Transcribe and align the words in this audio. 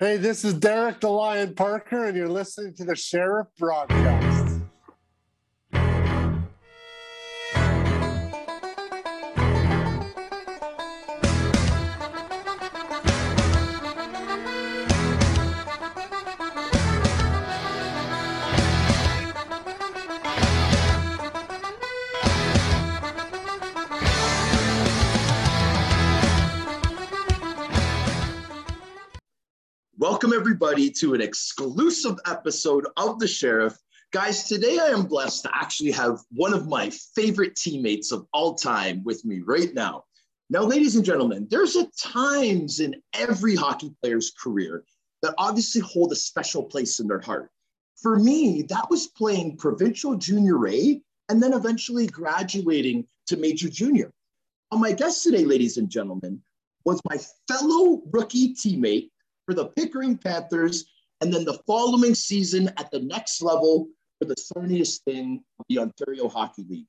Hey, 0.00 0.16
this 0.16 0.46
is 0.46 0.54
Derek 0.54 1.00
the 1.00 1.10
Lion 1.10 1.54
Parker, 1.54 2.06
and 2.06 2.16
you're 2.16 2.26
listening 2.26 2.72
to 2.76 2.86
the 2.86 2.96
Sheriff 2.96 3.48
Broadcast. 3.58 4.39
Everybody, 30.62 30.90
to 30.90 31.14
an 31.14 31.22
exclusive 31.22 32.18
episode 32.26 32.86
of 32.98 33.18
The 33.18 33.26
Sheriff. 33.26 33.78
Guys, 34.12 34.44
today 34.44 34.78
I 34.78 34.88
am 34.88 35.04
blessed 35.04 35.44
to 35.44 35.50
actually 35.54 35.90
have 35.92 36.20
one 36.32 36.52
of 36.52 36.68
my 36.68 36.90
favorite 36.90 37.56
teammates 37.56 38.12
of 38.12 38.26
all 38.34 38.56
time 38.56 39.02
with 39.02 39.24
me 39.24 39.40
right 39.40 39.72
now. 39.72 40.04
Now, 40.50 40.64
ladies 40.64 40.96
and 40.96 41.04
gentlemen, 41.04 41.46
there's 41.50 41.76
a 41.76 41.86
times 41.98 42.80
in 42.80 42.94
every 43.14 43.56
hockey 43.56 43.94
player's 44.02 44.32
career 44.32 44.84
that 45.22 45.32
obviously 45.38 45.80
hold 45.80 46.12
a 46.12 46.16
special 46.16 46.64
place 46.64 47.00
in 47.00 47.08
their 47.08 47.20
heart. 47.20 47.50
For 47.96 48.18
me, 48.18 48.60
that 48.68 48.90
was 48.90 49.06
playing 49.06 49.56
provincial 49.56 50.14
junior 50.14 50.68
A 50.68 51.00
and 51.30 51.42
then 51.42 51.54
eventually 51.54 52.06
graduating 52.06 53.06
to 53.28 53.38
major 53.38 53.70
junior. 53.70 54.12
On 54.72 54.80
my 54.80 54.92
guest 54.92 55.22
today, 55.22 55.46
ladies 55.46 55.78
and 55.78 55.88
gentlemen, 55.88 56.42
was 56.84 57.00
my 57.08 57.18
fellow 57.48 58.02
rookie 58.12 58.54
teammate 58.54 59.09
for 59.50 59.54
the 59.54 59.66
Pickering 59.66 60.16
Panthers, 60.16 60.84
and 61.20 61.34
then 61.34 61.44
the 61.44 61.58
following 61.66 62.14
season 62.14 62.68
at 62.76 62.88
the 62.92 63.00
next 63.00 63.42
level 63.42 63.88
for 64.20 64.26
the 64.26 64.36
Sarnia 64.38 64.84
Sting 64.84 65.42
of 65.58 65.66
the 65.68 65.80
Ontario 65.80 66.28
Hockey 66.28 66.64
League. 66.68 66.86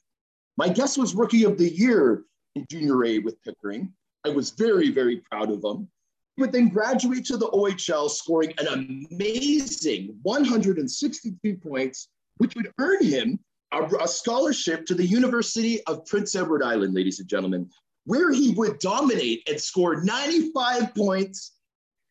My 0.57 0.69
guess 0.69 0.95
was 0.95 1.15
Rookie 1.15 1.43
of 1.43 1.57
the 1.57 1.71
Year 1.71 2.23
in 2.53 2.67
Junior 2.69 3.03
A 3.03 3.17
with 3.17 3.41
Pickering. 3.41 3.91
I 4.23 4.29
was 4.29 4.51
very, 4.51 4.91
very 4.91 5.23
proud 5.31 5.49
of 5.49 5.63
him. 5.63 5.89
He 6.35 6.43
would 6.43 6.51
then 6.51 6.69
graduate 6.69 7.25
to 7.25 7.37
the 7.37 7.47
OHL, 7.47 8.11
scoring 8.11 8.53
an 8.59 8.67
amazing 9.09 10.19
162 10.21 11.55
points, 11.55 12.09
which 12.37 12.53
would 12.53 12.71
earn 12.77 13.03
him 13.03 13.39
a, 13.71 13.81
a 14.03 14.07
scholarship 14.07 14.85
to 14.85 14.93
the 14.93 15.05
University 15.05 15.83
of 15.87 16.05
Prince 16.05 16.35
Edward 16.35 16.61
Island, 16.61 16.93
ladies 16.93 17.19
and 17.19 17.27
gentlemen, 17.27 17.71
where 18.05 18.31
he 18.31 18.51
would 18.51 18.77
dominate 18.77 19.49
and 19.49 19.59
score 19.59 20.03
95 20.03 20.93
points 20.93 21.53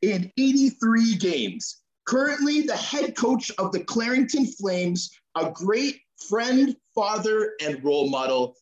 in 0.03 0.31
83 0.39 1.17
games. 1.17 1.83
Currently, 2.07 2.63
the 2.63 2.77
head 2.77 3.17
coach 3.17 3.51
of 3.59 3.73
the 3.73 3.81
Clarington 3.81 4.47
Flames, 4.57 5.11
a 5.37 5.51
great 5.51 6.01
friend, 6.29 6.77
father, 6.95 7.53
and 7.63 7.83
role 7.85 8.09
model. 8.09 8.57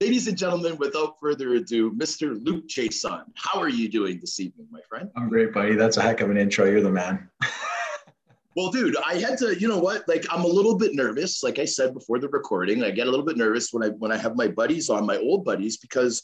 Ladies 0.00 0.28
and 0.28 0.36
gentlemen, 0.36 0.76
without 0.76 1.14
further 1.20 1.54
ado, 1.54 1.92
Mr. 1.92 2.38
Luc 2.44 2.66
Chiasson, 2.68 3.24
how 3.36 3.58
are 3.60 3.68
you 3.68 3.88
doing 3.88 4.18
this 4.20 4.38
evening, 4.38 4.68
my 4.70 4.80
friend? 4.88 5.10
I'm 5.16 5.28
great, 5.28 5.52
buddy. 5.52 5.74
That's 5.74 5.96
a 5.96 6.02
heck 6.02 6.20
of 6.20 6.30
an 6.30 6.36
intro. 6.36 6.66
You're 6.66 6.82
the 6.82 6.90
man. 6.90 7.28
well, 8.56 8.70
dude, 8.70 8.96
I 9.04 9.14
had 9.14 9.38
to, 9.38 9.58
you 9.58 9.66
know 9.66 9.78
what? 9.78 10.06
Like, 10.06 10.26
I'm 10.30 10.44
a 10.44 10.48
little 10.48 10.76
bit 10.76 10.94
nervous. 10.94 11.42
Like 11.42 11.58
I 11.58 11.64
said 11.64 11.94
before 11.94 12.18
the 12.18 12.28
recording, 12.28 12.84
I 12.84 12.90
get 12.90 13.06
a 13.06 13.10
little 13.10 13.24
bit 13.24 13.36
nervous 13.36 13.72
when 13.72 13.82
I 13.82 13.88
when 13.90 14.12
I 14.12 14.16
have 14.16 14.36
my 14.36 14.48
buddies 14.48 14.90
on, 14.90 15.06
my 15.06 15.16
old 15.16 15.44
buddies, 15.44 15.78
because 15.78 16.22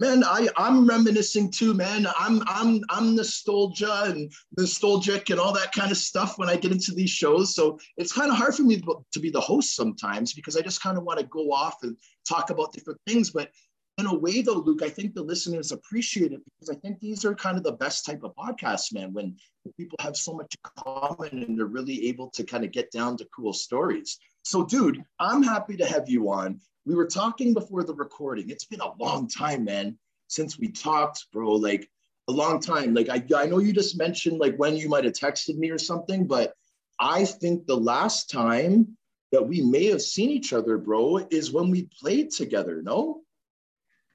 man, 0.00 0.24
I 0.24 0.48
I'm 0.56 0.86
reminiscing 0.86 1.50
too, 1.50 1.74
man. 1.74 2.06
I'm 2.18 2.42
I'm 2.46 2.80
I'm 2.90 3.16
nostalgia 3.16 4.04
and 4.04 4.32
nostalgic 4.56 5.30
and 5.30 5.40
all 5.40 5.52
that 5.52 5.72
kind 5.72 5.90
of 5.90 5.96
stuff 5.96 6.38
when 6.38 6.48
I 6.48 6.56
get 6.56 6.72
into 6.72 6.92
these 6.92 7.10
shows. 7.10 7.54
So 7.54 7.78
it's 7.96 8.12
kind 8.12 8.30
of 8.30 8.36
hard 8.36 8.54
for 8.54 8.62
me 8.62 8.82
to 9.12 9.20
be 9.20 9.30
the 9.30 9.40
host 9.40 9.74
sometimes 9.74 10.32
because 10.32 10.56
I 10.56 10.62
just 10.62 10.82
kind 10.82 10.98
of 10.98 11.04
want 11.04 11.20
to 11.20 11.26
go 11.26 11.52
off 11.52 11.76
and 11.82 11.96
talk 12.28 12.50
about 12.50 12.72
different 12.72 13.00
things. 13.06 13.30
But 13.30 13.50
in 13.98 14.06
a 14.06 14.14
way, 14.14 14.42
though, 14.42 14.54
Luc, 14.54 14.82
I 14.82 14.88
think 14.88 15.14
the 15.14 15.22
listeners 15.22 15.70
appreciate 15.70 16.32
it 16.32 16.40
because 16.44 16.74
I 16.74 16.78
think 16.80 16.98
these 16.98 17.24
are 17.24 17.34
kind 17.34 17.56
of 17.56 17.62
the 17.62 17.72
best 17.72 18.04
type 18.04 18.24
of 18.24 18.34
podcasts, 18.34 18.92
man. 18.92 19.12
When 19.12 19.36
people 19.76 19.96
have 20.00 20.16
so 20.16 20.34
much 20.34 20.54
in 20.54 20.82
common 20.82 21.44
and 21.44 21.56
they're 21.56 21.66
really 21.66 22.08
able 22.08 22.28
to 22.30 22.44
kind 22.44 22.64
of 22.64 22.72
get 22.72 22.90
down 22.90 23.16
to 23.18 23.28
cool 23.34 23.52
stories. 23.52 24.18
So, 24.42 24.64
dude, 24.64 25.02
I'm 25.20 25.42
happy 25.42 25.76
to 25.76 25.86
have 25.86 26.08
you 26.08 26.30
on 26.30 26.60
we 26.86 26.94
were 26.94 27.06
talking 27.06 27.54
before 27.54 27.84
the 27.84 27.94
recording. 27.94 28.50
It's 28.50 28.64
been 28.64 28.80
a 28.80 28.94
long 28.94 29.28
time, 29.28 29.64
man, 29.64 29.98
since 30.28 30.58
we 30.58 30.68
talked, 30.68 31.26
bro. 31.32 31.52
Like 31.52 31.88
a 32.28 32.32
long 32.32 32.60
time. 32.60 32.94
Like 32.94 33.08
I, 33.08 33.22
I 33.36 33.46
know 33.46 33.58
you 33.58 33.72
just 33.72 33.98
mentioned 33.98 34.38
like 34.38 34.56
when 34.56 34.76
you 34.76 34.88
might 34.88 35.04
have 35.04 35.14
texted 35.14 35.56
me 35.56 35.70
or 35.70 35.78
something, 35.78 36.26
but 36.26 36.54
I 37.00 37.24
think 37.24 37.66
the 37.66 37.76
last 37.76 38.30
time 38.30 38.96
that 39.32 39.46
we 39.46 39.60
may 39.60 39.86
have 39.86 40.02
seen 40.02 40.30
each 40.30 40.52
other, 40.52 40.78
bro, 40.78 41.26
is 41.30 41.52
when 41.52 41.70
we 41.70 41.88
played 42.00 42.30
together. 42.30 42.82
No. 42.82 43.22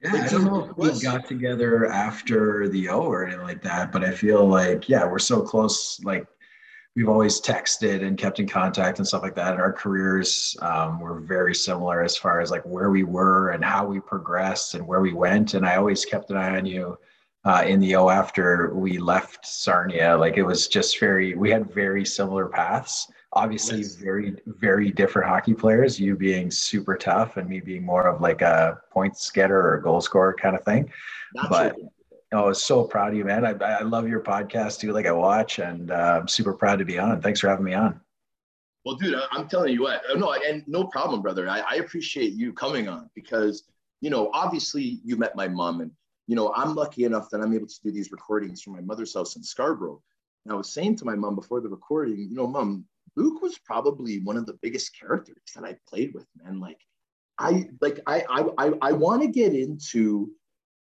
Yeah, 0.02 0.12
like, 0.12 0.22
I 0.22 0.28
don't 0.28 0.44
know 0.44 0.64
if 0.64 0.76
we 0.76 1.00
got 1.02 1.26
together 1.26 1.86
after 1.86 2.68
the 2.70 2.88
O 2.88 3.02
or 3.02 3.26
anything 3.26 3.44
like 3.44 3.62
that, 3.62 3.92
but 3.92 4.02
I 4.02 4.12
feel 4.12 4.46
like 4.46 4.88
yeah, 4.88 5.04
we're 5.06 5.18
so 5.18 5.42
close. 5.42 6.00
Like 6.02 6.26
we've 6.96 7.08
always 7.08 7.40
texted 7.40 8.04
and 8.04 8.18
kept 8.18 8.40
in 8.40 8.48
contact 8.48 8.98
and 8.98 9.06
stuff 9.06 9.22
like 9.22 9.34
that. 9.36 9.52
And 9.52 9.60
our 9.60 9.72
careers 9.72 10.56
um, 10.60 11.00
were 11.00 11.20
very 11.20 11.54
similar 11.54 12.02
as 12.02 12.16
far 12.16 12.40
as 12.40 12.50
like 12.50 12.64
where 12.64 12.90
we 12.90 13.04
were 13.04 13.50
and 13.50 13.64
how 13.64 13.86
we 13.86 14.00
progressed 14.00 14.74
and 14.74 14.86
where 14.86 15.00
we 15.00 15.12
went. 15.12 15.54
And 15.54 15.64
I 15.64 15.76
always 15.76 16.04
kept 16.04 16.30
an 16.30 16.36
eye 16.36 16.56
on 16.56 16.66
you 16.66 16.98
uh, 17.44 17.64
in 17.66 17.80
the 17.80 17.94
O 17.94 18.08
after 18.08 18.74
we 18.74 18.98
left 18.98 19.46
Sarnia. 19.46 20.16
Like 20.16 20.36
it 20.36 20.42
was 20.42 20.66
just 20.66 20.98
very, 20.98 21.34
we 21.34 21.50
had 21.50 21.72
very 21.72 22.04
similar 22.04 22.46
paths. 22.46 23.10
Obviously, 23.32 23.78
yes. 23.78 23.94
very, 23.94 24.34
very 24.44 24.90
different 24.90 25.28
hockey 25.28 25.54
players. 25.54 26.00
You 26.00 26.16
being 26.16 26.50
super 26.50 26.96
tough, 26.96 27.36
and 27.36 27.48
me 27.48 27.60
being 27.60 27.84
more 27.84 28.08
of 28.08 28.20
like 28.20 28.42
a 28.42 28.80
points 28.90 29.30
getter 29.30 29.72
or 29.72 29.78
goal 29.78 30.00
scorer 30.00 30.34
kind 30.34 30.56
of 30.56 30.64
thing. 30.64 30.90
Not 31.34 31.48
but 31.48 31.74
true 31.76 31.88
Oh, 32.32 32.44
I 32.44 32.46
was 32.46 32.64
so 32.64 32.84
proud 32.84 33.10
of 33.10 33.16
you, 33.16 33.24
man. 33.24 33.44
I, 33.44 33.50
I 33.50 33.82
love 33.82 34.08
your 34.08 34.20
podcast 34.20 34.78
too. 34.78 34.92
Like 34.92 35.06
I 35.06 35.12
watch, 35.12 35.58
and 35.58 35.90
uh, 35.90 36.18
I'm 36.20 36.28
super 36.28 36.54
proud 36.54 36.78
to 36.78 36.84
be 36.84 36.98
on. 36.98 37.20
Thanks 37.20 37.40
for 37.40 37.48
having 37.48 37.64
me 37.64 37.74
on. 37.74 38.00
Well, 38.84 38.94
dude, 38.94 39.20
I'm 39.32 39.48
telling 39.48 39.72
you 39.74 39.82
what. 39.82 40.02
No, 40.16 40.32
and 40.32 40.62
no 40.66 40.84
problem, 40.84 41.22
brother. 41.22 41.48
I, 41.48 41.60
I 41.60 41.74
appreciate 41.76 42.32
you 42.32 42.52
coming 42.52 42.88
on 42.88 43.10
because 43.14 43.64
you 44.00 44.10
know, 44.10 44.30
obviously, 44.32 45.00
you 45.04 45.16
met 45.16 45.36
my 45.36 45.48
mom, 45.48 45.80
and 45.80 45.90
you 46.26 46.36
know, 46.36 46.52
I'm 46.54 46.74
lucky 46.74 47.04
enough 47.04 47.30
that 47.30 47.40
I'm 47.40 47.52
able 47.52 47.66
to 47.66 47.82
do 47.82 47.90
these 47.90 48.12
recordings 48.12 48.62
from 48.62 48.74
my 48.74 48.80
mother's 48.80 49.14
house 49.14 49.36
in 49.36 49.42
Scarborough. 49.42 50.00
And 50.44 50.52
I 50.52 50.56
was 50.56 50.72
saying 50.72 50.96
to 50.96 51.04
my 51.04 51.14
mom 51.14 51.34
before 51.34 51.60
the 51.60 51.68
recording, 51.68 52.28
you 52.30 52.36
know, 52.36 52.46
mom, 52.46 52.86
Luc 53.16 53.42
was 53.42 53.58
probably 53.58 54.20
one 54.20 54.36
of 54.36 54.46
the 54.46 54.58
biggest 54.62 54.98
characters 54.98 55.42
that 55.54 55.64
I 55.64 55.76
played 55.88 56.14
with, 56.14 56.26
man. 56.42 56.60
Like, 56.60 56.78
I 57.38 57.68
like 57.80 58.00
I 58.06 58.24
I 58.30 58.66
I, 58.66 58.72
I 58.82 58.92
want 58.92 59.22
to 59.22 59.28
get 59.28 59.54
into 59.54 60.30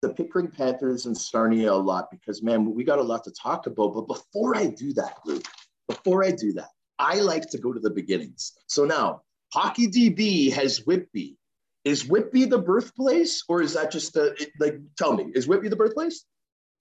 the 0.01 0.09
Pickering 0.09 0.47
Panthers 0.50 1.06
and 1.06 1.17
Sarnia 1.17 1.72
a 1.72 1.75
lot 1.75 2.09
because, 2.12 2.41
man, 2.41 2.73
we 2.73 2.84
got 2.84 3.00
a 3.00 3.03
lot 3.03 3.23
to 3.25 3.31
talk 3.31 3.67
about. 3.67 3.94
But 3.94 4.07
before 4.07 4.57
I 4.57 4.67
do 4.67 4.94
that, 4.94 5.17
Luc, 5.25 5.44
before 5.88 6.23
I 6.23 6.31
do 6.31 6.53
that, 6.53 6.69
I 7.00 7.19
like 7.19 7.50
to 7.51 7.57
go 7.57 7.72
to 7.72 7.79
the 7.79 7.89
beginnings. 7.89 8.53
So 8.67 8.85
now, 8.85 9.22
Hockey 9.53 9.88
DB 9.88 10.51
has 10.53 10.85
Whitby. 10.85 11.38
Is 11.84 12.07
Whitby 12.07 12.45
the 12.45 12.59
birthplace, 12.59 13.44
or 13.50 13.61
is 13.61 13.73
that 13.73 13.91
just 13.91 14.13
the 14.13 14.35
like? 14.59 14.79
Tell 14.97 15.13
me, 15.13 15.31
is 15.34 15.47
Whitby 15.47 15.69
the 15.69 15.75
birthplace? 15.75 16.25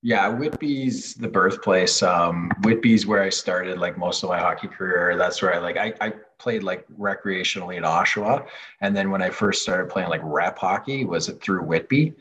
Yeah, 0.03 0.29
Whitby's 0.29 1.15
the 1.15 1.29
birthplace. 1.29 2.03
Um, 2.03 2.51
Whitby's 2.63 3.07
where 3.07 3.23
I 3.23 3.31
started 3.31 3.79
like 3.79 3.99
most 3.99 4.23
of 4.23 4.29
my 4.29 4.39
hockey 4.39 4.69
career. 4.69 5.17
That's 5.17 5.41
where 5.41 5.55
I 5.55 5.59
like 5.59 5.79
I, 5.79 5.95
I 6.03 6.13
played 6.39 6.63
like 6.63 6.87
recreationally 6.99 7.77
in 7.77 7.85
Oshawa, 7.85 8.47
and 8.83 8.95
then 8.95 9.11
when 9.11 9.23
I 9.23 9.31
first 9.31 9.63
started 9.63 9.91
playing 9.91 10.11
like 10.11 10.21
rep 10.23 10.59
hockey 10.59 11.07
was 11.07 11.31
it 11.31 11.41
through 11.41 11.65
Whitby 11.65 12.15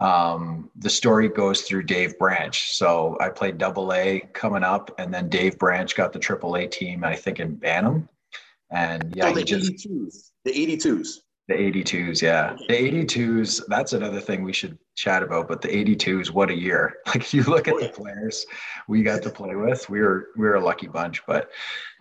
um, 0.00 0.70
the 0.76 0.90
story 0.90 1.28
goes 1.28 1.62
through 1.62 1.82
Dave 1.84 2.18
Branch. 2.18 2.72
So 2.72 3.16
I 3.20 3.28
played 3.28 3.58
double 3.58 3.92
A 3.92 4.20
coming 4.32 4.62
up, 4.62 4.94
and 4.98 5.12
then 5.12 5.28
Dave 5.28 5.58
Branch 5.58 5.94
got 5.94 6.12
the 6.12 6.18
triple 6.18 6.56
A 6.56 6.66
team, 6.66 7.04
I 7.04 7.14
think, 7.14 7.38
in 7.38 7.56
Bantam. 7.56 8.08
And 8.70 9.14
yeah, 9.14 9.28
oh, 9.28 9.34
the 9.34 9.44
just, 9.44 9.72
82s. 9.72 10.30
The 10.44 10.52
82s. 10.52 11.18
The 11.48 11.54
82s, 11.54 12.22
yeah. 12.22 12.56
The 12.68 13.04
82s, 13.04 13.62
that's 13.66 13.92
another 13.92 14.20
thing 14.20 14.44
we 14.44 14.52
should 14.52 14.78
chat 14.94 15.22
about. 15.22 15.48
But 15.48 15.60
the 15.60 15.68
82s, 15.68 16.30
what 16.30 16.50
a 16.50 16.54
year. 16.54 16.94
Like 17.08 17.16
if 17.16 17.34
you 17.34 17.42
look 17.42 17.66
at 17.66 17.74
oh, 17.74 17.80
the 17.80 17.88
players 17.88 18.46
we 18.86 19.02
got 19.02 19.22
to 19.22 19.30
play 19.30 19.56
with, 19.56 19.90
we 19.90 20.00
were 20.00 20.28
we 20.36 20.46
were 20.46 20.54
a 20.54 20.64
lucky 20.64 20.86
bunch. 20.86 21.26
But 21.26 21.50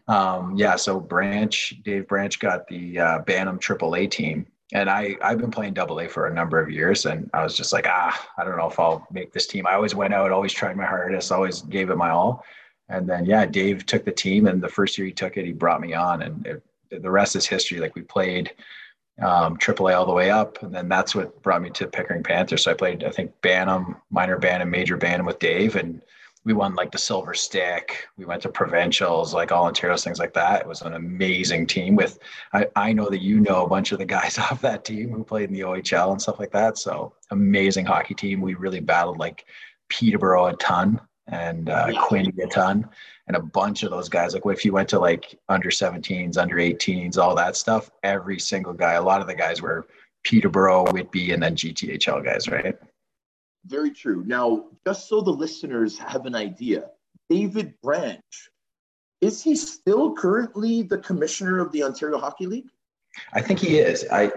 um, 0.07 0.55
yeah, 0.55 0.75
so 0.75 0.99
Branch, 0.99 1.73
Dave 1.83 2.07
Branch 2.07 2.37
got 2.39 2.67
the 2.67 2.99
uh, 2.99 3.19
Bantam 3.19 3.57
Triple 3.57 3.95
A 3.95 4.05
team, 4.05 4.45
and 4.73 4.89
I 4.89 5.15
I've 5.21 5.39
been 5.39 5.51
playing 5.51 5.73
double 5.73 5.99
A 5.99 6.07
for 6.07 6.27
a 6.27 6.33
number 6.33 6.59
of 6.59 6.69
years, 6.69 7.05
and 7.05 7.29
I 7.33 7.43
was 7.43 7.55
just 7.55 7.73
like, 7.73 7.87
ah, 7.87 8.29
I 8.37 8.43
don't 8.43 8.57
know 8.57 8.69
if 8.69 8.79
I'll 8.79 9.07
make 9.11 9.33
this 9.33 9.47
team. 9.47 9.65
I 9.67 9.73
always 9.73 9.95
went 9.95 10.13
out, 10.13 10.31
always 10.31 10.53
tried 10.53 10.77
my 10.77 10.85
hardest, 10.85 11.31
always 11.31 11.61
gave 11.61 11.89
it 11.89 11.97
my 11.97 12.09
all, 12.09 12.45
and 12.89 13.07
then 13.09 13.25
yeah, 13.25 13.45
Dave 13.45 13.85
took 13.85 14.05
the 14.05 14.11
team, 14.11 14.47
and 14.47 14.61
the 14.61 14.69
first 14.69 14.97
year 14.97 15.07
he 15.07 15.13
took 15.13 15.37
it, 15.37 15.45
he 15.45 15.53
brought 15.53 15.81
me 15.81 15.93
on, 15.93 16.21
and 16.21 16.45
it, 16.45 16.63
the 17.01 17.09
rest 17.09 17.35
is 17.35 17.45
history. 17.45 17.79
Like 17.79 17.95
we 17.95 18.01
played 18.01 18.51
um, 19.21 19.57
AAA 19.57 19.97
all 19.97 20.05
the 20.05 20.13
way 20.13 20.29
up, 20.29 20.61
and 20.63 20.73
then 20.73 20.87
that's 20.87 21.15
what 21.15 21.41
brought 21.41 21.61
me 21.61 21.69
to 21.71 21.87
Pickering 21.87 22.23
Panthers. 22.23 22.63
So 22.63 22.71
I 22.71 22.73
played, 22.73 23.03
I 23.03 23.11
think, 23.11 23.31
Bantam, 23.41 23.97
minor 24.09 24.37
Bantam, 24.37 24.69
major 24.69 24.97
Bantam 24.97 25.25
with 25.25 25.39
Dave, 25.39 25.75
and 25.75 26.01
we 26.45 26.53
won 26.53 26.73
like 26.75 26.91
the 26.91 26.97
silver 26.97 27.33
stick. 27.33 28.07
We 28.17 28.25
went 28.25 28.41
to 28.43 28.49
provincials, 28.49 29.33
like 29.33 29.51
all 29.51 29.65
Ontario's 29.65 30.03
things 30.03 30.19
like 30.19 30.33
that. 30.33 30.61
It 30.61 30.67
was 30.67 30.81
an 30.81 30.93
amazing 30.93 31.67
team 31.67 31.95
with, 31.95 32.17
I, 32.53 32.67
I 32.75 32.93
know 32.93 33.09
that 33.09 33.21
you 33.21 33.39
know 33.39 33.65
a 33.65 33.69
bunch 33.69 33.91
of 33.91 33.99
the 33.99 34.05
guys 34.05 34.37
off 34.39 34.61
that 34.61 34.85
team 34.85 35.09
who 35.09 35.23
played 35.23 35.49
in 35.49 35.53
the 35.53 35.61
OHL 35.61 36.11
and 36.11 36.21
stuff 36.21 36.39
like 36.39 36.51
that. 36.51 36.77
So 36.77 37.13
amazing 37.31 37.85
hockey 37.85 38.13
team. 38.13 38.41
We 38.41 38.53
really 38.53 38.79
battled 38.79 39.17
like 39.17 39.45
Peterborough 39.89 40.47
a 40.47 40.55
ton 40.55 41.01
and 41.27 41.69
uh, 41.69 41.91
Quinny 42.01 42.33
a 42.41 42.47
ton 42.47 42.87
and 43.27 43.35
a 43.35 43.41
bunch 43.41 43.83
of 43.83 43.91
those 43.91 44.09
guys. 44.09 44.33
Like 44.33 44.43
if 44.45 44.63
you 44.63 44.71
went 44.71 44.89
to 44.89 44.99
like 44.99 45.37
under 45.49 45.69
17s, 45.69 46.37
under 46.37 46.55
18s, 46.55 47.17
all 47.17 47.35
that 47.35 47.57
stuff, 47.57 47.91
every 48.03 48.39
single 48.39 48.73
guy, 48.73 48.93
a 48.93 49.01
lot 49.01 49.21
of 49.21 49.27
the 49.27 49.35
guys 49.35 49.61
were 49.61 49.87
Peterborough, 50.23 50.91
Whitby, 50.91 51.31
and 51.31 51.43
then 51.43 51.55
GTHL 51.55 52.23
guys, 52.23 52.47
right? 52.47 52.77
Very 53.65 53.91
true. 53.91 54.23
Now, 54.25 54.65
just 54.85 55.07
so 55.09 55.21
the 55.21 55.31
listeners 55.31 55.97
have 55.99 56.25
an 56.25 56.35
idea, 56.35 56.89
David 57.29 57.73
Branch, 57.81 58.49
is 59.21 59.43
he 59.43 59.55
still 59.55 60.15
currently 60.15 60.83
the 60.83 60.97
commissioner 60.97 61.59
of 61.59 61.71
the 61.71 61.83
Ontario 61.83 62.17
Hockey 62.17 62.47
League? 62.47 62.69
I 63.33 63.41
think 63.41 63.59
he 63.59 63.79
is. 63.79 64.05
I 64.11 64.31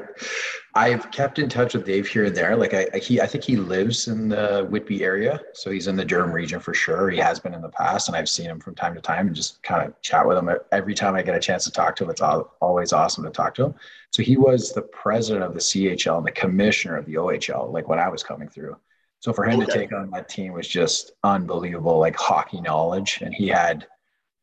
I've 0.75 1.11
kept 1.11 1.39
in 1.39 1.49
touch 1.49 1.75
with 1.75 1.85
Dave 1.85 2.09
here 2.09 2.25
and 2.25 2.35
there. 2.35 2.57
Like 2.57 2.75
I 2.75 2.99
he 2.99 3.21
I 3.21 3.27
think 3.27 3.45
he 3.45 3.57
lives 3.57 4.09
in 4.09 4.29
the 4.29 4.67
Whitby 4.71 5.05
area, 5.05 5.41
so 5.53 5.71
he's 5.71 5.87
in 5.87 5.97
the 5.97 6.05
Durham 6.05 6.33
region 6.33 6.59
for 6.59 6.73
sure. 6.73 7.11
He 7.11 7.19
has 7.19 7.39
been 7.39 7.55
in 7.55 7.61
the 7.61 7.69
past, 7.69 8.09
and 8.09 8.17
I've 8.17 8.29
seen 8.29 8.47
him 8.47 8.61
from 8.61 8.75
time 8.75 8.95
to 8.95 9.01
time 9.01 9.27
and 9.27 9.37
just 9.37 9.63
kind 9.63 9.87
of 9.87 10.01
chat 10.01 10.27
with 10.27 10.39
him 10.39 10.51
every 10.73 10.95
time 10.95 11.15
I 11.15 11.23
get 11.23 11.37
a 11.37 11.41
chance 11.41 11.65
to 11.65 11.71
talk 11.71 11.95
to 11.97 12.05
him. 12.05 12.11
It's 12.11 12.23
always 12.23 12.93
awesome 12.93 13.25
to 13.25 13.31
talk 13.31 13.55
to 13.57 13.67
him. 13.67 13.75
So 14.11 14.23
he 14.23 14.37
was 14.37 14.73
the 14.73 14.83
president 14.83 15.45
of 15.45 15.55
the 15.55 15.61
CHL 15.61 16.19
and 16.19 16.27
the 16.27 16.33
commissioner 16.33 16.97
of 16.97 17.07
the 17.07 17.15
OHL, 17.15 17.73
like 17.73 17.89
when 17.89 17.99
I 17.99 18.09
was 18.09 18.23
coming 18.23 18.49
through. 18.49 18.77
So 19.23 19.33
for 19.33 19.45
him 19.45 19.61
okay. 19.61 19.67
to 19.67 19.79
take 19.79 19.93
on 19.93 20.11
that 20.11 20.29
team 20.29 20.53
was 20.53 20.67
just 20.67 21.13
unbelievable, 21.23 22.01
like 22.01 22.17
hockey 22.17 22.61
knowledge. 22.61 23.21
And 23.23 23.33
he 23.33 23.47
had 23.47 23.87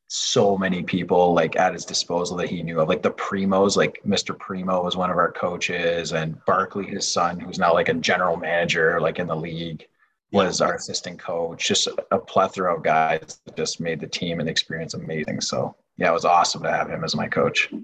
so 0.08 0.58
many 0.58 0.84
people 0.84 1.34
like 1.34 1.58
at 1.58 1.74
his 1.74 1.84
disposal 1.84 2.38
that 2.38 2.50
he 2.50 2.64
knew 2.64 2.80
of, 2.80 2.88
like 2.88 3.04
the 3.04 3.12
Primos, 3.12 3.76
like 3.76 4.02
Mr. 4.08 4.40
Primo 4.40 4.81
was 4.81 4.96
one 4.96 5.12
of 5.12 5.18
our 5.18 5.34
coaches, 5.34 6.14
and 6.14 6.44
Barkley, 6.46 6.86
his 6.86 7.06
son, 7.06 7.42
who's 7.42 7.60
now 7.60 7.74
like 7.74 7.90
a 7.90 7.94
general 7.94 8.38
manager, 8.38 9.02
like 9.02 9.20
in 9.20 9.28
the 9.28 9.36
league, 9.36 9.86
was 10.31 10.62
our 10.62 10.76
assistant 10.76 11.20
coach. 11.20 11.68
Just 11.68 11.90
a 12.12 12.18
plethora 12.18 12.74
of 12.74 12.81
guys 12.81 13.42
that 13.44 13.58
just 13.58 13.81
made 13.81 14.00
the 14.00 14.08
team 14.08 14.40
and 14.40 14.48
the 14.48 14.52
experience 14.52 14.94
amazing. 14.94 15.42
So 15.42 15.76
yeah, 15.98 16.10
it 16.10 16.14
was 16.14 16.24
awesome 16.24 16.64
to 16.64 16.72
have 16.72 16.90
him 16.90 17.04
as 17.04 17.18
my 17.18 17.28
coach. 17.28 17.68
And 17.70 17.84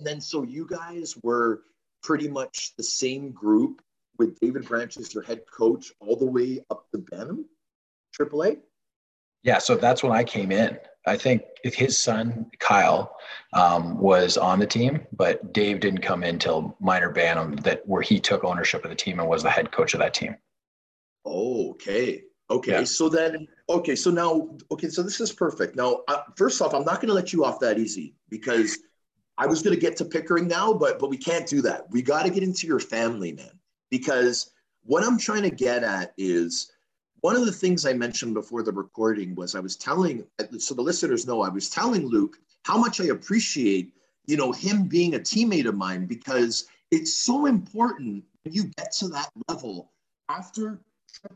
then 0.00 0.22
so 0.22 0.44
you 0.44 0.66
guys 0.66 1.14
were 1.22 1.60
pretty 2.02 2.28
much 2.28 2.72
the 2.78 2.82
same 2.82 3.32
group 3.32 3.82
with 4.26 4.38
David 4.40 4.66
Branch 4.66 4.96
as 4.96 5.14
your 5.14 5.22
head 5.22 5.42
coach 5.50 5.92
all 6.00 6.16
the 6.16 6.26
way 6.26 6.64
up 6.70 6.86
to 6.92 6.98
Bantam, 6.98 7.44
AAA? 8.18 8.58
Yeah, 9.42 9.58
so 9.58 9.76
that's 9.76 10.02
when 10.02 10.12
I 10.12 10.22
came 10.24 10.52
in. 10.52 10.78
I 11.06 11.16
think 11.16 11.42
if 11.64 11.74
his 11.74 11.98
son 11.98 12.46
Kyle 12.60 13.16
um, 13.52 13.98
was 13.98 14.36
on 14.36 14.60
the 14.60 14.66
team, 14.66 15.04
but 15.12 15.52
Dave 15.52 15.80
didn't 15.80 16.02
come 16.02 16.22
in 16.22 16.38
till 16.38 16.76
minor 16.80 17.10
Bantam, 17.10 17.56
that 17.56 17.82
where 17.86 18.02
he 18.02 18.20
took 18.20 18.44
ownership 18.44 18.84
of 18.84 18.90
the 18.90 18.96
team 18.96 19.18
and 19.18 19.28
was 19.28 19.42
the 19.42 19.50
head 19.50 19.72
coach 19.72 19.94
of 19.94 20.00
that 20.00 20.14
team. 20.14 20.36
okay, 21.26 22.22
okay. 22.50 22.72
Yeah. 22.72 22.84
So 22.84 23.08
then, 23.08 23.48
okay, 23.68 23.96
so 23.96 24.10
now, 24.10 24.56
okay, 24.70 24.88
so 24.88 25.02
this 25.02 25.20
is 25.20 25.32
perfect. 25.32 25.74
Now, 25.74 26.02
uh, 26.06 26.22
first 26.36 26.62
off, 26.62 26.72
I'm 26.72 26.84
not 26.84 26.96
going 26.96 27.08
to 27.08 27.14
let 27.14 27.32
you 27.32 27.44
off 27.44 27.58
that 27.60 27.78
easy 27.80 28.14
because 28.28 28.78
I 29.38 29.46
was 29.46 29.60
going 29.60 29.74
to 29.74 29.80
get 29.80 29.96
to 29.96 30.04
Pickering 30.04 30.46
now, 30.46 30.72
but 30.72 31.00
but 31.00 31.10
we 31.10 31.16
can't 31.16 31.48
do 31.48 31.62
that. 31.62 31.90
We 31.90 32.02
got 32.02 32.22
to 32.24 32.30
get 32.30 32.44
into 32.44 32.68
your 32.68 32.78
family, 32.78 33.32
man 33.32 33.58
because 33.92 34.50
what 34.84 35.04
I'm 35.04 35.18
trying 35.18 35.42
to 35.42 35.50
get 35.50 35.84
at 35.84 36.14
is 36.16 36.72
one 37.20 37.36
of 37.36 37.44
the 37.44 37.52
things 37.52 37.84
I 37.84 37.92
mentioned 37.92 38.32
before 38.32 38.62
the 38.62 38.72
recording 38.72 39.34
was 39.34 39.54
I 39.54 39.60
was 39.60 39.76
telling, 39.76 40.24
so 40.58 40.74
the 40.74 40.82
listeners 40.82 41.26
know, 41.26 41.42
I 41.42 41.50
was 41.50 41.68
telling 41.68 42.06
Luc 42.06 42.38
how 42.64 42.78
much 42.78 43.02
I 43.02 43.04
appreciate, 43.04 43.92
you 44.26 44.38
know, 44.38 44.50
him 44.50 44.88
being 44.88 45.14
a 45.14 45.18
teammate 45.18 45.66
of 45.66 45.76
mine 45.76 46.06
because 46.06 46.66
it's 46.90 47.22
so 47.22 47.44
important 47.44 48.24
when 48.42 48.54
you 48.54 48.64
get 48.78 48.92
to 48.92 49.08
that 49.08 49.28
level 49.46 49.92
after 50.30 50.80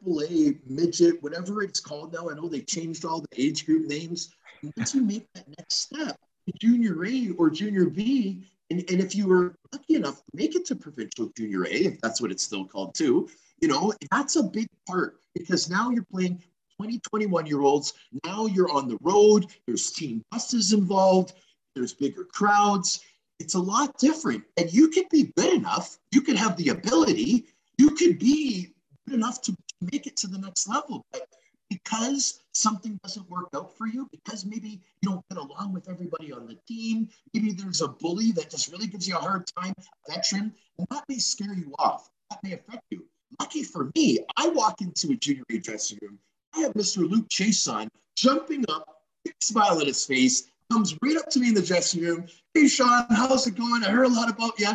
AAA, 0.04 0.58
midget, 0.66 1.22
whatever 1.22 1.62
it's 1.62 1.78
called 1.78 2.14
now. 2.14 2.30
I 2.30 2.34
know 2.34 2.48
they 2.48 2.62
changed 2.62 3.04
all 3.04 3.20
the 3.20 3.40
age 3.40 3.66
group 3.66 3.86
names. 3.86 4.30
Once 4.78 4.94
you 4.94 5.02
make 5.02 5.28
that 5.34 5.46
next 5.58 5.74
step, 5.74 6.18
junior 6.58 7.04
A 7.04 7.30
or 7.36 7.50
junior 7.50 7.84
B, 7.84 8.46
and, 8.70 8.80
and 8.90 9.00
if 9.00 9.14
you 9.14 9.26
were 9.26 9.54
lucky 9.72 9.94
enough 9.94 10.16
to 10.16 10.30
make 10.34 10.54
it 10.54 10.66
to 10.66 10.76
provincial 10.76 11.30
junior 11.36 11.64
A, 11.64 11.70
if 11.70 12.00
that's 12.00 12.20
what 12.20 12.30
it's 12.30 12.42
still 12.42 12.64
called 12.64 12.94
too, 12.94 13.28
you 13.60 13.68
know, 13.68 13.92
that's 14.10 14.36
a 14.36 14.42
big 14.42 14.68
part 14.86 15.20
because 15.34 15.70
now 15.70 15.90
you're 15.90 16.06
playing 16.10 16.42
20, 16.76 17.00
21 17.00 17.46
year 17.46 17.60
olds. 17.60 17.94
Now 18.24 18.46
you're 18.46 18.70
on 18.70 18.88
the 18.88 18.98
road, 19.00 19.46
there's 19.66 19.90
team 19.90 20.22
buses 20.30 20.72
involved, 20.72 21.34
there's 21.74 21.94
bigger 21.94 22.24
crowds. 22.24 23.00
It's 23.38 23.54
a 23.54 23.60
lot 23.60 23.96
different. 23.98 24.44
And 24.56 24.72
you 24.72 24.88
could 24.88 25.08
be 25.10 25.32
good 25.36 25.52
enough, 25.54 25.98
you 26.10 26.20
could 26.20 26.36
have 26.36 26.56
the 26.56 26.70
ability, 26.70 27.46
you 27.78 27.90
could 27.90 28.18
be 28.18 28.72
good 29.06 29.14
enough 29.14 29.42
to 29.42 29.56
make 29.92 30.06
it 30.06 30.16
to 30.18 30.26
the 30.26 30.38
next 30.38 30.68
level. 30.68 31.04
But 31.12 31.28
because 31.70 32.42
something 32.52 32.98
doesn't 33.02 33.28
work 33.28 33.48
out 33.54 33.76
for 33.76 33.86
you, 33.86 34.08
because 34.10 34.44
maybe 34.44 34.80
you 35.02 35.10
don't 35.10 35.24
get 35.28 35.38
along 35.38 35.72
with 35.72 35.88
everybody 35.88 36.32
on 36.32 36.46
the 36.46 36.56
team, 36.66 37.08
maybe 37.34 37.52
there's 37.52 37.80
a 37.80 37.88
bully 37.88 38.32
that 38.32 38.50
just 38.50 38.70
really 38.70 38.86
gives 38.86 39.08
you 39.08 39.16
a 39.16 39.20
hard 39.20 39.46
time, 39.58 39.74
a 39.78 40.12
veteran, 40.12 40.52
and 40.78 40.86
that 40.90 41.04
may 41.08 41.18
scare 41.18 41.54
you 41.54 41.74
off. 41.78 42.10
That 42.30 42.40
may 42.42 42.52
affect 42.52 42.84
you. 42.90 43.04
Lucky 43.40 43.62
for 43.62 43.90
me, 43.94 44.20
I 44.36 44.48
walk 44.48 44.80
into 44.80 45.12
a 45.12 45.16
junior 45.16 45.44
A 45.50 45.58
dressing 45.58 45.98
room. 46.02 46.18
I 46.54 46.60
have 46.60 46.74
Mr. 46.74 47.08
Luc 47.08 47.28
Chiasson, 47.28 47.88
jumping 48.16 48.64
up, 48.68 49.02
big 49.24 49.34
smile 49.42 49.78
on 49.78 49.86
his 49.86 50.06
face, 50.06 50.50
comes 50.70 50.96
right 51.02 51.16
up 51.16 51.28
to 51.30 51.38
me 51.38 51.48
in 51.48 51.54
the 51.54 51.62
dressing 51.62 52.02
room. 52.02 52.26
Hey, 52.54 52.68
Sean, 52.68 53.06
how's 53.10 53.46
it 53.46 53.56
going? 53.56 53.84
I 53.84 53.90
heard 53.90 54.06
a 54.06 54.08
lot 54.08 54.30
about 54.30 54.58
you. 54.58 54.70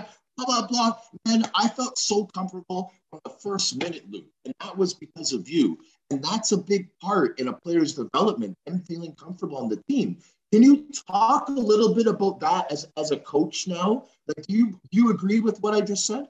Blah, 0.45 0.61
blah, 0.61 0.67
blah. 0.67 0.97
And 1.27 1.49
I 1.55 1.67
felt 1.67 1.97
so 1.97 2.25
comfortable 2.25 2.91
from 3.09 3.19
the 3.23 3.31
first 3.31 3.77
minute, 3.77 4.09
Luc. 4.09 4.25
And 4.45 4.53
that 4.61 4.77
was 4.77 4.93
because 4.93 5.33
of 5.33 5.49
you. 5.49 5.77
And 6.09 6.23
that's 6.23 6.51
a 6.51 6.57
big 6.57 6.89
part 6.99 7.39
in 7.39 7.47
a 7.47 7.53
player's 7.53 7.95
development 7.95 8.55
and 8.65 8.85
feeling 8.85 9.13
comfortable 9.15 9.57
on 9.57 9.69
the 9.69 9.81
team. 9.89 10.17
Can 10.51 10.63
you 10.63 10.87
talk 11.07 11.47
a 11.47 11.53
little 11.53 11.93
bit 11.93 12.07
about 12.07 12.39
that 12.41 12.71
as, 12.71 12.87
as 12.97 13.11
a 13.11 13.17
coach 13.17 13.67
now? 13.67 14.05
Like, 14.27 14.45
do 14.47 14.53
you 14.53 14.71
do 14.71 14.79
you 14.91 15.11
agree 15.11 15.39
with 15.39 15.59
what 15.61 15.73
I 15.73 15.81
just 15.81 16.05
said? 16.05 16.25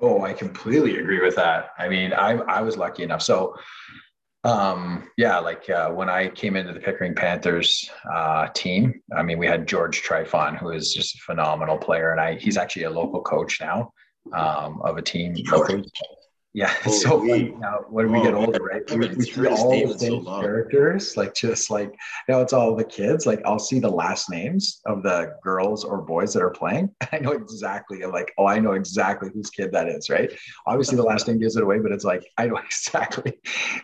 Oh, 0.00 0.22
I 0.22 0.34
completely 0.34 0.98
agree 0.98 1.20
with 1.20 1.36
that. 1.36 1.70
I 1.78 1.88
mean, 1.88 2.12
I 2.12 2.32
I 2.32 2.60
was 2.60 2.76
lucky 2.76 3.04
enough. 3.04 3.22
So, 3.22 3.56
um, 4.44 5.08
yeah, 5.16 5.38
like 5.38 5.68
uh, 5.70 5.88
when 5.90 6.10
I 6.10 6.28
came 6.28 6.54
into 6.56 6.72
the 6.72 6.80
Pickering 6.80 7.14
Panthers 7.14 7.90
uh, 8.12 8.48
team, 8.48 9.00
I 9.16 9.22
mean, 9.22 9.38
we 9.38 9.46
had 9.46 9.66
George 9.66 10.02
Trifon, 10.02 10.58
who 10.58 10.70
is 10.70 10.92
just 10.92 11.14
a 11.14 11.18
phenomenal 11.18 11.78
player, 11.78 12.12
and 12.12 12.20
I 12.20 12.36
he's 12.36 12.58
actually 12.58 12.84
a 12.84 12.90
local 12.90 13.22
coach 13.22 13.60
now 13.60 13.92
um, 14.32 14.82
of 14.82 14.98
a 14.98 15.02
team. 15.02 15.34
Yeah, 16.54 16.72
it's 16.86 17.02
so 17.02 17.18
funny 17.18 17.52
now 17.58 17.80
when 17.90 18.12
we 18.12 18.22
get 18.22 18.32
older, 18.32 18.62
right? 18.62 18.88
We, 18.88 19.08
we 19.08 19.24
see 19.24 19.46
all 19.48 19.88
the 19.88 19.98
same 19.98 20.24
so 20.24 20.40
characters, 20.40 21.16
like 21.16 21.34
just 21.34 21.68
like 21.68 21.92
now 22.28 22.40
it's 22.42 22.52
all 22.52 22.76
the 22.76 22.84
kids. 22.84 23.26
Like 23.26 23.42
I'll 23.44 23.58
see 23.58 23.80
the 23.80 23.90
last 23.90 24.30
names 24.30 24.80
of 24.86 25.02
the 25.02 25.34
girls 25.42 25.84
or 25.84 26.00
boys 26.00 26.32
that 26.32 26.44
are 26.44 26.50
playing. 26.50 26.94
I 27.12 27.18
know 27.18 27.32
exactly 27.32 28.04
like, 28.04 28.32
oh, 28.38 28.46
I 28.46 28.60
know 28.60 28.72
exactly 28.72 29.30
whose 29.34 29.50
kid 29.50 29.72
that 29.72 29.88
is, 29.88 30.08
right? 30.08 30.32
Obviously 30.64 30.96
the 30.96 31.02
last 31.02 31.26
name 31.26 31.40
gives 31.40 31.56
it 31.56 31.64
away, 31.64 31.80
but 31.80 31.90
it's 31.90 32.04
like 32.04 32.24
I 32.38 32.46
know 32.46 32.56
exactly 32.64 33.32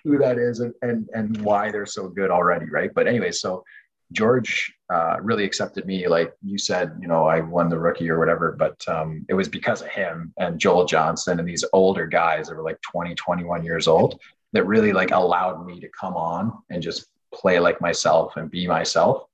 who 0.04 0.18
that 0.18 0.38
is 0.38 0.60
and 0.60 0.72
and 0.82 1.08
and 1.12 1.40
why 1.42 1.72
they're 1.72 1.86
so 1.86 2.08
good 2.08 2.30
already, 2.30 2.66
right? 2.70 2.90
But 2.94 3.08
anyway, 3.08 3.32
so 3.32 3.64
George 4.12 4.72
uh, 4.92 5.16
really 5.22 5.44
accepted 5.44 5.86
me. 5.86 6.08
Like 6.08 6.32
you 6.42 6.58
said, 6.58 6.96
you 7.00 7.06
know, 7.06 7.26
I 7.26 7.40
won 7.40 7.68
the 7.68 7.78
rookie 7.78 8.10
or 8.10 8.18
whatever, 8.18 8.56
but 8.58 8.76
um, 8.88 9.24
it 9.28 9.34
was 9.34 9.48
because 9.48 9.82
of 9.82 9.88
him 9.88 10.32
and 10.38 10.58
Joel 10.58 10.84
Johnson 10.84 11.38
and 11.38 11.48
these 11.48 11.64
older 11.72 12.06
guys 12.06 12.48
that 12.48 12.56
were 12.56 12.62
like 12.62 12.80
20, 12.82 13.14
21 13.14 13.64
years 13.64 13.86
old 13.86 14.20
that 14.52 14.66
really 14.66 14.92
like 14.92 15.12
allowed 15.12 15.64
me 15.64 15.78
to 15.80 15.88
come 15.88 16.16
on 16.16 16.52
and 16.70 16.82
just 16.82 17.06
play 17.32 17.60
like 17.60 17.80
myself 17.80 18.36
and 18.36 18.50
be 18.50 18.66
myself. 18.66 19.24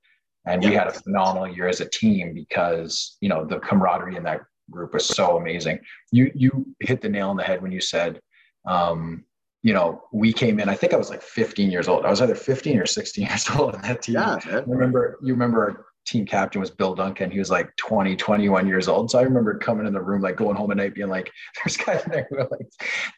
And 0.45 0.61
yeah. 0.61 0.69
we 0.69 0.75
had 0.75 0.87
a 0.87 0.93
phenomenal 0.93 1.47
year 1.47 1.67
as 1.67 1.81
a 1.81 1.89
team 1.89 2.33
because, 2.33 3.17
you 3.19 3.29
know, 3.29 3.43
the 3.43 3.59
camaraderie 3.59 4.15
in 4.15 4.23
that 4.23 4.41
group 4.69 4.93
was 4.93 5.05
so 5.05 5.37
amazing. 5.37 5.79
You, 6.11 6.31
you 6.35 6.67
hit 6.79 7.01
the 7.01 7.09
nail 7.09 7.29
on 7.29 7.37
the 7.37 7.43
head 7.43 7.61
when 7.61 7.71
you 7.71 7.81
said, 7.81 8.21
um, 8.65 9.23
you 9.67 9.73
know, 9.73 10.01
we 10.13 10.31
came 10.31 10.61
in, 10.61 10.69
I 10.69 10.75
think 10.75 10.93
I 10.93 10.95
was 10.95 11.09
like 11.09 11.21
15 11.21 11.69
years 11.69 11.89
old. 11.89 12.05
I 12.05 12.09
was 12.09 12.21
either 12.21 12.35
15 12.35 12.79
or 12.79 12.85
16 12.85 13.25
years 13.27 13.49
old 13.49 13.75
in 13.75 13.81
that 13.81 14.01
team. 14.01 14.15
Yeah, 14.15 14.39
man. 14.45 14.55
I 14.59 14.63
remember, 14.65 15.19
you 15.21 15.33
remember 15.33 15.61
our 15.61 15.85
team 16.05 16.25
captain 16.25 16.61
was 16.61 16.71
Bill 16.71 16.95
Duncan. 16.95 17.29
He 17.29 17.37
was 17.37 17.51
like 17.51 17.75
20, 17.75 18.15
21 18.15 18.65
years 18.65 18.87
old. 18.87 19.11
So 19.11 19.19
I 19.19 19.23
remember 19.23 19.57
coming 19.57 19.85
in 19.85 19.91
the 19.91 20.01
room, 20.01 20.21
like 20.21 20.37
going 20.37 20.55
home 20.55 20.71
at 20.71 20.77
night 20.77 20.95
being 20.95 21.09
like, 21.09 21.29
there's 21.57 21.75
guys 21.75 22.01
in 22.05 22.11
there 22.11 22.27
who 22.29 22.37
are 22.37 22.47
like 22.49 22.65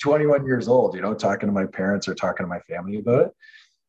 21 0.02 0.44
years 0.44 0.68
old, 0.68 0.96
you 0.96 1.02
know, 1.02 1.14
talking 1.14 1.46
to 1.46 1.54
my 1.54 1.68
parents 1.68 2.08
or 2.08 2.16
talking 2.16 2.44
to 2.44 2.50
my 2.50 2.62
family 2.62 2.98
about 2.98 3.28
it. 3.28 3.32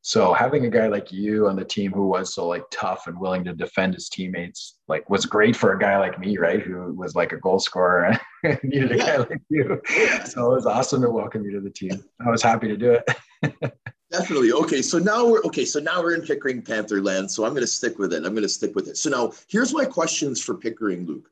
So 0.03 0.33
having 0.33 0.65
a 0.65 0.71
guy 0.71 0.89
like 0.89 1.13
you 1.13 1.49
on 1.49 1.57
the 1.57 1.65
team 1.65 1.93
who 1.93 2.07
was 2.07 2.35
so 2.35 2.49
like 2.49 2.65
tough 2.71 3.07
and 3.07 3.21
willing 3.21 3.45
to 3.45 3.53
defend 3.53 3.95
his 3.95 4.09
teammates, 4.09 4.79
like 4.89 5.09
was 5.11 5.27
great 5.27 5.55
for 5.55 5.73
a 5.73 5.79
guy 5.79 5.99
like 5.99 6.19
me, 6.19 6.39
right? 6.39 6.61
Who 6.61 6.95
was 6.95 7.15
like 7.15 7.33
a 7.33 7.37
goal 7.37 7.59
scorer 7.59 8.19
and 8.45 8.59
needed 8.63 8.93
a 8.93 8.99
guy 8.99 9.17
like 9.19 9.43
you. 9.51 9.81
So 10.25 10.53
it 10.53 10.55
was 10.55 10.67
awesome 10.67 11.03
to 11.03 11.11
welcome 11.11 11.45
you 11.45 11.53
to 11.53 11.61
the 11.61 11.71
team. 11.71 12.03
I 12.25 12.31
was 12.31 12.43
happy 12.43 12.69
to 12.69 12.77
do 12.77 12.93
it. 12.93 13.73
Definitely. 14.11 14.53
Okay, 14.53 14.83
so 14.83 14.99
now 14.99 15.25
we're 15.27 15.43
okay. 15.43 15.65
So 15.65 15.79
now 15.79 16.03
we're 16.03 16.15
in 16.15 16.23
Pickering 16.23 16.63
Panther 16.63 17.01
land. 17.01 17.31
So 17.31 17.45
I'm 17.45 17.51
going 17.51 17.63
to 17.63 17.67
stick 17.67 17.99
with 17.99 18.13
it. 18.13 18.25
I'm 18.25 18.33
going 18.33 18.43
to 18.43 18.49
stick 18.49 18.75
with 18.75 18.89
it. 18.89 18.97
So 18.97 19.11
now 19.11 19.33
here's 19.49 19.73
my 19.73 19.85
questions 19.85 20.43
for 20.43 20.55
Pickering, 20.57 21.07
Luc. 21.07 21.31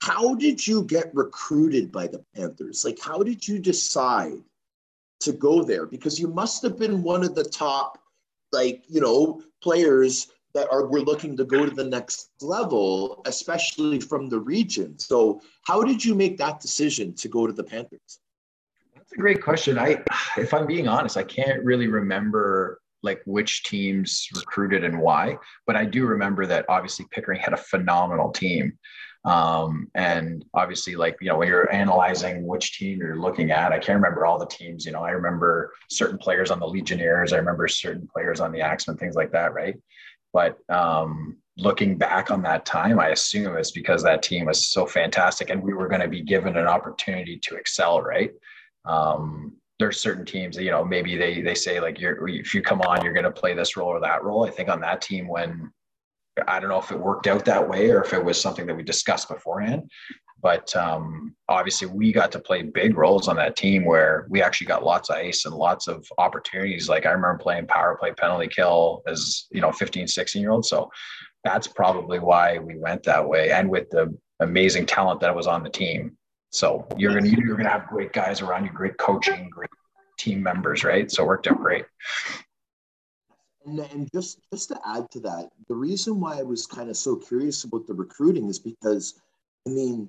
How 0.00 0.34
did 0.34 0.64
you 0.64 0.84
get 0.84 1.10
recruited 1.14 1.90
by 1.90 2.06
the 2.06 2.24
Panthers? 2.34 2.84
Like, 2.84 2.98
how 3.02 3.22
did 3.22 3.46
you 3.46 3.58
decide 3.58 4.38
to 5.20 5.32
go 5.32 5.62
there? 5.64 5.86
Because 5.86 6.20
you 6.20 6.28
must 6.28 6.62
have 6.62 6.78
been 6.78 7.02
one 7.02 7.24
of 7.24 7.34
the 7.34 7.44
top, 7.44 7.98
like 8.52 8.84
you 8.88 9.00
know, 9.00 9.42
players 9.62 10.28
that 10.54 10.68
are 10.72 10.86
we're 10.86 11.00
looking 11.00 11.36
to 11.36 11.44
go 11.44 11.64
to 11.64 11.74
the 11.74 11.84
next 11.84 12.30
level, 12.40 13.22
especially 13.26 14.00
from 14.00 14.28
the 14.28 14.38
region. 14.38 14.98
So, 14.98 15.40
how 15.64 15.82
did 15.82 16.04
you 16.04 16.14
make 16.14 16.38
that 16.38 16.60
decision 16.60 17.14
to 17.16 17.28
go 17.28 17.46
to 17.46 17.52
the 17.52 17.64
Panthers? 17.64 18.20
That's 18.94 19.12
a 19.12 19.16
great 19.16 19.42
question. 19.42 19.78
I, 19.78 20.02
if 20.36 20.52
I'm 20.52 20.66
being 20.66 20.88
honest, 20.88 21.16
I 21.16 21.22
can't 21.22 21.64
really 21.64 21.88
remember 21.88 22.80
like 23.02 23.22
which 23.24 23.64
teams 23.64 24.28
recruited 24.34 24.84
and 24.84 25.00
why, 25.00 25.36
but 25.66 25.74
I 25.74 25.84
do 25.84 26.04
remember 26.06 26.46
that 26.46 26.66
obviously 26.68 27.06
Pickering 27.10 27.40
had 27.40 27.54
a 27.54 27.56
phenomenal 27.56 28.30
team. 28.30 28.78
Um, 29.24 29.88
and 29.94 30.44
obviously, 30.54 30.96
like, 30.96 31.16
you 31.20 31.28
know, 31.28 31.36
when 31.36 31.48
you're 31.48 31.72
analyzing 31.72 32.46
which 32.46 32.78
team 32.78 32.98
you're 32.98 33.20
looking 33.20 33.50
at, 33.50 33.72
I 33.72 33.78
can't 33.78 34.00
remember 34.00 34.24
all 34.24 34.38
the 34.38 34.46
teams. 34.46 34.86
You 34.86 34.92
know, 34.92 35.02
I 35.02 35.10
remember 35.10 35.72
certain 35.90 36.18
players 36.18 36.50
on 36.50 36.58
the 36.58 36.66
Legionnaires, 36.66 37.32
I 37.32 37.36
remember 37.36 37.68
certain 37.68 38.08
players 38.12 38.40
on 38.40 38.50
the 38.50 38.62
Axemen, 38.62 38.96
things 38.96 39.16
like 39.16 39.32
that, 39.32 39.52
right? 39.52 39.74
But 40.32 40.58
um, 40.70 41.36
looking 41.58 41.98
back 41.98 42.30
on 42.30 42.42
that 42.42 42.64
time, 42.64 42.98
I 42.98 43.08
assume 43.08 43.56
it's 43.56 43.72
because 43.72 44.02
that 44.02 44.22
team 44.22 44.46
was 44.46 44.68
so 44.68 44.86
fantastic 44.86 45.50
and 45.50 45.62
we 45.62 45.74
were 45.74 45.88
going 45.88 46.00
to 46.00 46.08
be 46.08 46.22
given 46.22 46.56
an 46.56 46.66
opportunity 46.66 47.38
to 47.44 47.56
excel, 47.56 48.00
right? 48.00 48.30
Um, 48.84 49.52
there's 49.78 50.00
certain 50.00 50.24
teams 50.26 50.56
that 50.56 50.62
you 50.62 50.70
know 50.70 50.84
maybe 50.84 51.16
they 51.16 51.40
they 51.40 51.54
say 51.54 51.80
like 51.80 51.98
you're 51.98 52.28
if 52.28 52.54
you 52.54 52.60
come 52.60 52.82
on 52.82 53.02
you're 53.02 53.14
going 53.14 53.24
to 53.24 53.30
play 53.30 53.54
this 53.54 53.78
role 53.78 53.88
or 53.88 54.00
that 54.00 54.22
role. 54.22 54.44
I 54.46 54.50
think 54.50 54.68
on 54.68 54.80
that 54.82 55.00
team 55.00 55.26
when 55.26 55.72
I 56.46 56.60
don't 56.60 56.70
know 56.70 56.78
if 56.78 56.92
it 56.92 56.98
worked 56.98 57.26
out 57.26 57.44
that 57.46 57.68
way 57.68 57.90
or 57.90 58.02
if 58.02 58.12
it 58.12 58.24
was 58.24 58.40
something 58.40 58.66
that 58.66 58.76
we 58.76 58.82
discussed 58.82 59.28
beforehand. 59.28 59.90
But 60.42 60.74
um, 60.74 61.34
obviously, 61.48 61.88
we 61.88 62.12
got 62.12 62.32
to 62.32 62.38
play 62.38 62.62
big 62.62 62.96
roles 62.96 63.28
on 63.28 63.36
that 63.36 63.56
team 63.56 63.84
where 63.84 64.26
we 64.30 64.42
actually 64.42 64.68
got 64.68 64.84
lots 64.84 65.10
of 65.10 65.16
ice 65.16 65.44
and 65.44 65.54
lots 65.54 65.86
of 65.86 66.06
opportunities. 66.16 66.88
Like 66.88 67.04
I 67.04 67.10
remember 67.10 67.38
playing 67.38 67.66
power 67.66 67.96
play, 67.96 68.12
penalty 68.12 68.48
kill 68.48 69.02
as 69.06 69.46
you 69.50 69.60
know, 69.60 69.70
15, 69.70 70.06
16 70.06 70.40
year 70.40 70.50
old. 70.50 70.64
So 70.64 70.90
that's 71.44 71.66
probably 71.66 72.18
why 72.18 72.58
we 72.58 72.78
went 72.78 73.02
that 73.04 73.26
way. 73.26 73.50
And 73.50 73.68
with 73.68 73.90
the 73.90 74.16
amazing 74.40 74.86
talent 74.86 75.20
that 75.20 75.34
was 75.34 75.46
on 75.46 75.62
the 75.62 75.70
team, 75.70 76.16
so 76.52 76.86
you're 76.96 77.14
gonna 77.14 77.28
you're 77.28 77.56
gonna 77.56 77.68
have 77.68 77.86
great 77.86 78.12
guys 78.12 78.40
around 78.40 78.64
you, 78.64 78.72
great 78.72 78.96
coaching, 78.96 79.48
great 79.50 79.70
team 80.18 80.42
members, 80.42 80.84
right? 80.84 81.10
So 81.10 81.22
it 81.22 81.26
worked 81.26 81.46
out 81.46 81.58
great. 81.58 81.84
And, 83.66 83.78
and 83.78 84.08
just 84.14 84.40
just 84.52 84.68
to 84.68 84.80
add 84.86 85.10
to 85.10 85.20
that, 85.20 85.50
the 85.68 85.74
reason 85.74 86.20
why 86.20 86.38
I 86.38 86.42
was 86.42 86.66
kind 86.66 86.88
of 86.88 86.96
so 86.96 87.16
curious 87.16 87.64
about 87.64 87.86
the 87.86 87.94
recruiting 87.94 88.48
is 88.48 88.58
because, 88.58 89.20
I 89.66 89.70
mean, 89.70 90.08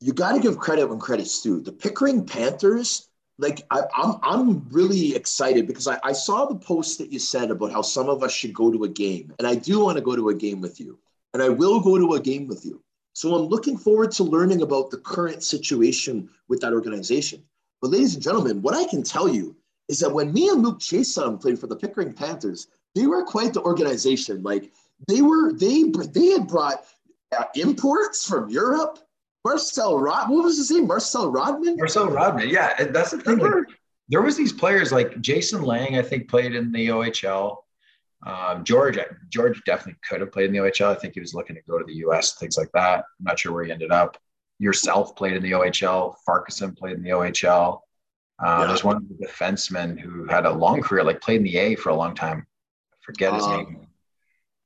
you 0.00 0.12
got 0.12 0.32
to 0.32 0.40
give 0.40 0.58
credit 0.58 0.88
when 0.88 0.98
credit's 0.98 1.40
due. 1.42 1.60
The 1.60 1.72
Pickering 1.72 2.24
Panthers, 2.24 3.08
like 3.38 3.64
I, 3.70 3.80
am 3.80 3.84
I'm, 3.94 4.18
I'm 4.22 4.68
really 4.70 5.16
excited 5.16 5.66
because 5.66 5.88
I, 5.88 5.98
I 6.04 6.12
saw 6.12 6.46
the 6.46 6.54
post 6.54 6.98
that 6.98 7.12
you 7.12 7.18
said 7.18 7.50
about 7.50 7.72
how 7.72 7.82
some 7.82 8.08
of 8.08 8.22
us 8.22 8.32
should 8.32 8.54
go 8.54 8.70
to 8.70 8.84
a 8.84 8.88
game, 8.88 9.32
and 9.38 9.48
I 9.48 9.56
do 9.56 9.80
want 9.80 9.96
to 9.96 10.02
go 10.02 10.14
to 10.14 10.28
a 10.28 10.34
game 10.34 10.60
with 10.60 10.78
you, 10.80 10.98
and 11.34 11.42
I 11.42 11.48
will 11.48 11.80
go 11.80 11.98
to 11.98 12.14
a 12.14 12.20
game 12.20 12.46
with 12.46 12.64
you. 12.64 12.82
So 13.14 13.34
I'm 13.34 13.48
looking 13.48 13.76
forward 13.76 14.10
to 14.12 14.24
learning 14.24 14.62
about 14.62 14.90
the 14.90 14.98
current 14.98 15.42
situation 15.42 16.30
with 16.48 16.60
that 16.60 16.72
organization. 16.72 17.42
But 17.80 17.90
ladies 17.90 18.14
and 18.14 18.22
gentlemen, 18.22 18.62
what 18.62 18.74
I 18.74 18.84
can 18.86 19.02
tell 19.02 19.28
you 19.28 19.56
is 19.88 19.98
that 20.00 20.12
when 20.12 20.32
me 20.32 20.48
and 20.48 20.62
Luc 20.62 20.78
Chiasson 20.78 21.40
played 21.40 21.58
for 21.58 21.66
the 21.66 21.76
Pickering 21.76 22.12
Panthers, 22.12 22.68
they 22.94 23.06
were 23.06 23.24
quite 23.24 23.52
the 23.52 23.62
organization. 23.62 24.42
Like 24.42 24.72
they 25.08 25.22
were, 25.22 25.52
they 25.52 25.84
they 25.84 26.26
had 26.28 26.46
brought 26.48 26.84
uh, 27.36 27.44
imports 27.54 28.26
from 28.26 28.48
Europe. 28.50 28.98
Marcel 29.44 29.98
Rod, 29.98 30.30
what 30.30 30.44
was 30.44 30.56
his 30.56 30.70
name? 30.70 30.86
Marcel 30.86 31.30
Rodman. 31.30 31.76
Marcel 31.76 32.08
Rodman, 32.08 32.48
yeah, 32.48 32.84
that's 32.84 33.10
the 33.10 33.18
thing. 33.18 33.38
Like, 33.38 33.64
there 34.08 34.22
was 34.22 34.36
these 34.36 34.52
players 34.52 34.92
like 34.92 35.20
Jason 35.20 35.62
Lang, 35.62 35.98
I 35.98 36.02
think, 36.02 36.28
played 36.28 36.54
in 36.54 36.70
the 36.70 36.88
OHL. 36.88 37.56
Um, 38.24 38.62
George, 38.62 38.98
George 39.30 39.60
definitely 39.64 39.98
could 40.08 40.20
have 40.20 40.30
played 40.30 40.46
in 40.46 40.52
the 40.52 40.58
OHL. 40.58 40.94
I 40.94 40.94
think 40.94 41.14
he 41.14 41.20
was 41.20 41.34
looking 41.34 41.56
to 41.56 41.62
go 41.68 41.78
to 41.78 41.84
the 41.84 41.94
US, 42.06 42.34
things 42.34 42.56
like 42.56 42.70
that. 42.72 42.98
I'm 42.98 43.24
not 43.24 43.38
sure 43.38 43.52
where 43.52 43.64
he 43.64 43.72
ended 43.72 43.90
up. 43.90 44.16
Yourself 44.58 45.16
played 45.16 45.32
in 45.32 45.42
the 45.42 45.52
OHL. 45.52 46.14
Farquharson 46.24 46.76
played 46.76 46.96
in 46.96 47.02
the 47.02 47.10
OHL. 47.10 47.80
Uh, 48.42 48.58
yeah. 48.60 48.66
There's 48.66 48.84
one 48.84 48.96
of 48.96 49.08
the 49.08 49.26
defensemen 49.26 49.98
who 49.98 50.26
had 50.26 50.46
a 50.46 50.52
long 50.52 50.82
career, 50.82 51.04
like 51.04 51.20
played 51.20 51.38
in 51.38 51.44
the 51.44 51.56
A 51.58 51.74
for 51.76 51.90
a 51.90 51.94
long 51.94 52.14
time. 52.14 52.46
I 52.92 52.96
forget 53.00 53.34
his 53.34 53.44
um, 53.44 53.56
name. 53.56 53.86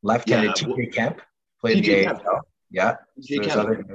Left-handed 0.02 0.60
yeah, 0.60 0.68
TJ 0.68 0.92
Kemp 0.92 1.20
played 1.60 1.84
TJ 1.84 1.88
in 1.88 2.08
the 2.08 2.24
AHL. 2.24 2.40
Yeah. 2.70 2.96
TJ 3.20 3.52
so 3.52 3.66
Kemp. 3.66 3.90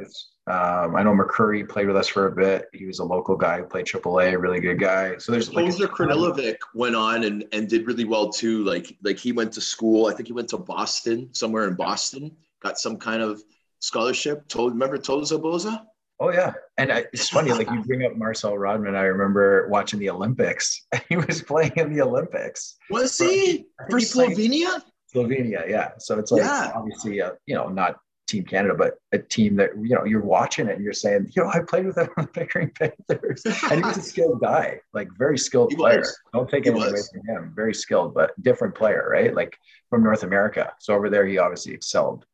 Um, 0.47 0.95
I 0.95 1.03
know 1.03 1.13
McCurry 1.13 1.67
played 1.67 1.87
with 1.87 1.95
us 1.95 2.07
for 2.07 2.27
a 2.27 2.31
bit. 2.31 2.65
He 2.73 2.85
was 2.85 2.99
a 2.99 3.03
local 3.03 3.35
guy 3.35 3.59
who 3.59 3.65
played 3.65 3.85
AAA, 3.85 4.39
really 4.41 4.59
good 4.59 4.79
guy. 4.79 5.17
So 5.17 5.31
there's 5.31 5.53
like 5.53 5.65
Poser 5.65 5.87
Kranilovic 5.87 6.57
went 6.73 6.95
on 6.95 7.23
and, 7.23 7.45
and 7.53 7.69
did 7.69 7.87
really 7.87 8.05
well 8.05 8.29
too. 8.29 8.63
Like 8.63 8.97
like 9.03 9.17
he 9.17 9.31
went 9.31 9.53
to 9.53 9.61
school. 9.61 10.07
I 10.07 10.13
think 10.13 10.27
he 10.27 10.33
went 10.33 10.49
to 10.49 10.57
Boston, 10.57 11.29
somewhere 11.33 11.67
in 11.67 11.75
Boston. 11.75 12.35
Got 12.61 12.79
some 12.79 12.97
kind 12.97 13.21
of 13.21 13.41
scholarship. 13.79 14.47
Told 14.47 14.73
remember 14.73 14.97
Toza 14.97 15.39
Boza? 15.39 15.85
Oh 16.21 16.31
yeah, 16.31 16.53
and 16.77 16.91
I, 16.93 17.05
it's 17.11 17.29
funny. 17.29 17.51
like 17.51 17.67
you 17.71 17.83
bring 17.83 18.05
up 18.05 18.15
Marcel 18.15 18.55
Rodman. 18.55 18.95
I 18.95 19.05
remember 19.05 19.67
watching 19.69 19.99
the 19.99 20.11
Olympics. 20.11 20.85
He 21.09 21.17
was 21.17 21.41
playing 21.41 21.73
in 21.77 21.91
the 21.91 22.03
Olympics. 22.03 22.77
Was 22.91 23.17
he 23.17 23.65
for, 23.89 23.97
Slovenia? 23.97 24.83
Slovenia, 25.13 25.67
yeah. 25.67 25.89
So 25.97 26.19
it's 26.19 26.31
like 26.31 26.43
yeah. 26.43 26.71
obviously, 26.75 27.23
uh, 27.23 27.31
you 27.47 27.55
know, 27.55 27.69
not 27.69 27.97
Team 28.27 28.43
Canada, 28.43 28.75
but 28.77 28.99
a 29.11 29.17
team 29.17 29.55
that 29.55 29.71
you 29.81 29.95
know 29.95 30.05
you're 30.05 30.21
watching 30.21 30.67
it 30.67 30.75
and 30.75 30.83
you're 30.83 30.93
saying, 30.93 31.31
you 31.35 31.41
know, 31.41 31.49
I 31.49 31.61
played 31.67 31.87
with 31.87 31.95
them 31.95 32.09
on 32.15 32.25
the 32.25 32.31
Pickering 32.39 32.69
Panthers, 32.69 33.43
and 33.43 33.79
he 33.79 33.81
was 33.81 33.97
a 33.97 34.03
skilled 34.03 34.41
guy, 34.41 34.79
like 34.93 35.07
very 35.17 35.39
skilled 35.39 35.71
he 35.71 35.75
player. 35.75 36.01
Was. 36.01 36.19
Don't 36.33 36.47
take 36.47 36.67
anything 36.67 36.87
away 36.87 37.01
from 37.11 37.35
him. 37.35 37.51
Very 37.55 37.73
skilled, 37.73 38.13
but 38.13 38.39
different 38.43 38.75
player, 38.75 39.09
right? 39.11 39.33
Like 39.33 39.57
from 39.89 40.03
North 40.03 40.21
America. 40.21 40.71
So 40.79 40.93
over 40.93 41.09
there, 41.09 41.25
he 41.25 41.39
obviously 41.39 41.73
excelled. 41.73 42.25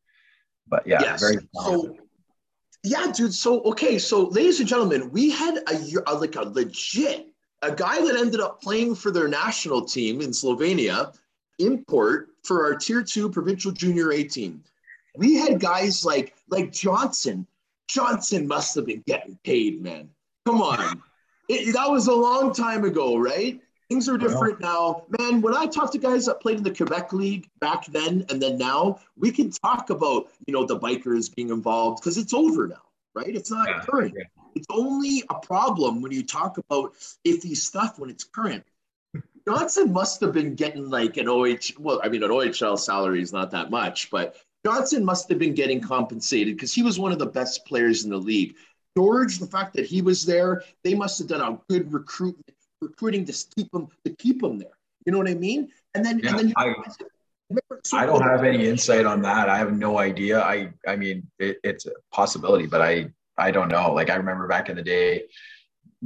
But 0.67 0.85
yeah, 0.85 0.99
yes. 1.01 1.21
very. 1.21 1.37
So, 1.53 1.95
yeah, 2.83 3.11
dude. 3.13 3.33
So 3.33 3.61
okay, 3.63 3.99
so 3.99 4.23
ladies 4.27 4.59
and 4.59 4.69
gentlemen, 4.69 5.11
we 5.11 5.29
had 5.29 5.57
a, 5.57 6.11
a 6.11 6.13
like 6.13 6.35
a 6.35 6.43
legit 6.43 7.27
a 7.63 7.71
guy 7.71 7.99
that 8.05 8.15
ended 8.15 8.39
up 8.39 8.61
playing 8.61 8.93
for 8.93 9.11
their 9.11 9.27
national 9.27 9.83
team 9.83 10.21
in 10.21 10.29
Slovenia 10.29 11.13
import 11.59 12.29
for 12.43 12.65
our 12.65 12.75
tier 12.75 13.01
two 13.01 13.29
provincial 13.29 13.71
junior 13.71 14.11
A 14.11 14.23
team 14.23 14.63
we 15.17 15.35
had 15.35 15.59
guys 15.59 16.05
like 16.05 16.35
like 16.49 16.71
Johnson. 16.71 17.45
Johnson 17.89 18.47
must 18.47 18.75
have 18.75 18.85
been 18.85 19.03
getting 19.07 19.37
paid, 19.43 19.81
man. 19.81 20.09
Come 20.45 20.61
on. 20.61 21.01
It, 21.49 21.73
that 21.73 21.89
was 21.89 22.07
a 22.07 22.13
long 22.13 22.53
time 22.53 22.83
ago, 22.83 23.17
right? 23.17 23.59
Things 23.89 24.09
are 24.09 24.17
different 24.17 24.59
now. 24.59 25.03
Man, 25.17 25.41
when 25.41 25.55
I 25.55 25.65
talk 25.65 25.91
to 25.93 25.97
guys 25.97 26.25
that 26.25 26.41
played 26.41 26.57
in 26.57 26.63
the 26.63 26.73
Quebec 26.73 27.13
League 27.13 27.49
back 27.61 27.85
then 27.85 28.25
and 28.29 28.41
then 28.41 28.57
now, 28.57 28.99
we 29.15 29.31
can 29.31 29.49
talk 29.49 29.89
about, 29.89 30.27
you 30.45 30.53
know, 30.53 30.65
the 30.65 30.77
bikers 30.77 31.33
being 31.33 31.49
involved 31.49 32.01
because 32.01 32.17
it's 32.17 32.33
over 32.33 32.67
now, 32.67 32.81
right? 33.15 33.33
It's 33.33 33.49
not 33.49 33.69
yeah, 33.69 33.79
current. 33.79 34.13
Yeah. 34.17 34.25
It's 34.55 34.67
only 34.69 35.23
a 35.29 35.35
problem 35.35 36.01
when 36.01 36.11
you 36.11 36.21
talk 36.21 36.57
about 36.57 36.95
iffy 37.25 37.55
stuff 37.55 37.97
when 37.97 38.09
it's 38.09 38.25
current. 38.25 38.65
Johnson 39.47 39.93
must 39.93 40.19
have 40.19 40.33
been 40.33 40.55
getting 40.55 40.89
like 40.89 41.15
an 41.15 41.29
OH, 41.29 41.79
well, 41.79 42.01
I 42.03 42.09
mean, 42.09 42.23
an 42.23 42.31
OHL 42.31 42.77
salary 42.77 43.21
is 43.21 43.31
not 43.31 43.51
that 43.51 43.71
much, 43.71 44.11
but 44.11 44.35
Johnson 44.65 45.05
must 45.05 45.29
have 45.29 45.39
been 45.39 45.53
getting 45.53 45.79
compensated 45.79 46.57
because 46.57 46.73
he 46.73 46.83
was 46.83 46.99
one 46.99 47.13
of 47.13 47.19
the 47.19 47.25
best 47.25 47.65
players 47.65 48.03
in 48.03 48.09
the 48.09 48.17
league. 48.17 48.55
George, 48.97 49.39
the 49.39 49.47
fact 49.47 49.73
that 49.75 49.85
he 49.85 50.01
was 50.01 50.25
there, 50.25 50.63
they 50.83 50.93
must 50.93 51.19
have 51.19 51.29
done 51.29 51.39
a 51.39 51.57
good 51.69 51.93
recruitment 51.93 52.56
recruiting 52.81 53.25
to 53.25 53.45
keep 53.55 53.71
them 53.71 53.87
to 54.05 54.11
keep 54.13 54.41
them 54.41 54.57
there. 54.57 54.77
You 55.05 55.11
know 55.11 55.17
what 55.17 55.29
I 55.29 55.35
mean? 55.35 55.69
And 55.95 56.05
then, 56.05 56.19
yeah, 56.19 56.31
and 56.31 56.39
then 56.39 56.53
I, 56.57 56.75
I 57.93 58.05
don't 58.05 58.21
have 58.21 58.43
any 58.43 58.67
insight 58.67 59.05
on 59.05 59.21
that. 59.21 59.49
I 59.49 59.57
have 59.57 59.73
no 59.73 59.97
idea. 59.99 60.41
I 60.41 60.73
I 60.87 60.95
mean, 60.95 61.27
it, 61.39 61.57
it's 61.63 61.85
a 61.85 61.91
possibility, 62.11 62.65
but 62.65 62.81
I 62.81 63.09
I 63.37 63.51
don't 63.51 63.69
know. 63.69 63.93
Like 63.93 64.09
I 64.09 64.15
remember 64.15 64.47
back 64.47 64.69
in 64.69 64.75
the 64.75 64.83
day, 64.83 65.23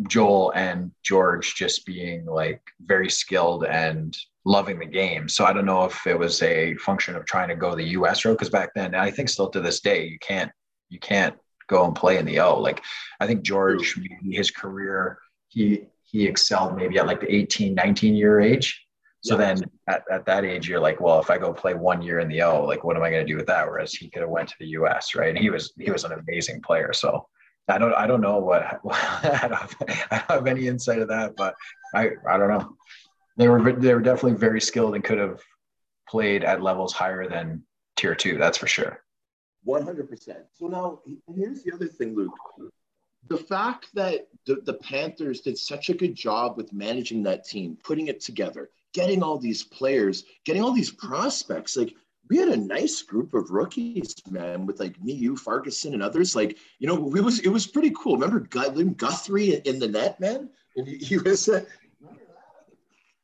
Joel 0.08 0.52
and 0.52 0.92
George 1.04 1.56
just 1.56 1.86
being 1.86 2.26
like 2.26 2.62
very 2.82 3.10
skilled 3.10 3.66
and 3.66 4.16
loving 4.46 4.80
the 4.80 4.86
game. 4.86 5.28
So 5.30 5.46
I 5.46 5.54
don't 5.54 5.66
know 5.66 5.86
if 5.86 6.06
it 6.08 6.18
was 6.18 6.42
a 6.42 6.76
function 6.76 7.16
of 7.16 7.26
trying 7.26 7.50
to 7.50 7.56
go 7.56 7.76
the 7.76 7.90
US 8.00 8.24
road 8.24 8.34
because 8.34 8.50
back 8.50 8.70
then, 8.76 8.96
I 8.96 9.12
think 9.12 9.30
still 9.30 9.50
to 9.50 9.60
this 9.60 9.80
day, 9.82 10.08
you 10.08 10.20
can't 10.20 10.52
you 10.90 11.00
can't 11.00 11.36
go 11.68 11.86
and 11.86 11.96
play 11.96 12.18
in 12.18 12.26
the 12.26 12.40
O. 12.40 12.60
Like 12.60 12.82
I 13.20 13.28
think 13.28 13.42
George 13.44 14.00
his 14.30 14.52
career 14.52 15.18
he 15.48 15.88
he 16.12 16.26
excelled 16.26 16.76
maybe 16.76 16.98
at 16.98 17.08
like 17.08 17.22
the 17.22 17.34
18, 17.34 17.74
19 17.74 18.16
year 18.16 18.40
age. 18.40 18.86
So 19.24 19.36
yeah. 19.36 19.54
then 19.54 19.64
at, 19.88 20.04
at 20.12 20.26
that 20.26 20.46
age, 20.46 20.68
you're 20.68 20.80
like, 20.80 21.00
well, 21.00 21.20
if 21.20 21.30
I 21.30 21.38
go 21.38 21.54
play 21.54 21.74
one 21.74 22.02
year 22.02 22.20
in 22.20 22.28
the 22.28 22.42
O, 22.42 22.64
like 22.66 22.84
what 22.84 22.98
am 22.98 23.04
I 23.04 23.12
going 23.12 23.26
to 23.26 23.32
do 23.32 23.38
with 23.38 23.46
that? 23.48 23.68
Whereas 23.68 23.94
he 23.94 24.10
could 24.10 24.22
have 24.22 24.30
went 24.30 24.50
to 24.50 24.56
the 24.60 24.68
US, 24.68 25.16
right? 25.16 25.30
And 25.30 25.38
he 25.38 25.50
was 25.50 25.74
he 25.80 25.92
was 25.92 26.04
an 26.04 26.14
amazing 26.14 26.62
player. 26.62 26.92
So 26.92 27.28
I 27.68 27.78
don't 27.78 27.94
I 27.94 28.08
don't 28.08 28.22
know 28.22 28.40
what 28.40 28.82
I 28.90 29.48
don't 29.48 29.92
have 30.30 30.48
any 30.48 30.68
insight 30.68 31.00
of 31.00 31.08
that, 31.10 31.36
but 31.36 31.54
I 31.94 32.12
I 32.28 32.38
don't 32.38 32.50
know. 32.50 32.76
they 33.38 33.48
were 33.48 33.74
they 33.74 33.94
were 33.94 34.02
definitely 34.02 34.38
very 34.38 34.60
skilled 34.60 34.96
and 34.96 35.04
could 35.04 35.20
have 35.20 35.40
played 36.10 36.44
at 36.44 36.62
levels 36.62 36.92
higher 36.92 37.28
than 37.30 37.64
tier 37.96 38.16
two. 38.16 38.38
That's 38.38 38.58
for 38.58 38.68
sure. 38.68 39.04
One 39.64 39.84
hundred 39.84 40.10
percent. 40.10 40.40
So 40.54 40.68
now 40.68 41.00
here's 41.34 41.64
the 41.64 41.74
other 41.74 41.88
thing, 41.88 42.16
Luc. 42.16 42.34
The 43.28 43.38
fact 43.38 43.88
that 43.94 44.28
the, 44.46 44.56
the 44.56 44.74
Panthers 44.74 45.42
did 45.42 45.58
such 45.58 45.90
a 45.90 45.94
good 45.94 46.16
job 46.16 46.58
with 46.58 46.74
managing 46.74 47.24
that 47.24 47.46
team, 47.46 47.78
putting 47.84 48.08
it 48.08 48.20
together, 48.20 48.70
getting 48.94 49.24
all 49.24 49.38
these 49.38 49.64
players, 49.64 50.26
getting 50.46 50.64
all 50.64 50.74
these 50.74 50.92
prospects, 50.92 51.78
like 51.78 51.96
we 52.30 52.38
had 52.38 52.48
a 52.48 52.58
nice 52.58 53.02
group 53.02 53.34
of 53.34 53.52
rookies, 53.52 54.16
man, 54.30 54.66
with 54.66 54.80
like 54.80 55.02
me, 55.04 55.12
you, 55.12 55.36
Ferguson, 55.36 55.94
and 55.94 56.02
others. 56.02 56.36
Like, 56.36 56.58
you 56.80 56.88
know, 56.88 57.14
it 57.14 57.22
was 57.22 57.40
it 57.40 57.50
was 57.50 57.68
pretty 57.68 57.92
cool. 57.92 58.16
Remember 58.18 58.40
Guthrie 58.40 59.56
in 59.66 59.80
the 59.80 59.88
net, 59.88 60.20
man? 60.20 60.50
He, 60.86 61.18
was 61.18 61.50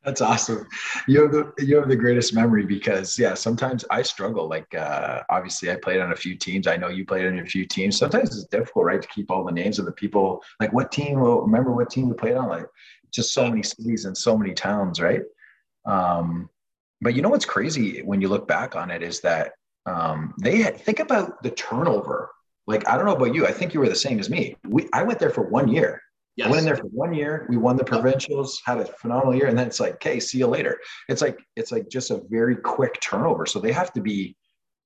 that's 0.04 0.20
awesome. 0.20 0.66
You 1.06 1.22
have 1.22 1.32
the 1.32 1.52
you 1.58 1.76
have 1.76 1.88
the 1.88 1.96
greatest 1.96 2.32
memory 2.32 2.64
because 2.64 3.18
yeah, 3.18 3.34
sometimes 3.34 3.84
I 3.90 4.02
struggle. 4.02 4.48
Like 4.48 4.72
uh, 4.74 5.22
obviously, 5.28 5.70
I 5.70 5.76
played 5.76 6.00
on 6.00 6.12
a 6.12 6.16
few 6.16 6.36
teams. 6.36 6.66
I 6.66 6.76
know 6.76 6.88
you 6.88 7.04
played 7.04 7.26
on 7.26 7.38
a 7.38 7.44
few 7.44 7.66
teams. 7.66 7.98
Sometimes 7.98 8.30
it's 8.30 8.46
difficult, 8.48 8.84
right, 8.84 9.02
to 9.02 9.08
keep 9.08 9.30
all 9.30 9.44
the 9.44 9.52
names 9.52 9.78
of 9.78 9.86
the 9.86 9.92
people. 9.92 10.42
Like 10.60 10.72
what 10.72 10.92
team? 10.92 11.20
Well, 11.20 11.40
remember 11.40 11.72
what 11.72 11.90
team 11.90 12.08
we 12.08 12.14
played 12.14 12.36
on? 12.36 12.48
Like 12.48 12.66
just 13.12 13.34
so 13.34 13.48
many 13.48 13.62
cities 13.62 14.04
and 14.04 14.16
so 14.16 14.38
many 14.38 14.54
towns, 14.54 15.00
right? 15.00 15.22
Um, 15.84 16.48
but 17.00 17.14
you 17.14 17.22
know 17.22 17.30
what's 17.30 17.44
crazy 17.44 18.02
when 18.02 18.20
you 18.20 18.28
look 18.28 18.46
back 18.46 18.76
on 18.76 18.90
it 18.90 19.02
is 19.02 19.20
that 19.22 19.52
um, 19.86 20.34
they 20.40 20.58
had, 20.58 20.80
think 20.80 21.00
about 21.00 21.42
the 21.42 21.50
turnover. 21.50 22.30
Like 22.66 22.88
I 22.88 22.96
don't 22.96 23.06
know 23.06 23.16
about 23.16 23.34
you. 23.34 23.46
I 23.46 23.52
think 23.52 23.74
you 23.74 23.80
were 23.80 23.88
the 23.88 23.96
same 23.96 24.20
as 24.20 24.30
me. 24.30 24.56
We 24.64 24.88
I 24.92 25.02
went 25.02 25.18
there 25.18 25.30
for 25.30 25.42
one 25.42 25.68
year 25.68 26.02
Yes. 26.38 26.46
I 26.46 26.50
went 26.50 26.60
in 26.60 26.66
there 26.66 26.76
for 26.76 26.86
one 26.86 27.12
year. 27.12 27.46
We 27.48 27.56
won 27.56 27.76
the 27.76 27.82
provincials, 27.82 28.62
had 28.64 28.78
a 28.78 28.84
phenomenal 28.84 29.34
year, 29.34 29.48
and 29.48 29.58
then 29.58 29.66
it's 29.66 29.80
like, 29.80 29.94
okay, 29.94 30.20
see 30.20 30.38
you 30.38 30.46
later. 30.46 30.78
It's 31.08 31.20
like 31.20 31.36
it's 31.56 31.72
like 31.72 31.88
just 31.88 32.12
a 32.12 32.22
very 32.30 32.54
quick 32.54 33.00
turnover. 33.00 33.44
So 33.44 33.58
they 33.58 33.72
have 33.72 33.92
to 33.94 34.00
be 34.00 34.36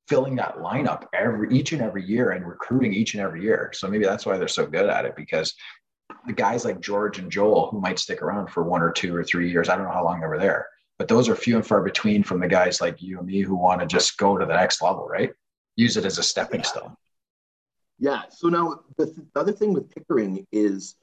filling 0.09 0.35
that 0.37 0.56
lineup 0.56 1.04
every 1.12 1.54
each 1.54 1.73
and 1.73 1.82
every 1.82 2.06
year 2.06 2.30
and 2.30 2.49
recruiting 2.49 2.94
each 2.94 3.12
and 3.12 3.23
every 3.23 3.42
year. 3.42 3.71
So 3.75 3.87
maybe 3.87 4.06
that's 4.06 4.25
why 4.25 4.38
they're 4.38 4.49
so 4.49 4.64
good 4.64 4.88
at 4.88 5.04
it 5.04 5.14
because 5.14 5.52
the 6.26 6.32
guys 6.32 6.64
like 6.64 6.80
George 6.80 7.18
and 7.18 7.30
Joel 7.30 7.68
who 7.68 7.82
might 7.82 7.99
stick 7.99 8.23
around 8.23 8.49
for 8.49 8.62
one 8.62 8.80
or 8.80 8.90
two 8.90 9.14
or 9.14 9.23
three 9.23 9.50
years, 9.50 9.68
I 9.68 9.76
don't 9.76 9.85
know 9.85 9.92
how 9.92 10.04
long 10.04 10.23
they 10.23 10.26
were 10.28 10.38
there, 10.38 10.66
but 10.99 11.06
those 11.06 11.28
are 11.28 11.37
few 11.37 11.56
and 11.56 11.66
far 11.66 11.82
between 11.82 12.23
from 12.23 12.40
the 12.40 12.49
guys 12.49 12.80
like 12.80 13.02
you 13.02 13.18
and 13.18 13.26
me 13.26 13.42
who 13.42 13.56
want 13.56 13.82
to 13.82 13.87
just 13.87 14.16
go 14.16 14.38
to 14.38 14.47
the 14.47 14.56
next 14.56 14.80
level, 14.80 15.06
right? 15.06 15.32
Use 15.76 15.99
it 15.99 16.06
as 16.06 16.16
a 16.16 16.23
stepping 16.23 16.61
yeah. 16.61 16.66
stone. 16.66 16.97
Yeah. 17.99 18.23
So 18.30 18.49
now 18.49 18.80
the, 18.97 19.04
th- 19.04 19.18
the 19.35 19.40
other 19.40 19.52
thing 19.52 19.75
with 19.75 19.90
Pickering 19.90 20.47
is 20.50 20.97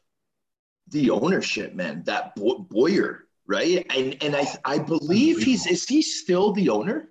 the 0.90 1.10
ownership, 1.10 1.76
man. 1.76 2.04
That 2.06 2.36
Bo- 2.36 2.60
Boyer, 2.60 3.26
right? 3.48 3.86
And 3.96 4.18
and 4.22 4.36
I 4.36 4.48
I 4.66 4.80
believe 4.80 5.42
he's 5.44 5.68
is 5.68 5.88
he 5.88 6.02
still 6.02 6.52
the 6.54 6.70
owner? 6.70 7.10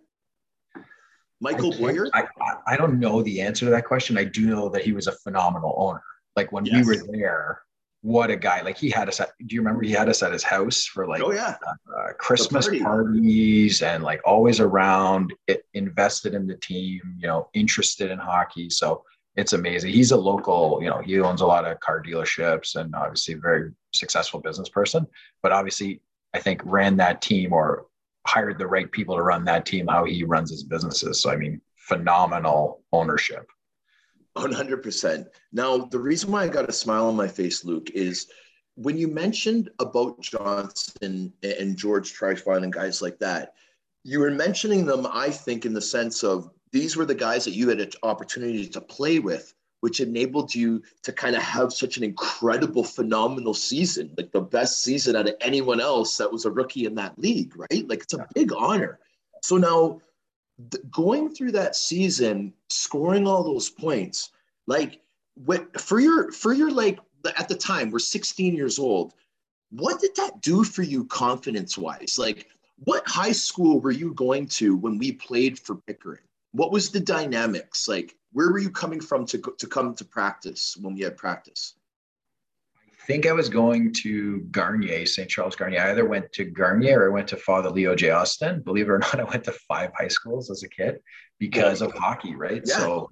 Michael 1.40 1.72
I 1.74 1.78
Boyer. 1.78 2.08
I, 2.14 2.24
I 2.66 2.76
don't 2.76 2.98
know 2.98 3.22
the 3.22 3.40
answer 3.40 3.64
to 3.66 3.70
that 3.70 3.84
question. 3.84 4.18
I 4.18 4.24
do 4.24 4.46
know 4.46 4.68
that 4.70 4.82
he 4.82 4.92
was 4.92 5.06
a 5.06 5.12
phenomenal 5.12 5.74
owner. 5.76 6.02
Like 6.36 6.52
when 6.52 6.64
yes. 6.64 6.86
we 6.86 6.96
were 6.96 7.04
there, 7.10 7.62
what 8.02 8.30
a 8.30 8.36
guy! 8.36 8.62
Like 8.62 8.78
he 8.78 8.90
had 8.90 9.08
us. 9.08 9.20
At, 9.20 9.30
do 9.46 9.54
you 9.54 9.60
remember 9.60 9.82
he 9.82 9.90
had 9.90 10.08
us 10.08 10.22
at 10.22 10.32
his 10.32 10.42
house 10.42 10.84
for 10.84 11.06
like 11.06 11.22
oh 11.22 11.32
yeah 11.32 11.56
uh, 11.64 12.12
Christmas 12.18 12.66
party. 12.66 12.80
parties 12.80 13.82
and 13.82 14.04
like 14.04 14.20
always 14.24 14.60
around. 14.60 15.32
It 15.46 15.64
invested 15.74 16.34
in 16.34 16.46
the 16.46 16.56
team. 16.56 17.00
You 17.18 17.26
know, 17.26 17.48
interested 17.54 18.10
in 18.10 18.18
hockey. 18.18 18.70
So 18.70 19.04
it's 19.38 19.52
amazing. 19.52 19.92
He's 19.92 20.10
a 20.10 20.16
local, 20.16 20.80
you 20.82 20.90
know, 20.90 20.98
he 20.98 21.20
owns 21.20 21.42
a 21.42 21.46
lot 21.46 21.64
of 21.64 21.78
car 21.78 22.02
dealerships 22.02 22.74
and 22.74 22.92
obviously 22.96 23.34
a 23.34 23.38
very 23.38 23.70
successful 23.94 24.40
business 24.40 24.68
person. 24.68 25.06
But 25.44 25.52
obviously, 25.52 26.00
I 26.34 26.40
think 26.40 26.60
ran 26.64 26.96
that 26.96 27.22
team 27.22 27.52
or 27.52 27.86
hired 28.26 28.58
the 28.58 28.66
right 28.66 28.90
people 28.90 29.14
to 29.14 29.22
run 29.22 29.44
that 29.44 29.64
team 29.64 29.86
how 29.86 30.04
he 30.04 30.24
runs 30.24 30.50
his 30.50 30.64
businesses. 30.64 31.22
So 31.22 31.30
I 31.30 31.36
mean, 31.36 31.60
phenomenal 31.76 32.82
ownership. 32.92 33.46
100%. 34.36 35.26
Now, 35.52 35.78
the 35.78 36.00
reason 36.00 36.32
why 36.32 36.42
I 36.42 36.48
got 36.48 36.68
a 36.68 36.72
smile 36.72 37.06
on 37.06 37.14
my 37.14 37.28
face, 37.28 37.64
Luc, 37.64 37.90
is 37.90 38.26
when 38.74 38.98
you 38.98 39.06
mentioned 39.06 39.70
about 39.78 40.20
Johnson 40.20 41.32
and 41.44 41.76
George 41.76 42.12
Trifon 42.12 42.64
and 42.64 42.72
guys 42.72 43.00
like 43.00 43.20
that, 43.20 43.54
you 44.02 44.18
were 44.18 44.32
mentioning 44.32 44.84
them, 44.84 45.06
I 45.12 45.30
think, 45.30 45.64
in 45.64 45.72
the 45.72 45.80
sense 45.80 46.24
of 46.24 46.50
these 46.72 46.96
were 46.96 47.04
the 47.04 47.14
guys 47.14 47.44
that 47.44 47.52
you 47.52 47.68
had 47.68 47.80
an 47.80 47.90
opportunity 48.02 48.66
to 48.68 48.80
play 48.80 49.18
with, 49.18 49.54
which 49.80 50.00
enabled 50.00 50.54
you 50.54 50.82
to 51.02 51.12
kind 51.12 51.36
of 51.36 51.42
have 51.42 51.72
such 51.72 51.96
an 51.96 52.04
incredible, 52.04 52.84
phenomenal 52.84 53.54
season, 53.54 54.12
like 54.16 54.32
the 54.32 54.40
best 54.40 54.82
season 54.82 55.16
out 55.16 55.28
of 55.28 55.36
anyone 55.40 55.80
else 55.80 56.16
that 56.16 56.32
was 56.32 56.44
a 56.44 56.50
rookie 56.50 56.86
in 56.86 56.94
that 56.96 57.18
league, 57.18 57.54
right? 57.56 57.88
Like 57.88 58.02
it's 58.02 58.14
a 58.14 58.26
big 58.34 58.52
honor. 58.52 58.98
So 59.42 59.56
now, 59.56 60.00
th- 60.70 60.82
going 60.90 61.34
through 61.34 61.52
that 61.52 61.76
season, 61.76 62.52
scoring 62.68 63.26
all 63.26 63.44
those 63.44 63.70
points, 63.70 64.30
like 64.66 65.00
what 65.34 65.80
for 65.80 66.00
your 66.00 66.32
for 66.32 66.52
your 66.52 66.70
like 66.70 66.98
at 67.36 67.48
the 67.48 67.54
time 67.54 67.90
we're 67.90 67.98
16 67.98 68.54
years 68.54 68.78
old. 68.78 69.14
What 69.70 70.00
did 70.00 70.14
that 70.16 70.40
do 70.40 70.64
for 70.64 70.82
you 70.82 71.04
confidence 71.04 71.76
wise? 71.76 72.16
Like, 72.18 72.48
what 72.84 73.06
high 73.06 73.32
school 73.32 73.80
were 73.80 73.90
you 73.90 74.14
going 74.14 74.46
to 74.48 74.76
when 74.76 74.98
we 74.98 75.12
played 75.12 75.58
for 75.58 75.76
Pickering? 75.76 76.22
What 76.52 76.72
was 76.72 76.90
the 76.90 77.00
dynamics 77.00 77.88
like? 77.88 78.14
Where 78.32 78.50
were 78.50 78.58
you 78.58 78.70
coming 78.70 79.00
from 79.00 79.26
to 79.26 79.38
to 79.58 79.66
come 79.66 79.94
to 79.94 80.04
practice 80.04 80.76
when 80.80 80.94
we 80.94 81.02
had 81.02 81.16
practice? 81.16 81.74
I 82.76 83.06
think 83.06 83.26
I 83.26 83.32
was 83.32 83.48
going 83.48 83.94
to 84.02 84.40
Garnier, 84.50 85.06
St. 85.06 85.30
Charles 85.30 85.56
Garnier. 85.56 85.80
I 85.80 85.90
either 85.92 86.04
went 86.04 86.30
to 86.34 86.44
Garnier 86.44 87.00
or 87.00 87.10
I 87.10 87.14
went 87.14 87.28
to 87.28 87.36
Father 87.36 87.70
Leo 87.70 87.94
J. 87.94 88.10
Austin. 88.10 88.60
Believe 88.60 88.88
it 88.88 88.92
or 88.92 88.98
not, 88.98 89.20
I 89.20 89.24
went 89.24 89.44
to 89.44 89.52
five 89.52 89.92
high 89.98 90.08
schools 90.08 90.50
as 90.50 90.62
a 90.62 90.68
kid 90.68 91.00
because 91.38 91.80
of 91.80 91.92
hockey, 91.92 92.34
right? 92.34 92.62
Yeah. 92.64 92.78
So 92.78 93.10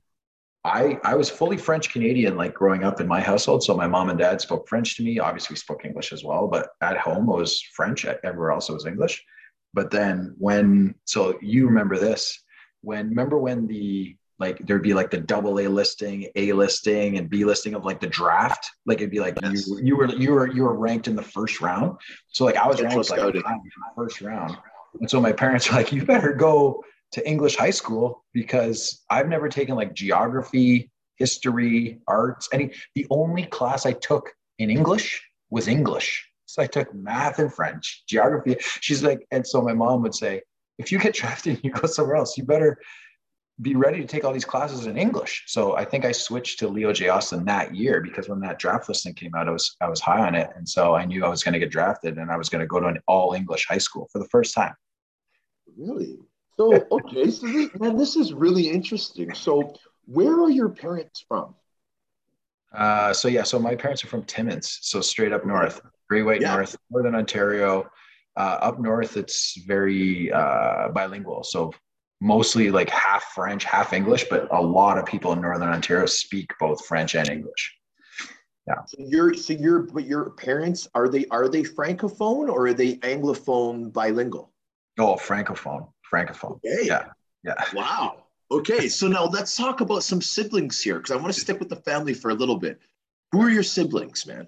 I 0.64 0.98
I 1.04 1.14
was 1.14 1.30
fully 1.30 1.56
French 1.56 1.92
Canadian, 1.92 2.36
like 2.36 2.52
growing 2.52 2.84
up 2.84 3.00
in 3.00 3.06
my 3.06 3.20
household. 3.20 3.62
So 3.62 3.76
my 3.76 3.86
mom 3.86 4.10
and 4.10 4.18
dad 4.18 4.40
spoke 4.40 4.68
French 4.68 4.96
to 4.96 5.04
me. 5.04 5.18
Obviously, 5.18 5.54
we 5.54 5.58
spoke 5.58 5.84
English 5.84 6.12
as 6.12 6.24
well, 6.24 6.48
but 6.48 6.70
at 6.80 6.98
home 6.98 7.28
it 7.28 7.36
was 7.36 7.60
French. 7.74 8.04
Everywhere 8.04 8.50
else 8.50 8.68
it 8.68 8.74
was 8.74 8.86
English. 8.86 9.24
But 9.72 9.90
then 9.90 10.34
when 10.38 10.94
so 11.04 11.38
you 11.40 11.66
remember 11.66 11.96
this 11.96 12.42
when 12.86 13.08
remember 13.08 13.36
when 13.36 13.66
the 13.66 14.16
like 14.38 14.58
there'd 14.66 14.82
be 14.82 14.94
like 14.94 15.10
the 15.10 15.18
double 15.18 15.58
A 15.58 15.66
listing, 15.66 16.28
A 16.36 16.52
listing, 16.52 17.18
and 17.18 17.28
B 17.28 17.44
listing 17.44 17.74
of 17.74 17.84
like 17.84 18.00
the 18.00 18.06
draft. 18.06 18.70
Like 18.86 18.98
it'd 18.98 19.10
be 19.10 19.18
like 19.18 19.36
yes. 19.42 19.66
you, 19.66 19.80
you 19.82 19.96
were 19.96 20.06
you 20.14 20.32
were 20.32 20.52
you 20.52 20.62
were 20.62 20.74
ranked 20.74 21.08
in 21.08 21.16
the 21.16 21.22
first 21.22 21.60
round. 21.60 21.98
So 22.28 22.44
like 22.44 22.56
I 22.56 22.68
was 22.68 22.80
ranked 22.80 23.10
like 23.10 23.18
in 23.18 23.42
the 23.42 23.62
first 23.96 24.20
round. 24.20 24.56
And 25.00 25.10
so 25.10 25.20
my 25.20 25.32
parents 25.32 25.68
were 25.70 25.76
like, 25.76 25.92
you 25.92 26.04
better 26.04 26.32
go 26.32 26.84
to 27.12 27.28
English 27.28 27.56
high 27.56 27.70
school 27.70 28.24
because 28.32 29.04
I've 29.10 29.28
never 29.28 29.48
taken 29.48 29.74
like 29.74 29.94
geography, 29.94 30.90
history, 31.16 31.98
arts, 32.06 32.48
any 32.52 32.72
the 32.94 33.06
only 33.10 33.46
class 33.46 33.84
I 33.84 33.92
took 33.92 34.32
in 34.58 34.70
English 34.70 35.24
was 35.50 35.66
English. 35.66 36.28
So 36.44 36.62
I 36.62 36.66
took 36.66 36.94
math 36.94 37.40
and 37.40 37.52
French, 37.52 38.04
geography. 38.06 38.56
She's 38.80 39.02
like, 39.02 39.26
and 39.32 39.44
so 39.44 39.60
my 39.60 39.72
mom 39.72 40.02
would 40.02 40.14
say, 40.14 40.42
if 40.78 40.92
you 40.92 40.98
get 40.98 41.14
drafted 41.20 41.56
and 41.56 41.64
you 41.64 41.70
go 41.70 41.86
somewhere 41.86 42.16
else, 42.16 42.36
you 42.36 42.44
better 42.44 42.78
be 43.62 43.74
ready 43.74 44.00
to 44.00 44.06
take 44.06 44.24
all 44.24 44.32
these 44.32 44.44
classes 44.44 44.86
in 44.86 44.98
English. 44.98 45.44
So 45.46 45.76
I 45.76 45.84
think 45.84 46.04
I 46.04 46.12
switched 46.12 46.58
to 46.58 46.68
Leo 46.68 46.92
J. 46.92 47.08
Austin 47.08 47.44
that 47.46 47.74
year 47.74 48.02
because 48.02 48.28
when 48.28 48.40
that 48.40 48.58
draft 48.58 48.88
listing 48.88 49.14
came 49.14 49.34
out, 49.34 49.48
I 49.48 49.52
was 49.52 49.76
I 49.80 49.88
was 49.88 50.00
high 50.00 50.26
on 50.26 50.34
it. 50.34 50.50
And 50.56 50.68
so 50.68 50.94
I 50.94 51.06
knew 51.06 51.24
I 51.24 51.28
was 51.28 51.42
going 51.42 51.54
to 51.54 51.58
get 51.58 51.70
drafted 51.70 52.18
and 52.18 52.30
I 52.30 52.36
was 52.36 52.48
going 52.48 52.60
to 52.60 52.66
go 52.66 52.80
to 52.80 52.86
an 52.86 52.98
all 53.06 53.32
English 53.32 53.66
high 53.66 53.78
school 53.78 54.08
for 54.12 54.18
the 54.18 54.28
first 54.28 54.54
time. 54.54 54.74
Really? 55.76 56.18
So 56.58 56.86
okay, 56.90 57.30
so 57.30 57.46
this, 57.46 57.70
man, 57.78 57.96
this 57.96 58.16
is 58.16 58.32
really 58.32 58.68
interesting. 58.68 59.32
So 59.34 59.74
where 60.06 60.40
are 60.40 60.50
your 60.50 60.68
parents 60.68 61.24
from? 61.26 61.54
Uh, 62.74 63.12
so 63.12 63.28
yeah, 63.28 63.42
so 63.42 63.58
my 63.58 63.74
parents 63.74 64.04
are 64.04 64.08
from 64.08 64.24
Timmins, 64.24 64.78
so 64.82 65.00
straight 65.00 65.32
up 65.32 65.46
north, 65.46 65.80
Great 66.08 66.22
White 66.22 66.42
yeah. 66.42 66.54
North, 66.54 66.76
Northern 66.90 67.14
Ontario. 67.14 67.88
Uh, 68.36 68.58
up 68.60 68.78
north, 68.78 69.16
it's 69.16 69.56
very 69.66 70.30
uh, 70.32 70.88
bilingual. 70.90 71.42
So 71.42 71.72
mostly 72.20 72.70
like 72.70 72.90
half 72.90 73.24
French, 73.34 73.64
half 73.64 73.92
English, 73.92 74.26
but 74.28 74.48
a 74.52 74.60
lot 74.60 74.98
of 74.98 75.06
people 75.06 75.32
in 75.32 75.40
Northern 75.40 75.68
Ontario 75.68 76.06
speak 76.06 76.50
both 76.60 76.84
French 76.86 77.14
and 77.14 77.28
English. 77.28 77.74
Yeah. 78.66 78.74
So 78.86 78.96
you're 78.98 79.32
so 79.34 79.52
you're 79.52 79.82
but 79.82 80.06
your 80.06 80.30
parents 80.30 80.88
are 80.94 81.08
they 81.08 81.24
are 81.30 81.48
they 81.48 81.62
francophone 81.62 82.48
or 82.48 82.66
are 82.66 82.74
they 82.74 82.96
anglophone 82.96 83.92
bilingual? 83.92 84.52
Oh, 84.98 85.14
francophone, 85.14 85.88
francophone. 86.12 86.56
Okay. 86.64 86.86
Yeah. 86.86 87.04
Yeah. 87.44 87.54
Wow. 87.72 88.24
Okay, 88.50 88.88
so 88.88 89.08
now 89.08 89.24
let's 89.24 89.56
talk 89.56 89.80
about 89.80 90.04
some 90.04 90.20
siblings 90.22 90.80
here 90.80 90.96
because 90.96 91.10
I 91.10 91.16
want 91.16 91.34
to 91.34 91.40
stick 91.40 91.58
with 91.58 91.68
the 91.68 91.76
family 91.76 92.14
for 92.14 92.30
a 92.30 92.34
little 92.34 92.58
bit. 92.58 92.78
Who 93.32 93.42
are 93.42 93.50
your 93.50 93.64
siblings, 93.64 94.24
man? 94.24 94.46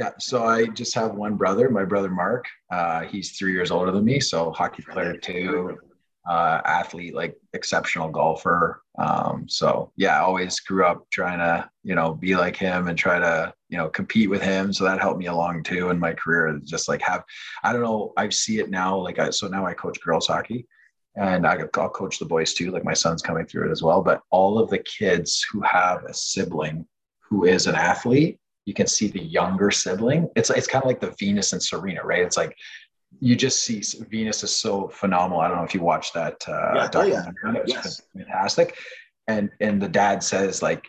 Yeah, 0.00 0.12
so 0.18 0.44
I 0.44 0.66
just 0.68 0.94
have 0.94 1.14
one 1.14 1.36
brother, 1.36 1.68
my 1.68 1.84
brother 1.84 2.08
Mark. 2.08 2.46
Uh, 2.72 3.02
he's 3.02 3.32
three 3.32 3.52
years 3.52 3.70
older 3.70 3.92
than 3.92 4.06
me, 4.06 4.18
so 4.18 4.50
hockey 4.50 4.82
player 4.82 5.14
too, 5.14 5.78
uh, 6.26 6.62
athlete, 6.64 7.14
like 7.14 7.36
exceptional 7.52 8.08
golfer. 8.08 8.82
Um, 8.98 9.46
so 9.46 9.92
yeah, 9.96 10.16
I 10.16 10.20
always 10.20 10.58
grew 10.60 10.86
up 10.86 11.06
trying 11.10 11.38
to, 11.40 11.68
you 11.84 11.94
know, 11.94 12.14
be 12.14 12.34
like 12.34 12.56
him 12.56 12.88
and 12.88 12.96
try 12.96 13.18
to 13.18 13.52
you 13.68 13.76
know 13.76 13.90
compete 13.90 14.30
with 14.30 14.40
him 14.42 14.72
so 14.72 14.84
that 14.84 15.00
helped 15.00 15.18
me 15.18 15.26
along 15.26 15.62
too 15.62 15.90
in 15.90 15.98
my 15.98 16.12
career 16.12 16.60
just 16.64 16.88
like 16.88 17.00
have 17.00 17.22
i 17.62 17.72
don't 17.72 17.82
know 17.82 18.12
i 18.16 18.28
see 18.28 18.58
it 18.58 18.68
now 18.68 18.96
like 18.96 19.20
I, 19.20 19.30
so 19.30 19.46
now 19.46 19.64
i 19.64 19.72
coach 19.72 20.00
girls 20.00 20.26
hockey 20.26 20.66
and 21.14 21.46
I, 21.46 21.62
i'll 21.74 21.88
coach 21.88 22.18
the 22.18 22.24
boys 22.24 22.52
too 22.52 22.72
like 22.72 22.84
my 22.84 22.94
son's 22.94 23.22
coming 23.22 23.46
through 23.46 23.68
it 23.68 23.70
as 23.70 23.80
well 23.80 24.02
but 24.02 24.22
all 24.30 24.58
of 24.58 24.70
the 24.70 24.80
kids 24.80 25.46
who 25.52 25.60
have 25.60 26.02
a 26.02 26.12
sibling 26.12 26.84
who 27.20 27.44
is 27.44 27.68
an 27.68 27.76
athlete 27.76 28.40
you 28.66 28.74
can 28.74 28.86
see 28.86 29.08
the 29.08 29.22
younger 29.22 29.70
sibling 29.70 30.28
it's 30.36 30.50
it's 30.50 30.66
kind 30.66 30.82
of 30.84 30.88
like 30.88 31.00
the 31.00 31.14
venus 31.18 31.52
and 31.52 31.62
serena 31.62 32.02
right 32.04 32.22
it's 32.22 32.36
like 32.36 32.56
you 33.20 33.34
just 33.34 33.62
see 33.62 33.82
venus 34.08 34.42
is 34.44 34.56
so 34.56 34.88
phenomenal 34.88 35.40
i 35.40 35.48
don't 35.48 35.56
know 35.56 35.64
if 35.64 35.74
you 35.74 35.80
watched 35.80 36.14
that 36.14 36.36
uh 36.48 36.72
yeah. 36.74 36.88
documentary 36.88 37.34
oh, 37.46 37.50
yeah. 37.52 37.58
it 37.58 37.62
was 37.62 37.72
yes. 37.72 38.02
fantastic 38.16 38.76
and 39.28 39.50
and 39.60 39.80
the 39.80 39.88
dad 39.88 40.22
says 40.22 40.62
like 40.62 40.86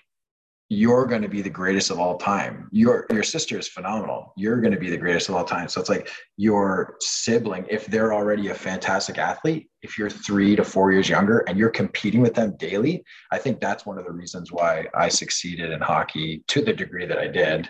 you're 0.71 1.05
going 1.05 1.21
to 1.21 1.27
be 1.27 1.41
the 1.41 1.49
greatest 1.49 1.91
of 1.91 1.99
all 1.99 2.17
time. 2.17 2.69
Your 2.71 3.05
your 3.12 3.23
sister 3.23 3.60
is 3.60 3.67
phenomenal. 3.67 4.31
You're 4.38 4.62
going 4.62 4.71
to 4.71 4.79
be 4.79 4.89
the 4.89 4.95
greatest 4.95 5.27
of 5.27 5.36
all 5.36 5.43
time. 5.43 5.67
So 5.67 5.81
it's 5.81 5.89
like 5.89 6.10
your 6.38 6.95
sibling, 7.01 7.65
if 7.69 7.88
they're 7.88 8.13
already 8.13 8.47
a 8.47 8.53
fantastic 8.53 9.17
athlete, 9.17 9.69
if 9.81 9.97
you're 9.97 10.10
three 10.10 10.55
to 10.55 10.63
four 10.63 10.93
years 10.93 11.10
younger 11.10 11.39
and 11.39 11.57
you're 11.60 11.71
competing 11.71 12.21
with 12.21 12.36
them 12.36 12.55
daily, 12.57 13.03
I 13.34 13.38
think 13.38 13.60
that's 13.60 13.86
one 13.86 13.97
of 13.97 14.05
the 14.05 14.13
reasons 14.13 14.53
why 14.53 14.86
I 14.95 15.10
succeeded 15.10 15.71
in 15.71 15.81
hockey 15.81 16.41
to 16.47 16.62
the 16.62 16.71
degree 16.71 17.05
that 17.05 17.17
I 17.17 17.27
did. 17.27 17.69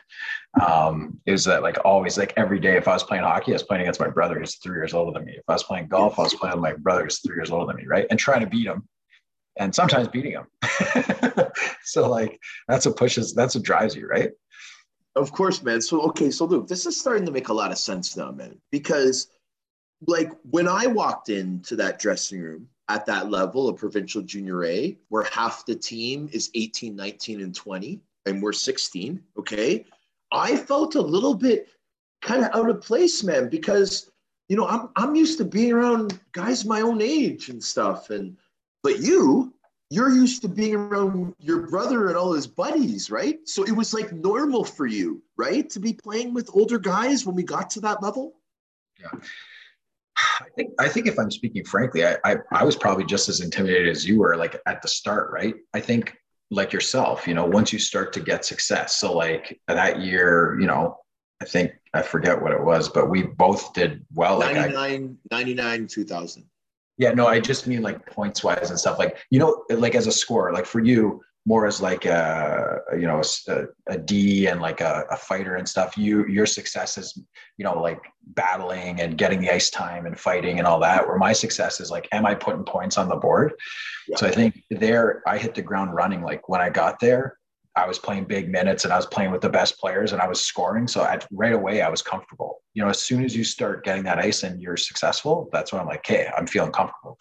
Um, 0.64 1.20
is 1.26 1.44
that 1.46 1.64
like 1.64 1.78
always 1.84 2.20
like 2.20 2.36
every 2.38 2.60
day 2.60 2.78
if 2.78 2.88
I 2.88 2.94
was 2.94 3.04
playing 3.04 3.24
hockey, 3.24 3.52
I 3.52 3.56
was 3.56 3.64
playing 3.64 3.82
against 3.82 4.00
my 4.00 4.10
brother 4.10 4.40
who's 4.40 4.58
three 4.58 4.78
years 4.78 4.94
older 4.94 5.18
than 5.18 5.26
me. 5.26 5.38
If 5.38 5.44
I 5.48 5.54
was 5.54 5.64
playing 5.64 5.88
golf, 5.88 6.20
I 6.20 6.24
was 6.24 6.36
playing 6.36 6.54
with 6.54 6.62
my 6.62 6.74
brother 6.74 7.06
who's 7.06 7.20
three 7.26 7.36
years 7.36 7.50
older 7.50 7.66
than 7.66 7.78
me, 7.78 7.88
right? 7.88 8.06
And 8.12 8.20
trying 8.20 8.42
to 8.42 8.48
beat 8.48 8.68
him 8.68 8.88
and 9.58 9.74
sometimes 9.74 10.08
beating 10.08 10.34
them. 10.34 10.48
so 11.94 12.10
like 12.10 12.40
that's 12.68 12.86
what 12.86 12.98
pushes, 12.98 13.34
that's 13.34 13.56
what 13.56 13.64
drives 13.64 13.96
you, 13.96 14.08
right? 14.08 14.32
Of 15.16 15.32
course, 15.32 15.62
man. 15.62 15.82
So 15.82 16.02
okay, 16.10 16.32
so 16.32 16.46
Luc, 16.46 16.68
this 16.68 16.86
is 16.86 17.00
starting 17.00 17.26
to 17.26 17.32
make 17.32 17.50
a 17.50 17.54
lot 17.54 17.72
of 17.72 17.78
sense 17.78 18.16
now, 18.16 18.32
man. 18.32 18.58
Because 18.72 19.28
like 20.08 20.32
when 20.50 20.68
I 20.68 20.88
walked 20.88 21.30
into 21.30 21.76
that 21.76 22.00
dressing 22.00 22.42
room 22.42 22.68
at 22.90 23.06
that 23.06 23.30
level 23.30 23.68
of 23.68 23.78
provincial 23.78 24.22
junior 24.22 24.64
A, 24.66 24.98
where 25.10 25.24
half 25.24 25.66
the 25.66 25.76
team 25.76 26.30
is 26.32 26.50
18, 26.56 26.96
19, 26.96 27.42
and 27.42 27.54
20, 27.54 28.02
and 28.26 28.42
we're 28.42 28.54
16, 28.54 29.22
okay, 29.38 29.86
I 30.32 30.56
felt 30.56 30.96
a 30.96 31.02
little 31.02 31.34
bit 31.34 31.70
kind 32.22 32.44
of 32.44 32.56
out 32.56 32.70
of 32.70 32.82
place, 32.82 33.24
man, 33.24 33.50
because 33.50 34.12
you 34.48 34.58
know, 34.58 34.68
I'm 34.68 34.90
I'm 34.96 35.16
used 35.16 35.38
to 35.38 35.46
being 35.46 35.72
around 35.72 36.20
guys 36.34 36.66
my 36.66 36.82
own 36.82 37.02
age 37.02 37.50
and 37.50 37.64
stuff. 37.64 38.10
And 38.10 38.36
but 38.84 39.00
you, 39.00 39.54
you're 39.92 40.10
used 40.10 40.42
to 40.42 40.48
being 40.48 40.74
around 40.74 41.36
your 41.38 41.68
brother 41.68 42.08
and 42.08 42.16
all 42.16 42.32
his 42.32 42.48
buddies, 42.48 43.12
right? 43.12 43.40
So 43.46 43.64
it 43.66 43.74
was 43.74 43.94
like 43.94 44.14
normal 44.14 44.64
for 44.64 44.88
you, 44.88 45.22
right? 45.36 45.70
To 45.70 45.82
be 45.82 45.92
playing 45.92 46.34
with 46.34 46.50
older 46.54 46.80
guys 46.80 47.26
when 47.26 47.36
we 47.36 47.44
got 47.44 47.70
to 47.72 47.82
that 47.82 48.02
level. 48.02 48.36
Yeah. 48.98 49.20
I 50.18 50.46
think 50.56 50.72
I 50.80 50.88
think 50.88 51.08
if 51.08 51.20
I'm 51.20 51.30
speaking 51.30 51.66
frankly, 51.66 52.06
I, 52.06 52.16
I, 52.24 52.38
I 52.52 52.64
was 52.64 52.78
probably 52.78 53.04
just 53.04 53.28
as 53.28 53.42
intimidated 53.42 53.90
as 53.90 54.08
you 54.08 54.18
were 54.18 54.38
like 54.38 54.56
at 54.66 54.82
the 54.82 54.88
start, 54.88 55.30
right? 55.34 55.56
I 55.74 55.82
think 55.82 56.16
like 56.52 56.72
yourself, 56.72 57.28
you 57.28 57.34
know, 57.34 57.46
once 57.46 57.74
you 57.74 57.80
start 57.80 58.14
to 58.14 58.22
get 58.22 58.46
success. 58.46 58.96
So 58.96 59.12
like 59.12 59.60
that 59.68 60.00
year, 60.00 60.58
you 60.58 60.68
know, 60.68 61.00
I 61.42 61.46
think 61.46 61.74
I 61.94 62.02
forget 62.02 62.42
what 62.42 62.54
it 62.54 62.64
was, 62.64 62.88
but 62.88 63.10
we 63.10 63.24
both 63.24 63.74
did 63.74 64.06
well. 64.14 64.40
99, 64.40 64.74
like 64.74 65.02
I, 65.34 65.36
99, 65.36 65.88
2000. 65.88 66.46
Yeah, 66.98 67.12
no, 67.12 67.28
I 67.28 67.40
just 67.40 67.68
mean 67.68 67.82
like 67.82 68.06
points 68.06 68.44
wise 68.44 68.70
and 68.70 68.80
stuff. 68.80 69.00
Like 69.00 69.18
you 69.30 69.40
know, 69.40 69.64
like 69.70 69.96
as 69.96 70.08
a 70.08 70.12
scorer, 70.12 70.54
like 70.54 70.66
for 70.66 70.80
you, 70.80 71.22
more 71.46 71.66
as 71.66 71.82
like 71.82 72.06
a 72.06 72.80
you 72.94 73.08
know 73.08 73.22
a, 73.48 73.66
a 73.88 73.98
D 73.98 74.48
and 74.48 74.62
like 74.62 74.82
a, 74.82 75.06
a, 75.10 75.18
fighter 75.18 75.56
and 75.56 75.68
stuff. 75.68 75.98
You 75.98 76.28
your 76.28 76.46
success 76.46 76.98
is 76.98 77.20
you 77.58 77.66
know 77.66 77.82
like 77.82 78.00
battling 78.28 79.02
and 79.02 79.18
getting 79.18 79.42
the 79.42 79.50
ice 79.50 79.70
time 79.70 80.06
and 80.06 80.20
fighting 80.20 80.60
and 80.60 80.68
all 80.68 80.80
that. 80.82 81.08
Where 81.08 81.18
my 81.18 81.34
success 81.34 81.80
is 81.80 81.90
like, 81.90 82.08
am 82.12 82.26
I 82.26 82.36
putting 82.36 82.64
points 82.64 82.98
on 82.98 83.10
the 83.10 83.16
board? 83.16 83.54
Yeah. 84.08 84.18
So 84.18 84.28
I 84.28 84.32
think 84.32 84.62
there 84.70 85.24
I 85.26 85.38
hit 85.38 85.56
the 85.56 85.64
ground 85.64 85.96
running. 85.96 86.22
Like 86.22 86.48
when 86.48 86.62
I 86.62 86.70
got 86.70 87.00
there, 87.00 87.38
I 87.76 87.88
was 87.88 87.98
playing 87.98 88.26
big 88.26 88.50
minutes 88.50 88.84
and 88.84 88.92
I 88.92 88.98
was 88.98 89.06
playing 89.06 89.32
with 89.32 89.42
the 89.42 89.50
best 89.50 89.80
players 89.80 90.12
and 90.12 90.22
I 90.22 90.28
was 90.28 90.44
scoring. 90.44 90.88
So 90.88 91.02
I, 91.04 91.20
right 91.32 91.54
away 91.54 91.82
I 91.82 91.90
was 91.90 92.02
comfortable. 92.02 92.62
You 92.74 92.84
know, 92.84 92.90
as 92.90 93.02
soon 93.02 93.24
as 93.24 93.36
you 93.36 93.44
start 93.44 93.86
getting 93.86 94.04
that 94.04 94.20
ice 94.20 94.44
and 94.44 94.62
you're 94.62 94.78
successful, 94.78 95.50
that's 95.54 95.72
when 95.72 95.82
I'm 95.82 95.88
like, 95.88 96.06
hey, 96.06 96.30
I'm 96.38 96.48
feeling 96.48 96.72
comfortable. 96.72 97.18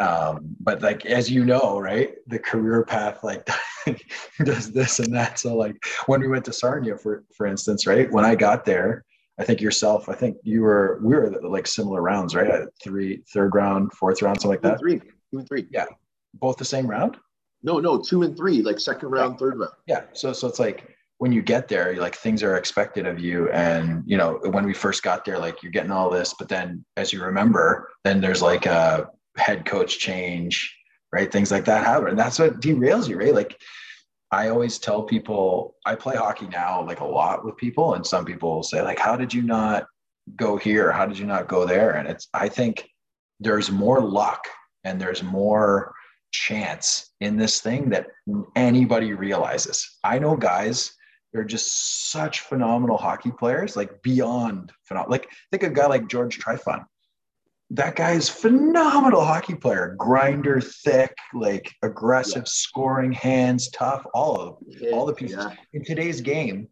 Um, 0.00 0.56
but 0.60 0.80
like 0.80 1.04
as 1.04 1.30
you 1.30 1.44
know, 1.44 1.78
right, 1.78 2.14
the 2.26 2.38
career 2.38 2.84
path 2.84 3.22
like 3.22 3.46
does 4.44 4.72
this 4.72 4.98
and 4.98 5.14
that. 5.14 5.38
So 5.38 5.54
like 5.54 5.76
when 6.06 6.20
we 6.20 6.28
went 6.28 6.46
to 6.46 6.54
Sarnia, 6.54 6.96
for 6.96 7.24
for 7.36 7.46
instance, 7.46 7.86
right, 7.86 8.10
when 8.10 8.24
I 8.24 8.34
got 8.34 8.64
there, 8.64 9.04
I 9.38 9.44
think 9.44 9.60
yourself, 9.60 10.08
I 10.08 10.14
think 10.14 10.38
you 10.42 10.62
were 10.62 11.00
we 11.02 11.14
were 11.14 11.30
like 11.42 11.66
similar 11.66 12.00
rounds, 12.00 12.34
right? 12.34 12.66
Three, 12.82 13.22
third 13.32 13.54
round, 13.54 13.92
fourth 13.92 14.22
round, 14.22 14.40
something 14.40 14.52
like 14.52 14.62
that. 14.62 14.78
Three, 14.78 15.00
two 15.00 15.38
and 15.38 15.46
three. 15.46 15.66
Yeah, 15.70 15.84
both 16.32 16.56
the 16.56 16.64
same 16.64 16.86
round. 16.86 17.18
No, 17.62 17.78
no, 17.78 17.98
two 17.98 18.22
and 18.22 18.36
three, 18.36 18.62
like 18.62 18.80
second 18.80 19.10
round, 19.10 19.38
third 19.38 19.58
round. 19.58 19.72
Yeah. 19.86 20.04
So 20.12 20.32
so 20.32 20.48
it's 20.48 20.58
like 20.58 20.96
when 21.18 21.32
you 21.32 21.42
get 21.42 21.68
there, 21.68 21.94
like 21.96 22.14
things 22.14 22.42
are 22.42 22.56
expected 22.56 23.06
of 23.06 23.20
you. 23.20 23.50
And 23.50 24.02
you 24.06 24.16
know, 24.16 24.40
when 24.50 24.64
we 24.64 24.72
first 24.72 25.02
got 25.02 25.24
there, 25.24 25.38
like 25.38 25.62
you're 25.62 25.72
getting 25.72 25.90
all 25.90 26.08
this, 26.08 26.34
but 26.38 26.48
then 26.48 26.82
as 26.96 27.12
you 27.12 27.22
remember, 27.22 27.90
then 28.04 28.22
there's 28.22 28.40
like 28.40 28.64
a 28.64 29.10
head 29.36 29.66
coach 29.66 29.98
change, 29.98 30.74
right? 31.12 31.30
Things 31.30 31.50
like 31.50 31.66
that 31.66 31.84
happen. 31.84 32.08
And 32.08 32.18
that's 32.18 32.38
what 32.38 32.60
derails 32.60 33.06
you, 33.06 33.18
right? 33.18 33.34
Like 33.34 33.60
I 34.30 34.48
always 34.48 34.78
tell 34.78 35.02
people 35.02 35.76
I 35.84 35.94
play 35.94 36.16
hockey 36.16 36.46
now 36.46 36.86
like 36.86 37.00
a 37.00 37.04
lot 37.04 37.44
with 37.44 37.56
people, 37.58 37.94
and 37.94 38.06
some 38.06 38.24
people 38.24 38.54
will 38.54 38.62
say, 38.62 38.80
like, 38.80 38.98
how 38.98 39.16
did 39.16 39.34
you 39.34 39.42
not 39.42 39.86
go 40.36 40.56
here? 40.56 40.90
How 40.90 41.04
did 41.04 41.18
you 41.18 41.26
not 41.26 41.48
go 41.48 41.66
there? 41.66 41.96
And 41.96 42.08
it's 42.08 42.28
I 42.32 42.48
think 42.48 42.88
there's 43.40 43.70
more 43.70 44.00
luck 44.00 44.46
and 44.84 45.00
there's 45.00 45.22
more 45.22 45.92
chance 46.30 47.10
in 47.20 47.36
this 47.36 47.60
thing 47.60 47.90
that 47.90 48.08
anybody 48.56 49.12
realizes. 49.14 49.98
I 50.04 50.18
know 50.18 50.36
guys, 50.36 50.92
they're 51.32 51.44
just 51.44 52.10
such 52.10 52.40
phenomenal 52.40 52.96
hockey 52.96 53.30
players, 53.30 53.76
like 53.76 54.02
beyond 54.02 54.72
phenomenal. 54.84 55.10
Like 55.10 55.28
think 55.50 55.62
of 55.62 55.72
a 55.72 55.74
guy 55.74 55.86
like 55.86 56.08
George 56.08 56.38
Trifon. 56.38 56.84
That 57.72 57.94
guy 57.94 58.12
is 58.12 58.28
phenomenal 58.28 59.24
hockey 59.24 59.54
player, 59.54 59.94
grinder, 59.96 60.60
thick, 60.60 61.16
like 61.32 61.72
aggressive, 61.82 62.42
yeah. 62.42 62.46
scoring 62.46 63.12
hands, 63.12 63.68
tough, 63.70 64.04
all 64.12 64.36
of 64.36 64.56
yeah, 64.66 64.90
all 64.90 65.06
the 65.06 65.12
pieces. 65.12 65.36
Yeah. 65.38 65.54
In 65.72 65.84
today's 65.84 66.20
game, 66.20 66.66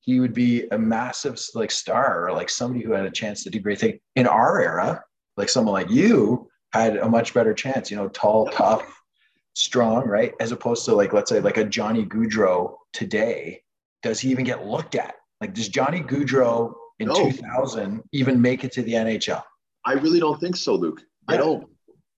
he 0.00 0.20
would 0.20 0.32
be 0.32 0.68
a 0.70 0.78
massive 0.78 1.40
like 1.54 1.72
star 1.72 2.24
or 2.24 2.32
like 2.32 2.50
somebody 2.50 2.84
who 2.84 2.92
had 2.92 3.04
a 3.04 3.10
chance 3.10 3.42
to 3.44 3.50
do 3.50 3.58
great 3.58 3.80
things. 3.80 3.98
In 4.14 4.28
our 4.28 4.60
era, 4.60 5.02
like 5.36 5.48
someone 5.48 5.72
like 5.72 5.90
you, 5.90 6.47
had 6.72 6.96
a 6.96 7.08
much 7.08 7.34
better 7.34 7.54
chance, 7.54 7.90
you 7.90 7.96
know, 7.96 8.08
tall, 8.08 8.46
tough, 8.48 9.02
strong, 9.54 10.06
right? 10.06 10.32
As 10.40 10.52
opposed 10.52 10.84
to 10.86 10.94
like, 10.94 11.12
let's 11.12 11.30
say 11.30 11.40
like 11.40 11.56
a 11.56 11.64
Johnny 11.64 12.04
Gaudreau 12.04 12.76
today, 12.92 13.62
does 14.02 14.20
he 14.20 14.30
even 14.30 14.44
get 14.44 14.66
looked 14.66 14.94
at? 14.94 15.14
Like, 15.40 15.54
does 15.54 15.68
Johnny 15.68 16.00
Gaudreau 16.00 16.74
in 16.98 17.08
no. 17.08 17.14
2000 17.14 18.02
even 18.12 18.40
make 18.40 18.64
it 18.64 18.72
to 18.72 18.82
the 18.82 18.92
NHL? 18.92 19.42
I 19.84 19.94
really 19.94 20.20
don't 20.20 20.38
think 20.40 20.56
so, 20.56 20.74
Luc. 20.74 21.00
Yeah. 21.28 21.34
I 21.34 21.36
don't. 21.38 21.68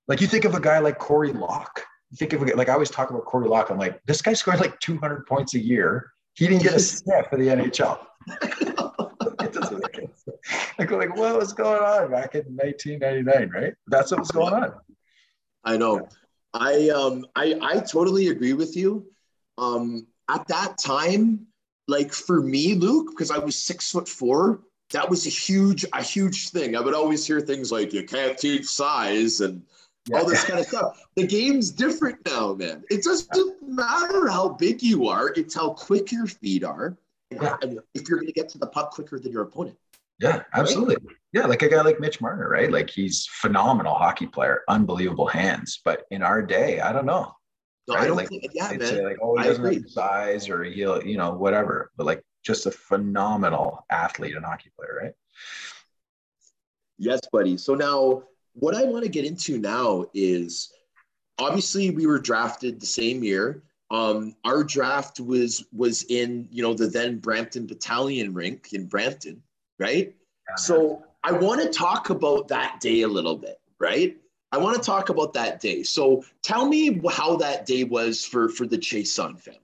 Like 0.08 0.20
you 0.20 0.26
think 0.26 0.44
of 0.44 0.54
a 0.54 0.60
guy 0.60 0.78
like 0.80 0.98
Corey 0.98 1.32
Locke. 1.32 1.84
You 2.10 2.16
think 2.16 2.32
of 2.32 2.42
a, 2.42 2.46
like 2.56 2.68
I 2.68 2.72
always 2.72 2.90
talk 2.90 3.10
about 3.10 3.24
Corey 3.24 3.48
Locke. 3.48 3.70
I'm 3.70 3.78
like, 3.78 4.00
this 4.06 4.20
guy 4.22 4.32
scored 4.32 4.58
like 4.58 4.78
200 4.80 5.26
points 5.26 5.54
a 5.54 5.60
year. 5.60 6.10
He 6.34 6.48
didn't 6.48 6.62
get 6.62 6.74
a 6.74 6.80
sniff 6.80 7.26
for 7.28 7.36
the 7.36 7.46
NHL. 7.46 7.98
it 8.42 9.52
doesn't 9.52 9.82
make 9.82 9.96
sense. 9.96 10.24
Like, 10.90 10.90
like, 10.90 11.16
what 11.16 11.36
was 11.36 11.52
going 11.52 11.82
on 11.82 12.10
back 12.10 12.34
in 12.34 12.44
1999, 12.56 13.50
right? 13.50 13.74
That's 13.86 14.10
what 14.10 14.20
was 14.20 14.30
going 14.30 14.54
on. 14.54 14.72
I 15.62 15.76
know. 15.76 16.08
I 16.54 16.88
um 16.88 17.26
I 17.36 17.58
I 17.60 17.80
totally 17.80 18.28
agree 18.28 18.54
with 18.54 18.76
you. 18.76 19.06
Um, 19.58 20.06
at 20.28 20.46
that 20.48 20.78
time, 20.78 21.46
like 21.86 22.12
for 22.12 22.40
me, 22.40 22.74
Luc, 22.74 23.10
because 23.10 23.30
I 23.30 23.38
was 23.38 23.56
six 23.56 23.90
foot 23.90 24.08
four, 24.08 24.60
that 24.92 25.08
was 25.08 25.26
a 25.26 25.30
huge 25.30 25.84
a 25.92 26.02
huge 26.02 26.50
thing. 26.50 26.76
I 26.76 26.80
would 26.80 26.94
always 26.94 27.26
hear 27.26 27.40
things 27.40 27.70
like 27.70 27.92
you 27.92 28.04
can't 28.04 28.38
teach 28.38 28.66
size 28.66 29.40
and 29.40 29.62
yeah. 30.08 30.18
all 30.18 30.26
this 30.26 30.44
kind 30.44 30.60
of 30.60 30.66
stuff. 30.66 31.04
The 31.16 31.26
game's 31.26 31.70
different 31.70 32.18
now, 32.26 32.54
man. 32.54 32.82
It 32.90 33.04
doesn't 33.04 33.62
matter 33.62 34.28
how 34.28 34.50
big 34.50 34.82
you 34.82 35.08
are; 35.08 35.28
it's 35.36 35.54
how 35.54 35.70
quick 35.70 36.10
your 36.10 36.26
feet 36.26 36.64
are, 36.64 36.96
yeah. 37.30 37.56
if 37.94 38.08
you're 38.08 38.18
going 38.18 38.28
to 38.28 38.32
get 38.32 38.48
to 38.50 38.58
the 38.58 38.66
puck 38.66 38.92
quicker 38.92 39.18
than 39.18 39.32
your 39.32 39.42
opponent. 39.42 39.76
Yeah, 40.20 40.42
absolutely. 40.52 40.96
Right? 40.96 41.16
Yeah, 41.32 41.46
like 41.46 41.62
a 41.62 41.68
guy 41.68 41.80
like 41.82 42.00
Mitch 42.00 42.20
Marner, 42.20 42.48
right? 42.48 42.70
Like 42.70 42.90
he's 42.90 43.26
phenomenal 43.26 43.94
hockey 43.94 44.26
player, 44.26 44.62
unbelievable 44.68 45.26
hands. 45.26 45.80
But 45.84 46.04
in 46.10 46.22
our 46.22 46.42
day, 46.42 46.80
I 46.80 46.92
don't 46.92 47.06
know. 47.06 47.32
No, 47.88 47.94
right? 47.94 48.04
I 48.04 48.06
don't 48.06 48.16
like, 48.16 48.28
think, 48.28 48.46
yeah, 48.52 48.68
man. 48.72 48.80
Say 48.80 49.04
like, 49.04 49.18
oh, 49.22 49.36
he 49.36 49.44
I 49.44 49.46
doesn't 49.46 49.64
agree. 49.64 49.76
have 49.76 49.90
size 49.90 50.48
or 50.48 50.64
he'll, 50.64 51.02
you 51.02 51.16
know, 51.16 51.32
whatever. 51.32 51.90
But 51.96 52.06
like 52.06 52.22
just 52.44 52.66
a 52.66 52.70
phenomenal 52.70 53.84
athlete 53.90 54.36
and 54.36 54.44
hockey 54.44 54.70
player, 54.76 54.98
right? 55.02 55.12
Yes, 56.98 57.20
buddy. 57.32 57.56
So 57.56 57.74
now 57.74 58.24
what 58.54 58.74
I 58.74 58.84
want 58.84 59.04
to 59.04 59.10
get 59.10 59.24
into 59.24 59.58
now 59.58 60.06
is 60.12 60.72
obviously 61.38 61.90
we 61.90 62.06
were 62.06 62.18
drafted 62.18 62.80
the 62.80 62.86
same 62.86 63.22
year. 63.24 63.62
Um, 63.90 64.36
our 64.44 64.62
draft 64.62 65.18
was 65.18 65.64
was 65.72 66.04
in 66.04 66.46
you 66.50 66.62
know 66.62 66.74
the 66.74 66.86
then 66.86 67.18
Brampton 67.18 67.66
Battalion 67.66 68.34
rink 68.34 68.72
in 68.72 68.86
Brampton, 68.86 69.42
right? 69.80 70.14
Yeah, 70.48 70.54
so 70.56 71.02
I 71.24 71.32
want 71.32 71.62
to 71.62 71.70
talk 71.70 72.10
about 72.10 72.48
that 72.48 72.78
day 72.80 73.02
a 73.02 73.08
little 73.08 73.36
bit, 73.36 73.58
right? 73.80 74.16
I 74.52 74.58
want 74.58 74.76
to 74.76 74.82
talk 74.82 75.08
about 75.08 75.32
that 75.34 75.60
day. 75.60 75.82
So 75.82 76.24
tell 76.42 76.68
me 76.68 77.00
how 77.10 77.36
that 77.36 77.66
day 77.66 77.84
was 77.84 78.24
for 78.24 78.48
for 78.48 78.66
the 78.66 78.78
Chiasson 78.78 79.40
family 79.40 79.60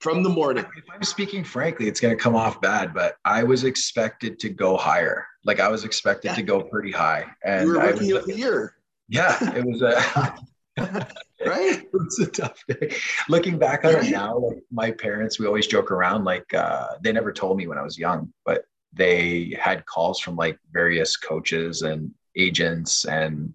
from 0.00 0.22
the 0.22 0.28
morning. 0.28 0.64
If 0.76 0.84
I'm 0.92 1.02
speaking 1.02 1.44
frankly, 1.44 1.88
it's 1.88 2.00
going 2.00 2.16
to 2.16 2.22
come 2.22 2.36
off 2.36 2.60
bad, 2.60 2.94
but 2.94 3.16
I 3.24 3.42
was 3.42 3.64
expected 3.64 4.38
to 4.40 4.48
go 4.48 4.76
higher. 4.76 5.26
Like 5.44 5.60
I 5.60 5.68
was 5.68 5.84
expected 5.84 6.28
yeah. 6.28 6.34
to 6.36 6.42
go 6.42 6.62
pretty 6.62 6.92
high, 6.92 7.26
and 7.44 7.68
you 7.68 7.74
were 7.74 7.80
rookie 7.80 8.10
of 8.12 8.26
the 8.26 8.36
year. 8.36 8.74
Yeah, 9.08 9.56
it 9.56 9.64
was 9.64 9.82
a. 9.82 10.34
right? 10.78 11.08
it 11.40 11.90
was 11.92 12.18
a 12.20 12.26
tough 12.26 12.62
day. 12.68 12.94
Looking 13.28 13.58
back 13.58 13.84
on 13.84 13.96
it 13.96 14.10
now, 14.10 14.38
like 14.38 14.62
my 14.70 14.90
parents, 14.90 15.38
we 15.38 15.46
always 15.46 15.66
joke 15.66 15.90
around. 15.90 16.24
Like 16.24 16.52
uh, 16.54 16.88
they 17.02 17.12
never 17.12 17.32
told 17.32 17.56
me 17.56 17.66
when 17.66 17.78
I 17.78 17.82
was 17.82 17.98
young, 17.98 18.32
but 18.44 18.64
they 18.98 19.56
had 19.58 19.86
calls 19.86 20.20
from 20.20 20.36
like 20.36 20.58
various 20.72 21.16
coaches 21.16 21.82
and 21.82 22.12
agents 22.36 23.04
and 23.06 23.52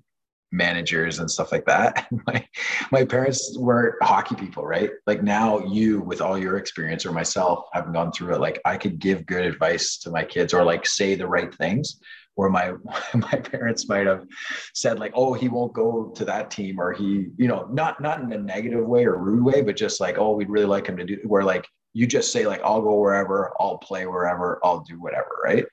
managers 0.51 1.19
and 1.19 1.29
stuff 1.29 1.51
like 1.51 1.65
that. 1.65 2.08
my 2.27 2.47
my 2.91 3.03
parents 3.03 3.58
weren't 3.58 4.01
hockey 4.01 4.36
people, 4.36 4.65
right? 4.65 4.91
Like 5.06 5.21
now 5.21 5.60
you 5.65 6.01
with 6.01 6.21
all 6.21 6.38
your 6.38 6.58
experience 6.58 7.06
or 7.06 7.12
myself 7.12 7.65
having 7.73 7.93
gone 7.93 8.12
through 8.12 8.36
it, 8.36 8.41
like 8.41 8.62
I 8.65 8.77
could 8.77 8.99
give 8.99 9.25
good 9.25 9.45
advice 9.45 9.97
to 9.99 10.12
my 10.12 10.23
kids 10.23 10.53
or 10.53 10.63
like 10.63 10.86
say 10.86 11.15
the 11.15 11.27
right 11.27 11.53
things 11.53 11.99
where 12.36 12.49
my 12.49 12.73
my 13.13 13.38
parents 13.38 13.89
might 13.89 14.08
have 14.08 14.25
said 14.73 14.99
like 14.99 15.12
oh 15.15 15.34
he 15.34 15.49
won't 15.49 15.73
go 15.73 16.12
to 16.15 16.25
that 16.25 16.49
team 16.49 16.79
or 16.79 16.93
he 16.93 17.27
you 17.38 17.47
know 17.47 17.67
not 17.71 18.01
not 18.01 18.21
in 18.21 18.32
a 18.32 18.38
negative 18.38 18.86
way 18.86 19.06
or 19.06 19.17
rude 19.17 19.43
way 19.43 19.62
but 19.62 19.75
just 19.75 19.99
like 19.99 20.17
oh 20.17 20.34
we'd 20.34 20.49
really 20.49 20.65
like 20.65 20.88
him 20.88 20.97
to 20.97 21.06
do 21.06 21.19
where 21.25 21.43
like 21.43 21.67
you 21.93 22.08
just 22.08 22.32
say 22.32 22.45
like 22.45 22.62
i'll 22.63 22.82
go 22.82 22.99
wherever 22.99 23.51
i'll 23.60 23.77
play 23.77 24.06
wherever 24.06 24.60
i'll 24.63 24.82
do 24.82 24.99
whatever 24.99 25.29
right 25.43 25.65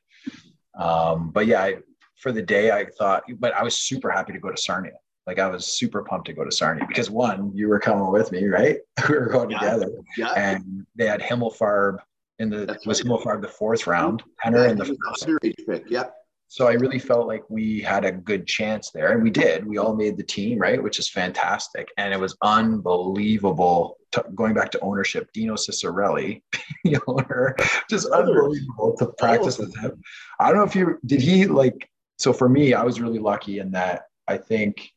um 0.78 1.30
but 1.30 1.46
yeah 1.46 1.62
I, 1.62 1.76
for 2.16 2.33
the 2.33 2.42
day 2.42 2.70
i 2.70 2.85
thought 2.85 3.24
but 3.38 3.54
i 3.54 3.62
was 3.62 3.76
super 3.76 4.11
happy 4.11 4.33
to 4.33 4.38
go 4.38 4.50
to 4.50 4.56
sarnia 4.56 4.92
like 5.26 5.38
i 5.38 5.46
was 5.46 5.66
super 5.66 6.02
pumped 6.02 6.26
to 6.26 6.33
go 6.33 6.44
to 6.44 6.52
sarnia 6.52 6.85
because 6.87 7.11
one 7.11 7.50
you 7.54 7.68
were 7.68 7.80
coming 7.80 8.11
with 8.11 8.33
me 8.33 8.46
right 8.46 8.78
we 9.09 9.18
were 9.18 9.26
going 9.26 9.50
yeah. 9.50 9.59
together 9.59 9.90
yeah. 10.16 10.33
and 10.33 10.87
they 10.96 11.06
had 11.06 11.20
himmelfarb 11.20 11.98
in 12.40 12.48
the 12.48 12.66
That's 12.66 12.87
was 12.87 13.04
right. 13.04 13.12
Himmelfarb 13.12 13.42
the 13.42 13.48
fourth 13.48 13.87
round 13.87 14.22
Penner 14.42 14.64
yeah, 14.64 14.70
in 14.70 14.78
the 14.78 14.85
first 14.87 15.28
pick. 15.66 15.85
Yeah. 15.88 16.04
So 16.50 16.66
I 16.66 16.72
really 16.72 16.98
felt 16.98 17.28
like 17.28 17.44
we 17.48 17.80
had 17.80 18.04
a 18.04 18.10
good 18.10 18.44
chance 18.44 18.90
there, 18.90 19.12
and 19.12 19.22
we 19.22 19.30
did. 19.30 19.64
We 19.64 19.78
all 19.78 19.94
made 19.94 20.16
the 20.16 20.24
team, 20.24 20.58
right? 20.58 20.82
Which 20.82 20.98
is 20.98 21.08
fantastic, 21.08 21.86
and 21.96 22.12
it 22.12 22.18
was 22.18 22.36
unbelievable. 22.42 23.98
To, 24.10 24.24
going 24.34 24.54
back 24.54 24.72
to 24.72 24.80
ownership, 24.80 25.30
Dino 25.32 25.54
Ciccarelli, 25.54 26.42
the 26.84 26.98
owner, 27.06 27.54
just 27.88 28.08
unbelievable 28.08 28.96
to 28.98 29.06
practice 29.16 29.58
with 29.58 29.72
him. 29.78 30.02
I 30.40 30.48
don't 30.48 30.56
know 30.56 30.64
if 30.64 30.74
you 30.74 30.98
did. 31.06 31.20
He 31.20 31.46
like 31.46 31.88
so 32.18 32.32
for 32.32 32.48
me, 32.48 32.74
I 32.74 32.82
was 32.82 33.00
really 33.00 33.20
lucky 33.20 33.60
in 33.60 33.70
that 33.70 34.06
I 34.26 34.36
think 34.36 34.90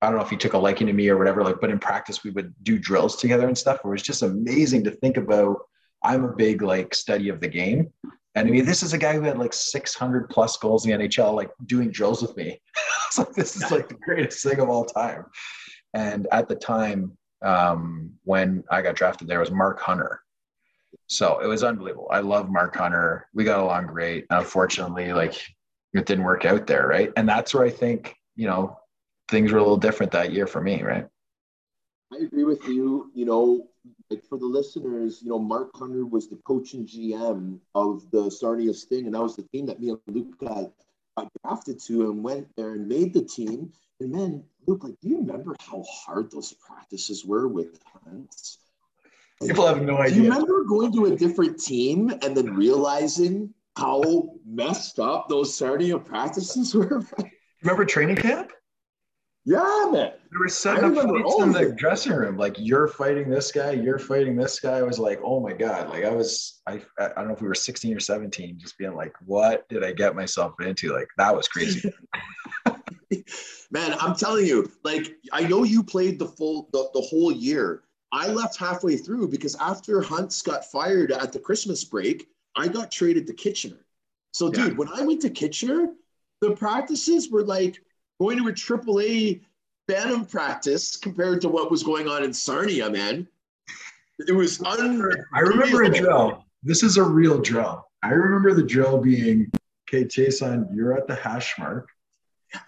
I 0.00 0.06
don't 0.06 0.16
know 0.16 0.24
if 0.24 0.30
he 0.30 0.38
took 0.38 0.54
a 0.54 0.58
liking 0.58 0.86
to 0.86 0.94
me 0.94 1.10
or 1.10 1.18
whatever. 1.18 1.44
Like, 1.44 1.60
but 1.60 1.70
in 1.70 1.78
practice, 1.78 2.24
we 2.24 2.30
would 2.30 2.54
do 2.62 2.78
drills 2.78 3.16
together 3.16 3.46
and 3.46 3.58
stuff. 3.58 3.80
It 3.84 3.88
was 3.88 4.00
just 4.00 4.22
amazing 4.22 4.84
to 4.84 4.92
think 4.92 5.18
about. 5.18 5.58
I'm 6.02 6.24
a 6.24 6.32
big 6.32 6.62
like 6.62 6.94
study 6.94 7.28
of 7.28 7.40
the 7.40 7.48
game, 7.48 7.92
and 8.36 8.46
I 8.46 8.50
mean, 8.50 8.66
this 8.66 8.82
is 8.82 8.92
a 8.92 8.98
guy 8.98 9.14
who 9.14 9.22
had 9.22 9.38
like 9.38 9.54
600 9.54 10.28
plus 10.28 10.58
goals 10.58 10.84
in 10.84 10.96
the 10.96 11.08
NHL, 11.08 11.34
like 11.34 11.50
doing 11.64 11.90
drills 11.90 12.20
with 12.20 12.36
me. 12.36 12.60
it's 13.06 13.18
like, 13.18 13.32
this 13.32 13.56
is 13.56 13.70
like 13.70 13.88
the 13.88 13.94
greatest 13.94 14.44
thing 14.44 14.60
of 14.60 14.68
all 14.68 14.84
time. 14.84 15.24
And 15.94 16.28
at 16.30 16.46
the 16.46 16.54
time 16.54 17.16
um, 17.42 18.12
when 18.24 18.62
I 18.70 18.82
got 18.82 18.94
drafted, 18.94 19.26
there 19.26 19.40
was 19.40 19.50
Mark 19.50 19.80
Hunter. 19.80 20.20
So 21.06 21.38
it 21.38 21.46
was 21.46 21.64
unbelievable. 21.64 22.08
I 22.10 22.20
love 22.20 22.50
Mark 22.50 22.76
Hunter. 22.76 23.26
We 23.32 23.44
got 23.44 23.60
along 23.60 23.86
great. 23.86 24.26
Unfortunately, 24.28 25.14
like 25.14 25.42
it 25.94 26.04
didn't 26.04 26.24
work 26.24 26.44
out 26.44 26.66
there, 26.66 26.86
right? 26.86 27.10
And 27.16 27.26
that's 27.26 27.54
where 27.54 27.64
I 27.64 27.70
think, 27.70 28.14
you 28.34 28.46
know, 28.46 28.76
things 29.30 29.50
were 29.50 29.58
a 29.58 29.62
little 29.62 29.78
different 29.78 30.12
that 30.12 30.32
year 30.32 30.46
for 30.46 30.60
me, 30.60 30.82
right? 30.82 31.06
I 32.12 32.16
agree 32.18 32.44
with 32.44 32.66
you. 32.68 33.10
You 33.14 33.24
know, 33.24 33.68
like 34.10 34.24
for 34.24 34.38
the 34.38 34.46
listeners, 34.46 35.20
you 35.22 35.30
know, 35.30 35.38
Mark 35.38 35.70
Hunter 35.74 36.06
was 36.06 36.28
the 36.28 36.36
coach 36.36 36.74
and 36.74 36.86
GM 36.86 37.58
of 37.74 38.08
the 38.10 38.30
Sarnia 38.30 38.72
Sting, 38.72 39.06
and 39.06 39.14
that 39.14 39.22
was 39.22 39.36
the 39.36 39.42
team 39.42 39.66
that 39.66 39.80
me 39.80 39.90
and 39.90 39.98
Luc 40.06 40.38
got, 40.38 40.72
got 41.16 41.30
drafted 41.42 41.80
to 41.84 42.10
and 42.10 42.22
went 42.22 42.48
there 42.56 42.74
and 42.74 42.86
made 42.86 43.12
the 43.12 43.22
team. 43.22 43.72
And 44.00 44.12
man, 44.12 44.44
Luc, 44.66 44.84
like, 44.84 44.94
do 45.00 45.08
you 45.08 45.18
remember 45.18 45.56
how 45.60 45.82
hard 45.88 46.30
those 46.30 46.52
practices 46.52 47.24
were 47.24 47.48
with 47.48 47.80
Hunts? 48.04 48.58
Like, 49.40 49.50
People 49.50 49.66
have 49.66 49.82
no 49.82 49.98
idea. 49.98 50.14
Do 50.14 50.22
you 50.22 50.30
remember 50.30 50.64
going 50.64 50.92
to 50.92 51.06
a 51.06 51.16
different 51.16 51.60
team 51.60 52.10
and 52.22 52.36
then 52.36 52.54
realizing 52.54 53.52
how 53.76 54.30
messed 54.46 54.98
up 54.98 55.28
those 55.28 55.54
Sarnia 55.54 55.98
practices 55.98 56.74
were? 56.74 57.02
remember 57.62 57.84
training 57.84 58.16
camp? 58.16 58.52
Yeah, 59.44 59.88
man. 59.92 60.12
There 60.36 60.44
were 60.44 60.48
setting 60.50 60.98
up 60.98 61.08
fights 61.08 61.34
in 61.38 61.52
the 61.52 61.74
dressing 61.78 62.12
room. 62.12 62.36
Like 62.36 62.56
you're 62.58 62.88
fighting 62.88 63.30
this 63.30 63.50
guy, 63.50 63.70
you're 63.70 63.98
fighting 63.98 64.36
this 64.36 64.60
guy. 64.60 64.76
I 64.76 64.82
was 64.82 64.98
like, 64.98 65.18
oh 65.24 65.40
my 65.40 65.54
god. 65.54 65.88
Like 65.88 66.04
I 66.04 66.10
was, 66.10 66.60
I, 66.66 66.82
I 67.00 67.08
don't 67.16 67.28
know 67.28 67.32
if 67.32 67.40
we 67.40 67.48
were 67.48 67.54
16 67.54 67.96
or 67.96 68.00
17, 68.00 68.58
just 68.58 68.76
being 68.76 68.94
like, 68.94 69.14
what 69.24 69.66
did 69.70 69.82
I 69.82 69.92
get 69.92 70.14
myself 70.14 70.52
into? 70.60 70.92
Like 70.92 71.08
that 71.16 71.34
was 71.34 71.48
crazy. 71.48 71.90
man, 73.70 73.96
I'm 73.98 74.14
telling 74.14 74.44
you, 74.44 74.70
like 74.84 75.16
I 75.32 75.48
know 75.48 75.62
you 75.62 75.82
played 75.82 76.18
the 76.18 76.28
full 76.28 76.68
the, 76.70 76.90
the 76.92 77.00
whole 77.00 77.32
year. 77.32 77.84
I 78.12 78.28
left 78.28 78.58
halfway 78.58 78.98
through 78.98 79.28
because 79.28 79.54
after 79.54 80.02
Hunts 80.02 80.42
got 80.42 80.70
fired 80.70 81.12
at 81.12 81.32
the 81.32 81.38
Christmas 81.38 81.82
break, 81.82 82.28
I 82.54 82.68
got 82.68 82.90
traded 82.90 83.26
to 83.28 83.32
Kitchener. 83.32 83.86
So, 84.32 84.50
dude, 84.50 84.72
yeah. 84.72 84.74
when 84.74 84.88
I 84.88 85.00
went 85.00 85.22
to 85.22 85.30
Kitchener, 85.30 85.94
the 86.42 86.50
practices 86.50 87.30
were 87.30 87.42
like 87.42 87.82
going 88.20 88.36
to 88.36 88.48
a 88.48 88.52
triple 88.52 89.00
Bantam 89.88 90.24
practice 90.26 90.96
compared 90.96 91.40
to 91.42 91.48
what 91.48 91.70
was 91.70 91.82
going 91.82 92.08
on 92.08 92.24
in 92.24 92.32
Sarnia, 92.32 92.90
man. 92.90 93.26
It 94.18 94.32
was 94.32 94.60
un- 94.62 95.02
I 95.34 95.40
remember 95.40 95.84
a 95.84 95.90
drill. 95.90 96.44
This 96.62 96.82
is 96.82 96.96
a 96.96 97.02
real 97.02 97.40
drill. 97.40 97.86
I 98.02 98.10
remember 98.10 98.54
the 98.54 98.62
drill 98.62 98.98
being, 98.98 99.52
okay, 99.88 100.04
Jason, 100.04 100.68
you're 100.74 100.96
at 100.96 101.06
the 101.06 101.14
hash 101.14 101.58
mark 101.58 101.88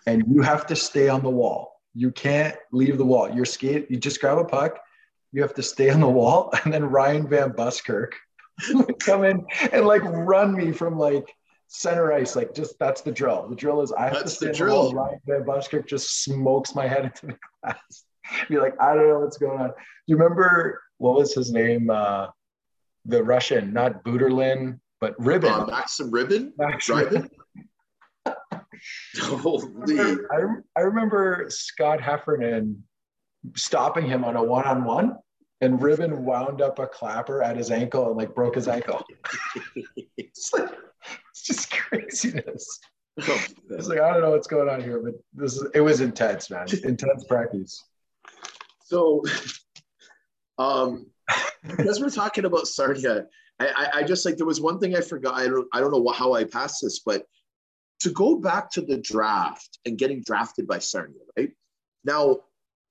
and 0.07 0.25
you 0.29 0.43
have 0.43 0.67
to 0.67 0.77
stay 0.77 1.09
on 1.09 1.23
the 1.23 1.31
wall. 1.31 1.81
You 1.95 2.11
can't 2.13 2.57
leave 2.73 2.99
the 2.99 3.05
wall. 3.05 3.31
You're 3.31 3.45
skate, 3.45 3.91
you 3.91 3.97
just 3.97 4.21
grab 4.21 4.39
a 4.39 4.45
puck, 4.45 4.79
you 5.33 5.43
have 5.43 5.55
to 5.55 5.63
stay 5.63 5.91
on 5.91 6.01
the 6.01 6.09
wall, 6.09 6.53
and 6.65 6.73
then 6.73 6.85
Ryan 6.85 7.29
Van 7.29 7.51
Buskirk 7.51 8.15
would 8.73 8.99
come 9.01 9.25
in 9.25 9.45
and 9.73 9.87
like 9.87 10.03
run 10.05 10.55
me 10.55 10.73
from 10.73 10.99
like 10.99 11.35
center 11.69 12.13
ice, 12.13 12.35
like 12.35 12.55
just 12.55 12.79
that's 12.79 13.03
the 13.03 13.13
drill. 13.13 13.47
The 13.49 13.57
drill 13.57 13.83
is 13.83 13.93
I 13.93 14.05
have 14.05 14.15
that's 14.15 14.23
to 14.25 14.31
stand 14.31 14.55
the 14.55 14.57
drill. 14.57 14.93
Ryan 14.93 15.21
Van 15.27 15.45
Buskirk 15.45 15.87
just 15.87 16.25
smokes 16.25 16.75
my 16.75 16.89
head 16.89 17.05
into 17.05 17.27
the 17.29 17.37
glass. 17.63 18.05
Be 18.49 18.59
like, 18.59 18.75
I 18.81 18.95
don't 18.95 19.09
know 19.09 19.21
what's 19.21 19.39
going 19.39 19.61
on. 19.61 19.69
Do 19.69 19.75
you 20.07 20.17
remember 20.17 20.83
what 20.99 21.15
was 21.15 21.35
his 21.35 21.53
name? 21.53 21.89
Uh, 21.89 22.29
the 23.05 23.23
Russian, 23.23 23.73
not 23.73 24.05
Buterlin, 24.05 24.81
but 25.01 25.19
Rybin. 25.19 25.51
Uh, 25.51 25.67
Maxim 25.67 26.11
Rybin. 26.11 26.53
Max 26.59 26.89
Rybin. 26.89 27.29
Holy. 29.21 29.99
I, 30.31 30.45
I 30.77 30.81
remember 30.81 31.47
Scott 31.49 32.03
Heffernan 32.03 32.83
stopping 33.57 34.07
him 34.07 34.25
on 34.25 34.37
a 34.37 34.43
one-on-one 34.43 35.17
and 35.61 35.79
Rybin 35.81 36.19
wound 36.19 36.61
up 36.61 36.79
a 36.79 36.87
clapper 36.87 37.43
at 37.43 37.57
his 37.57 37.71
ankle 37.71 38.09
and 38.09 38.17
like 38.17 38.35
broke 38.35 38.55
his 38.55 38.69
ankle. 38.69 39.05
it's 40.17 40.53
like 40.53 40.71
it's 41.31 41.43
just 41.43 41.71
craziness. 41.71 42.81
It's 43.17 43.89
like 43.89 43.99
I 43.99 44.13
don't 44.13 44.23
know 44.23 44.31
what's 44.31 44.47
going 44.47 44.69
on 44.69 44.81
here, 44.81 45.01
but 45.03 45.15
this 45.35 45.57
is 45.57 45.69
it 45.75 45.81
was 45.81 46.01
intense, 46.01 46.51
man. 46.51 46.67
intense 46.85 47.25
practice. 47.25 47.85
So, 48.85 49.23
um, 50.59 51.07
because 51.63 52.01
we're 52.01 52.11
talking 52.11 52.45
about 52.45 52.69
Sarnia, 52.69 53.27
I, 53.59 53.67
I, 53.67 53.89
I, 53.99 54.03
just 54.05 54.25
like 54.25 54.37
there 54.37 54.47
was 54.47 54.61
one 54.61 54.79
thing 54.79 54.97
I 54.97 55.01
forgot. 55.01 55.35
I 55.35 55.49
don't 55.49 55.67
I 55.73 55.81
don't 55.81 55.91
know 55.91 56.13
how 56.13 56.35
I 56.35 56.45
passed 56.45 56.83
this, 56.83 57.01
but 57.01 57.25
to 58.01 58.11
go 58.11 58.37
back 58.37 58.71
to 58.71 58.81
the 58.81 58.99
draft 58.99 59.79
and 59.85 59.99
getting 59.99 60.23
drafted 60.23 60.69
by 60.69 60.79
Sarnia, 60.79 61.19
right? 61.37 61.51
Now 62.05 62.39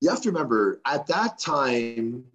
you 0.02 0.10
have 0.10 0.22
to 0.24 0.30
remember 0.30 0.82
at 0.86 1.08
that 1.08 1.40
time 1.40 2.26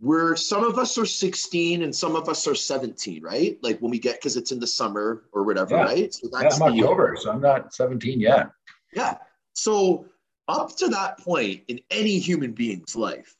we're 0.00 0.36
some 0.36 0.64
of 0.64 0.78
us 0.78 0.98
are 0.98 1.06
16 1.06 1.82
and 1.82 1.94
some 1.94 2.16
of 2.16 2.28
us 2.28 2.46
are 2.46 2.54
17, 2.54 3.22
right? 3.22 3.58
Like 3.62 3.80
when 3.80 3.90
we 3.90 3.98
get 3.98 4.16
because 4.16 4.36
it's 4.36 4.52
in 4.52 4.60
the 4.60 4.66
summer 4.66 5.24
or 5.32 5.42
whatever, 5.44 5.76
yeah. 5.76 5.84
right? 5.84 6.14
So 6.14 6.28
that's 6.30 6.58
yeah, 6.58 6.66
I'm 6.66 6.72
October, 6.74 7.16
so 7.18 7.30
I'm 7.30 7.40
not 7.40 7.74
17 7.74 8.20
yet. 8.20 8.50
Yeah. 8.94 9.16
So 9.54 10.06
up 10.48 10.76
to 10.76 10.88
that 10.88 11.18
point 11.18 11.62
in 11.68 11.80
any 11.90 12.18
human 12.18 12.52
being's 12.52 12.94
life, 12.94 13.34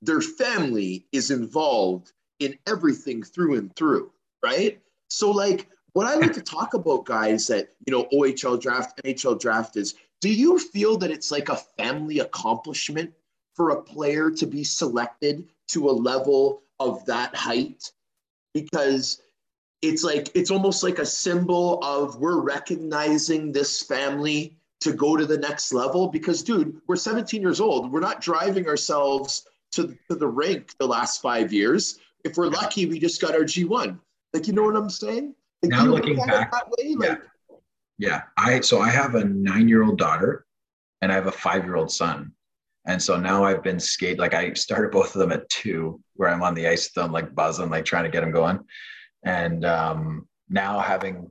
their 0.00 0.20
family 0.20 1.06
is 1.12 1.30
involved 1.30 2.12
in 2.38 2.56
everything 2.66 3.22
through 3.22 3.56
and 3.56 3.74
through, 3.74 4.12
right? 4.42 4.80
So 5.08 5.30
like 5.32 5.68
what 5.94 6.06
I 6.06 6.14
like 6.14 6.32
to 6.34 6.42
talk 6.42 6.74
about, 6.74 7.06
guys, 7.06 7.48
that 7.48 7.70
you 7.86 7.92
know, 7.92 8.06
OHL 8.12 8.60
draft, 8.60 9.00
NHL 9.04 9.40
draft 9.40 9.76
is 9.76 9.94
do 10.20 10.32
you 10.32 10.58
feel 10.58 10.96
that 10.98 11.10
it's 11.10 11.32
like 11.32 11.48
a 11.48 11.56
family 11.56 12.20
accomplishment 12.20 13.12
for 13.54 13.70
a 13.70 13.82
player 13.82 14.30
to 14.30 14.46
be 14.46 14.62
selected 14.62 15.48
to 15.68 15.88
a 15.88 15.92
level 15.92 16.62
of 16.80 17.04
that 17.06 17.34
height 17.34 17.90
because 18.54 19.22
it's 19.82 20.02
like 20.02 20.30
it's 20.34 20.50
almost 20.50 20.82
like 20.82 20.98
a 20.98 21.06
symbol 21.06 21.82
of 21.82 22.16
we're 22.16 22.40
recognizing 22.40 23.52
this 23.52 23.82
family 23.82 24.56
to 24.80 24.92
go 24.92 25.16
to 25.16 25.26
the 25.26 25.38
next 25.38 25.72
level 25.72 26.08
because 26.08 26.42
dude 26.42 26.80
we're 26.86 26.96
17 26.96 27.40
years 27.40 27.60
old. 27.60 27.92
We're 27.92 28.00
not 28.00 28.20
driving 28.20 28.66
ourselves 28.68 29.46
to, 29.72 29.96
to 30.08 30.16
the 30.16 30.26
rink 30.26 30.72
the 30.78 30.86
last 30.86 31.20
five 31.20 31.52
years. 31.52 31.98
If 32.24 32.36
we're 32.36 32.48
lucky 32.48 32.86
we 32.86 32.98
just 32.98 33.20
got 33.20 33.34
our 33.34 33.42
g1 33.42 33.98
like 34.32 34.46
you 34.46 34.52
know 34.52 34.64
what 34.64 34.76
i'm 34.76 34.90
saying? 34.90 35.34
Like, 35.62 35.70
now 35.70 35.84
looking 35.84 36.16
back 36.16 36.52
that 36.52 36.68
way 36.68 36.96
yeah. 37.00 37.08
Like, 37.08 37.22
yeah 37.98 38.22
i 38.36 38.60
so 38.60 38.80
i 38.80 38.88
have 38.88 39.14
a 39.14 39.24
nine 39.24 39.68
year 39.68 39.82
old 39.82 39.98
daughter 39.98 40.46
and 41.02 41.10
i 41.10 41.14
have 41.14 41.26
a 41.26 41.32
five 41.32 41.64
year 41.64 41.76
old 41.76 41.90
son 41.90 42.32
and 42.86 43.02
so 43.02 43.16
now 43.16 43.44
I've 43.44 43.62
been 43.62 43.80
skate 43.80 44.18
like 44.18 44.34
I 44.34 44.52
started 44.54 44.90
both 44.90 45.14
of 45.14 45.20
them 45.20 45.32
at 45.32 45.48
two, 45.50 46.00
where 46.14 46.30
I'm 46.30 46.42
on 46.42 46.54
the 46.54 46.66
ice 46.66 46.86
with 46.86 46.94
them, 46.94 47.12
like 47.12 47.34
buzzing, 47.34 47.70
like 47.70 47.84
trying 47.84 48.04
to 48.04 48.10
get 48.10 48.20
them 48.20 48.32
going. 48.32 48.60
And 49.24 49.64
um, 49.64 50.26
now 50.48 50.78
having 50.78 51.30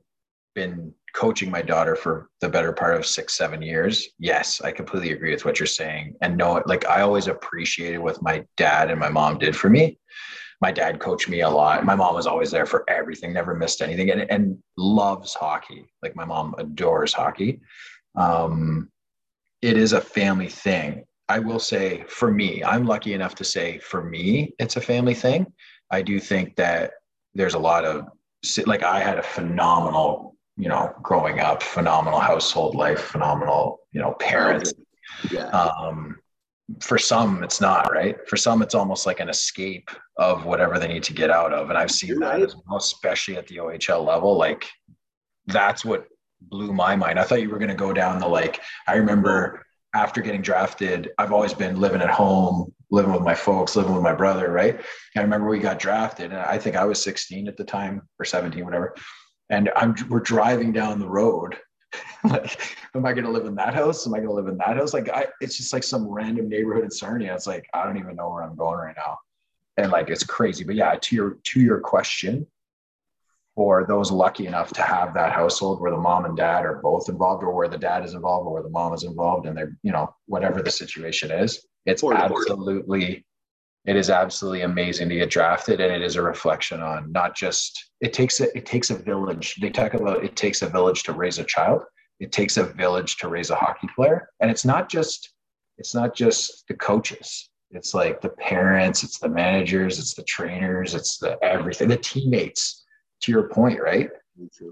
been 0.54 0.94
coaching 1.14 1.50
my 1.50 1.62
daughter 1.62 1.96
for 1.96 2.28
the 2.40 2.48
better 2.48 2.72
part 2.72 2.96
of 2.96 3.06
six, 3.06 3.36
seven 3.36 3.62
years, 3.62 4.08
yes, 4.18 4.60
I 4.60 4.70
completely 4.70 5.12
agree 5.12 5.32
with 5.32 5.44
what 5.44 5.58
you're 5.58 5.66
saying. 5.66 6.14
And 6.20 6.36
no, 6.36 6.62
like 6.66 6.86
I 6.86 7.00
always 7.00 7.26
appreciated 7.26 7.98
what 7.98 8.22
my 8.22 8.44
dad 8.56 8.90
and 8.90 9.00
my 9.00 9.08
mom 9.08 9.38
did 9.38 9.56
for 9.56 9.68
me. 9.68 9.98
My 10.60 10.72
dad 10.72 11.00
coached 11.00 11.28
me 11.28 11.40
a 11.40 11.48
lot. 11.48 11.84
My 11.84 11.94
mom 11.94 12.14
was 12.14 12.26
always 12.26 12.50
there 12.50 12.66
for 12.66 12.84
everything, 12.88 13.32
never 13.32 13.54
missed 13.54 13.80
anything, 13.80 14.10
and, 14.10 14.30
and 14.30 14.58
loves 14.76 15.34
hockey. 15.34 15.86
Like 16.02 16.14
my 16.14 16.24
mom 16.24 16.54
adores 16.58 17.12
hockey. 17.12 17.60
Um, 18.16 18.90
it 19.62 19.76
is 19.76 19.92
a 19.92 20.00
family 20.00 20.48
thing 20.48 21.04
I 21.28 21.38
will 21.38 21.58
say 21.58 22.04
for 22.08 22.30
me, 22.30 22.64
I'm 22.64 22.86
lucky 22.86 23.12
enough 23.12 23.34
to 23.36 23.44
say 23.44 23.78
for 23.78 24.02
me, 24.02 24.54
it's 24.58 24.76
a 24.76 24.80
family 24.80 25.14
thing. 25.14 25.52
I 25.90 26.02
do 26.02 26.18
think 26.18 26.56
that 26.56 26.92
there's 27.34 27.54
a 27.54 27.58
lot 27.58 27.84
of, 27.84 28.06
like, 28.66 28.82
I 28.82 29.00
had 29.00 29.18
a 29.18 29.22
phenomenal, 29.22 30.36
you 30.56 30.68
know, 30.68 30.94
growing 31.02 31.40
up, 31.40 31.62
phenomenal 31.62 32.18
household 32.18 32.74
life, 32.74 33.00
phenomenal, 33.00 33.80
you 33.92 34.00
know, 34.00 34.12
parents. 34.14 34.72
Yeah. 35.30 35.48
Um, 35.48 36.16
for 36.80 36.98
some, 36.98 37.42
it's 37.42 37.60
not 37.60 37.90
right. 37.92 38.16
For 38.28 38.36
some, 38.36 38.60
it's 38.62 38.74
almost 38.74 39.06
like 39.06 39.20
an 39.20 39.28
escape 39.28 39.90
of 40.16 40.44
whatever 40.44 40.78
they 40.78 40.88
need 40.88 41.02
to 41.04 41.14
get 41.14 41.30
out 41.30 41.52
of. 41.52 41.70
And 41.70 41.78
I've 41.78 41.90
seen 41.90 42.18
that 42.20 42.34
right. 42.34 42.42
as 42.42 42.54
well, 42.54 42.78
especially 42.78 43.36
at 43.36 43.46
the 43.46 43.56
OHL 43.56 44.06
level. 44.06 44.36
Like, 44.36 44.66
that's 45.46 45.84
what 45.84 46.06
blew 46.40 46.72
my 46.72 46.94
mind. 46.94 47.18
I 47.18 47.24
thought 47.24 47.40
you 47.40 47.50
were 47.50 47.58
going 47.58 47.70
to 47.70 47.74
go 47.74 47.92
down 47.92 48.18
the 48.18 48.28
like, 48.28 48.60
I 48.86 48.96
remember 48.96 49.64
after 49.98 50.20
getting 50.20 50.42
drafted, 50.42 51.10
I've 51.18 51.32
always 51.32 51.52
been 51.52 51.80
living 51.80 52.00
at 52.00 52.08
home, 52.08 52.72
living 52.90 53.12
with 53.12 53.22
my 53.22 53.34
folks, 53.34 53.74
living 53.74 53.92
with 53.92 54.02
my 54.02 54.14
brother, 54.14 54.52
right? 54.52 54.80
I 55.16 55.20
remember 55.20 55.48
we 55.48 55.58
got 55.58 55.80
drafted, 55.80 56.30
and 56.30 56.40
I 56.40 56.56
think 56.56 56.76
I 56.76 56.84
was 56.84 57.02
16 57.02 57.48
at 57.48 57.56
the 57.56 57.64
time 57.64 58.02
or 58.20 58.24
17, 58.24 58.64
whatever. 58.64 58.94
And 59.50 59.70
I'm 59.74 59.96
we're 60.08 60.20
driving 60.20 60.72
down 60.72 61.00
the 61.00 61.08
road. 61.08 61.58
like, 62.24 62.76
am 62.94 63.06
I 63.06 63.12
going 63.12 63.24
to 63.24 63.30
live 63.30 63.46
in 63.46 63.56
that 63.56 63.74
house? 63.74 64.06
Am 64.06 64.14
I 64.14 64.18
going 64.18 64.28
to 64.28 64.34
live 64.34 64.46
in 64.46 64.58
that 64.58 64.76
house? 64.76 64.94
Like, 64.94 65.08
I, 65.08 65.26
it's 65.40 65.56
just 65.56 65.72
like 65.72 65.82
some 65.82 66.06
random 66.06 66.48
neighborhood 66.48 66.84
in 66.84 66.90
Sarnia. 66.92 67.34
It's 67.34 67.48
like 67.48 67.66
I 67.74 67.84
don't 67.84 67.98
even 67.98 68.14
know 68.14 68.28
where 68.28 68.44
I'm 68.44 68.54
going 68.54 68.78
right 68.78 68.96
now, 68.96 69.18
and 69.78 69.90
like 69.90 70.10
it's 70.10 70.22
crazy. 70.22 70.62
But 70.62 70.76
yeah, 70.76 70.94
to 70.94 71.16
your 71.16 71.38
to 71.42 71.60
your 71.60 71.80
question, 71.80 72.46
for 73.58 73.84
those 73.88 74.12
lucky 74.12 74.46
enough 74.46 74.72
to 74.72 74.82
have 74.82 75.12
that 75.12 75.32
household 75.32 75.80
where 75.80 75.90
the 75.90 75.96
mom 75.96 76.24
and 76.24 76.36
dad 76.36 76.64
are 76.64 76.80
both 76.80 77.08
involved 77.08 77.42
or 77.42 77.52
where 77.52 77.66
the 77.66 77.76
dad 77.76 78.04
is 78.04 78.14
involved 78.14 78.46
or 78.46 78.52
where 78.52 78.62
the 78.62 78.68
mom 78.68 78.94
is 78.94 79.02
involved 79.02 79.48
and 79.48 79.58
they're 79.58 79.76
you 79.82 79.90
know 79.90 80.14
whatever 80.26 80.62
the 80.62 80.70
situation 80.70 81.32
is 81.32 81.66
it's 81.84 82.04
absolutely 82.04 83.26
it 83.84 83.96
is 83.96 84.10
absolutely 84.10 84.60
amazing 84.60 85.08
to 85.08 85.16
get 85.16 85.28
drafted 85.28 85.80
and 85.80 85.92
it 85.92 86.02
is 86.02 86.14
a 86.14 86.22
reflection 86.22 86.80
on 86.80 87.10
not 87.10 87.34
just 87.34 87.90
it 88.00 88.12
takes 88.12 88.38
a 88.38 88.56
it 88.56 88.64
takes 88.64 88.90
a 88.90 88.94
village 88.94 89.56
they 89.60 89.70
talk 89.70 89.94
about 89.94 90.22
it 90.22 90.36
takes 90.36 90.62
a 90.62 90.68
village 90.68 91.02
to 91.02 91.12
raise 91.12 91.40
a 91.40 91.44
child. 91.44 91.82
It 92.20 92.30
takes 92.30 92.58
a 92.58 92.64
village 92.64 93.16
to 93.16 93.28
raise 93.28 93.50
a 93.50 93.56
hockey 93.56 93.88
player 93.92 94.28
and 94.38 94.52
it's 94.52 94.64
not 94.64 94.88
just 94.88 95.34
it's 95.78 95.96
not 95.96 96.14
just 96.14 96.64
the 96.68 96.74
coaches. 96.74 97.50
It's 97.72 97.92
like 97.92 98.20
the 98.20 98.28
parents 98.28 99.02
it's 99.02 99.18
the 99.18 99.28
managers 99.28 99.98
it's 99.98 100.14
the 100.14 100.22
trainers 100.22 100.94
it's 100.94 101.18
the 101.18 101.36
everything 101.42 101.88
the 101.88 101.96
teammates 101.96 102.84
to 103.22 103.32
your 103.32 103.48
point, 103.48 103.80
right? 103.80 104.10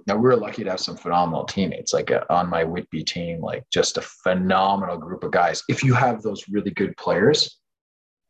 Now 0.06 0.16
we 0.16 0.22
were 0.22 0.36
lucky 0.36 0.64
to 0.64 0.70
have 0.70 0.80
some 0.80 0.96
phenomenal 0.96 1.44
teammates, 1.44 1.92
like 1.92 2.10
uh, 2.10 2.24
on 2.30 2.48
my 2.48 2.64
Whitby 2.64 3.02
team, 3.04 3.40
like 3.40 3.64
just 3.72 3.98
a 3.98 4.02
phenomenal 4.02 4.96
group 4.96 5.24
of 5.24 5.32
guys. 5.32 5.62
If 5.68 5.82
you 5.82 5.94
have 5.94 6.22
those 6.22 6.48
really 6.48 6.70
good 6.70 6.96
players, 6.96 7.58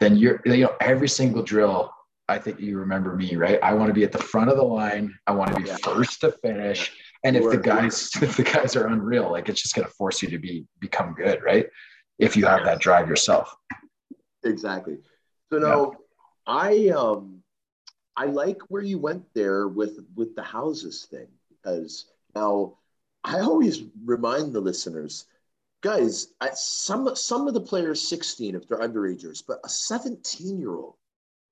then 0.00 0.16
you're, 0.16 0.40
you 0.44 0.64
know, 0.64 0.74
every 0.80 1.08
single 1.08 1.42
drill. 1.42 1.92
I 2.28 2.38
think 2.38 2.58
you 2.58 2.78
remember 2.78 3.14
me, 3.14 3.36
right? 3.36 3.58
I 3.62 3.74
want 3.74 3.88
to 3.88 3.94
be 3.94 4.02
at 4.02 4.12
the 4.12 4.18
front 4.18 4.50
of 4.50 4.56
the 4.56 4.64
line. 4.64 5.14
I 5.26 5.32
want 5.32 5.54
to 5.54 5.62
be 5.62 5.68
yeah. 5.68 5.76
first 5.76 6.20
to 6.22 6.32
finish. 6.32 6.92
And 7.22 7.36
if 7.36 7.50
the 7.50 7.58
guys, 7.58 8.10
if 8.22 8.36
the 8.36 8.42
guys 8.42 8.74
are 8.74 8.88
unreal, 8.88 9.30
like 9.30 9.48
it's 9.48 9.62
just 9.62 9.74
going 9.74 9.86
to 9.86 9.94
force 9.94 10.22
you 10.22 10.30
to 10.30 10.38
be 10.38 10.66
become 10.80 11.14
good, 11.14 11.42
right? 11.42 11.66
If 12.18 12.36
you 12.36 12.46
have 12.46 12.64
that 12.64 12.80
drive 12.80 13.08
yourself. 13.08 13.54
Exactly. 14.42 14.96
So 15.52 15.58
now, 15.58 15.92
yeah. 15.92 15.98
I 16.46 16.88
um 16.88 17.35
I 18.16 18.26
like 18.26 18.60
where 18.68 18.82
you 18.82 18.98
went 18.98 19.24
there 19.34 19.68
with 19.68 19.98
with 20.14 20.34
the 20.34 20.42
houses 20.42 21.06
thing 21.10 21.28
because 21.50 22.06
now 22.34 22.78
I 23.24 23.40
always 23.40 23.82
remind 24.04 24.52
the 24.52 24.60
listeners, 24.60 25.26
guys, 25.82 26.28
some 26.54 27.14
some 27.14 27.46
of 27.46 27.54
the 27.54 27.60
players 27.60 28.00
16 28.08 28.54
if 28.54 28.68
they're 28.68 28.78
underagers, 28.78 29.42
but 29.46 29.60
a 29.64 29.68
17 29.68 30.58
year 30.58 30.76
old, 30.76 30.94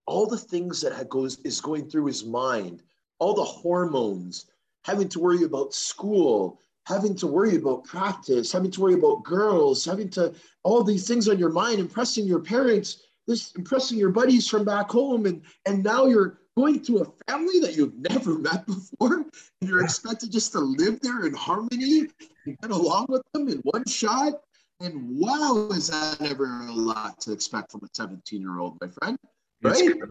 all 0.06 0.26
the 0.26 0.38
things 0.38 0.80
that 0.80 1.08
goes 1.08 1.38
is 1.40 1.60
going 1.60 1.90
through 1.90 2.06
his 2.06 2.24
mind, 2.24 2.82
all 3.18 3.34
the 3.34 3.44
hormones, 3.44 4.46
having 4.84 5.08
to 5.08 5.20
worry 5.20 5.42
about 5.42 5.74
school, 5.74 6.60
having 6.86 7.14
to 7.16 7.26
worry 7.26 7.56
about 7.56 7.84
practice, 7.84 8.52
having 8.52 8.70
to 8.70 8.80
worry 8.80 8.94
about 8.94 9.24
girls, 9.24 9.84
having 9.84 10.08
to 10.10 10.32
all 10.62 10.82
these 10.82 11.06
things 11.06 11.28
on 11.28 11.38
your 11.38 11.52
mind, 11.52 11.78
impressing 11.78 12.26
your 12.26 12.40
parents, 12.40 13.02
this 13.26 13.52
impressing 13.56 13.98
your 13.98 14.10
buddies 14.10 14.48
from 14.48 14.64
back 14.64 14.90
home, 14.90 15.26
and 15.26 15.42
and 15.66 15.82
now 15.82 16.06
you're 16.06 16.38
going 16.56 16.80
to 16.82 16.98
a 16.98 17.30
family 17.30 17.60
that 17.60 17.74
you've 17.76 17.96
never 17.96 18.38
met 18.38 18.66
before, 18.66 19.24
and 19.60 19.70
you're 19.70 19.82
expected 19.82 20.30
just 20.30 20.52
to 20.52 20.60
live 20.60 21.00
there 21.00 21.26
in 21.26 21.34
harmony 21.34 22.08
and 22.46 22.58
get 22.60 22.70
along 22.70 23.06
with 23.08 23.22
them 23.32 23.48
in 23.48 23.58
one 23.58 23.84
shot. 23.86 24.34
And 24.80 25.18
wow, 25.18 25.68
is 25.70 25.88
that 25.88 26.20
ever 26.20 26.66
a 26.66 26.72
lot 26.72 27.20
to 27.22 27.32
expect 27.32 27.72
from 27.72 27.82
a 27.84 27.88
17 27.94 28.40
year 28.40 28.58
old, 28.58 28.76
my 28.80 28.88
friend? 28.88 29.16
Right? 29.62 29.76
It's, 29.80 30.02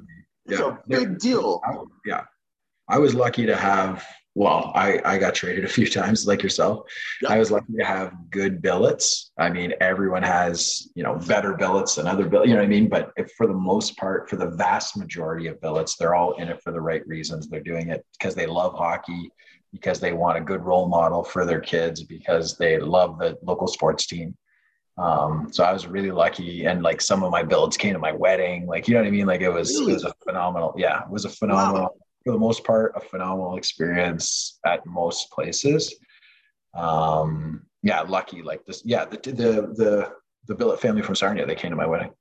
it's 0.46 0.60
yeah. 0.60 0.78
a 0.78 0.78
big 0.88 1.20
deal. 1.20 1.62
Yeah. 2.06 2.24
I 2.88 2.98
was 2.98 3.14
lucky 3.14 3.46
to 3.46 3.56
have 3.56 4.06
well, 4.36 4.72
I, 4.74 5.00
I 5.06 5.18
got 5.20 5.36
traded 5.36 5.64
a 5.64 5.70
few 5.70 5.88
times 5.90 6.26
like 6.26 6.42
yourself. 6.42 6.90
Yep. 7.22 7.32
I 7.32 7.38
was 7.38 7.52
lucky 7.52 7.74
to 7.78 7.86
have 7.86 8.14
good 8.32 8.62
billets. 8.62 9.32
I 9.38 9.50
mean, 9.50 9.74
everyone 9.80 10.24
has, 10.24 10.88
you 10.96 11.04
know, 11.04 11.16
better 11.16 11.54
billets 11.54 11.96
than 11.96 12.08
other 12.08 12.28
billets, 12.28 12.50
you 12.50 12.56
know 12.56 12.62
what 12.62 12.66
I 12.66 12.70
mean? 12.70 12.90
But 12.90 13.12
if, 13.16 13.32
for 13.34 13.48
the 13.48 13.54
most 13.54 13.96
part, 13.98 14.30
for 14.30 14.36
the 14.36 14.50
vast 14.50 14.98
majority 14.98 15.48
of 15.48 15.62
billets, 15.62 15.96
they're 15.96 16.16
all 16.16 16.34
in 16.34 16.48
it 16.48 16.62
for 16.64 16.72
the 16.72 16.82
right 16.82 17.06
reasons. 17.08 17.48
They're 17.48 17.62
doing 17.62 17.90
it 17.90 18.06
because 18.18 18.34
they 18.34 18.48
love 18.48 18.74
hockey, 18.74 19.30
because 19.72 20.00
they 20.00 20.14
want 20.14 20.38
a 20.38 20.42
good 20.42 20.62
role 20.62 20.88
model 20.88 21.24
for 21.24 21.46
their 21.46 21.62
kids, 21.62 22.04
because 22.04 22.58
they 22.58 22.80
love 22.80 23.20
the 23.20 23.38
local 23.44 23.68
sports 23.68 24.08
team. 24.08 24.36
Um, 24.98 25.50
so 25.52 25.64
I 25.64 25.74
was 25.74 25.88
really 25.88 26.12
lucky. 26.12 26.66
And 26.66 26.84
like 26.84 27.02
some 27.02 27.24
of 27.24 27.32
my 27.32 27.42
billets 27.42 27.78
came 27.78 27.94
to 27.94 28.00
my 28.00 28.12
wedding, 28.12 28.68
like, 28.68 28.88
you 28.88 28.94
know 28.94 29.02
what 29.02 29.08
I 29.08 29.12
mean? 29.12 29.26
Like 29.26 29.42
it 29.42 29.50
was, 29.50 29.72
really? 29.72 29.92
it 29.92 29.96
was 29.96 30.04
a 30.06 30.14
phenomenal, 30.24 30.74
yeah, 30.78 31.02
it 31.02 31.10
was 31.10 31.26
a 31.26 31.30
phenomenal. 31.30 31.84
Wow 31.84 32.03
for 32.24 32.32
the 32.32 32.40
most 32.40 32.64
part, 32.64 32.94
a 32.96 33.00
phenomenal 33.00 33.58
experience 33.58 34.60
at 34.66 34.86
most 34.86 35.30
places. 35.32 35.94
Um, 36.74 37.66
yeah, 37.82 38.02
lucky 38.02 38.42
like 38.42 38.66
this. 38.66 38.82
Yeah, 38.86 39.06
the 39.06 39.18
the 39.18 39.74
the 39.76 40.12
the 40.48 40.56
billet 40.56 40.82
family 40.82 41.02
from 41.02 41.16
Sarnia 41.16 41.46
they 41.46 41.56
came 41.56 41.72
to 41.72 41.78
my 41.78 41.86
wedding. 41.86 42.12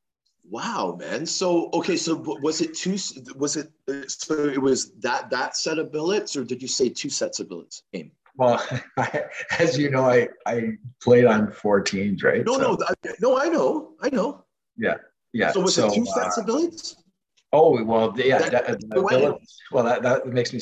Wow, 0.51 0.97
man. 0.99 1.25
So 1.25 1.71
okay, 1.73 1.97
so 1.97 2.17
was 2.43 2.61
it 2.61 2.75
two? 2.75 2.99
Was 3.37 3.57
it 3.57 3.71
so? 4.09 4.49
It 4.49 4.61
was 4.61 4.93
that 5.01 5.31
that 5.31 5.57
set 5.57 5.79
of 5.79 5.93
billets, 5.93 6.37
or 6.37 6.45
did 6.45 6.61
you 6.61 6.69
say 6.69 6.89
two 6.89 7.11
sets 7.11 7.39
of 7.41 7.49
billets 7.49 7.85
came? 7.95 8.11
Well, 8.37 8.63
I, 8.99 9.25
as 9.59 9.79
you 9.79 9.91
know, 9.91 10.05
I 10.05 10.29
I 10.47 10.73
played 11.01 11.27
on 11.27 11.53
four 11.53 11.81
teams, 11.81 12.23
right? 12.23 12.45
No, 12.45 12.55
so, 12.55 12.77
no, 12.77 13.13
no. 13.21 13.39
I 13.39 13.49
know, 13.49 13.93
I 14.01 14.11
know. 14.11 14.45
Yeah, 14.77 14.97
yeah. 15.33 15.53
So 15.53 15.61
was 15.61 15.77
so, 15.77 15.87
it 15.87 15.95
two 15.95 16.07
sets 16.07 16.39
uh, 16.39 16.41
of 16.41 16.47
billets? 16.47 16.97
Oh 17.53 17.83
well, 17.85 18.15
yeah. 18.17 18.39
That, 18.39 18.53
that, 18.53 18.65
uh, 18.65 18.77
the 18.79 19.07
billets, 19.09 19.59
well, 19.71 19.85
that, 19.85 20.03
that 20.03 20.27
makes 20.27 20.53
me 20.53 20.61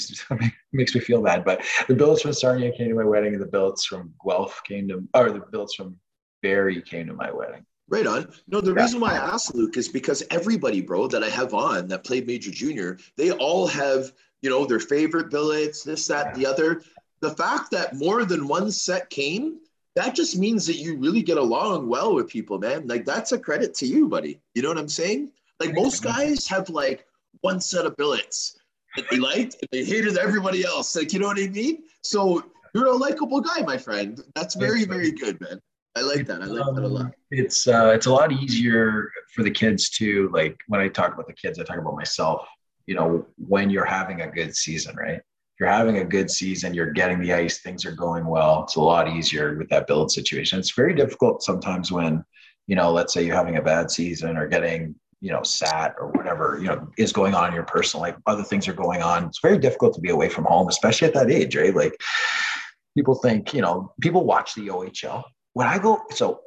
makes 0.73 0.95
me 0.95 1.01
feel 1.01 1.23
bad. 1.23 1.45
But 1.45 1.63
the 1.87 1.95
billets 1.95 2.23
from 2.23 2.33
Sarnia 2.33 2.73
came 2.73 2.89
to 2.89 2.95
my 2.95 3.05
wedding, 3.05 3.35
and 3.35 3.43
the 3.43 3.47
billets 3.47 3.85
from 3.85 4.13
Guelph 4.25 4.61
came 4.65 4.89
to, 4.89 5.07
or 5.15 5.31
the 5.31 5.41
billets 5.53 5.75
from 5.75 5.97
Barrie 6.43 6.83
came 6.83 7.07
to 7.07 7.13
my 7.13 7.31
wedding. 7.31 7.65
Right 7.89 8.07
on. 8.07 8.33
No, 8.49 8.61
the 8.61 8.75
yeah. 8.75 8.83
reason 8.83 9.01
why 9.01 9.13
I 9.13 9.35
asked 9.35 9.55
Luc 9.55 9.77
is 9.77 9.89
because 9.89 10.23
everybody, 10.31 10.81
bro, 10.81 11.07
that 11.09 11.25
I 11.25 11.29
have 11.29 11.55
on 11.55 11.89
that 11.89 12.05
played 12.05 12.27
Major 12.27 12.51
Junior, 12.51 12.99
they 13.17 13.31
all 13.33 13.67
have 13.69 14.13
you 14.43 14.51
know 14.51 14.65
their 14.65 14.81
favorite 14.81 15.31
billets, 15.31 15.85
this, 15.85 16.07
that, 16.09 16.27
yeah. 16.27 16.33
the 16.35 16.47
other. 16.47 16.83
The 17.21 17.31
fact 17.31 17.71
that 17.73 17.95
more 17.97 18.25
than 18.25 18.49
one 18.49 18.71
set 18.73 19.11
came 19.11 19.61
that 19.97 20.15
just 20.15 20.39
means 20.39 20.67
that 20.67 20.77
you 20.77 20.97
really 20.97 21.23
get 21.23 21.37
along 21.37 21.89
well 21.89 22.15
with 22.15 22.29
people, 22.29 22.59
man. 22.59 22.87
Like 22.87 23.05
that's 23.05 23.33
a 23.33 23.39
credit 23.39 23.75
to 23.75 23.87
you, 23.87 24.09
buddy. 24.09 24.41
You 24.55 24.63
know 24.63 24.69
what 24.69 24.79
I'm 24.79 24.89
saying? 24.89 25.31
Like 25.61 25.75
most 25.75 26.03
guys 26.03 26.47
have 26.49 26.71
like 26.71 27.05
one 27.43 27.61
set 27.61 27.85
of 27.85 27.97
billets 27.97 28.59
that 28.97 29.05
they 29.11 29.19
liked 29.19 29.57
and 29.61 29.69
they 29.71 29.85
hated 29.85 30.17
everybody 30.17 30.65
else. 30.65 30.97
Like, 30.97 31.13
you 31.13 31.19
know 31.19 31.27
what 31.27 31.39
I 31.39 31.49
mean? 31.49 31.85
So 32.03 32.43
you're 32.75 32.87
a 32.87 32.97
likable 32.97 33.41
guy, 33.41 33.63
my 33.63 33.77
friend. 33.77 34.21
That's 34.35 34.55
very, 34.55 34.85
very 34.85 35.13
good, 35.13 35.41
man. 35.41 35.61
I 35.97 36.03
like 36.03 36.27
that. 36.27 36.43
I 36.43 36.47
like 36.47 36.67
um, 36.67 36.75
that 36.77 36.85
a 36.85 36.89
lot. 36.89 37.05
Um, 37.07 37.13
it's 37.31 37.67
uh, 37.67 37.93
it's 37.95 38.07
a 38.07 38.13
lot 38.13 38.33
easier 38.33 39.11
for 39.35 39.43
the 39.43 39.51
kids 39.51 39.91
to 39.91 40.31
like 40.33 40.57
when 40.69 40.81
I 40.81 40.89
talk 40.89 41.13
about 41.13 41.27
the 41.27 41.35
kids, 41.35 41.59
I 41.59 41.65
talk 41.65 41.79
about 41.79 41.97
myself. 41.97 42.49
You 42.87 42.95
know, 42.95 43.27
when 43.37 43.71
you're 43.71 43.85
having 43.85 44.23
a 44.23 44.31
good 44.31 44.55
season, 44.55 44.97
right? 44.97 45.17
If 45.17 45.61
you're 45.61 45.69
having 45.69 45.99
a 45.99 46.05
good 46.05 46.31
season, 46.31 46.75
you're 46.75 46.93
getting 46.93 47.21
the 47.21 47.33
ice, 47.33 47.59
things 47.59 47.85
are 47.85 47.93
going 47.93 48.25
well. 48.25 48.63
It's 48.65 48.77
a 48.77 48.81
lot 48.81 49.09
easier 49.09 49.59
with 49.59 49.69
that 49.69 49.87
build 49.87 50.11
situation. 50.11 50.59
It's 50.59 50.73
very 50.73 50.95
difficult 50.95 51.43
sometimes 51.43 51.93
when, 51.93 52.25
you 52.67 52.77
know, 52.77 52.91
let's 52.91 53.13
say 53.13 53.25
you're 53.25 53.37
having 53.37 53.57
a 53.57 53.63
bad 53.63 53.91
season 53.91 54.37
or 54.37 54.49
getting 54.49 54.95
you 55.21 55.31
know 55.31 55.43
sat 55.43 55.95
or 55.99 56.09
whatever 56.09 56.59
you 56.61 56.67
know 56.67 56.89
is 56.97 57.13
going 57.13 57.35
on 57.35 57.49
in 57.49 57.55
your 57.55 57.65
personal 57.65 58.03
life 58.03 58.17
other 58.27 58.43
things 58.43 58.67
are 58.67 58.73
going 58.73 59.03
on 59.03 59.27
it's 59.27 59.41
very 59.41 59.59
difficult 59.59 59.95
to 59.95 60.01
be 60.01 60.11
away 60.11 60.29
from 60.29 60.45
home 60.45 60.69
especially 60.69 61.07
at 61.07 61.15
that 61.15 61.31
age 61.31 61.57
right 61.57 61.75
like 61.75 61.95
people 62.97 63.15
think 63.15 63.55
you 63.55 63.61
know 63.61 63.93
people 64.01 64.25
watch 64.25 64.55
the 64.55 64.69
ohl 64.71 65.25
when 65.53 65.67
i 65.67 65.79
go 65.79 66.01
so 66.11 66.41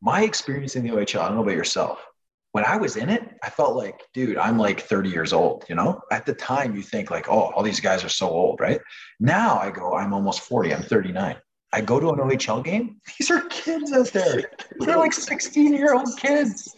my 0.00 0.22
experience 0.22 0.76
in 0.76 0.84
the 0.84 0.90
ohl 0.90 1.00
i 1.00 1.04
don't 1.04 1.34
know 1.34 1.42
about 1.42 1.54
yourself 1.54 2.04
when 2.52 2.64
i 2.64 2.76
was 2.76 2.96
in 2.96 3.08
it 3.08 3.22
i 3.42 3.50
felt 3.50 3.76
like 3.76 4.02
dude 4.12 4.36
i'm 4.36 4.58
like 4.58 4.80
30 4.80 5.08
years 5.08 5.32
old 5.32 5.64
you 5.68 5.74
know 5.74 6.00
at 6.12 6.26
the 6.26 6.34
time 6.34 6.76
you 6.76 6.82
think 6.82 7.10
like 7.10 7.28
oh 7.28 7.50
all 7.54 7.62
these 7.62 7.80
guys 7.80 8.04
are 8.04 8.10
so 8.10 8.28
old 8.28 8.60
right 8.60 8.80
now 9.20 9.58
i 9.58 9.70
go 9.70 9.94
i'm 9.94 10.12
almost 10.12 10.40
40 10.42 10.74
i'm 10.74 10.82
39 10.82 11.36
I 11.70 11.82
go 11.82 12.00
to 12.00 12.08
an 12.10 12.18
OHL 12.18 12.64
game. 12.64 13.00
These 13.18 13.30
are 13.30 13.42
kids 13.42 13.92
out 13.92 14.06
there. 14.08 14.50
They're 14.78 14.96
like 14.96 15.12
16 15.12 15.74
year 15.74 15.94
old 15.94 16.08
kids. 16.18 16.74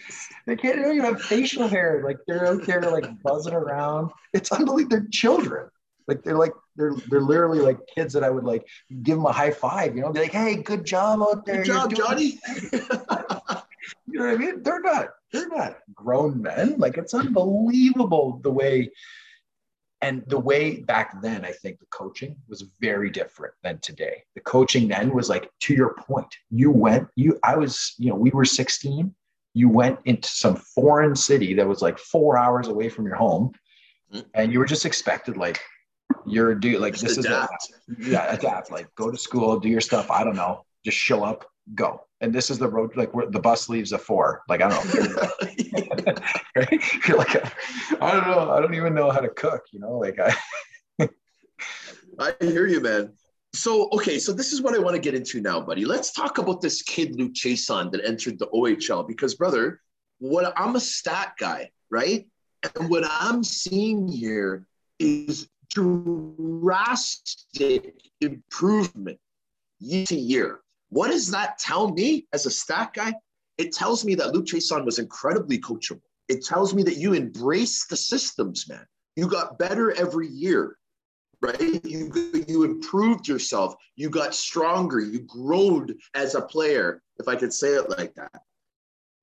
They 0.51 0.57
can't 0.57 0.83
don't 0.83 0.97
even 0.97 1.05
have 1.05 1.23
facial 1.23 1.69
hair. 1.69 2.03
Like 2.05 2.19
they're 2.27 2.45
out 2.45 2.67
there 2.67 2.81
like 2.81 3.23
buzzing 3.23 3.55
around. 3.55 4.11
It's 4.33 4.51
unbelievable. 4.51 4.97
They're 4.97 5.07
children. 5.09 5.71
Like 6.09 6.25
they're 6.25 6.37
like 6.37 6.51
they're 6.75 6.93
they're 7.09 7.21
literally 7.21 7.61
like 7.61 7.79
kids 7.95 8.13
that 8.15 8.25
I 8.25 8.31
would 8.31 8.43
like 8.43 8.67
give 9.05 9.17
them 9.17 9.27
a 9.27 9.33
high 9.33 9.53
five. 9.53 9.95
You 9.95 10.03
know, 10.03 10.11
be 10.11 10.19
like, 10.19 10.33
"Hey, 10.33 10.57
good 10.57 10.85
job 10.85 11.23
out 11.23 11.47
there. 11.47 11.59
Good 11.59 11.67
job, 11.67 11.95
Johnny." 11.95 12.41
you 12.73 12.81
know 14.09 14.25
what 14.25 14.35
I 14.35 14.37
mean? 14.37 14.65
They're 14.65 14.81
not 14.81 15.11
they're 15.33 15.47
not 15.47 15.79
grown 15.95 16.43
men. 16.43 16.75
Like 16.79 16.99
it's 16.99 17.15
unbelievable 17.15 18.41
the 18.43 18.51
way 18.51 18.91
and 20.03 20.25
the 20.29 20.39
way 20.39 20.81
back 20.81 21.21
then 21.21 21.45
i 21.45 21.53
think 21.53 21.79
the 21.79 21.85
coaching 21.91 22.35
was 22.49 22.65
very 22.81 23.11
different 23.11 23.53
than 23.63 23.79
today 23.81 24.25
the 24.35 24.41
coaching 24.41 24.89
then 24.89 25.13
was 25.13 25.29
like 25.29 25.51
to 25.61 25.75
your 25.75 25.93
point 25.93 26.35
you 26.51 26.71
went 26.71 27.07
you 27.17 27.39
i 27.45 27.55
was 27.55 27.95
you 27.99 28.09
know 28.09 28.17
we 28.17 28.31
were 28.31 28.47
16 28.47 29.15
you 29.55 29.69
went 29.69 29.99
into 30.05 30.29
some 30.29 30.57
foreign 30.57 31.17
city 31.17 31.55
that 31.55 31.67
was 31.67 31.83
like 31.83 31.99
four 31.99 32.39
hours 32.39 32.69
away 32.69 32.89
from 32.89 33.07
your 33.07 33.17
home 33.17 33.53
mm-hmm. 34.13 34.27
and 34.35 34.53
you 34.53 34.59
were 34.59 34.65
just 34.65 34.87
expected 34.87 35.37
like 35.37 35.61
you're 36.27 36.53
a 36.53 36.61
dude 36.61 36.81
like 36.81 36.95
just 36.95 37.17
this 37.17 37.19
adapt. 37.19 37.71
is 37.89 38.07
a, 38.07 38.11
yeah 38.11 38.33
adapt 38.33 38.71
like 38.71 38.93
go 38.95 39.11
to 39.11 39.19
school 39.19 39.59
do 39.59 39.69
your 39.69 39.81
stuff 39.81 40.11
i 40.11 40.23
don't 40.25 40.37
know 40.37 40.65
just 40.85 40.97
show 40.97 41.25
up 41.25 41.45
go 41.75 42.01
and 42.21 42.33
this 42.33 42.51
is 42.51 42.59
the 42.59 42.69
road 42.69 42.95
like 42.97 43.13
where 43.15 43.27
the 43.27 43.39
bus 43.39 43.69
leaves 43.69 43.93
at 43.93 44.01
four 44.01 44.43
like 44.49 44.61
i 44.61 44.69
don't 44.69 44.95
know 44.95 45.33
right? 46.57 46.83
you're 47.09 47.19
like 47.19 47.37
i 48.03 48.13
don't 48.13 48.27
know 48.27 48.51
i 48.51 48.61
don't 48.61 48.75
even 48.75 48.95
know 48.95 49.11
how 49.11 49.21
to 49.21 49.29
cook 49.29 49.63
you 49.73 49.81
know 49.81 49.99
like 49.99 50.19
i 50.19 51.09
i 52.19 52.35
hear 52.41 52.67
you 52.67 52.81
man 52.81 53.13
so 53.53 53.89
okay, 53.93 54.19
so 54.19 54.33
this 54.33 54.53
is 54.53 54.63
what 54.63 54.75
I 54.75 54.79
want 54.79 54.95
to 54.95 55.01
get 55.01 55.15
into 55.15 55.41
now, 55.41 55.61
buddy. 55.61 55.85
Let's 55.85 56.13
talk 56.13 56.39
about 56.39 56.61
this 56.61 56.83
kid 56.83 57.17
Luc 57.17 57.33
Chiasson 57.33 57.91
that 57.93 58.05
entered 58.05 58.39
the 58.39 58.47
OHL 58.49 59.07
because, 59.07 59.35
brother, 59.35 59.81
what 60.19 60.53
I'm 60.57 60.77
a 60.77 60.81
stat 60.81 61.35
guy, 61.39 61.71
right? 61.91 62.29
And 62.77 62.89
what 62.89 63.05
I'm 63.09 63.43
seeing 63.43 64.07
here 64.07 64.67
is 64.99 65.49
drastic 65.71 66.75
improvement 68.21 69.19
year 69.81 70.07
to 70.07 70.17
year. 70.17 70.61
What 70.91 71.09
does 71.09 71.31
that 71.31 71.59
tell 71.59 71.91
me 71.93 72.27
as 72.33 72.47
a 72.47 72.51
stat 72.51 72.93
guy? 72.95 73.15
It 73.59 73.73
tells 73.73 74.05
me 74.05 74.15
that 74.17 74.33
Luc 74.33 74.47
Chiasson 74.47 74.85
was 74.85 74.99
incredibly 74.99 75.59
coachable. 75.59 76.03
It 76.29 76.45
tells 76.45 76.73
me 76.75 76.83
that 76.85 76.99
you 76.99 77.15
embrace 77.15 77.87
the 77.87 77.97
systems, 77.97 78.69
man. 78.69 78.87
You 79.17 79.27
got 79.27 79.59
better 79.59 79.91
every 79.93 80.29
year 80.29 80.77
right? 81.41 81.85
You 81.85 82.13
you 82.47 82.65
improved 82.65 83.27
yourself. 83.27 83.75
You 83.97 84.11
got 84.11 84.35
stronger. 84.35 85.01
You 85.01 85.21
growed 85.21 85.97
as 86.15 86.35
a 86.35 86.43
player, 86.43 87.03
if 87.19 87.29
I 87.29 87.37
could 87.37 87.53
say 87.53 87.69
it 87.69 87.91
like 87.91 88.15
that. 88.15 88.43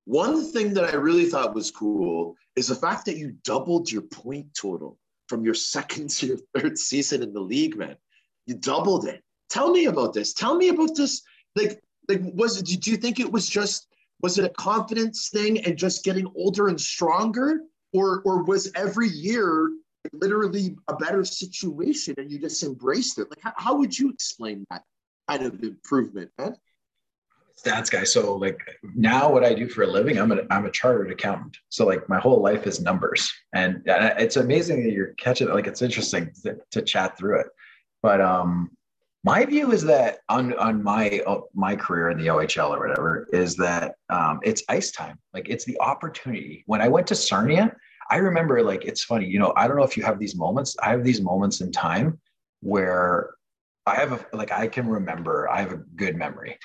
One 0.05 0.43
thing 0.51 0.73
that 0.73 0.85
I 0.85 0.95
really 0.95 1.25
thought 1.25 1.53
was 1.53 1.69
cool 1.69 2.35
is 2.55 2.67
the 2.67 2.75
fact 2.75 3.05
that 3.05 3.17
you 3.17 3.35
doubled 3.43 3.91
your 3.91 4.03
point 4.03 4.53
total 4.53 4.97
from 5.27 5.43
your 5.43 5.53
second 5.53 6.09
to 6.11 6.27
your 6.27 6.37
third 6.55 6.77
season 6.77 7.23
in 7.23 7.33
the 7.33 7.41
league, 7.41 7.77
man. 7.77 7.97
You 8.45 8.55
doubled 8.55 9.05
it. 9.05 9.23
Tell 9.49 9.71
me 9.71 9.85
about 9.85 10.13
this. 10.13 10.33
Tell 10.33 10.55
me 10.55 10.69
about 10.69 10.95
this. 10.95 11.21
Like, 11.55 11.81
like 12.07 12.21
was 12.33 12.59
it? 12.59 12.81
Do 12.81 12.91
you 12.91 12.97
think 12.97 13.19
it 13.19 13.31
was 13.31 13.47
just 13.47 13.87
was 14.21 14.39
it 14.39 14.45
a 14.45 14.49
confidence 14.49 15.29
thing 15.29 15.59
and 15.65 15.77
just 15.77 16.03
getting 16.03 16.31
older 16.35 16.69
and 16.69 16.79
stronger, 16.79 17.61
or 17.93 18.21
or 18.25 18.43
was 18.43 18.71
every 18.75 19.09
year 19.09 19.69
literally 20.13 20.75
a 20.87 20.95
better 20.95 21.23
situation 21.23 22.15
and 22.17 22.31
you 22.31 22.39
just 22.39 22.63
embraced 22.63 23.17
it. 23.19 23.27
Like, 23.29 23.41
how, 23.41 23.53
how 23.57 23.77
would 23.77 23.97
you 23.97 24.09
explain 24.09 24.65
that 24.69 24.83
kind 25.29 25.43
of 25.43 25.61
improvement, 25.63 26.31
man? 26.37 26.55
Stats 27.57 27.89
guy. 27.89 28.03
So 28.03 28.35
like 28.35 28.59
now 28.95 29.31
what 29.31 29.43
I 29.43 29.53
do 29.53 29.67
for 29.67 29.81
a 29.81 29.87
living, 29.87 30.19
I'm 30.19 30.31
a, 30.31 30.41
I'm 30.51 30.65
a 30.65 30.71
chartered 30.71 31.11
accountant. 31.11 31.57
So 31.69 31.85
like 31.85 32.07
my 32.07 32.19
whole 32.19 32.39
life 32.39 32.67
is 32.67 32.81
numbers 32.81 33.31
and 33.53 33.81
it's 33.85 34.35
amazing 34.35 34.83
that 34.83 34.91
you're 34.91 35.13
catching. 35.13 35.49
Like 35.49 35.65
it's 35.65 35.81
interesting 35.81 36.31
to, 36.43 36.57
to 36.71 36.81
chat 36.83 37.17
through 37.17 37.39
it. 37.39 37.47
But 38.03 38.21
um, 38.21 38.69
my 39.23 39.43
view 39.43 39.71
is 39.71 39.83
that 39.85 40.19
on 40.29 40.53
on 40.57 40.83
my 40.83 41.21
uh, 41.25 41.41
my 41.53 41.75
career 41.75 42.11
in 42.11 42.17
the 42.17 42.27
OHL 42.27 42.69
or 42.69 42.79
whatever 42.79 43.27
is 43.33 43.55
that 43.55 43.95
um, 44.09 44.39
it's 44.43 44.63
ice 44.69 44.91
time. 44.91 45.17
Like 45.33 45.49
it's 45.49 45.65
the 45.65 45.79
opportunity. 45.81 46.63
When 46.67 46.79
I 46.79 46.87
went 46.87 47.07
to 47.07 47.15
Sarnia, 47.15 47.75
I 48.09 48.17
remember 48.17 48.63
like 48.63 48.85
it's 48.85 49.03
funny, 49.03 49.27
you 49.27 49.39
know, 49.39 49.53
I 49.55 49.67
don't 49.67 49.77
know 49.77 49.83
if 49.83 49.97
you 49.97 50.03
have 50.03 50.19
these 50.19 50.35
moments. 50.35 50.75
I 50.81 50.89
have 50.89 51.03
these 51.03 51.21
moments 51.21 51.61
in 51.61 51.71
time 51.71 52.19
where 52.61 53.31
I 53.85 53.95
have 53.95 54.11
a 54.11 54.35
like 54.35 54.51
I 54.51 54.67
can 54.67 54.87
remember, 54.87 55.49
I 55.49 55.61
have 55.61 55.73
a 55.73 55.77
good 55.77 56.15
memory. 56.15 56.57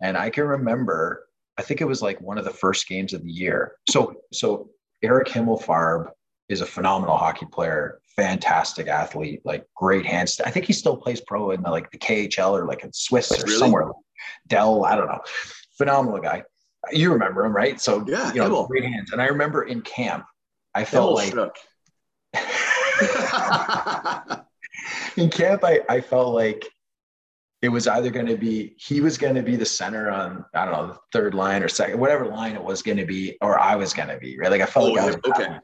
And 0.00 0.16
I 0.16 0.30
can 0.30 0.44
remember, 0.44 1.26
I 1.58 1.62
think 1.62 1.80
it 1.80 1.86
was 1.86 2.02
like 2.02 2.20
one 2.20 2.38
of 2.38 2.44
the 2.44 2.50
first 2.50 2.88
games 2.88 3.12
of 3.12 3.22
the 3.22 3.30
year. 3.30 3.72
So 3.88 4.14
so 4.32 4.70
Eric 5.02 5.28
Himmelfarb 5.28 6.10
is 6.48 6.60
a 6.60 6.66
phenomenal 6.66 7.16
hockey 7.16 7.46
player, 7.46 8.00
fantastic 8.14 8.86
athlete, 8.86 9.40
like 9.44 9.66
great 9.74 10.06
hands. 10.06 10.40
I 10.44 10.50
think 10.50 10.66
he 10.66 10.72
still 10.72 10.96
plays 10.96 11.20
pro 11.20 11.50
in 11.50 11.62
the, 11.62 11.70
like 11.70 11.90
the 11.90 11.98
KHL 11.98 12.52
or 12.52 12.66
like 12.66 12.84
in 12.84 12.92
Swiss 12.92 13.30
or 13.32 13.44
really? 13.44 13.58
somewhere. 13.58 13.90
Dell, 14.46 14.84
I 14.84 14.96
don't 14.96 15.08
know. 15.08 15.20
Phenomenal 15.76 16.20
guy. 16.20 16.44
You 16.92 17.12
remember 17.12 17.44
him, 17.44 17.54
right? 17.54 17.80
So 17.80 18.04
yeah, 18.06 18.32
you 18.32 18.40
know, 18.40 18.66
great 18.66 18.84
hands. 18.84 19.12
And 19.12 19.20
I 19.20 19.26
remember 19.26 19.64
in 19.64 19.82
camp, 19.82 20.24
I 20.76 20.84
felt 20.84 21.14
like 21.14 21.32
in 25.16 25.30
camp, 25.30 25.64
I, 25.64 25.80
I 25.88 26.02
felt 26.02 26.34
like 26.34 26.68
it 27.62 27.70
was 27.70 27.88
either 27.88 28.10
going 28.10 28.26
to 28.26 28.36
be 28.36 28.74
he 28.76 29.00
was 29.00 29.16
going 29.16 29.36
to 29.36 29.42
be 29.42 29.56
the 29.56 29.64
center 29.64 30.10
on 30.10 30.44
I 30.54 30.66
don't 30.66 30.74
know 30.74 30.88
the 30.88 30.98
third 31.14 31.32
line 31.32 31.62
or 31.62 31.68
second 31.68 31.98
whatever 31.98 32.26
line 32.26 32.56
it 32.56 32.62
was 32.62 32.82
going 32.82 32.98
to 32.98 33.06
be 33.06 33.38
or 33.40 33.58
I 33.58 33.74
was 33.74 33.94
going 33.94 34.10
to 34.10 34.18
be 34.18 34.38
right 34.38 34.50
like 34.50 34.60
I 34.60 34.66
felt 34.66 34.90
oh, 34.90 34.92
like 34.92 35.00
I 35.00 35.06
was 35.06 35.16
okay. 35.16 35.56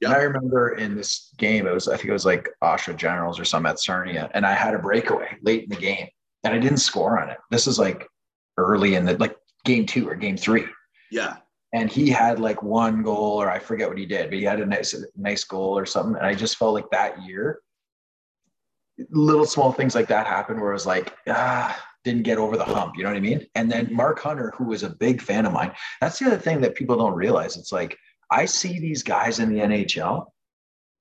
Yeah. 0.00 0.08
And 0.08 0.16
I 0.16 0.22
remember 0.22 0.70
in 0.70 0.96
this 0.96 1.32
game 1.38 1.68
it 1.68 1.72
was 1.72 1.86
I 1.86 1.96
think 1.96 2.08
it 2.08 2.12
was 2.12 2.26
like 2.26 2.48
Oshawa 2.60 2.96
Generals 2.96 3.38
or 3.38 3.44
some 3.44 3.64
at 3.64 3.78
Sarnia 3.78 4.28
and 4.34 4.44
I 4.44 4.54
had 4.54 4.74
a 4.74 4.80
breakaway 4.80 5.36
late 5.42 5.62
in 5.62 5.70
the 5.70 5.76
game 5.76 6.08
and 6.42 6.52
I 6.52 6.58
didn't 6.58 6.78
score 6.78 7.20
on 7.20 7.30
it. 7.30 7.38
This 7.52 7.68
is 7.68 7.78
like 7.78 8.08
early 8.56 8.96
in 8.96 9.04
the 9.04 9.16
like 9.18 9.36
game 9.64 9.86
two 9.86 10.08
or 10.08 10.16
game 10.16 10.36
three. 10.36 10.64
Yeah 11.12 11.36
and 11.72 11.90
he 11.90 12.08
had 12.08 12.40
like 12.40 12.62
one 12.62 13.02
goal 13.02 13.40
or 13.40 13.50
I 13.50 13.58
forget 13.58 13.88
what 13.88 13.98
he 13.98 14.06
did, 14.06 14.30
but 14.30 14.38
he 14.38 14.44
had 14.44 14.60
a 14.60 14.66
nice 14.66 14.94
nice 15.16 15.44
goal 15.44 15.78
or 15.78 15.86
something. 15.86 16.16
And 16.16 16.26
I 16.26 16.34
just 16.34 16.56
felt 16.56 16.74
like 16.74 16.90
that 16.90 17.22
year, 17.22 17.60
little 19.10 19.44
small 19.44 19.72
things 19.72 19.94
like 19.94 20.08
that 20.08 20.26
happened 20.26 20.60
where 20.60 20.70
I 20.70 20.74
was 20.74 20.86
like, 20.86 21.14
ah, 21.28 21.84
didn't 22.04 22.22
get 22.22 22.38
over 22.38 22.56
the 22.56 22.64
hump. 22.64 22.94
You 22.96 23.02
know 23.02 23.10
what 23.10 23.18
I 23.18 23.20
mean? 23.20 23.46
And 23.54 23.70
then 23.70 23.92
Mark 23.92 24.18
Hunter, 24.18 24.52
who 24.56 24.64
was 24.64 24.82
a 24.82 24.90
big 24.90 25.20
fan 25.20 25.44
of 25.44 25.52
mine, 25.52 25.72
that's 26.00 26.18
the 26.18 26.26
other 26.26 26.38
thing 26.38 26.60
that 26.62 26.74
people 26.74 26.96
don't 26.96 27.14
realize. 27.14 27.56
It's 27.56 27.72
like 27.72 27.98
I 28.30 28.46
see 28.46 28.78
these 28.78 29.02
guys 29.02 29.38
in 29.38 29.52
the 29.52 29.60
NHL, 29.60 30.26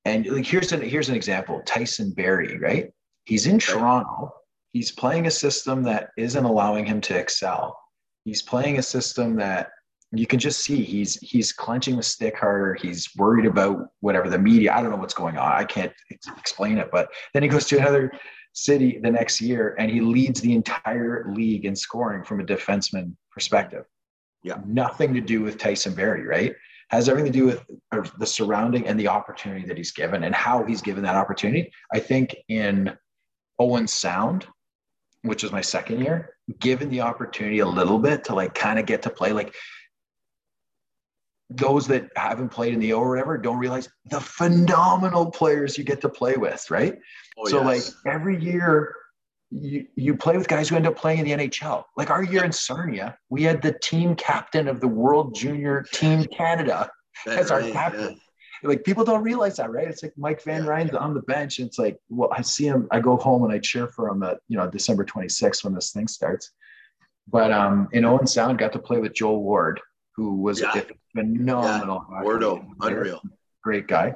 and 0.05 0.25
like 0.27 0.45
here's 0.45 0.71
an 0.73 0.81
here's 0.81 1.09
an 1.09 1.15
example: 1.15 1.61
Tyson 1.65 2.11
Barrie, 2.11 2.57
right? 2.59 2.91
He's 3.25 3.47
in 3.47 3.59
Toronto. 3.59 4.33
He's 4.71 4.91
playing 4.91 5.27
a 5.27 5.31
system 5.31 5.83
that 5.83 6.09
isn't 6.17 6.45
allowing 6.45 6.85
him 6.85 7.01
to 7.01 7.17
excel. 7.17 7.77
He's 8.25 8.41
playing 8.41 8.77
a 8.77 8.83
system 8.83 9.35
that 9.37 9.69
you 10.13 10.25
can 10.25 10.39
just 10.39 10.61
see 10.61 10.83
he's 10.83 11.15
he's 11.15 11.51
clenching 11.51 11.97
the 11.97 12.03
stick 12.03 12.37
harder. 12.37 12.75
He's 12.75 13.09
worried 13.17 13.45
about 13.45 13.89
whatever 13.99 14.29
the 14.29 14.39
media. 14.39 14.73
I 14.73 14.81
don't 14.81 14.91
know 14.91 14.97
what's 14.97 15.13
going 15.13 15.37
on. 15.37 15.51
I 15.51 15.65
can't 15.65 15.91
explain 16.37 16.77
it. 16.77 16.89
But 16.91 17.09
then 17.33 17.43
he 17.43 17.49
goes 17.49 17.65
to 17.67 17.77
another 17.77 18.11
City 18.53 18.99
the 19.03 19.11
next 19.11 19.39
year, 19.41 19.75
and 19.77 19.91
he 19.91 20.01
leads 20.01 20.41
the 20.41 20.53
entire 20.53 21.31
league 21.31 21.65
in 21.65 21.75
scoring 21.75 22.23
from 22.23 22.39
a 22.39 22.43
defenseman 22.43 23.15
perspective. 23.31 23.85
Yeah. 24.43 24.59
Nothing 24.65 25.13
to 25.13 25.21
do 25.21 25.41
with 25.41 25.57
Tyson 25.57 25.93
Barrie, 25.93 26.25
right? 26.25 26.55
Has 26.89 27.09
everything 27.09 27.31
to 27.33 27.37
do 27.37 27.45
with 27.45 28.11
the 28.17 28.25
surrounding 28.25 28.87
and 28.87 28.99
the 28.99 29.09
opportunity 29.09 29.67
that 29.67 29.77
he's 29.77 29.91
given 29.91 30.23
and 30.23 30.33
how 30.33 30.63
he's 30.63 30.81
given 30.81 31.03
that 31.03 31.15
opportunity. 31.15 31.71
I 31.93 31.99
think 31.99 32.35
in 32.47 32.97
Owen 33.59 33.87
Sound, 33.87 34.47
which 35.23 35.43
was 35.43 35.51
my 35.51 35.61
second 35.61 35.99
year, 35.99 36.33
given 36.59 36.89
the 36.89 37.01
opportunity 37.01 37.59
a 37.59 37.67
little 37.67 37.99
bit 37.99 38.23
to 38.25 38.35
like 38.35 38.55
kind 38.55 38.79
of 38.79 38.85
get 38.85 39.01
to 39.01 39.09
play, 39.09 39.33
like 39.33 39.53
those 41.49 41.87
that 41.87 42.09
haven't 42.15 42.49
played 42.49 42.73
in 42.73 42.79
the 42.79 42.93
O 42.93 42.99
or 42.99 43.09
whatever 43.09 43.37
don't 43.37 43.57
realize 43.57 43.89
the 44.05 44.19
phenomenal 44.19 45.31
players 45.31 45.77
you 45.77 45.83
get 45.83 46.01
to 46.01 46.09
play 46.09 46.35
with, 46.35 46.69
right? 46.69 46.97
Oh, 47.37 47.47
so 47.47 47.69
yes. 47.69 47.95
like 48.05 48.13
every 48.13 48.41
year 48.41 48.93
you, 49.49 49.87
you 49.95 50.15
play 50.15 50.37
with 50.37 50.47
guys 50.47 50.67
who 50.67 50.75
end 50.75 50.87
up 50.87 50.97
playing 50.97 51.19
in 51.19 51.25
the 51.25 51.47
NHL. 51.47 51.85
Like 51.95 52.09
our 52.09 52.23
year 52.23 52.43
in 52.43 52.51
Sarnia, 52.51 53.17
we 53.29 53.43
had 53.43 53.61
the 53.61 53.77
team 53.81 54.15
captain 54.15 54.67
of 54.67 54.81
the 54.81 54.87
World 54.87 55.35
Junior 55.35 55.85
Team 55.93 56.25
Canada 56.25 56.89
as 57.25 57.49
our 57.49 57.61
captain. 57.61 58.19
Yeah. 58.63 58.69
Like 58.69 58.83
people 58.83 59.05
don't 59.05 59.23
realize 59.23 59.57
that, 59.57 59.71
right? 59.71 59.87
It's 59.87 60.03
like 60.03 60.13
Mike 60.17 60.41
Van 60.43 60.65
yeah. 60.65 60.71
Ryn's 60.71 60.93
on 60.95 61.13
the 61.13 61.21
bench. 61.21 61.59
And 61.59 61.67
it's 61.67 61.79
like, 61.79 61.97
well, 62.09 62.29
I 62.33 62.41
see 62.41 62.65
him, 62.65 62.87
I 62.91 62.99
go 62.99 63.15
home 63.15 63.43
and 63.43 63.53
I 63.53 63.59
cheer 63.59 63.87
for 63.87 64.09
him 64.09 64.23
at, 64.23 64.39
you 64.49 64.57
know, 64.57 64.69
December 64.69 65.05
26th 65.05 65.63
when 65.63 65.73
this 65.73 65.91
thing 65.91 66.07
starts. 66.07 66.51
But 67.29 67.51
um 67.51 67.87
in 67.93 68.05
Owen 68.05 68.27
Sound, 68.27 68.57
got 68.57 68.73
to 68.73 68.79
play 68.79 68.99
with 68.99 69.13
Joel 69.13 69.43
Ward, 69.43 69.79
who 70.17 70.41
was 70.41 70.59
yeah. 70.59 70.73
a 70.75 70.83
phenomenal. 71.15 72.05
Yeah. 72.11 72.21
Wardo, 72.23 72.67
unreal. 72.81 73.21
Great 73.63 73.87
guy. 73.87 74.13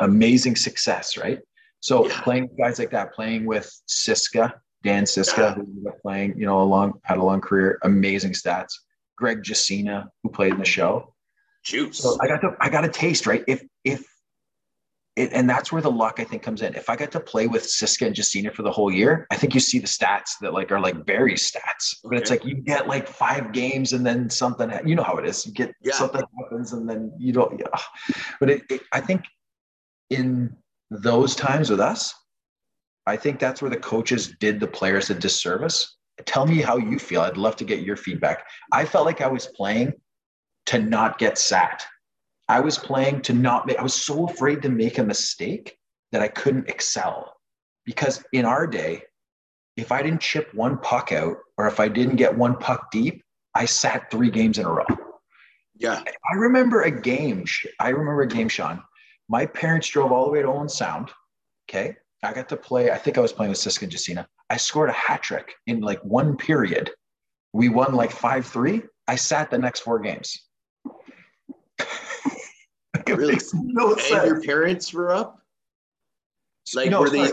Amazing 0.00 0.56
success, 0.56 1.16
right? 1.16 1.38
So 1.80 2.06
yeah. 2.06 2.20
playing 2.22 2.50
guys 2.58 2.78
like 2.78 2.90
that, 2.90 3.14
playing 3.14 3.44
with 3.44 3.70
Siska, 3.88 4.54
Dan 4.82 5.04
Siska, 5.04 5.38
yeah. 5.38 5.54
who 5.54 5.60
ended 5.60 5.86
up 5.86 6.00
playing, 6.00 6.38
you 6.38 6.46
know, 6.46 6.62
a 6.62 6.64
long 6.64 7.00
had 7.04 7.18
a 7.18 7.22
long 7.22 7.40
career, 7.40 7.78
amazing 7.82 8.32
stats. 8.32 8.72
Greg 9.16 9.42
Jacina, 9.42 10.08
who 10.22 10.30
played 10.30 10.54
in 10.54 10.58
the 10.58 10.64
show. 10.64 11.14
Juice. 11.62 11.98
So 11.98 12.16
I 12.22 12.26
got 12.26 12.40
to 12.40 12.56
I 12.58 12.70
got 12.70 12.86
a 12.86 12.88
taste, 12.88 13.26
right? 13.26 13.44
If 13.46 13.62
if 13.84 14.09
it, 15.20 15.32
and 15.32 15.48
that's 15.48 15.70
where 15.70 15.82
the 15.82 15.90
luck 15.90 16.16
I 16.18 16.24
think 16.24 16.42
comes 16.42 16.62
in. 16.62 16.74
If 16.74 16.88
I 16.88 16.96
got 16.96 17.12
to 17.12 17.20
play 17.20 17.46
with 17.46 17.64
Siska 17.64 18.06
and 18.06 18.16
Jacina 18.16 18.52
for 18.52 18.62
the 18.62 18.70
whole 18.70 18.90
year, 18.90 19.26
I 19.30 19.36
think 19.36 19.54
you 19.54 19.60
see 19.60 19.78
the 19.78 19.86
stats 19.86 20.38
that 20.40 20.54
like 20.54 20.72
are 20.72 20.80
like 20.80 21.04
very 21.04 21.34
stats. 21.34 21.96
But 22.02 22.16
it's 22.18 22.30
like 22.30 22.44
you 22.44 22.54
get 22.54 22.88
like 22.88 23.06
five 23.06 23.52
games 23.52 23.92
and 23.92 24.04
then 24.04 24.30
something. 24.30 24.70
You 24.86 24.94
know 24.94 25.02
how 25.02 25.16
it 25.16 25.26
is. 25.26 25.46
You 25.46 25.52
get 25.52 25.74
yeah. 25.82 25.94
something 25.94 26.22
happens 26.38 26.72
and 26.72 26.88
then 26.88 27.12
you 27.18 27.32
don't. 27.32 27.58
Yeah. 27.58 28.14
But 28.38 28.50
it, 28.50 28.62
it, 28.70 28.80
I 28.92 29.00
think 29.00 29.24
in 30.08 30.56
those 30.90 31.36
times 31.36 31.70
with 31.70 31.80
us, 31.80 32.14
I 33.06 33.16
think 33.16 33.38
that's 33.38 33.60
where 33.60 33.70
the 33.70 33.76
coaches 33.76 34.34
did 34.40 34.58
the 34.58 34.66
players 34.66 35.10
a 35.10 35.14
disservice. 35.14 35.98
Tell 36.24 36.46
me 36.46 36.60
how 36.60 36.76
you 36.76 36.98
feel. 36.98 37.22
I'd 37.22 37.36
love 37.36 37.56
to 37.56 37.64
get 37.64 37.80
your 37.80 37.96
feedback. 37.96 38.44
I 38.72 38.84
felt 38.84 39.06
like 39.06 39.20
I 39.20 39.26
was 39.26 39.46
playing 39.46 39.92
to 40.66 40.78
not 40.78 41.18
get 41.18 41.36
sat. 41.38 41.84
I 42.50 42.58
was 42.58 42.76
playing 42.76 43.22
to 43.22 43.32
not 43.32 43.68
make, 43.68 43.78
I 43.78 43.82
was 43.84 43.94
so 43.94 44.26
afraid 44.26 44.60
to 44.62 44.68
make 44.68 44.98
a 44.98 45.04
mistake 45.04 45.78
that 46.10 46.20
I 46.20 46.26
couldn't 46.26 46.68
excel. 46.68 47.36
Because 47.86 48.24
in 48.32 48.44
our 48.44 48.66
day, 48.66 49.02
if 49.76 49.92
I 49.92 50.02
didn't 50.02 50.20
chip 50.20 50.52
one 50.52 50.78
puck 50.78 51.12
out 51.12 51.36
or 51.56 51.68
if 51.68 51.78
I 51.78 51.86
didn't 51.86 52.16
get 52.16 52.36
one 52.36 52.56
puck 52.56 52.90
deep, 52.90 53.22
I 53.54 53.66
sat 53.66 54.10
three 54.10 54.32
games 54.32 54.58
in 54.58 54.66
a 54.66 54.72
row. 54.72 54.84
Yeah. 55.78 56.02
I 56.04 56.34
remember 56.34 56.82
a 56.82 56.90
game. 56.90 57.44
I 57.78 57.90
remember 57.90 58.22
a 58.22 58.28
game, 58.28 58.48
Sean, 58.48 58.82
my 59.28 59.46
parents 59.46 59.88
drove 59.88 60.10
all 60.10 60.24
the 60.24 60.32
way 60.32 60.42
to 60.42 60.48
Owen 60.48 60.68
Sound. 60.68 61.12
Okay. 61.70 61.94
I 62.24 62.32
got 62.32 62.48
to 62.48 62.56
play, 62.56 62.90
I 62.90 62.98
think 62.98 63.16
I 63.16 63.20
was 63.20 63.32
playing 63.32 63.50
with 63.50 63.60
Siska 63.60 63.82
and 63.82 63.92
Jacina. 63.92 64.26
I 64.50 64.56
scored 64.56 64.90
a 64.90 64.92
hat 64.92 65.22
trick 65.22 65.52
in 65.68 65.82
like 65.82 66.00
one 66.04 66.36
period. 66.36 66.90
We 67.52 67.68
won 67.68 67.94
like 67.94 68.10
5 68.10 68.44
3. 68.44 68.82
I 69.06 69.14
sat 69.14 69.52
the 69.52 69.58
next 69.58 69.80
four 69.80 70.00
games. 70.00 70.36
really? 73.08 73.38
No 73.54 73.92
and 73.92 74.00
sense. 74.00 74.26
your 74.26 74.42
parents 74.42 74.92
were 74.92 75.12
up? 75.12 75.38
Like, 76.74 76.90
no, 76.90 77.00
were 77.00 77.10
they? 77.10 77.30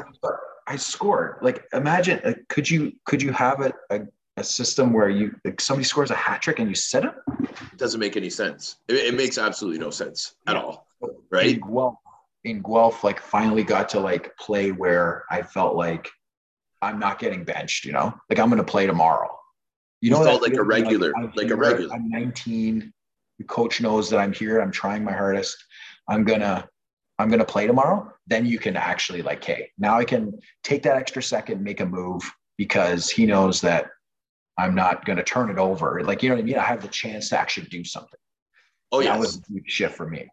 I 0.68 0.76
scored. 0.76 1.38
Like, 1.42 1.66
imagine, 1.74 2.20
uh, 2.26 2.34
could 2.50 2.70
you 2.70 2.94
could 3.06 3.22
you 3.22 3.32
have 3.32 3.62
a, 3.62 3.74
a, 3.90 4.02
a, 4.38 4.44
system 4.44 4.92
where 4.92 5.10
you 5.10 5.36
like 5.46 5.62
somebody 5.62 5.86
scores 5.86 6.12
a 6.12 6.16
hat 6.16 6.42
trick 6.42 6.60
and 6.60 6.68
you 6.68 6.76
sit 6.76 7.04
him? 7.04 7.14
It 7.42 7.78
doesn't 7.78 8.00
make 8.00 8.18
any 8.18 8.30
sense. 8.30 8.78
It, 8.88 8.96
it 8.96 9.14
makes 9.14 9.38
absolutely 9.38 9.80
no 9.80 9.92
sense 9.92 10.36
at 10.48 10.56
all 10.56 10.88
right? 11.30 11.56
In 11.56 11.60
Guelph, 11.60 11.96
in 12.44 12.62
Guelph, 12.62 13.04
like 13.04 13.20
finally 13.20 13.64
got 13.64 13.90
to 13.90 14.00
like 14.00 14.36
play 14.38 14.72
where 14.72 15.24
I 15.30 15.42
felt 15.42 15.76
like 15.76 16.10
I'm 16.82 17.00
not 17.00 17.20
getting 17.20 17.44
benched, 17.44 17.86
you 17.86 17.92
know, 17.92 18.14
like 18.30 18.40
I'm 18.40 18.50
going 18.50 18.58
to 18.58 18.64
play 18.72 18.88
tomorrow. 18.88 19.30
You, 20.02 20.12
know, 20.12 20.24
felt 20.24 20.44
like 20.44 20.54
a 20.54 20.64
regular, 20.64 21.12
like, 21.20 21.36
like 21.36 21.50
a 21.50 21.56
regular. 21.56 21.94
I'm 21.94 22.08
19. 22.10 22.94
The 23.40 23.46
coach 23.46 23.82
knows 23.82 24.10
that 24.10 24.20
I'm 24.20 24.34
here. 24.34 24.60
I'm 24.60 24.72
trying 24.72 25.04
my 25.04 25.14
hardest. 25.14 25.56
I'm 26.08 26.24
gonna, 26.24 26.68
I'm 27.20 27.30
gonna 27.30 27.46
play 27.46 27.68
tomorrow. 27.68 28.12
Then 28.28 28.46
you 28.46 28.60
can 28.60 28.76
actually 28.76 29.22
like, 29.22 29.44
hey, 29.44 29.72
now 29.78 29.98
I 29.98 30.06
can 30.06 30.40
take 30.64 30.84
that 30.84 30.98
extra 30.98 31.22
second, 31.22 31.64
make 31.64 31.80
a 31.80 31.86
move 31.86 32.24
because 32.58 33.10
he 33.10 33.26
knows 33.26 33.62
that 33.62 33.88
I'm 34.58 34.74
not 34.74 35.06
gonna 35.06 35.24
turn 35.24 35.50
it 35.50 35.58
over. 35.58 36.04
Like, 36.04 36.24
you 36.24 36.30
know 36.30 36.36
what 36.36 36.42
I 36.42 36.46
mean? 36.46 36.58
I 36.58 36.64
have 36.64 36.82
the 36.82 36.88
chance 36.88 37.30
to 37.30 37.40
actually 37.40 37.68
do 37.68 37.84
something. 37.84 38.20
Oh 38.92 39.00
yeah, 39.00 39.14
that 39.14 39.20
was 39.20 39.38
a 39.38 39.54
huge 39.54 39.70
shift 39.70 39.96
for 39.96 40.08
me. 40.08 40.28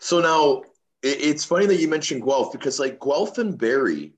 So 0.00 0.20
now 0.20 0.62
it's 1.02 1.44
funny 1.44 1.66
that 1.66 1.80
you 1.80 1.88
mentioned 1.88 2.24
Guelph 2.24 2.52
because 2.52 2.78
like 2.78 3.00
Guelph 3.00 3.38
and 3.38 3.56
Barrie 3.56 4.14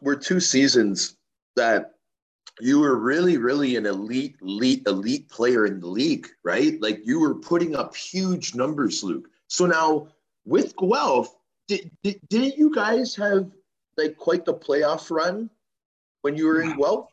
were 0.00 0.16
two 0.16 0.40
seasons 0.40 1.16
that 1.56 1.92
you 2.60 2.80
were 2.80 2.96
really, 2.96 3.36
really 3.36 3.76
an 3.76 3.86
elite, 3.86 4.36
elite, 4.40 4.82
elite 4.86 5.28
player 5.28 5.66
in 5.66 5.80
the 5.80 5.86
league, 5.86 6.28
right? 6.42 6.80
Like 6.80 7.00
you 7.04 7.20
were 7.20 7.34
putting 7.34 7.76
up 7.76 7.94
huge 7.94 8.54
numbers, 8.54 9.02
Luc. 9.02 9.28
So 9.48 9.66
now 9.66 10.08
with 10.44 10.74
Guelph, 10.76 11.34
did, 11.68 11.90
did, 12.02 12.20
didn't 12.28 12.56
you 12.56 12.74
guys 12.74 13.14
have 13.16 13.50
like 13.96 14.16
quite 14.16 14.44
the 14.44 14.54
playoff 14.54 15.10
run 15.10 15.50
when 16.22 16.36
you 16.36 16.46
were 16.46 16.62
in 16.62 16.76
Guelph? 16.76 17.10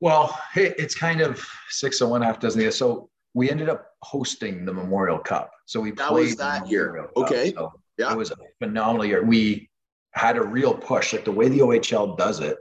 Well, 0.00 0.36
it's 0.56 0.96
kind 0.96 1.20
of 1.20 1.44
six 1.68 2.00
and 2.00 2.10
one 2.10 2.22
half 2.22 2.40
dozen 2.40 2.58
the 2.58 2.66
other. 2.66 2.72
So 2.72 3.08
we 3.34 3.50
ended 3.50 3.68
up 3.68 3.92
hosting 4.02 4.64
the 4.64 4.72
Memorial 4.72 5.18
Cup. 5.18 5.52
So 5.66 5.80
we 5.80 5.92
that 5.92 6.08
played 6.08 6.26
was 6.26 6.36
that 6.36 6.68
year. 6.68 6.96
Cup. 6.96 7.12
Okay. 7.16 7.52
So 7.52 7.72
yeah. 7.98 8.12
It 8.12 8.16
was 8.16 8.30
a 8.30 8.36
phenomenal 8.58 9.04
year. 9.04 9.22
We 9.22 9.68
had 10.12 10.36
a 10.36 10.42
real 10.42 10.74
push. 10.74 11.12
Like 11.12 11.24
the 11.24 11.32
way 11.32 11.48
the 11.48 11.60
OHL 11.60 12.16
does 12.16 12.40
it, 12.40 12.58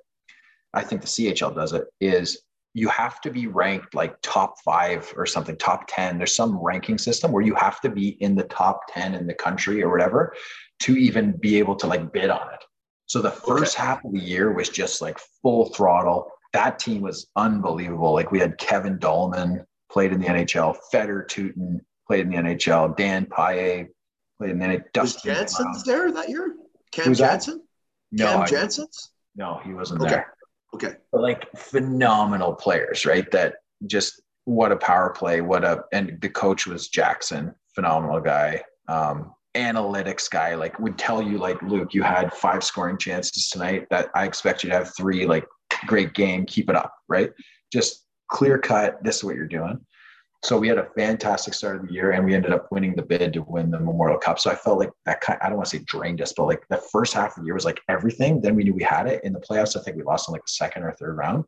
I 0.74 0.84
think 0.84 1.01
the 1.01 1.07
CHL 1.07 1.55
does 1.55 1.74
it, 1.74 1.86
is 1.99 2.43
you 2.74 2.88
have 2.88 3.19
to 3.22 3.30
be 3.30 3.47
ranked 3.47 3.93
like 3.93 4.15
top 4.22 4.55
five 4.63 5.13
or 5.17 5.26
something, 5.26 5.57
top 5.57 5.86
10. 5.88 6.17
There's 6.17 6.36
some 6.36 6.57
ranking 6.57 6.97
system 6.97 7.32
where 7.32 7.43
you 7.43 7.55
have 7.55 7.82
to 7.82 7.89
be 7.89 8.09
in 8.22 8.36
the 8.36 8.43
top 8.43 8.82
10 8.93 9.13
in 9.13 9.28
the 9.28 9.34
country 9.34 9.84
or 9.84 9.89
whatever 9.89 10.34
to 10.82 10.95
even 10.95 11.34
be 11.34 11.59
able 11.59 11.76
to 11.76 11.88
like 11.88 12.13
bid 12.13 12.30
on 12.30 12.53
it. 12.53 12.63
So 13.07 13.22
the 13.22 13.32
first 13.32 13.78
okay. 13.78 13.86
half 13.88 14.05
of 14.05 14.13
the 14.13 14.19
year 14.19 14.53
was 14.53 14.69
just 14.69 15.01
like 15.01 15.19
full 15.41 15.65
throttle. 15.74 16.32
That 16.53 16.80
team 16.80 17.01
was 17.01 17.28
unbelievable. 17.36 18.13
Like 18.13 18.32
we 18.32 18.39
had 18.39 18.57
Kevin 18.57 18.97
Dallman, 18.97 19.65
played 19.91 20.13
in 20.13 20.22
the 20.22 20.28
NHL. 20.28 20.76
Fedor 20.91 21.28
Tyutin 21.30 21.82
played 22.07 22.22
in 22.22 22.30
the 22.30 22.38
NHL. 22.38 22.95
Dan 22.95 23.26
Paille 23.26 23.88
played 24.38 24.51
in 24.51 24.59
the 24.59 24.65
NHL. 24.65 25.01
Was 25.01 25.22
Janssen's 25.22 25.84
there 25.84 26.11
that 26.11 26.30
year? 26.30 26.55
Cam 26.91 27.13
Janssen? 27.13 27.61
No, 28.11 28.26
Cam 28.26 28.47
Janssen's? 28.47 29.11
No, 29.36 29.59
he 29.63 29.74
wasn't 29.74 30.01
okay. 30.01 30.11
there. 30.11 30.34
Okay. 30.74 30.95
But 31.11 31.22
like 31.22 31.47
phenomenal 31.57 32.53
players, 32.53 33.05
right? 33.05 33.30
That 33.32 33.55
just 33.88 34.22
what 34.45 34.72
a 34.72 34.78
power 34.78 35.09
play. 35.09 35.41
What 35.41 35.63
a 35.63 35.84
and 35.91 36.17
the 36.22 36.30
coach 36.30 36.65
was 36.65 36.88
Jackson, 36.88 37.53
phenomenal 37.76 38.22
guy. 38.22 38.63
Um, 38.88 39.34
analytics 39.55 40.30
guy, 40.30 40.55
like 40.55 40.80
would 40.80 40.97
tell 40.97 41.22
you 41.22 41.38
like 41.38 41.61
Luc, 41.61 41.93
you 41.93 42.03
had 42.03 42.34
five 42.34 42.63
scoring 42.63 42.97
chances 42.97 43.49
tonight. 43.49 43.88
That 43.89 44.09
I 44.15 44.26
expect 44.26 44.63
you 44.63 44.69
to 44.69 44.76
have 44.76 44.95
three. 44.95 45.26
Like 45.26 45.45
great 45.88 46.13
game, 46.13 46.45
keep 46.45 46.69
it 46.69 46.76
up, 46.76 46.93
right? 47.09 47.32
Just 47.72 48.05
clear 48.30 48.57
cut, 48.57 49.03
this 49.03 49.17
is 49.17 49.24
what 49.24 49.36
you're 49.36 49.47
doing. 49.47 49.80
So 50.44 50.58
we 50.58 50.68
had 50.68 50.80
a 50.80 50.89
fantastic 50.98 51.54
start 51.54 51.76
of 51.76 51.88
the 51.88 51.94
year 51.94 52.12
and 52.12 52.26
we 52.26 52.34
ended 52.34 52.52
up 52.52 52.72
winning 52.72 52.96
the 52.96 53.04
bid 53.04 53.34
to 53.34 53.44
win 53.44 53.70
the 53.70 53.80
Memorial 53.80 54.18
Cup. 54.18 54.39
So 54.39 54.50
I 54.50 54.56
felt 54.56 54.80
like 54.80 54.89
that 55.06 55.22
kind 55.22 55.38
I 55.42 55.48
don't 55.48 55.58
want 55.58 55.70
to 55.70 55.78
say 55.78 55.84
drained 55.86 56.20
us, 56.22 56.34
but 56.34 56.46
like 56.46 56.68
the 56.68 56.82
first 56.92 57.14
half 57.14 57.38
of 57.38 57.44
the 57.44 57.46
year 57.46 57.54
was 57.54 57.66
like 57.66 57.80
everything. 57.89 58.42
Then 58.42 58.56
we 58.56 58.64
knew 58.64 58.74
we 58.74 58.84
had 58.84 59.06
it 59.06 59.24
in 59.24 59.34
the 59.34 59.39
playoffs. 59.39 59.78
I 59.78 59.84
think 59.84 59.98
we 59.98 60.04
lost 60.04 60.28
in 60.28 60.34
like 60.34 60.42
the 60.42 60.52
second 60.52 60.84
or 60.84 60.94
third 60.94 61.16
round, 61.16 61.46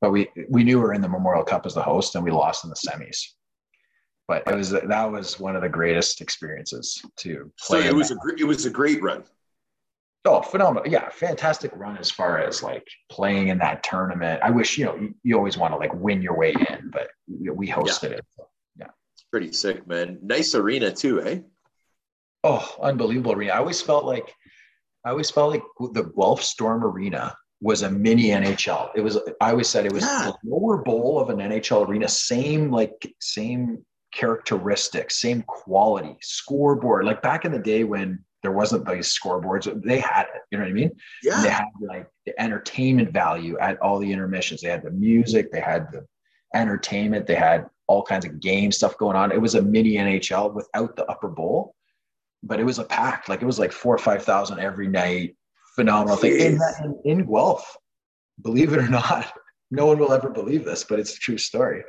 but 0.00 0.10
we 0.10 0.28
we 0.48 0.64
knew 0.64 0.78
we 0.78 0.82
were 0.82 0.94
in 0.94 1.00
the 1.00 1.08
Memorial 1.08 1.44
Cup 1.44 1.64
as 1.64 1.74
the 1.74 1.82
host 1.82 2.16
and 2.16 2.24
we 2.24 2.32
lost 2.32 2.64
in 2.64 2.70
the 2.70 2.76
semis. 2.76 3.22
But 4.26 4.42
it 4.48 4.54
was 4.56 4.70
that 4.70 5.12
was 5.12 5.38
one 5.38 5.54
of 5.54 5.62
the 5.62 5.68
greatest 5.68 6.20
experiences 6.20 7.00
to 7.18 7.52
play. 7.60 7.82
So 7.82 7.88
it 7.88 7.94
was 7.94 8.10
a 8.10 8.16
it 8.36 8.44
was 8.44 8.66
a 8.66 8.70
great 8.70 9.00
run. 9.00 9.22
Oh, 10.26 10.40
phenomenal. 10.40 10.90
Yeah, 10.90 11.08
fantastic 11.10 11.70
run 11.74 11.98
as 11.98 12.10
far 12.10 12.38
as 12.38 12.62
like 12.62 12.86
playing 13.10 13.48
in 13.48 13.58
that 13.58 13.82
tournament. 13.82 14.40
I 14.42 14.50
wish, 14.50 14.78
you 14.78 14.86
know, 14.86 14.96
you, 14.96 15.14
you 15.22 15.36
always 15.36 15.58
want 15.58 15.74
to 15.74 15.78
like 15.78 15.92
win 15.94 16.22
your 16.22 16.36
way 16.36 16.54
in, 16.70 16.90
but 16.90 17.08
we 17.28 17.68
hosted 17.68 18.10
yeah. 18.10 18.16
it. 18.16 18.26
Yeah. 18.78 18.86
It's 19.14 19.24
pretty 19.30 19.52
sick, 19.52 19.86
man. 19.86 20.18
Nice 20.22 20.54
arena 20.54 20.92
too, 20.92 21.20
eh? 21.20 21.40
Oh, 22.42 22.74
unbelievable 22.80 23.32
arena. 23.32 23.52
I 23.52 23.58
always 23.58 23.82
felt 23.82 24.06
like 24.06 24.34
I 25.04 25.10
always 25.10 25.30
felt 25.30 25.50
like 25.50 25.62
the 25.92 26.04
Guelph 26.04 26.42
Storm 26.42 26.84
Arena 26.84 27.36
was 27.60 27.82
a 27.82 27.90
mini 27.90 28.28
NHL. 28.28 28.90
It 28.94 29.02
was. 29.02 29.18
I 29.40 29.50
always 29.50 29.68
said 29.68 29.84
it 29.84 29.92
was 29.92 30.04
yeah. 30.04 30.32
the 30.42 30.50
lower 30.50 30.78
bowl 30.78 31.20
of 31.20 31.28
an 31.28 31.38
NHL 31.38 31.86
arena. 31.86 32.08
Same 32.08 32.70
like 32.70 33.14
same 33.20 33.84
characteristics, 34.12 35.20
same 35.20 35.42
quality, 35.42 36.16
scoreboard. 36.22 37.04
Like 37.04 37.20
back 37.20 37.44
in 37.44 37.52
the 37.52 37.58
day 37.58 37.84
when 37.84 38.24
there 38.44 38.52
wasn't 38.52 38.86
these 38.86 39.18
scoreboards, 39.18 39.82
they 39.82 40.00
had 40.00 40.26
it. 40.34 40.42
You 40.50 40.58
know 40.58 40.64
what 40.64 40.70
I 40.70 40.74
mean? 40.74 40.90
Yeah. 41.22 41.36
And 41.36 41.44
they 41.46 41.48
had 41.48 41.64
like 41.80 42.06
the 42.26 42.38
entertainment 42.38 43.10
value 43.10 43.58
at 43.58 43.80
all 43.80 43.98
the 43.98 44.12
intermissions. 44.12 44.60
They 44.60 44.68
had 44.68 44.82
the 44.82 44.90
music. 44.90 45.50
They 45.50 45.60
had 45.60 45.90
the 45.90 46.06
entertainment. 46.54 47.26
They 47.26 47.36
had 47.36 47.70
all 47.86 48.02
kinds 48.02 48.26
of 48.26 48.40
game 48.40 48.70
stuff 48.70 48.98
going 48.98 49.16
on. 49.16 49.32
It 49.32 49.40
was 49.40 49.54
a 49.54 49.62
mini 49.62 49.94
NHL 49.94 50.52
without 50.52 50.94
the 50.94 51.06
upper 51.06 51.28
bowl, 51.28 51.74
but 52.42 52.60
it 52.60 52.64
was 52.64 52.78
a 52.78 52.84
pack. 52.84 53.30
Like 53.30 53.40
it 53.40 53.46
was 53.46 53.58
like 53.58 53.72
four 53.72 53.94
or 53.94 53.98
five 53.98 54.22
thousand 54.22 54.60
every 54.60 54.88
night. 54.88 55.36
Phenomenal 55.74 56.18
thing 56.18 56.38
in, 56.38 56.60
in, 56.84 57.00
in 57.04 57.26
Guelph. 57.26 57.76
Believe 58.42 58.74
it 58.74 58.78
or 58.78 58.88
not, 58.88 59.32
no 59.70 59.86
one 59.86 59.98
will 59.98 60.12
ever 60.12 60.28
believe 60.28 60.66
this, 60.66 60.84
but 60.84 60.98
it's 60.98 61.16
a 61.16 61.18
true 61.18 61.38
story. 61.38 61.82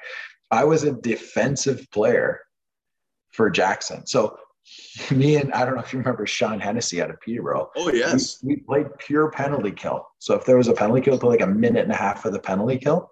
I 0.52 0.64
was 0.64 0.86
a 0.86 0.94
defensive 0.94 1.86
player 1.92 2.40
for 3.32 3.50
Jackson. 3.50 4.08
So 4.08 4.38
me 5.12 5.36
and 5.38 5.54
I 5.54 5.66
don't 5.66 5.76
know 5.76 5.82
if 5.82 5.94
you 5.94 6.00
remember 6.00 6.26
Sean 6.26 6.60
Hennessy 6.60 7.02
out 7.02 7.10
of 7.10 7.20
Peterborough. 7.22 7.70
Oh 7.76 7.92
yes, 7.92 8.44
we, 8.44 8.56
we, 8.56 8.62
played 8.62 8.88
pure 8.98 9.30
penalty 9.30 9.72
kill. 9.72 10.08
So 10.20 10.36
if 10.36 10.46
there 10.46 10.58
was 10.58 10.68
a 10.68 10.74
penalty 10.74 11.02
kill, 11.02 11.20
for 11.20 11.28
like 11.28 11.42
a 11.42 11.48
minute 11.48 11.84
and 11.84 11.92
a 11.92 11.98
half 11.98 12.26
of 12.26 12.34
the 12.34 12.40
penalty 12.40 12.78
kill, 12.78 13.10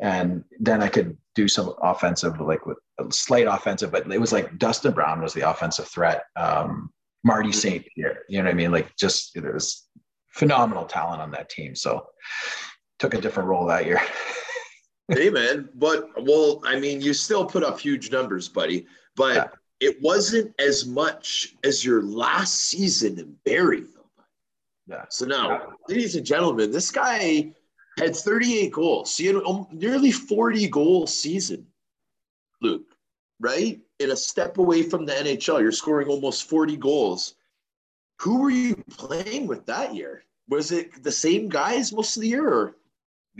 and 0.00 0.44
then 0.60 0.82
I 0.82 0.88
could 0.88 1.16
do 1.34 1.48
some 1.48 1.74
offensive, 1.80 2.40
like 2.40 2.66
with 2.66 2.78
a 2.98 3.10
slight 3.10 3.46
offensive. 3.46 3.90
But 3.90 4.10
it 4.10 4.20
was 4.20 4.32
like 4.32 4.58
Dustin 4.58 4.92
Brown 4.92 5.22
was 5.22 5.32
the 5.32 5.48
offensive 5.48 5.88
threat. 5.88 6.24
Um, 6.36 6.90
Marty 7.24 7.50
mm-hmm. 7.50 7.58
St. 7.58 7.86
Pierre, 7.94 8.22
you 8.28 8.38
know 8.38 8.44
what 8.44 8.52
I 8.52 8.54
mean? 8.54 8.72
Like 8.72 8.96
just 8.96 9.32
there 9.34 9.52
was 9.52 9.88
phenomenal 10.30 10.84
talent 10.84 11.22
on 11.22 11.30
that 11.32 11.48
team. 11.48 11.74
So 11.74 12.06
took 12.98 13.14
a 13.14 13.20
different 13.20 13.48
role 13.48 13.66
that 13.66 13.86
year. 13.86 14.00
hey 15.08 15.30
man, 15.30 15.68
but 15.74 16.08
well, 16.22 16.60
I 16.66 16.78
mean, 16.78 17.00
you 17.00 17.14
still 17.14 17.44
put 17.46 17.62
up 17.62 17.78
huge 17.78 18.10
numbers, 18.10 18.48
buddy. 18.48 18.86
But 19.16 19.34
yeah. 19.34 19.48
It 19.82 20.00
wasn't 20.00 20.54
as 20.60 20.86
much 20.86 21.56
as 21.64 21.84
your 21.84 22.02
last 22.02 22.54
season 22.54 23.18
in 23.18 23.36
Barrie. 23.44 23.82
Yeah. 24.86 25.06
So 25.08 25.26
now, 25.26 25.50
yeah. 25.50 25.58
ladies 25.88 26.14
and 26.14 26.24
gentlemen, 26.24 26.70
this 26.70 26.92
guy 26.92 27.52
had 27.98 28.14
38 28.14 28.70
goals. 28.70 29.12
So 29.12 29.24
you 29.24 29.32
know, 29.32 29.44
um, 29.44 29.66
nearly 29.72 30.12
40 30.12 30.68
goal 30.68 31.08
season, 31.08 31.66
Luc, 32.60 32.82
right? 33.40 33.80
In 33.98 34.12
a 34.12 34.16
step 34.16 34.58
away 34.58 34.84
from 34.84 35.04
the 35.04 35.14
NHL, 35.14 35.60
you're 35.60 35.72
scoring 35.72 36.06
almost 36.06 36.48
40 36.48 36.76
goals. 36.76 37.34
Who 38.20 38.40
were 38.40 38.50
you 38.50 38.76
playing 38.88 39.48
with 39.48 39.66
that 39.66 39.96
year? 39.96 40.22
Was 40.48 40.70
it 40.70 41.02
the 41.02 41.10
same 41.10 41.48
guys 41.48 41.92
most 41.92 42.16
of 42.16 42.22
the 42.22 42.28
year? 42.28 42.48
Or? 42.48 42.76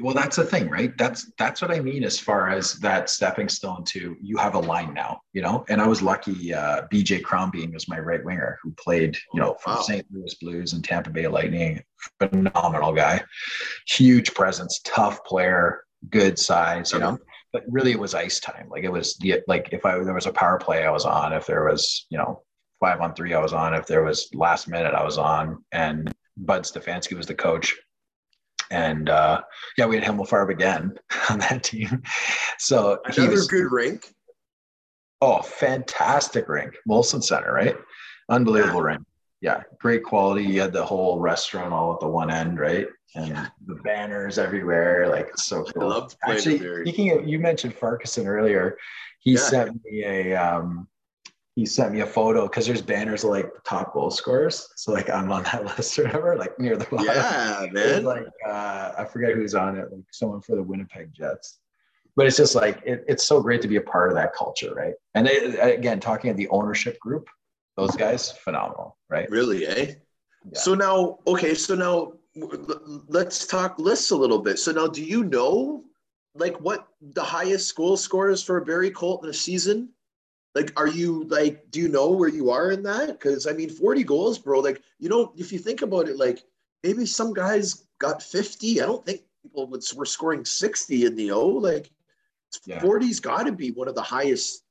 Well 0.00 0.14
that's 0.14 0.36
the 0.36 0.44
thing 0.44 0.70
right? 0.70 0.96
That's 0.96 1.30
that's 1.38 1.60
what 1.60 1.70
i 1.70 1.80
mean 1.80 2.04
as 2.04 2.18
far 2.18 2.48
as 2.48 2.74
that 2.78 3.10
stepping 3.10 3.48
stone 3.48 3.84
to 3.84 4.16
you 4.20 4.36
have 4.38 4.54
a 4.54 4.58
line 4.58 4.94
now 4.94 5.20
you 5.32 5.42
know? 5.42 5.64
And 5.68 5.80
i 5.80 5.86
was 5.86 6.00
lucky 6.02 6.54
uh, 6.54 6.82
bj 6.92 7.22
crombeen 7.22 7.72
was 7.74 7.88
my 7.88 7.98
right 7.98 8.24
winger 8.24 8.58
who 8.62 8.72
played 8.72 9.16
you 9.34 9.40
know 9.40 9.56
for 9.62 9.74
wow. 9.74 9.80
st 9.82 10.06
louis 10.10 10.34
blues 10.40 10.72
and 10.72 10.84
tampa 10.84 11.10
bay 11.10 11.26
lightning. 11.26 11.82
Phenomenal 12.18 12.92
guy. 12.92 13.22
Huge 13.86 14.34
presence 14.34 14.80
tough 14.84 15.24
player 15.24 15.84
good 16.10 16.38
size 16.38 16.92
you 16.92 16.98
know? 16.98 17.18
But 17.52 17.64
really 17.68 17.92
it 17.92 18.00
was 18.00 18.14
ice 18.14 18.40
time. 18.40 18.68
Like 18.70 18.84
it 18.84 18.92
was 18.92 19.16
the 19.18 19.40
like 19.46 19.68
if 19.72 19.84
i 19.84 19.98
there 19.98 20.14
was 20.14 20.26
a 20.26 20.32
power 20.32 20.58
play 20.58 20.84
i 20.84 20.90
was 20.90 21.04
on. 21.04 21.32
If 21.32 21.46
there 21.46 21.64
was 21.64 22.06
you 22.08 22.18
know 22.18 22.42
five 22.80 23.00
on 23.00 23.14
three 23.14 23.34
i 23.34 23.40
was 23.40 23.52
on. 23.52 23.74
If 23.74 23.86
there 23.86 24.02
was 24.02 24.28
last 24.32 24.68
minute 24.68 24.94
i 24.94 25.04
was 25.04 25.18
on. 25.18 25.62
And 25.72 26.10
bud 26.38 26.62
stefanski 26.62 27.14
was 27.14 27.26
the 27.26 27.34
coach 27.34 27.76
and 28.72 29.10
uh, 29.10 29.42
yeah, 29.76 29.86
we 29.86 29.96
had 29.96 30.04
Himmelfarb 30.04 30.50
again 30.50 30.98
on 31.30 31.38
that 31.38 31.62
team. 31.62 32.02
So 32.58 32.98
another 33.04 33.32
was, 33.32 33.46
good 33.46 33.70
rink. 33.70 34.12
Oh, 35.20 35.42
fantastic 35.42 36.48
rink, 36.48 36.74
Molson 36.88 37.22
Center, 37.22 37.52
right? 37.52 37.76
Unbelievable 38.28 38.80
yeah. 38.80 38.86
rink. 38.86 39.02
Yeah, 39.40 39.62
great 39.78 40.04
quality. 40.04 40.44
You 40.44 40.60
had 40.60 40.72
the 40.72 40.84
whole 40.84 41.18
restaurant 41.20 41.72
all 41.72 41.92
at 41.92 42.00
the 42.00 42.08
one 42.08 42.30
end, 42.30 42.58
right? 42.58 42.86
And 43.14 43.28
yeah. 43.28 43.48
the 43.66 43.74
banners 43.84 44.38
everywhere. 44.38 45.08
Like 45.08 45.28
it's 45.28 45.44
so 45.44 45.64
cool. 45.64 45.82
I 45.82 45.86
love 45.86 46.16
Actually, 46.24 46.58
speaking 46.82 47.10
of, 47.10 47.28
you 47.28 47.38
mentioned 47.38 47.74
Farquharson 47.74 48.26
earlier. 48.26 48.78
He 49.18 49.32
yeah. 49.32 49.40
sent 49.40 49.84
me 49.84 50.04
a 50.04 50.34
um, 50.34 50.88
he 51.54 51.66
sent 51.66 51.92
me 51.92 52.00
a 52.00 52.06
photo 52.06 52.48
because 52.48 52.66
there's 52.66 52.80
banners 52.80 53.24
of 53.24 53.30
like 53.30 53.50
top 53.64 53.92
goal 53.92 54.10
scorers. 54.10 54.68
So 54.76 54.92
like 54.92 55.10
I'm 55.10 55.30
on 55.30 55.42
that 55.44 55.64
list 55.76 55.98
or 55.98 56.04
whatever, 56.04 56.36
like 56.36 56.58
near 56.58 56.76
the 56.76 56.86
bottom. 56.86 57.06
Yeah, 57.06 57.66
man. 57.72 58.04
Like 58.04 58.26
uh, 58.46 58.92
I 58.98 59.04
forget 59.04 59.34
who's 59.34 59.54
on 59.54 59.76
it, 59.76 59.92
like 59.92 60.04
someone 60.10 60.40
for 60.40 60.56
the 60.56 60.62
Winnipeg 60.62 61.12
Jets. 61.12 61.58
But 62.16 62.26
it's 62.26 62.36
just 62.36 62.54
like 62.54 62.82
it, 62.84 63.04
it's 63.06 63.24
so 63.24 63.40
great 63.40 63.62
to 63.62 63.68
be 63.68 63.76
a 63.76 63.82
part 63.82 64.10
of 64.10 64.16
that 64.16 64.34
culture, 64.34 64.74
right? 64.74 64.94
And 65.14 65.26
they, 65.26 65.58
again, 65.58 66.00
talking 66.00 66.30
at 66.30 66.36
the 66.36 66.48
ownership 66.48 66.98
group, 67.00 67.28
those 67.76 67.96
guys, 67.96 68.32
phenomenal, 68.32 68.98
right? 69.08 69.30
Really, 69.30 69.66
eh? 69.66 69.94
Yeah. 70.44 70.58
So 70.58 70.74
now, 70.74 71.18
okay, 71.26 71.54
so 71.54 71.74
now 71.74 72.12
let's 73.08 73.46
talk 73.46 73.78
lists 73.78 74.10
a 74.10 74.16
little 74.16 74.38
bit. 74.38 74.58
So 74.58 74.72
now, 74.72 74.86
do 74.86 75.04
you 75.04 75.24
know 75.24 75.84
like 76.34 76.58
what 76.60 76.88
the 77.00 77.22
highest 77.22 77.74
goal 77.76 77.96
scorers 77.96 78.42
for 78.42 78.60
Barrie 78.62 78.90
Colt 78.90 79.24
in 79.24 79.30
a 79.30 79.34
season? 79.34 79.90
Like, 80.54 80.72
are 80.78 80.88
you 80.88 81.24
like, 81.24 81.70
do 81.70 81.80
you 81.80 81.88
know 81.88 82.10
where 82.10 82.28
you 82.28 82.50
are 82.50 82.72
in 82.72 82.82
that? 82.82 83.08
Because 83.08 83.46
I 83.46 83.52
mean, 83.52 83.70
40 83.70 84.04
goals, 84.04 84.38
bro. 84.38 84.60
Like, 84.60 84.82
you 84.98 85.08
know, 85.08 85.32
if 85.36 85.52
you 85.52 85.58
think 85.58 85.82
about 85.82 86.08
it, 86.08 86.18
like 86.18 86.42
maybe 86.82 87.06
some 87.06 87.32
guys 87.32 87.86
got 87.98 88.22
50. 88.22 88.82
I 88.82 88.86
don't 88.86 89.04
think 89.04 89.22
people 89.42 89.66
would, 89.68 89.82
were 89.96 90.04
scoring 90.04 90.44
60 90.44 91.06
in 91.06 91.16
the 91.16 91.30
O. 91.30 91.46
Like, 91.46 91.90
yeah. 92.66 92.80
40's 92.80 93.20
got 93.20 93.44
to 93.44 93.52
be 93.52 93.70
one 93.70 93.88
of 93.88 93.94
the 93.94 94.02
highest 94.02 94.64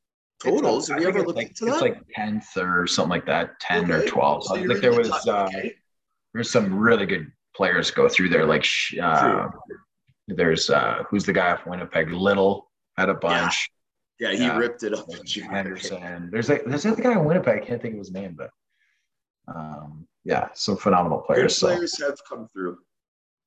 totals. 0.43 0.88
Have 0.88 1.01
you 1.01 1.07
ever 1.07 1.23
looked 1.23 1.38
like, 1.38 1.47
into 1.49 1.65
that? 1.65 1.73
It's 1.73 1.82
like 1.82 2.01
10th 2.17 2.57
or 2.57 2.86
something 2.86 3.09
like 3.09 3.25
that, 3.25 3.59
10 3.59 3.91
okay. 3.91 4.05
or 4.05 4.07
12. 4.07 4.43
So 4.45 4.53
like 4.53 4.82
there 4.82 4.95
was, 4.95 5.09
uh, 5.27 5.45
okay. 5.45 5.73
there's 6.34 6.51
some 6.51 6.77
really 6.77 7.07
good 7.07 7.32
players 7.55 7.89
go 7.89 8.07
through 8.07 8.29
there. 8.29 8.45
Like, 8.45 8.67
uh, 9.01 9.47
there's, 10.27 10.69
uh, 10.69 11.03
who's 11.09 11.25
the 11.25 11.34
guy 11.34 11.55
from 11.57 11.71
Winnipeg? 11.71 12.11
Little 12.11 12.69
had 12.97 13.09
a 13.09 13.15
bunch. 13.15 13.69
Yeah. 13.71 13.77
Yeah, 14.22 14.34
he 14.34 14.45
yeah. 14.45 14.55
ripped 14.55 14.84
it 14.84 14.93
up. 14.93 15.07
Henderson. 15.49 16.30
There's 16.32 16.47
like 16.47 16.63
there's 16.65 16.84
the 16.84 16.91
guy 16.91 17.13
in 17.13 17.26
Winnipeg. 17.26 17.63
I 17.63 17.65
can't 17.65 17.82
think 17.82 17.95
of 17.95 17.99
his 17.99 18.11
name, 18.11 18.38
but 18.38 18.51
um, 19.47 20.07
yeah, 20.24 20.49
some 20.53 20.78
phenomenal 20.78 21.22
players. 21.22 21.57
Players 21.57 21.99
have 21.99 22.19
come 22.30 22.47
through. 22.53 22.78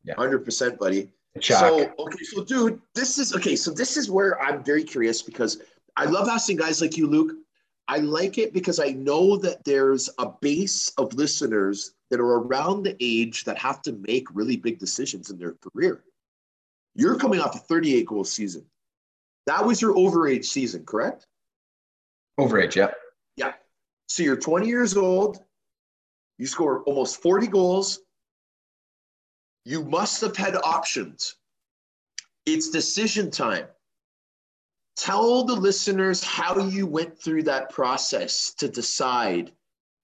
Yeah, 0.03 0.14
hundred 0.18 0.45
percent, 0.45 0.81
buddy. 0.81 1.12
So 1.41 1.93
okay, 1.97 2.25
so 2.25 2.43
dude, 2.43 2.81
this 2.93 3.18
is 3.18 3.37
okay. 3.37 3.55
So 3.55 3.70
this 3.70 3.97
is 3.97 4.11
where 4.11 4.43
I'm 4.43 4.64
very 4.64 4.83
curious 4.83 5.22
because 5.22 5.62
I 5.97 6.07
love 6.07 6.29
asking 6.29 6.57
guys 6.57 6.81
like 6.81 6.97
you, 6.97 7.07
Luc. 7.07 7.37
I 7.87 7.99
like 7.99 8.39
it 8.39 8.53
because 8.53 8.81
I 8.81 8.89
know 8.89 9.37
that 9.37 9.62
there's 9.64 10.11
a 10.18 10.27
base 10.41 10.89
of 10.99 11.14
listeners 11.14 11.95
that 12.11 12.18
are 12.18 12.39
around 12.39 12.83
the 12.83 12.97
age 12.99 13.45
that 13.45 13.59
have 13.59 13.81
to 13.83 13.93
make 13.93 14.27
really 14.35 14.57
big 14.57 14.81
decisions 14.81 15.31
in 15.31 15.39
their 15.39 15.55
career. 15.55 16.03
You're 16.97 17.16
coming 17.16 17.41
off 17.41 17.55
a 17.55 17.59
38 17.59 18.07
goal 18.07 18.25
season. 18.25 18.66
That 19.47 19.64
was 19.64 19.80
your 19.80 19.95
overage 19.95 20.47
season, 20.47 20.84
correct? 20.84 21.26
Overage, 22.38 22.74
yeah. 22.74 22.90
Yeah. 23.36 23.53
So 24.09 24.22
you're 24.22 24.36
20 24.36 24.66
years 24.66 24.97
old. 24.97 25.42
You 26.38 26.47
score 26.47 26.82
almost 26.84 27.22
40 27.22 27.47
goals. 27.47 28.01
You 29.64 29.84
must 29.84 30.20
have 30.20 30.36
had 30.36 30.57
options. 30.57 31.36
It's 32.47 32.70
decision 32.70 33.30
time. 33.30 33.66
Tell 34.97 35.45
the 35.45 35.55
listeners 35.55 36.22
how 36.22 36.59
you 36.59 36.86
went 36.86 37.18
through 37.18 37.45
that 37.45 37.70
process 37.70 38.53
to 38.55 38.68
decide 38.68 39.53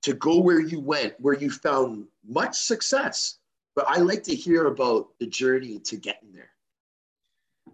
to 0.02 0.14
go 0.14 0.40
where 0.40 0.60
you 0.60 0.80
went, 0.80 1.14
where 1.18 1.34
you 1.34 1.50
found 1.50 2.06
much 2.26 2.56
success. 2.56 3.38
But 3.76 3.86
I 3.86 3.98
like 3.98 4.22
to 4.24 4.34
hear 4.34 4.66
about 4.66 5.08
the 5.20 5.26
journey 5.26 5.78
to 5.80 5.96
getting 5.96 6.32
there. 6.32 6.50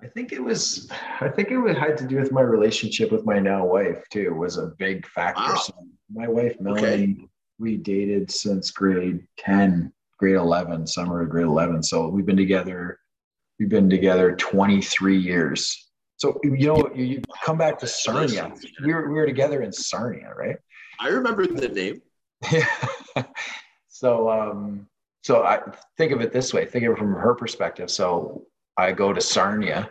I 0.06 0.08
think 0.10 0.32
it 0.32 0.42
was. 0.42 0.88
I 1.20 1.28
think 1.28 1.50
it 1.50 1.76
had 1.76 1.98
to 1.98 2.06
do 2.06 2.20
with 2.20 2.30
my 2.30 2.40
relationship 2.40 3.10
with 3.10 3.26
my 3.26 3.40
now 3.40 3.66
wife 3.66 4.08
too. 4.08 4.32
Was 4.34 4.56
a 4.56 4.68
big 4.78 5.04
factor. 5.04 5.42
Wow. 5.42 5.56
So 5.56 5.74
my 6.12 6.28
wife 6.28 6.60
Melanie, 6.60 7.16
okay. 7.18 7.28
we 7.58 7.76
dated 7.76 8.30
since 8.30 8.70
grade 8.70 9.26
ten, 9.36 9.92
grade 10.18 10.36
eleven, 10.36 10.86
summer 10.86 11.22
of 11.22 11.30
grade 11.30 11.46
eleven. 11.46 11.82
So 11.82 12.06
we've 12.06 12.24
been 12.24 12.36
together. 12.36 13.00
We've 13.58 13.68
been 13.68 13.90
together 13.90 14.36
twenty 14.36 14.80
three 14.80 15.18
years. 15.18 15.90
So 16.18 16.38
you 16.44 16.68
know, 16.68 16.88
you, 16.94 17.04
you 17.04 17.22
come 17.42 17.58
back 17.58 17.76
to 17.80 17.88
Sarnia. 17.88 18.52
We 18.84 18.94
were 18.94 19.08
we 19.08 19.14
were 19.14 19.26
together 19.26 19.62
in 19.62 19.72
Sarnia, 19.72 20.32
right? 20.36 20.56
I 21.00 21.08
remember 21.08 21.48
the 21.48 21.68
name. 21.68 22.00
Yeah. 22.52 22.68
so 23.88 24.30
um, 24.30 24.86
so 25.24 25.42
I 25.42 25.62
think 25.96 26.12
of 26.12 26.20
it 26.20 26.32
this 26.32 26.54
way. 26.54 26.64
Think 26.64 26.84
of 26.84 26.92
it 26.92 26.98
from 26.98 27.12
her 27.12 27.34
perspective. 27.34 27.90
So 27.90 28.46
I 28.76 28.92
go 28.92 29.12
to 29.12 29.20
Sarnia, 29.20 29.90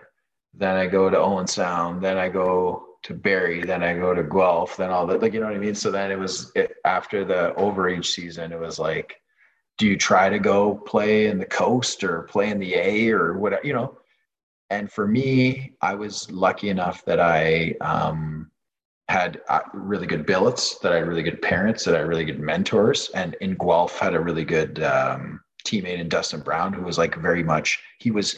then 0.53 0.75
I 0.75 0.87
go 0.87 1.09
to 1.09 1.17
Owen 1.17 1.47
Sound, 1.47 2.01
then 2.01 2.17
I 2.17 2.29
go 2.29 2.85
to 3.03 3.13
Barrie, 3.13 3.63
then 3.63 3.83
I 3.83 3.93
go 3.93 4.13
to 4.13 4.23
Guelph, 4.23 4.77
then 4.77 4.89
all 4.89 5.05
that, 5.07 5.21
like, 5.21 5.33
you 5.33 5.39
know 5.39 5.47
what 5.47 5.55
I 5.55 5.59
mean? 5.59 5.75
So 5.75 5.91
then 5.91 6.11
it 6.11 6.17
was 6.17 6.51
it, 6.55 6.75
after 6.85 7.23
the 7.23 7.53
overage 7.57 8.05
season, 8.05 8.51
it 8.51 8.59
was 8.59 8.79
like, 8.79 9.15
do 9.77 9.87
you 9.87 9.97
try 9.97 10.29
to 10.29 10.39
go 10.39 10.75
play 10.75 11.27
in 11.27 11.37
the 11.37 11.45
coast 11.45 12.03
or 12.03 12.23
play 12.23 12.49
in 12.49 12.59
the 12.59 12.73
A 12.75 13.11
or 13.11 13.37
whatever, 13.37 13.65
you 13.65 13.73
know? 13.73 13.97
And 14.69 14.91
for 14.91 15.07
me, 15.07 15.73
I 15.81 15.93
was 15.93 16.31
lucky 16.31 16.69
enough 16.69 17.05
that 17.05 17.19
I 17.19 17.75
um, 17.81 18.49
had 19.09 19.41
uh, 19.49 19.59
really 19.73 20.07
good 20.07 20.25
billets, 20.25 20.79
that 20.79 20.91
I 20.91 20.97
had 20.97 21.07
really 21.07 21.21
good 21.23 21.41
parents, 21.41 21.83
that 21.83 21.95
I 21.95 21.99
had 21.99 22.07
really 22.07 22.25
good 22.25 22.39
mentors. 22.39 23.09
And 23.13 23.35
in 23.41 23.55
Guelph, 23.55 23.99
had 23.99 24.15
a 24.15 24.19
really 24.19 24.45
good 24.45 24.81
um, 24.81 25.41
teammate 25.65 25.99
in 25.99 26.09
Dustin 26.09 26.39
Brown, 26.39 26.73
who 26.73 26.81
was 26.81 26.97
like 26.97 27.15
very 27.15 27.43
much, 27.43 27.79
he 27.99 28.09
was 28.09 28.37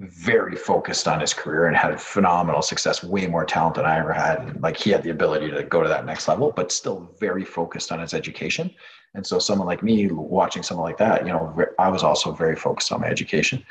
very 0.00 0.54
focused 0.54 1.08
on 1.08 1.20
his 1.20 1.34
career 1.34 1.66
and 1.66 1.76
had 1.76 2.00
phenomenal 2.00 2.62
success, 2.62 3.02
way 3.02 3.26
more 3.26 3.44
talent 3.44 3.74
than 3.74 3.84
I 3.84 3.98
ever 3.98 4.12
had. 4.12 4.40
And 4.40 4.62
like 4.62 4.76
he 4.76 4.90
had 4.90 5.02
the 5.02 5.10
ability 5.10 5.50
to 5.50 5.64
go 5.64 5.82
to 5.82 5.88
that 5.88 6.06
next 6.06 6.28
level, 6.28 6.52
but 6.54 6.70
still 6.70 7.10
very 7.18 7.44
focused 7.44 7.90
on 7.90 7.98
his 7.98 8.14
education. 8.14 8.70
And 9.14 9.26
so 9.26 9.40
someone 9.40 9.66
like 9.66 9.82
me 9.82 10.06
watching 10.08 10.62
someone 10.62 10.84
like 10.84 10.98
that, 10.98 11.26
you 11.26 11.32
know, 11.32 11.64
I 11.78 11.88
was 11.88 12.04
also 12.04 12.32
very 12.32 12.54
focused 12.54 12.92
on 12.92 13.00
my 13.00 13.08
education. 13.08 13.64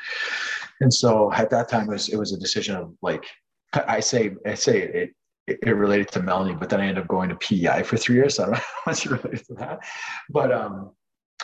And 0.80 0.92
so 0.92 1.32
at 1.32 1.48
that 1.50 1.68
time 1.68 1.88
it 1.88 1.92
was, 1.92 2.08
it 2.10 2.16
was 2.16 2.32
a 2.32 2.38
decision 2.38 2.76
of 2.76 2.92
like, 3.00 3.24
I 3.72 4.00
say, 4.00 4.34
I 4.46 4.54
say 4.54 4.80
it, 4.80 5.10
it, 5.46 5.70
related 5.70 6.08
to 6.08 6.22
Melanie, 6.22 6.54
but 6.54 6.68
then 6.68 6.80
I 6.80 6.88
ended 6.88 7.04
up 7.04 7.08
going 7.08 7.30
to 7.30 7.36
PEI 7.36 7.82
for 7.84 7.96
three 7.96 8.16
years. 8.16 8.36
So 8.36 8.42
I 8.44 8.46
don't 8.46 8.54
know 8.54 8.60
how 8.60 8.90
much 8.90 9.06
related 9.06 9.46
to 9.46 9.54
that, 9.54 9.80
but 10.28 10.52
um, 10.52 10.90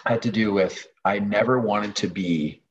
I 0.04 0.12
had 0.12 0.22
to 0.22 0.30
do 0.30 0.52
with, 0.52 0.86
I 1.06 1.20
never 1.20 1.58
wanted 1.58 1.96
to 1.96 2.08
be 2.08 2.63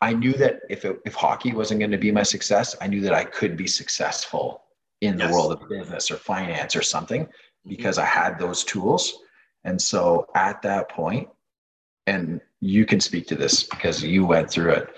I 0.00 0.12
knew 0.14 0.32
that 0.34 0.60
if 0.68 0.84
it, 0.84 1.00
if 1.04 1.14
hockey 1.14 1.52
wasn't 1.52 1.80
going 1.80 1.90
to 1.90 1.98
be 1.98 2.10
my 2.10 2.22
success, 2.22 2.74
I 2.80 2.86
knew 2.86 3.00
that 3.02 3.14
I 3.14 3.24
could 3.24 3.56
be 3.56 3.66
successful 3.66 4.64
in 5.00 5.18
yes. 5.18 5.28
the 5.28 5.34
world 5.34 5.52
of 5.52 5.68
business 5.68 6.10
or 6.10 6.16
finance 6.16 6.74
or 6.74 6.82
something 6.82 7.24
mm-hmm. 7.24 7.68
because 7.68 7.98
I 7.98 8.04
had 8.04 8.38
those 8.38 8.64
tools. 8.64 9.18
And 9.64 9.80
so 9.80 10.26
at 10.34 10.62
that 10.62 10.88
point, 10.88 11.28
and 12.06 12.40
you 12.60 12.86
can 12.86 13.00
speak 13.00 13.26
to 13.28 13.34
this 13.34 13.62
because 13.64 14.02
you 14.02 14.24
went 14.26 14.50
through 14.50 14.72
it. 14.72 14.88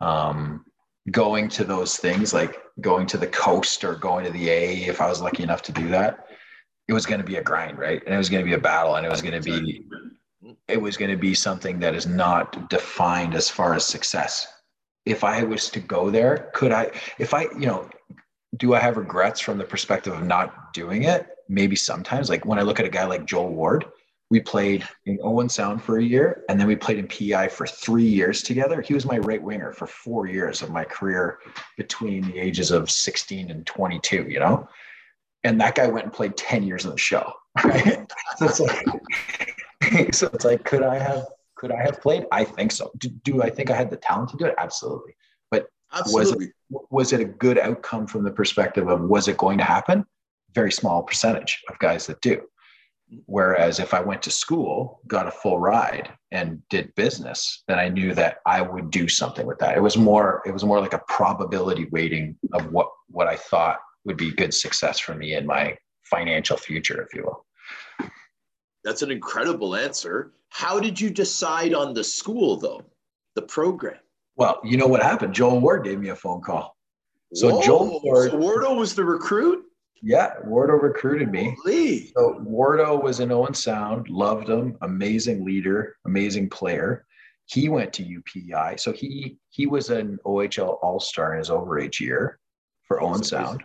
Um, 0.00 0.64
going 1.10 1.48
to 1.48 1.64
those 1.64 1.96
things 1.96 2.34
like 2.34 2.60
going 2.80 3.06
to 3.06 3.16
the 3.16 3.26
coast 3.26 3.84
or 3.84 3.94
going 3.94 4.24
to 4.24 4.30
the 4.30 4.48
A, 4.48 4.84
if 4.84 5.00
I 5.00 5.08
was 5.08 5.22
lucky 5.22 5.42
enough 5.42 5.62
to 5.62 5.72
do 5.72 5.88
that, 5.88 6.26
it 6.88 6.92
was 6.92 7.06
going 7.06 7.20
to 7.20 7.26
be 7.26 7.36
a 7.36 7.42
grind, 7.42 7.78
right? 7.78 8.02
And 8.04 8.14
it 8.14 8.18
was 8.18 8.28
going 8.28 8.44
to 8.44 8.48
be 8.48 8.54
a 8.54 8.60
battle, 8.60 8.96
and 8.96 9.06
it 9.06 9.10
was 9.10 9.22
going 9.22 9.40
to 9.40 9.42
be 9.42 9.84
it 10.68 10.80
was 10.80 10.96
going 10.96 11.10
to 11.10 11.16
be 11.16 11.34
something 11.34 11.78
that 11.80 11.94
is 11.94 12.06
not 12.06 12.70
defined 12.70 13.34
as 13.34 13.48
far 13.48 13.74
as 13.74 13.86
success. 13.86 14.46
If 15.04 15.24
I 15.24 15.42
was 15.42 15.70
to 15.70 15.80
go 15.80 16.10
there, 16.10 16.50
could 16.54 16.72
I, 16.72 16.90
if 17.18 17.34
I, 17.34 17.42
you 17.58 17.66
know, 17.66 17.88
do 18.56 18.74
I 18.74 18.78
have 18.78 18.96
regrets 18.96 19.40
from 19.40 19.58
the 19.58 19.64
perspective 19.64 20.12
of 20.12 20.24
not 20.24 20.72
doing 20.72 21.04
it? 21.04 21.28
Maybe 21.48 21.76
sometimes. 21.76 22.28
Like 22.28 22.44
when 22.44 22.58
I 22.58 22.62
look 22.62 22.80
at 22.80 22.86
a 22.86 22.90
guy 22.90 23.04
like 23.04 23.24
Joel 23.24 23.50
Ward, 23.50 23.86
we 24.30 24.40
played 24.40 24.86
in 25.06 25.18
Owen 25.22 25.48
Sound 25.48 25.82
for 25.82 25.98
a 25.98 26.04
year, 26.04 26.44
and 26.50 26.60
then 26.60 26.66
we 26.66 26.76
played 26.76 26.98
in 26.98 27.08
PEI 27.08 27.48
for 27.48 27.66
three 27.66 28.04
years 28.04 28.42
together. 28.42 28.82
He 28.82 28.92
was 28.92 29.06
my 29.06 29.18
right 29.18 29.42
winger 29.42 29.72
for 29.72 29.86
four 29.86 30.26
years 30.26 30.60
of 30.60 30.70
my 30.70 30.84
career 30.84 31.38
between 31.78 32.22
the 32.26 32.38
ages 32.38 32.70
of 32.70 32.90
16 32.90 33.50
and 33.50 33.64
22, 33.64 34.26
you 34.28 34.38
know? 34.38 34.68
And 35.44 35.58
that 35.62 35.76
guy 35.76 35.86
went 35.86 36.04
and 36.04 36.12
played 36.12 36.36
10 36.36 36.62
years 36.62 36.84
in 36.84 36.90
the 36.90 36.98
show. 36.98 37.32
Right? 37.64 38.06
so 38.36 38.44
it's 38.44 38.60
like, 38.60 38.86
so 40.12 40.28
it's 40.32 40.44
like, 40.44 40.64
could 40.64 40.82
I 40.82 40.98
have 40.98 41.26
could 41.56 41.72
I 41.72 41.82
have 41.82 42.00
played? 42.00 42.24
I 42.30 42.44
think 42.44 42.70
so. 42.70 42.90
Do, 42.98 43.08
do 43.08 43.42
I 43.42 43.50
think 43.50 43.70
I 43.70 43.76
had 43.76 43.90
the 43.90 43.96
talent 43.96 44.30
to 44.30 44.36
do 44.36 44.46
it? 44.46 44.54
Absolutely. 44.58 45.16
But 45.50 45.66
Absolutely. 45.92 46.36
was 46.36 46.42
it 46.42 46.52
was 46.90 47.12
it 47.12 47.20
a 47.20 47.24
good 47.24 47.58
outcome 47.58 48.06
from 48.06 48.22
the 48.22 48.30
perspective 48.30 48.88
of 48.88 49.00
was 49.00 49.28
it 49.28 49.36
going 49.36 49.58
to 49.58 49.64
happen? 49.64 50.06
Very 50.54 50.72
small 50.72 51.02
percentage 51.02 51.62
of 51.68 51.78
guys 51.78 52.06
that 52.06 52.20
do. 52.20 52.42
Whereas 53.24 53.80
if 53.80 53.94
I 53.94 54.00
went 54.00 54.22
to 54.22 54.30
school, 54.30 55.00
got 55.06 55.26
a 55.26 55.30
full 55.30 55.58
ride, 55.58 56.10
and 56.30 56.62
did 56.68 56.94
business, 56.94 57.62
then 57.66 57.78
I 57.78 57.88
knew 57.88 58.14
that 58.14 58.38
I 58.44 58.60
would 58.60 58.90
do 58.90 59.08
something 59.08 59.46
with 59.46 59.58
that. 59.60 59.76
It 59.76 59.80
was 59.80 59.96
more 59.96 60.42
it 60.46 60.52
was 60.52 60.64
more 60.64 60.80
like 60.80 60.92
a 60.92 61.02
probability 61.08 61.86
weighting 61.90 62.36
of 62.52 62.70
what 62.70 62.90
what 63.08 63.26
I 63.26 63.36
thought 63.36 63.78
would 64.04 64.16
be 64.16 64.30
good 64.30 64.54
success 64.54 65.00
for 65.00 65.14
me 65.14 65.34
in 65.34 65.46
my 65.46 65.76
financial 66.04 66.56
future, 66.56 67.02
if 67.02 67.14
you 67.14 67.24
will. 67.24 67.46
That's 68.84 69.02
an 69.02 69.10
incredible 69.10 69.74
answer. 69.76 70.32
How 70.50 70.80
did 70.80 71.00
you 71.00 71.10
decide 71.10 71.74
on 71.74 71.94
the 71.94 72.04
school 72.04 72.56
though, 72.56 72.84
the 73.34 73.42
program? 73.42 73.98
Well, 74.36 74.60
you 74.64 74.76
know 74.76 74.86
what 74.86 75.02
happened. 75.02 75.34
Joel 75.34 75.60
Ward 75.60 75.84
gave 75.84 75.98
me 75.98 76.10
a 76.10 76.16
phone 76.16 76.40
call. 76.40 76.76
So 77.34 77.56
Whoa, 77.56 77.62
Joel 77.62 78.00
Ward, 78.02 78.30
so 78.30 78.38
Wardo 78.38 78.76
was 78.76 78.94
the 78.94 79.04
recruit. 79.04 79.64
Yeah, 80.00 80.34
Wardo 80.46 80.80
recruited 80.80 81.30
me. 81.30 81.56
Holy. 81.62 82.12
So 82.16 82.40
Wardo 82.40 83.02
was 83.02 83.20
in 83.20 83.32
Owen 83.32 83.52
Sound, 83.52 84.08
loved 84.08 84.48
him, 84.48 84.78
amazing 84.82 85.44
leader, 85.44 85.96
amazing 86.06 86.48
player. 86.50 87.04
He 87.46 87.68
went 87.68 87.92
to 87.94 88.04
UPEI, 88.04 88.78
so 88.78 88.92
he 88.92 89.38
he 89.50 89.66
was 89.66 89.90
an 89.90 90.18
OHL 90.24 90.78
All 90.82 91.00
Star 91.00 91.32
in 91.32 91.38
his 91.38 91.50
overage 91.50 91.98
year 91.98 92.38
for 92.84 93.02
Owen 93.02 93.22
Sound, 93.22 93.62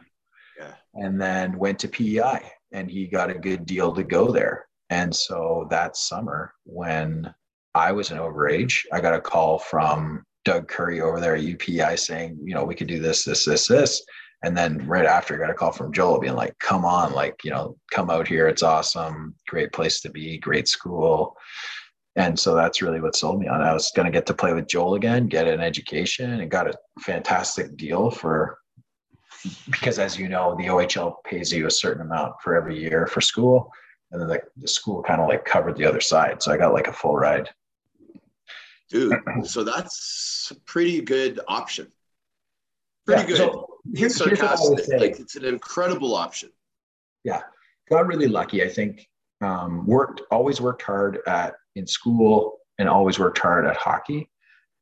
yeah. 0.57 0.73
and 0.95 1.21
then 1.21 1.57
went 1.57 1.79
to 1.79 1.87
PEI, 1.87 2.41
and 2.71 2.89
he 2.89 3.07
got 3.07 3.29
a 3.29 3.35
good 3.35 3.65
deal 3.65 3.93
to 3.93 4.03
go 4.03 4.31
there. 4.31 4.65
And 4.93 5.13
so 5.13 5.65
that 5.71 5.97
summer, 5.97 6.53
when 6.65 7.33
I 7.73 7.91
was 7.91 8.11
an 8.11 8.19
overage, 8.19 8.83
I 8.93 9.01
got 9.01 9.15
a 9.15 9.21
call 9.21 9.57
from 9.57 10.23
Doug 10.45 10.67
Curry 10.67 11.01
over 11.01 11.19
there 11.19 11.35
at 11.35 11.41
UPEI 11.41 11.97
saying, 11.97 12.37
you 12.43 12.53
know, 12.53 12.63
we 12.63 12.75
could 12.75 12.85
do 12.87 12.99
this, 12.99 13.23
this, 13.23 13.43
this, 13.43 13.67
this. 13.67 14.05
And 14.43 14.55
then 14.55 14.85
right 14.85 15.07
after, 15.07 15.33
I 15.33 15.39
got 15.39 15.49
a 15.49 15.55
call 15.55 15.71
from 15.71 15.93
Joel 15.93 16.19
being 16.19 16.35
like, 16.35 16.53
come 16.59 16.85
on, 16.85 17.11
like, 17.11 17.43
you 17.43 17.49
know, 17.49 17.75
come 17.89 18.11
out 18.11 18.27
here. 18.27 18.47
It's 18.47 18.61
awesome. 18.61 19.33
Great 19.47 19.71
place 19.71 19.99
to 20.01 20.11
be, 20.11 20.37
great 20.37 20.67
school. 20.67 21.35
And 22.15 22.39
so 22.39 22.53
that's 22.53 22.83
really 22.83 23.01
what 23.01 23.15
sold 23.15 23.39
me 23.39 23.47
on. 23.47 23.61
I 23.61 23.73
was 23.73 23.91
going 23.95 24.05
to 24.05 24.11
get 24.11 24.27
to 24.27 24.35
play 24.35 24.53
with 24.53 24.67
Joel 24.67 24.93
again, 24.93 25.25
get 25.25 25.47
an 25.47 25.59
education, 25.59 26.39
and 26.39 26.51
got 26.51 26.69
a 26.69 26.77
fantastic 27.01 27.75
deal 27.77 28.11
for 28.11 28.59
because, 29.71 29.97
as 29.97 30.19
you 30.19 30.29
know, 30.29 30.55
the 30.55 30.67
OHL 30.67 31.15
pays 31.25 31.51
you 31.51 31.65
a 31.65 31.71
certain 31.71 32.03
amount 32.03 32.33
for 32.43 32.55
every 32.55 32.79
year 32.79 33.07
for 33.07 33.21
school 33.21 33.71
and 34.13 34.21
then 34.21 34.29
like 34.29 34.45
the 34.57 34.67
school 34.67 35.03
kind 35.03 35.19
of 35.19 35.27
like 35.27 35.43
covered 35.43 35.75
the 35.75 35.85
other 35.85 35.99
side 35.99 36.41
so 36.41 36.51
i 36.51 36.57
got 36.57 36.73
like 36.73 36.87
a 36.87 36.93
full 36.93 37.15
ride. 37.15 37.49
Dude 38.89 39.19
so 39.43 39.63
that's 39.63 40.51
a 40.51 40.59
pretty 40.61 41.01
good 41.01 41.39
option. 41.47 41.87
Pretty 43.05 43.21
yeah, 43.23 43.27
good. 43.27 43.37
so 43.37 43.67
here's, 43.93 44.23
here's 44.23 44.41
like 44.41 45.19
it's 45.19 45.35
an 45.35 45.45
incredible 45.45 46.15
option. 46.15 46.49
Yeah. 47.23 47.41
Got 47.89 48.07
really 48.07 48.27
lucky 48.27 48.63
i 48.63 48.69
think. 48.69 49.07
Um, 49.41 49.85
worked 49.85 50.21
always 50.31 50.61
worked 50.61 50.83
hard 50.83 51.19
at 51.27 51.55
in 51.75 51.85
school 51.85 52.59
and 52.79 52.87
always 52.87 53.19
worked 53.19 53.39
hard 53.39 53.65
at 53.65 53.75
hockey. 53.75 54.29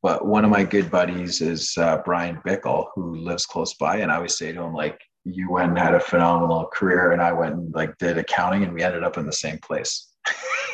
But 0.02 0.26
one 0.26 0.44
of 0.44 0.50
my 0.50 0.62
good 0.62 0.90
buddies 0.90 1.40
is 1.40 1.74
uh, 1.78 1.98
bryan 2.04 2.40
bickell 2.46 2.88
who 2.94 3.16
lives 3.16 3.46
close 3.46 3.74
by 3.74 3.98
and 3.98 4.12
i 4.12 4.16
always 4.16 4.36
say 4.36 4.52
to 4.52 4.62
him 4.62 4.74
like 4.74 5.00
you 5.24 5.50
went 5.50 5.70
and 5.70 5.78
had 5.78 5.94
a 5.94 6.00
phenomenal 6.00 6.66
career 6.72 7.12
and 7.12 7.22
I 7.22 7.32
went 7.32 7.54
and 7.54 7.74
like 7.74 7.96
did 7.98 8.18
accounting 8.18 8.64
and 8.64 8.72
we 8.72 8.82
ended 8.82 9.04
up 9.04 9.18
in 9.18 9.26
the 9.26 9.32
same 9.32 9.58
place. 9.58 10.08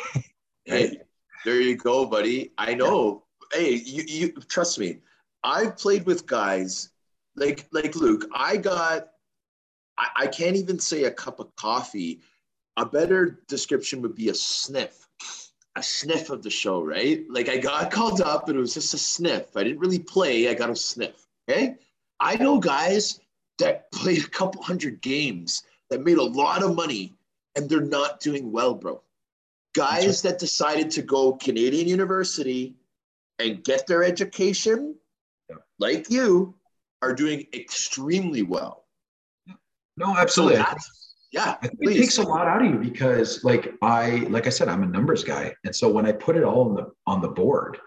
hey, 0.65 0.97
there 1.45 1.61
you 1.61 1.75
go, 1.75 2.05
buddy. 2.05 2.51
I 2.57 2.73
know. 2.73 3.23
Yeah. 3.53 3.59
Hey, 3.59 3.73
you, 3.73 4.03
you 4.07 4.31
trust 4.47 4.79
me. 4.79 4.97
I've 5.43 5.77
played 5.77 6.05
with 6.05 6.25
guys 6.25 6.89
like 7.35 7.67
like 7.71 7.95
Luc. 7.95 8.25
I 8.33 8.57
got 8.57 9.09
I, 9.97 10.07
I 10.17 10.27
can't 10.27 10.55
even 10.55 10.79
say 10.79 11.03
a 11.03 11.11
cup 11.11 11.39
of 11.39 11.55
coffee. 11.55 12.21
A 12.77 12.85
better 12.85 13.41
description 13.47 14.01
would 14.01 14.15
be 14.15 14.29
a 14.29 14.33
sniff. 14.33 15.07
A 15.75 15.83
sniff 15.83 16.29
of 16.29 16.41
the 16.41 16.49
show, 16.49 16.83
right? 16.83 17.23
Like 17.29 17.49
I 17.49 17.57
got 17.57 17.91
called 17.91 18.21
up 18.21 18.49
and 18.49 18.57
it 18.57 18.61
was 18.61 18.73
just 18.73 18.93
a 18.93 18.97
sniff. 18.97 19.55
I 19.55 19.63
didn't 19.63 19.79
really 19.79 19.99
play, 19.99 20.49
I 20.49 20.53
got 20.55 20.69
a 20.69 20.75
sniff. 20.75 21.27
Okay. 21.49 21.75
I 22.19 22.35
know 22.35 22.59
guys 22.59 23.19
that 23.59 23.91
played 23.91 24.23
a 24.23 24.29
couple 24.29 24.61
hundred 24.61 25.01
games 25.01 25.63
that 25.89 26.03
made 26.03 26.17
a 26.17 26.23
lot 26.23 26.63
of 26.63 26.75
money 26.75 27.13
and 27.55 27.69
they're 27.69 27.81
not 27.81 28.19
doing 28.19 28.51
well, 28.51 28.73
bro. 28.73 29.01
Guys 29.75 30.23
right. 30.23 30.31
that 30.31 30.39
decided 30.39 30.89
to 30.91 31.01
go 31.01 31.33
Canadian 31.33 31.87
University 31.87 32.75
and 33.37 33.63
get 33.63 33.85
their 33.87 34.03
education, 34.03 34.95
yeah. 35.49 35.57
like 35.77 36.09
you, 36.09 36.55
are 37.01 37.13
doing 37.13 37.47
extremely 37.53 38.41
well. 38.41 38.85
No, 39.97 40.15
absolutely. 40.17 40.57
So 40.57 40.77
yeah, 41.31 41.55
I 41.61 41.67
think 41.67 41.77
it 41.81 41.97
takes 41.99 42.17
a 42.17 42.23
lot 42.23 42.47
out 42.47 42.65
of 42.65 42.71
you 42.71 42.77
because, 42.79 43.43
like 43.43 43.73
I, 43.81 44.25
like 44.29 44.47
I 44.47 44.49
said, 44.49 44.67
I'm 44.67 44.83
a 44.83 44.87
numbers 44.87 45.23
guy, 45.23 45.53
and 45.63 45.75
so 45.75 45.89
when 45.89 46.05
I 46.05 46.11
put 46.11 46.35
it 46.35 46.43
all 46.43 46.69
on 46.69 46.75
the 46.75 46.91
on 47.05 47.21
the 47.21 47.27
board, 47.27 47.77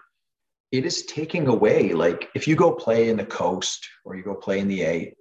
it 0.71 0.85
is 0.85 1.05
taking 1.05 1.47
away. 1.47 1.93
Like 1.93 2.29
if 2.35 2.47
you 2.47 2.55
go 2.55 2.71
play 2.71 3.09
in 3.09 3.17
the 3.17 3.25
coast 3.25 3.87
or 4.05 4.15
you 4.15 4.23
go 4.23 4.33
play 4.33 4.59
in 4.59 4.67
the 4.67 4.83
A, 4.83 5.15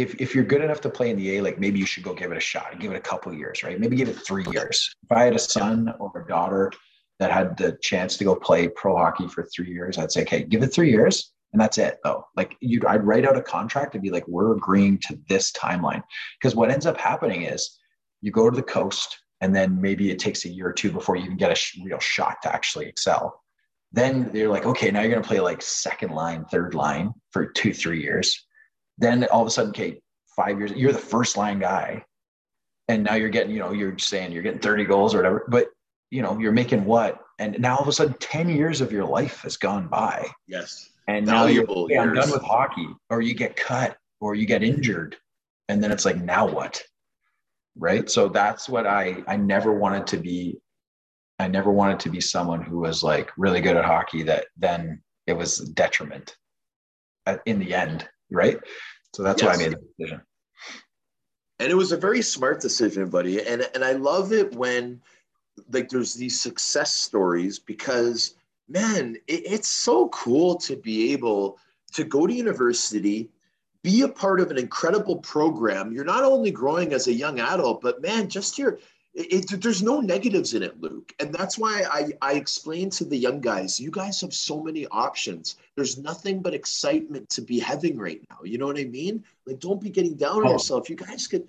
if 0.00 0.20
if 0.20 0.34
you're 0.34 0.44
good 0.44 0.62
enough 0.62 0.80
to 0.82 0.90
play 0.90 1.10
in 1.10 1.16
the 1.16 1.36
A, 1.36 1.42
like 1.42 1.58
maybe 1.58 1.78
you 1.78 1.86
should 1.86 2.02
go 2.02 2.14
give 2.14 2.30
it 2.30 2.36
a 2.36 2.40
shot 2.40 2.72
and 2.72 2.80
give 2.80 2.92
it 2.92 2.96
a 2.96 3.00
couple 3.00 3.32
years, 3.32 3.62
right? 3.62 3.78
Maybe 3.78 3.96
give 3.96 4.08
it 4.08 4.18
three 4.18 4.44
years. 4.52 4.94
If 5.04 5.16
I 5.16 5.24
had 5.24 5.34
a 5.34 5.38
son 5.38 5.92
or 5.98 6.22
a 6.22 6.28
daughter 6.28 6.72
that 7.18 7.32
had 7.32 7.56
the 7.56 7.76
chance 7.82 8.16
to 8.18 8.24
go 8.24 8.34
play 8.34 8.68
pro 8.68 8.96
hockey 8.96 9.28
for 9.28 9.44
three 9.44 9.70
years, 9.70 9.98
I'd 9.98 10.12
say, 10.12 10.22
okay, 10.22 10.44
give 10.44 10.62
it 10.62 10.68
three 10.68 10.90
years. 10.90 11.32
And 11.52 11.60
that's 11.60 11.78
it 11.78 11.98
though. 12.04 12.24
Like 12.36 12.56
you 12.60 12.80
I'd 12.86 13.04
write 13.04 13.26
out 13.26 13.36
a 13.36 13.42
contract 13.42 13.94
and 13.94 14.02
be 14.02 14.10
like, 14.10 14.26
we're 14.28 14.54
agreeing 14.54 14.98
to 15.08 15.18
this 15.28 15.50
timeline. 15.52 16.02
Because 16.40 16.54
what 16.54 16.70
ends 16.70 16.86
up 16.86 16.98
happening 16.98 17.42
is 17.42 17.78
you 18.20 18.30
go 18.30 18.50
to 18.50 18.56
the 18.56 18.62
coast 18.62 19.18
and 19.40 19.54
then 19.54 19.80
maybe 19.80 20.10
it 20.10 20.18
takes 20.18 20.44
a 20.44 20.48
year 20.48 20.68
or 20.68 20.72
two 20.72 20.90
before 20.90 21.16
you 21.16 21.24
even 21.24 21.36
get 21.36 21.50
a 21.50 21.84
real 21.84 22.00
shot 22.00 22.36
to 22.42 22.52
actually 22.52 22.86
excel. 22.86 23.40
Then 23.92 24.30
they're 24.32 24.48
like, 24.48 24.66
okay, 24.66 24.90
now 24.90 25.00
you're 25.00 25.10
going 25.10 25.22
to 25.22 25.28
play 25.28 25.40
like 25.40 25.62
second 25.62 26.10
line, 26.10 26.44
third 26.44 26.74
line 26.74 27.12
for 27.30 27.46
two, 27.46 27.72
three 27.72 28.02
years. 28.02 28.44
Then 28.98 29.24
all 29.24 29.42
of 29.42 29.46
a 29.46 29.50
sudden, 29.50 29.72
Kate, 29.72 30.00
five 30.34 30.58
years, 30.58 30.72
you're 30.72 30.92
the 30.92 30.98
first 30.98 31.36
line 31.36 31.58
guy. 31.58 32.04
And 32.88 33.04
now 33.04 33.14
you're 33.14 33.28
getting, 33.28 33.52
you 33.52 33.58
know, 33.58 33.72
you're 33.72 33.98
saying 33.98 34.32
you're 34.32 34.42
getting 34.42 34.60
30 34.60 34.84
goals 34.84 35.14
or 35.14 35.18
whatever, 35.18 35.44
but 35.48 35.68
you 36.10 36.22
know, 36.22 36.38
you're 36.38 36.52
making 36.52 36.84
what? 36.84 37.20
And 37.38 37.58
now 37.60 37.76
all 37.76 37.82
of 37.82 37.88
a 37.88 37.92
sudden 37.92 38.14
10 38.18 38.48
years 38.48 38.80
of 38.80 38.92
your 38.92 39.04
life 39.04 39.42
has 39.42 39.56
gone 39.56 39.88
by. 39.88 40.26
Yes. 40.46 40.90
And 41.06 41.26
now 41.26 41.46
you're, 41.46 41.66
yeah, 41.90 42.02
I'm 42.02 42.14
done 42.14 42.30
with 42.30 42.42
hockey, 42.42 42.88
or 43.10 43.22
you 43.22 43.34
get 43.34 43.56
cut, 43.56 43.96
or 44.20 44.34
you 44.34 44.46
get 44.46 44.62
injured. 44.62 45.16
And 45.68 45.82
then 45.82 45.92
it's 45.92 46.04
like, 46.04 46.16
now 46.16 46.46
what? 46.46 46.82
Right. 47.76 48.10
So 48.10 48.28
that's 48.28 48.68
what 48.68 48.86
I, 48.86 49.22
I 49.26 49.36
never 49.36 49.72
wanted 49.72 50.06
to 50.08 50.16
be. 50.16 50.58
I 51.38 51.46
never 51.46 51.70
wanted 51.70 52.00
to 52.00 52.10
be 52.10 52.20
someone 52.20 52.62
who 52.62 52.80
was 52.80 53.02
like 53.02 53.30
really 53.36 53.60
good 53.60 53.76
at 53.76 53.84
hockey 53.84 54.24
that 54.24 54.46
then 54.56 55.00
it 55.28 55.34
was 55.34 55.58
detriment 55.58 56.36
uh, 57.26 57.36
in 57.46 57.60
the 57.60 57.74
end. 57.74 58.08
Right. 58.30 58.58
So 59.14 59.22
that's 59.22 59.42
yes. 59.42 59.56
why 59.56 59.64
I 59.64 59.68
made 59.68 59.76
the 59.76 59.88
decision. 59.98 60.20
And 61.60 61.70
it 61.70 61.74
was 61.74 61.92
a 61.92 61.96
very 61.96 62.22
smart 62.22 62.60
decision, 62.60 63.08
buddy. 63.08 63.44
And 63.44 63.68
and 63.74 63.84
I 63.84 63.92
love 63.92 64.32
it 64.32 64.54
when 64.54 65.00
like 65.72 65.88
there's 65.88 66.14
these 66.14 66.40
success 66.40 66.94
stories 66.94 67.58
because 67.58 68.34
man, 68.68 69.16
it, 69.26 69.42
it's 69.44 69.68
so 69.68 70.08
cool 70.08 70.56
to 70.56 70.76
be 70.76 71.12
able 71.12 71.58
to 71.94 72.04
go 72.04 72.26
to 72.26 72.32
university, 72.32 73.30
be 73.82 74.02
a 74.02 74.08
part 74.08 74.40
of 74.40 74.50
an 74.50 74.58
incredible 74.58 75.16
program. 75.16 75.92
You're 75.92 76.04
not 76.04 76.22
only 76.22 76.50
growing 76.50 76.92
as 76.92 77.06
a 77.06 77.12
young 77.12 77.40
adult, 77.40 77.80
but 77.80 78.02
man, 78.02 78.28
just 78.28 78.58
your 78.58 78.78
it, 79.18 79.52
it, 79.52 79.60
there's 79.60 79.82
no 79.82 80.00
negatives 80.00 80.54
in 80.54 80.62
it, 80.62 80.80
Luc. 80.80 81.12
And 81.18 81.34
that's 81.34 81.58
why 81.58 81.84
I, 81.90 82.12
I 82.22 82.34
explain 82.34 82.88
to 82.90 83.04
the 83.04 83.16
young 83.16 83.40
guys, 83.40 83.80
you 83.80 83.90
guys 83.90 84.20
have 84.20 84.32
so 84.32 84.62
many 84.62 84.86
options. 84.92 85.56
There's 85.74 85.98
nothing 85.98 86.40
but 86.40 86.54
excitement 86.54 87.28
to 87.30 87.42
be 87.42 87.58
having 87.58 87.98
right 87.98 88.20
now. 88.30 88.38
You 88.44 88.58
know 88.58 88.66
what 88.66 88.78
I 88.78 88.84
mean? 88.84 89.24
Like, 89.44 89.58
don't 89.58 89.80
be 89.80 89.90
getting 89.90 90.14
down 90.14 90.42
on 90.42 90.48
oh. 90.48 90.52
yourself. 90.52 90.88
You 90.88 90.94
guys 90.94 91.26
could 91.26 91.48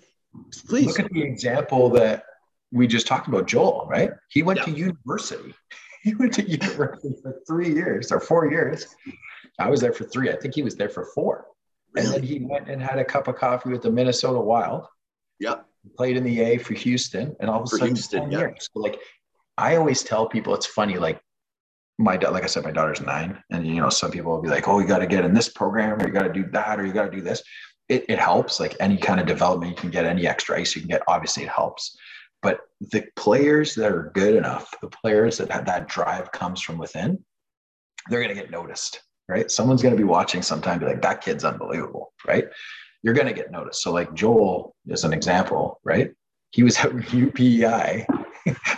please 0.66 0.86
look 0.86 0.98
at 0.98 1.12
the 1.12 1.22
example 1.22 1.88
that 1.90 2.24
we 2.72 2.88
just 2.88 3.06
talked 3.06 3.28
about, 3.28 3.46
Joel, 3.46 3.86
right? 3.88 4.10
He 4.28 4.42
went 4.42 4.58
yeah. 4.58 4.64
to 4.66 4.70
university. 4.72 5.54
He 6.02 6.14
went 6.14 6.32
to 6.32 6.50
university 6.50 7.14
for 7.22 7.42
three 7.46 7.74
years 7.74 8.10
or 8.10 8.20
four 8.20 8.50
years. 8.50 8.86
I 9.58 9.68
was 9.68 9.82
there 9.82 9.92
for 9.92 10.04
three. 10.04 10.30
I 10.30 10.36
think 10.36 10.54
he 10.54 10.62
was 10.62 10.74
there 10.74 10.88
for 10.88 11.04
four. 11.04 11.44
Really? 11.92 12.06
And 12.06 12.14
then 12.14 12.22
he 12.22 12.38
went 12.38 12.70
and 12.70 12.80
had 12.80 12.98
a 12.98 13.04
cup 13.04 13.28
of 13.28 13.36
coffee 13.36 13.68
with 13.68 13.82
the 13.82 13.90
Minnesota 13.90 14.40
Wild. 14.40 14.86
Yep 15.40 15.66
played 15.96 16.16
in 16.16 16.24
the 16.24 16.40
A 16.40 16.58
for 16.58 16.74
Houston, 16.74 17.34
and 17.40 17.50
all 17.50 17.60
of 17.60 17.64
a 17.64 17.66
sudden, 17.68 17.88
Houston, 17.88 18.30
yeah. 18.30 18.48
So 18.58 18.80
like, 18.80 18.98
I 19.56 19.76
always 19.76 20.02
tell 20.02 20.26
people 20.26 20.54
it's 20.54 20.66
funny. 20.66 20.98
Like, 20.98 21.20
my 21.98 22.16
like 22.16 22.44
I 22.44 22.46
said, 22.46 22.64
my 22.64 22.70
daughter's 22.70 23.00
nine, 23.00 23.42
and 23.50 23.66
you 23.66 23.76
know, 23.80 23.90
some 23.90 24.10
people 24.10 24.32
will 24.32 24.42
be 24.42 24.48
like, 24.48 24.68
"Oh, 24.68 24.78
you 24.78 24.86
got 24.86 24.98
to 24.98 25.06
get 25.06 25.24
in 25.24 25.34
this 25.34 25.48
program, 25.48 26.00
or 26.00 26.06
you 26.06 26.12
got 26.12 26.22
to 26.22 26.32
do 26.32 26.48
that, 26.52 26.80
or 26.80 26.86
you 26.86 26.92
got 26.92 27.10
to 27.10 27.16
do 27.16 27.22
this." 27.22 27.42
It, 27.88 28.04
it 28.08 28.18
helps. 28.18 28.60
Like 28.60 28.76
any 28.80 28.96
kind 28.96 29.20
of 29.20 29.26
development, 29.26 29.72
you 29.72 29.76
can 29.76 29.90
get 29.90 30.06
any 30.06 30.26
extra 30.26 30.58
ice 30.58 30.74
you 30.74 30.82
can 30.82 30.88
get. 30.88 31.02
Obviously, 31.08 31.42
it 31.44 31.50
helps. 31.50 31.96
But 32.42 32.60
the 32.80 33.04
players 33.16 33.74
that 33.74 33.92
are 33.92 34.10
good 34.14 34.34
enough, 34.34 34.72
the 34.80 34.88
players 34.88 35.36
that 35.38 35.50
have 35.50 35.66
that 35.66 35.88
drive 35.88 36.32
comes 36.32 36.62
from 36.62 36.78
within, 36.78 37.22
they're 38.08 38.22
going 38.22 38.34
to 38.34 38.40
get 38.40 38.50
noticed, 38.50 39.02
right? 39.28 39.50
Someone's 39.50 39.82
going 39.82 39.94
to 39.94 39.98
be 39.98 40.04
watching 40.04 40.40
sometime, 40.40 40.78
be 40.78 40.86
like, 40.86 41.02
"That 41.02 41.20
kid's 41.20 41.44
unbelievable," 41.44 42.14
right? 42.26 42.44
You're 43.02 43.14
going 43.14 43.26
to 43.26 43.32
get 43.32 43.50
noticed. 43.50 43.82
So, 43.82 43.92
like 43.92 44.12
Joel 44.14 44.74
is 44.86 45.04
an 45.04 45.12
example, 45.12 45.80
right? 45.84 46.10
He 46.50 46.62
was 46.62 46.78
at 46.78 46.90
UPEI 46.90 48.06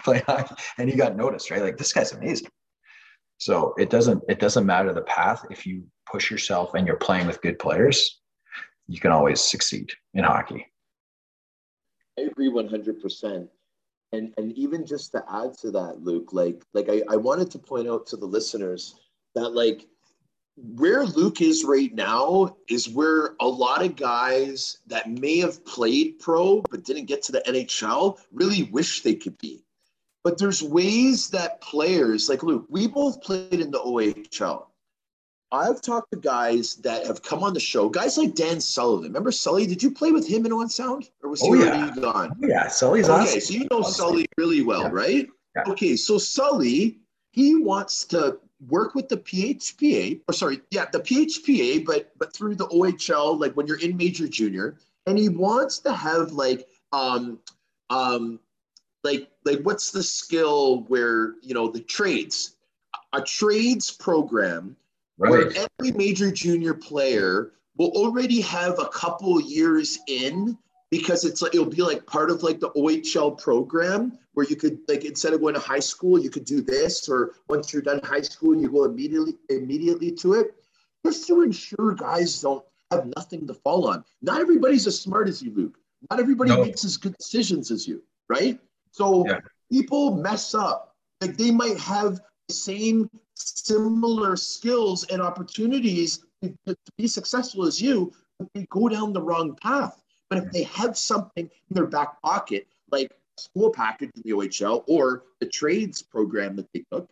playing 0.05 0.23
hockey 0.27 0.55
and 0.79 0.89
he 0.89 0.97
got 0.97 1.17
noticed, 1.17 1.51
right? 1.51 1.63
Like 1.63 1.77
this 1.77 1.93
guy's 1.93 2.13
amazing. 2.13 2.49
So 3.39 3.75
it 3.77 3.91
doesn't 3.91 4.23
it 4.29 4.39
doesn't 4.39 4.67
matter 4.67 4.93
the 4.93 5.03
path. 5.03 5.45
If 5.51 5.67
you 5.67 5.85
push 6.11 6.31
yourself 6.31 6.75
and 6.75 6.87
you're 6.87 6.97
playing 6.97 7.27
with 7.27 7.43
good 7.43 7.59
players, 7.59 8.21
you 8.87 9.01
can 9.01 9.11
always 9.11 9.41
succeed 9.41 9.91
in 10.15 10.23
hockey. 10.25 10.67
I 12.19 12.23
agree 12.23 12.51
100%. 12.51 13.49
And 14.13 14.35
and 14.37 14.53
even 14.53 14.87
just 14.87 15.11
to 15.13 15.25
add 15.29 15.59
to 15.59 15.71
that, 15.73 16.03
Luc, 16.03 16.33
like 16.33 16.63
like 16.73 16.89
I, 16.89 17.03
I 17.09 17.17
wanted 17.17 17.51
to 17.53 17.59
point 17.59 17.89
out 17.89 18.07
to 18.09 18.17
the 18.17 18.27
listeners 18.27 18.95
that 19.35 19.49
like 19.49 19.87
where 20.57 21.05
Luc 21.05 21.41
is 21.41 21.65
right 21.65 21.93
now 21.95 22.57
is 22.69 22.89
where 22.89 23.37
a 23.41 23.47
lot 23.47 23.83
of 23.83 23.97
guys 23.97 24.79
that 24.87 25.11
may 25.11 25.39
have 25.39 25.65
played 25.65 26.19
pro 26.19 26.63
but 26.71 26.85
didn't 26.85 27.07
get 27.07 27.23
to 27.23 27.33
the 27.33 27.43
NHL 27.47 28.19
really 28.33 28.65
wish 28.65 29.03
they 29.03 29.15
could 29.15 29.39
be. 29.39 29.65
But 30.25 30.39
there's 30.39 30.63
ways 30.63 31.31
that 31.31 31.61
players 31.61 32.29
like 32.29 32.43
Luc, 32.43 32.67
we 32.69 32.87
both 32.87 33.23
played 33.23 33.55
in 33.55 33.71
the 33.71 33.81
OHL. 33.81 34.67
I've 35.51 35.83
talked 35.83 36.11
to 36.13 36.19
guys 36.19 36.77
that 36.77 37.07
have 37.07 37.23
come 37.23 37.43
on 37.43 37.53
the 37.53 37.61
show, 37.61 37.89
guys 37.89 38.17
like 38.17 38.35
Dan 38.35 38.59
Sullivan. 38.59 39.09
Remember 39.09 39.31
Sully? 39.31 39.67
Did 39.67 39.83
you 39.83 39.91
play 39.91 40.11
with 40.11 40.27
him 40.27 40.47
in 40.47 40.53
Owen 40.53 40.71
Sound, 40.71 41.11
or 41.23 41.29
was 41.29 41.43
oh, 41.43 41.53
he 41.53 41.61
oh, 41.61 41.67
already 41.67 41.93
yeah. 41.95 42.01
gone? 42.01 42.37
Oh, 42.43 42.47
yeah, 42.47 42.69
Sully's 42.69 43.11
okay, 43.11 43.23
awesome. 43.23 43.41
so 43.41 43.53
you 43.53 43.69
know 43.71 43.83
Sully 43.83 44.27
really 44.39 44.63
well, 44.63 44.85
yeah. 44.85 44.91
right? 44.93 45.29
Yeah. 45.55 45.65
Okay, 45.73 45.95
so 45.97 46.17
Sully, 46.17 47.01
he 47.33 47.55
wants 47.57 48.07
to 48.07 48.39
work 48.69 48.95
with 48.95 49.09
the 49.09 49.17
PHPA, 49.17 50.21
or 50.29 50.35
sorry, 50.35 50.61
yeah, 50.71 50.87
the 50.93 51.01
PHPA, 51.01 51.85
but 51.85 52.13
but 52.19 52.35
through 52.35 52.55
the 52.57 52.67
OHL, 52.69 53.39
like 53.39 53.55
when 53.55 53.67
you're 53.67 53.81
in 53.81 53.97
major 53.97 54.29
junior, 54.29 54.77
and 55.07 55.19
he 55.19 55.29
wants 55.29 55.79
to 55.81 55.93
have 55.93 56.33
like 56.33 56.69
um 56.93 57.39
um 57.91 58.39
like 59.05 59.29
like 59.45 59.61
what's 59.63 59.91
the 59.91 60.03
skill 60.03 60.83
where 60.85 61.35
you 61.43 61.55
know 61.55 61.69
the 61.69 61.81
trades, 61.81 62.57
a 63.13 63.21
trades 63.21 63.91
program 63.91 64.77
right. 65.19 65.31
where 65.31 65.53
every 65.79 65.93
major 65.93 66.31
junior 66.31 66.75
player 66.75 67.53
will 67.77 67.91
already 67.91 68.41
have 68.41 68.79
a 68.79 68.89
couple 68.89 69.41
years 69.41 69.99
in 70.07 70.57
because 70.93 71.25
it's 71.25 71.41
like 71.41 71.55
it'll 71.55 71.65
be 71.65 71.81
like 71.81 72.05
part 72.05 72.31
of 72.31 72.43
like 72.43 72.61
the 72.61 72.69
OHL 72.73 73.41
program 73.41 74.19
where 74.35 74.47
you 74.47 74.57
could 74.57 74.79
like 74.89 75.07
instead 75.07 75.33
of 75.33 75.41
going 75.41 75.55
to 75.55 75.61
high 75.61 75.81
school, 75.81 76.21
you 76.21 76.29
could 76.29 76.45
do 76.45 76.61
this, 76.61 77.09
or 77.09 77.33
once 77.49 77.73
you're 77.73 77.81
done 77.81 77.99
high 78.05 78.21
school, 78.21 78.55
you 78.55 78.71
go 78.71 78.85
immediately 78.85 79.39
immediately 79.49 80.13
to 80.13 80.35
it, 80.35 80.55
just 81.07 81.27
to 81.27 81.41
ensure 81.41 81.95
guys 81.95 82.43
don't 82.43 82.63
have 82.91 83.11
nothing 83.17 83.47
to 83.47 83.55
fall 83.55 83.89
on. 83.89 84.05
Not 84.21 84.43
everybody's 84.43 84.87
as 84.87 85.01
smart 85.01 85.29
as 85.29 85.43
you, 85.43 85.55
Luc. 85.55 85.79
Not 86.11 86.21
everybody 86.21 86.51
no. 86.51 86.63
makes 86.63 86.85
as 86.85 86.99
good 86.99 87.17
decisions 87.17 87.71
as 87.71 87.89
you, 87.89 88.03
right? 88.29 88.61
So 88.91 89.27
yeah. 89.27 89.39
people 89.71 90.17
mess 90.17 90.55
up. 90.55 90.95
Like 91.23 91.39
they 91.39 91.51
might 91.51 91.79
have 91.79 92.21
the 92.49 92.55
same 92.55 93.09
similar 93.35 94.37
skills 94.37 95.05
and 95.05 95.23
opportunities 95.23 96.23
to, 96.43 96.55
to 96.67 96.77
be 96.99 97.07
successful 97.07 97.65
as 97.65 97.81
you, 97.81 98.13
but 98.39 98.49
they 98.53 98.67
go 98.69 98.91
down 98.91 99.15
the 99.15 99.23
wrong 99.23 99.57
path 99.57 100.02
but 100.33 100.45
if 100.45 100.51
they 100.51 100.63
have 100.63 100.97
something 100.97 101.45
in 101.45 101.75
their 101.75 101.85
back 101.85 102.23
pocket, 102.23 102.67
like 102.91 103.13
school 103.37 103.71
package 103.71 104.11
in 104.17 104.23
the 104.25 104.31
OHL 104.31 104.83
or 104.89 105.25
the 105.41 105.47
trades 105.47 106.01
program 106.01 106.57
that 106.57 106.67
they 106.73 106.83
took, 106.91 107.07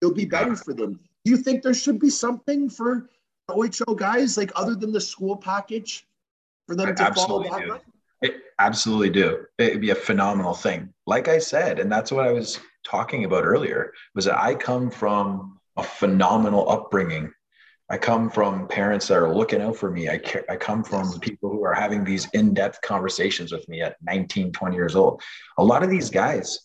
it'll 0.00 0.14
be 0.14 0.24
better 0.24 0.54
for 0.54 0.72
them. 0.72 1.00
Do 1.24 1.32
you 1.32 1.38
think 1.38 1.64
there 1.64 1.74
should 1.74 1.98
be 1.98 2.08
something 2.08 2.70
for 2.70 3.10
OHL 3.50 3.96
guys, 3.96 4.38
like 4.38 4.52
other 4.54 4.76
than 4.76 4.92
the 4.92 5.00
school 5.00 5.36
package, 5.36 6.06
for 6.68 6.76
them 6.76 6.90
I 6.90 6.92
to 6.92 7.14
follow 7.14 7.42
that? 7.42 7.66
Do. 7.66 7.78
It, 8.20 8.36
absolutely 8.60 9.10
do. 9.10 9.44
It'd 9.58 9.80
be 9.80 9.90
a 9.90 9.96
phenomenal 9.96 10.54
thing. 10.54 10.94
Like 11.08 11.26
I 11.26 11.38
said, 11.38 11.80
and 11.80 11.90
that's 11.90 12.12
what 12.12 12.28
I 12.28 12.30
was 12.30 12.60
talking 12.84 13.24
about 13.24 13.42
earlier, 13.42 13.92
was 14.14 14.26
that 14.26 14.38
I 14.38 14.54
come 14.54 14.88
from 14.88 15.58
a 15.76 15.82
phenomenal 15.82 16.70
upbringing 16.70 17.32
I 17.92 17.98
come 17.98 18.30
from 18.30 18.66
parents 18.68 19.06
that 19.08 19.18
are 19.18 19.34
looking 19.34 19.60
out 19.60 19.76
for 19.76 19.90
me. 19.90 20.08
I, 20.08 20.18
I 20.48 20.56
come 20.56 20.82
from 20.82 21.20
people 21.20 21.50
who 21.50 21.62
are 21.62 21.74
having 21.74 22.04
these 22.04 22.26
in 22.32 22.54
depth 22.54 22.80
conversations 22.80 23.52
with 23.52 23.68
me 23.68 23.82
at 23.82 23.96
19, 24.02 24.50
20 24.50 24.74
years 24.74 24.96
old. 24.96 25.20
A 25.58 25.64
lot 25.64 25.82
of 25.82 25.90
these 25.90 26.08
guys, 26.08 26.58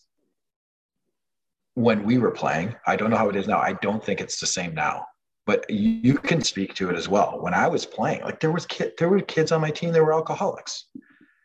when 1.74 2.04
we 2.06 2.16
were 2.16 2.30
playing, 2.30 2.74
I 2.86 2.96
don't 2.96 3.10
know 3.10 3.18
how 3.18 3.28
it 3.28 3.36
is 3.36 3.46
now. 3.46 3.58
I 3.58 3.74
don't 3.74 4.02
think 4.02 4.22
it's 4.22 4.40
the 4.40 4.46
same 4.46 4.74
now, 4.74 5.04
but 5.44 5.68
you 5.68 6.14
can 6.14 6.40
speak 6.40 6.72
to 6.76 6.88
it 6.88 6.96
as 6.96 7.10
well. 7.10 7.38
When 7.42 7.52
I 7.52 7.68
was 7.68 7.84
playing, 7.84 8.22
like 8.22 8.40
there 8.40 8.50
was 8.50 8.64
kid, 8.64 8.92
there 8.96 9.10
were 9.10 9.20
kids 9.20 9.52
on 9.52 9.60
my 9.60 9.70
team 9.70 9.92
that 9.92 10.02
were 10.02 10.14
alcoholics. 10.14 10.86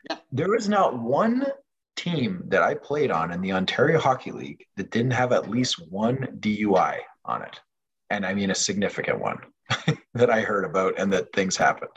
Yeah. 0.10 0.16
There 0.32 0.56
is 0.56 0.70
not 0.70 0.98
one 0.98 1.46
team 1.98 2.42
that 2.48 2.62
I 2.62 2.76
played 2.76 3.12
on 3.12 3.34
in 3.34 3.42
the 3.42 3.52
Ontario 3.52 4.00
Hockey 4.00 4.32
League 4.32 4.66
that 4.78 4.92
didn't 4.92 5.12
have 5.12 5.34
at 5.34 5.50
least 5.50 5.86
one 5.92 6.38
DUI 6.40 7.00
on 7.26 7.42
it. 7.42 7.60
And 8.10 8.26
I 8.26 8.34
mean 8.34 8.50
a 8.50 8.56
significant 8.56 9.20
one. 9.20 9.40
that 10.14 10.30
I 10.30 10.42
heard 10.42 10.66
about 10.66 11.00
and 11.00 11.12
that 11.14 11.34
things 11.34 11.56
happened. 11.56 11.92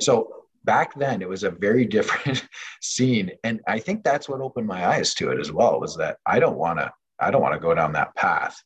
So 0.00 0.44
back 0.64 0.98
then 0.98 1.22
it 1.22 1.28
was 1.28 1.42
a 1.42 1.50
very 1.50 1.84
different 1.96 2.46
scene. 2.80 3.30
And 3.44 3.60
I 3.66 3.78
think 3.78 4.04
that's 4.04 4.28
what 4.28 4.40
opened 4.40 4.66
my 4.66 4.86
eyes 4.86 5.14
to 5.14 5.30
it 5.30 5.40
as 5.40 5.52
well, 5.52 5.80
was 5.80 5.96
that 5.96 6.18
I 6.26 6.38
don't 6.38 6.58
want 6.58 6.78
to, 6.78 6.92
I 7.18 7.30
don't 7.30 7.42
want 7.42 7.54
to 7.54 7.60
go 7.60 7.74
down 7.74 7.92
that 7.92 8.14
path. 8.14 8.60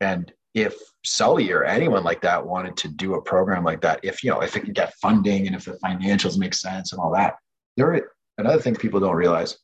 And 0.00 0.32
if 0.54 0.74
Sully 1.04 1.52
or 1.52 1.64
anyone 1.64 2.02
like 2.02 2.22
that 2.22 2.44
wanted 2.44 2.76
to 2.78 2.88
do 2.88 3.14
a 3.14 3.22
program 3.22 3.64
like 3.64 3.80
that, 3.82 4.00
if 4.02 4.24
you 4.24 4.30
know, 4.30 4.40
if 4.40 4.56
it 4.56 4.64
can 4.64 4.72
get 4.72 4.94
funding 4.94 5.46
and 5.46 5.54
if 5.54 5.64
the 5.64 5.78
financials 5.84 6.38
make 6.38 6.54
sense 6.54 6.92
and 6.92 7.00
all 7.00 7.12
that, 7.12 7.36
there 7.76 8.10
another 8.38 8.60
thing 8.60 8.74
people 8.74 9.00
don't 9.00 9.14
realize, 9.14 9.56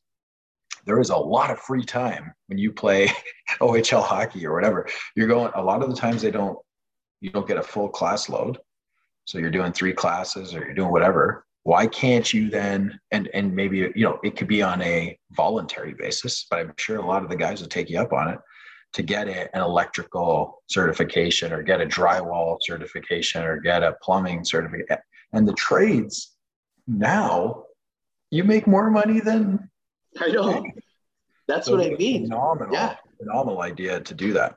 there 0.84 1.00
is 1.00 1.10
a 1.10 1.16
lot 1.16 1.50
of 1.50 1.58
free 1.58 1.84
time 1.84 2.32
when 2.46 2.58
you 2.58 2.72
play 2.72 3.10
OHL 3.60 4.02
hockey 4.02 4.46
or 4.46 4.54
whatever. 4.54 4.86
You're 5.16 5.26
going 5.26 5.50
a 5.54 5.62
lot 5.62 5.82
of 5.82 5.90
the 5.90 5.96
times 5.96 6.22
they 6.22 6.30
don't 6.30 6.58
you 7.20 7.30
don't 7.30 7.46
get 7.46 7.56
a 7.56 7.62
full 7.62 7.88
class 7.88 8.28
load. 8.28 8.58
So 9.24 9.38
you're 9.38 9.50
doing 9.50 9.72
three 9.72 9.92
classes 9.92 10.54
or 10.54 10.60
you're 10.60 10.74
doing 10.74 10.92
whatever. 10.92 11.44
Why 11.64 11.86
can't 11.88 12.32
you 12.32 12.48
then 12.48 12.98
and 13.10 13.28
and 13.34 13.54
maybe 13.54 13.78
you 13.78 14.04
know 14.04 14.20
it 14.22 14.36
could 14.36 14.46
be 14.46 14.62
on 14.62 14.80
a 14.82 15.18
voluntary 15.32 15.94
basis, 15.94 16.46
but 16.48 16.60
I'm 16.60 16.72
sure 16.78 16.98
a 16.98 17.06
lot 17.06 17.24
of 17.24 17.28
the 17.28 17.36
guys 17.36 17.60
will 17.60 17.68
take 17.68 17.90
you 17.90 17.98
up 17.98 18.12
on 18.12 18.28
it 18.28 18.38
to 18.92 19.02
get 19.02 19.26
a, 19.28 19.54
an 19.54 19.62
electrical 19.62 20.62
certification 20.68 21.52
or 21.52 21.62
get 21.62 21.80
a 21.80 21.86
drywall 21.86 22.58
certification 22.62 23.42
or 23.42 23.58
get 23.60 23.82
a 23.82 23.96
plumbing 24.00 24.44
certificate. 24.44 25.00
And 25.32 25.46
the 25.46 25.54
trades 25.54 26.36
now 26.86 27.64
you 28.30 28.44
make 28.44 28.66
more 28.66 28.90
money 28.90 29.20
than 29.20 29.68
I 30.20 30.28
know. 30.28 30.64
That's 31.48 31.66
so 31.66 31.76
what 31.76 31.86
I 31.86 31.90
mean. 31.90 32.28
Phenomenal, 32.28 32.74
yeah. 32.74 32.96
phenomenal 33.18 33.62
idea 33.62 34.00
to 34.00 34.14
do 34.14 34.32
that. 34.34 34.56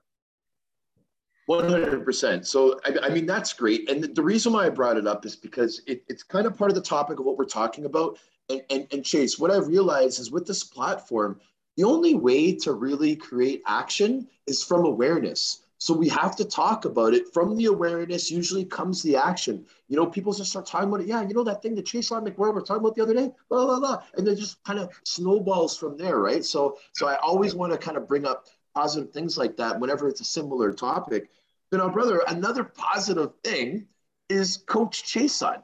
100%. 1.50 2.46
So, 2.46 2.80
I, 2.86 3.08
I, 3.08 3.10
mean, 3.10 3.26
that's 3.26 3.54
great. 3.54 3.90
And 3.90 4.04
the, 4.04 4.22
reason 4.22 4.54
why 4.54 4.68
I 4.68 4.70
brought 4.70 4.98
it 4.98 5.08
up 5.08 5.26
is 5.26 5.36
because 5.36 5.82
it, 5.88 6.04
it's 6.08 6.22
kind 6.22 6.46
of 6.46 6.56
part 6.56 6.70
of 6.70 6.76
the 6.76 6.82
topic 6.82 7.20
of 7.20 7.26
what 7.26 7.38
we're 7.38 7.46
talking 7.46 7.86
about. 7.86 8.20
And, 8.50 8.62
and, 8.70 8.88
and 8.92 9.04
Chase, 9.04 9.40
what 9.40 9.50
I've 9.50 9.68
realized 9.68 10.20
is 10.20 10.32
with 10.32 10.46
this 10.46 10.64
platform, 10.64 11.40
the 11.76 11.86
only 11.86 12.14
way 12.14 12.54
to 12.58 12.74
really 12.74 13.16
create 13.16 13.64
action 13.66 14.28
is 14.46 14.64
from 14.64 14.86
awareness. 14.86 15.64
So 15.80 15.94
we 15.94 16.10
have 16.10 16.36
to 16.36 16.46
talk 16.46 16.86
about 16.86 17.14
it. 17.14 17.34
From 17.34 17.56
the 17.56 17.66
awareness, 17.66 18.30
usually 18.30 18.66
comes 18.66 19.02
the 19.02 19.16
action. 19.16 19.66
You 19.88 19.96
know, 19.96 20.06
people 20.06 20.34
just 20.34 20.50
start 20.50 20.66
talking 20.66 20.90
about 20.90 21.02
it. 21.02 21.08
Yeah, 21.08 21.22
you 21.22 21.34
know 21.34 21.44
that 21.46 21.62
thing 21.62 21.74
that 21.76 21.86
Chase 21.86 22.12
Rod 22.12 22.26
McWhirter 22.26 22.54
were 22.54 22.62
talking 22.62 22.82
about 22.82 22.96
the 22.96 23.04
other 23.04 23.14
day, 23.14 23.32
blah 23.50 23.66
blah 23.66 23.80
blah, 23.80 24.04
and 24.18 24.28
then 24.28 24.36
just 24.36 24.62
kind 24.66 24.78
of 24.78 24.90
snowballs 25.04 25.78
from 25.78 25.96
there, 25.96 26.20
right? 26.20 26.44
So, 26.44 26.78
so 26.92 27.08
I 27.08 27.16
always 27.16 27.56
want 27.56 27.72
to 27.72 27.78
kind 27.78 27.96
of 27.96 28.10
bring 28.10 28.26
up 28.26 28.48
positive 28.76 29.12
things 29.12 29.38
like 29.38 29.56
that 29.58 29.80
whenever 29.80 30.10
it's 30.10 30.22
a 30.22 30.26
similar 30.26 30.74
topic. 30.74 31.30
But 31.72 31.78
now, 31.78 31.90
brother, 31.90 32.24
another 32.28 32.64
positive 32.64 33.32
thing 33.44 33.88
is 34.30 34.58
Coach 34.58 35.04
Chiasson. 35.04 35.62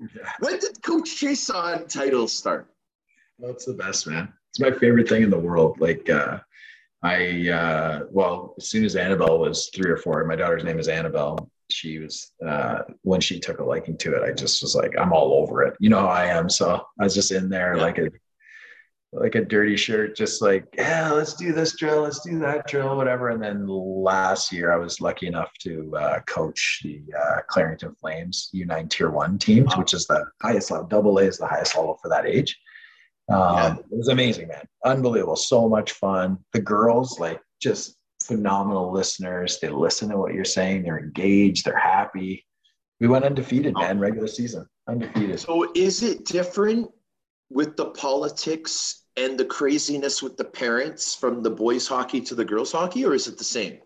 Yeah. 0.00 0.30
When 0.40 0.58
did 0.58 0.82
Coach 0.82 1.10
Chiasson 1.10 1.88
title 1.88 2.28
start? 2.28 2.68
That's 3.38 3.64
the 3.64 3.74
best, 3.74 4.06
man. 4.06 4.32
It's 4.50 4.60
my 4.60 4.72
favorite 4.72 5.08
thing 5.08 5.22
in 5.22 5.30
the 5.30 5.38
world. 5.38 5.80
Like, 5.80 6.08
uh, 6.08 6.38
I 7.02 7.48
uh, 7.50 8.00
well, 8.10 8.54
as 8.58 8.68
soon 8.68 8.84
as 8.84 8.96
Annabelle 8.96 9.38
was 9.38 9.70
three 9.74 9.90
or 9.90 9.96
four, 9.96 10.24
my 10.24 10.36
daughter's 10.36 10.64
name 10.64 10.78
is 10.78 10.88
Annabelle. 10.88 11.50
She 11.70 11.98
was 11.98 12.32
uh, 12.46 12.80
when 13.02 13.20
she 13.20 13.38
took 13.38 13.58
a 13.58 13.64
liking 13.64 13.96
to 13.98 14.14
it. 14.14 14.22
I 14.22 14.32
just 14.32 14.62
was 14.62 14.74
like, 14.74 14.94
I'm 14.98 15.12
all 15.12 15.34
over 15.34 15.62
it. 15.62 15.74
You 15.80 15.90
know 15.90 16.00
how 16.00 16.08
I 16.08 16.26
am. 16.26 16.48
So 16.48 16.82
I 16.98 17.04
was 17.04 17.14
just 17.14 17.30
in 17.30 17.48
there 17.48 17.76
yeah. 17.76 17.82
like 17.82 17.98
a 17.98 18.10
like 19.14 19.36
a 19.36 19.44
dirty 19.44 19.76
shirt, 19.76 20.16
just 20.16 20.42
like, 20.42 20.66
yeah, 20.76 21.10
let's 21.12 21.34
do 21.34 21.52
this 21.52 21.76
drill, 21.76 22.02
let's 22.02 22.20
do 22.20 22.38
that 22.40 22.66
drill, 22.66 22.96
whatever. 22.96 23.28
And 23.28 23.42
then 23.42 23.66
last 23.66 24.52
year, 24.52 24.72
I 24.72 24.76
was 24.76 25.00
lucky 25.00 25.26
enough 25.26 25.50
to 25.60 25.96
uh, 25.96 26.20
coach 26.20 26.80
the 26.82 27.02
uh, 27.16 27.40
Clarington 27.48 27.96
Flames 28.00 28.50
U9 28.54 28.90
Tier 28.90 29.10
One 29.10 29.38
teams, 29.38 29.76
which 29.76 29.94
is 29.94 30.06
the 30.06 30.24
highest 30.42 30.70
level. 30.70 30.88
Double 30.88 31.18
A 31.18 31.22
is 31.22 31.38
the 31.38 31.46
highest 31.46 31.76
level 31.76 31.98
for 32.02 32.08
that 32.08 32.26
age. 32.26 32.58
Um, 33.30 33.38
yeah. 33.38 33.74
It 33.74 33.96
was 33.96 34.08
amazing, 34.08 34.48
man. 34.48 34.66
Unbelievable. 34.84 35.36
So 35.36 35.68
much 35.68 35.92
fun. 35.92 36.38
The 36.52 36.60
girls, 36.60 37.20
like, 37.20 37.40
just 37.60 37.96
phenomenal 38.22 38.92
listeners. 38.92 39.58
They 39.60 39.68
listen 39.68 40.08
to 40.10 40.18
what 40.18 40.34
you're 40.34 40.44
saying. 40.44 40.82
They're 40.82 40.98
engaged. 40.98 41.64
They're 41.64 41.78
happy. 41.78 42.44
We 43.00 43.08
went 43.08 43.24
undefeated, 43.24 43.74
man, 43.74 43.98
regular 43.98 44.28
season. 44.28 44.66
Undefeated. 44.88 45.40
So 45.40 45.70
is 45.74 46.02
it 46.02 46.24
different 46.24 46.90
with 47.50 47.76
the 47.76 47.86
politics 47.86 49.03
and 49.16 49.38
the 49.38 49.44
craziness 49.44 50.22
with 50.22 50.36
the 50.36 50.44
parents 50.44 51.14
from 51.14 51.42
the 51.42 51.50
boys 51.50 51.86
hockey 51.86 52.20
to 52.22 52.34
the 52.34 52.44
girls 52.44 52.72
hockey, 52.72 53.04
or 53.04 53.14
is 53.14 53.28
it 53.28 53.38
the 53.38 53.44
same? 53.44 53.78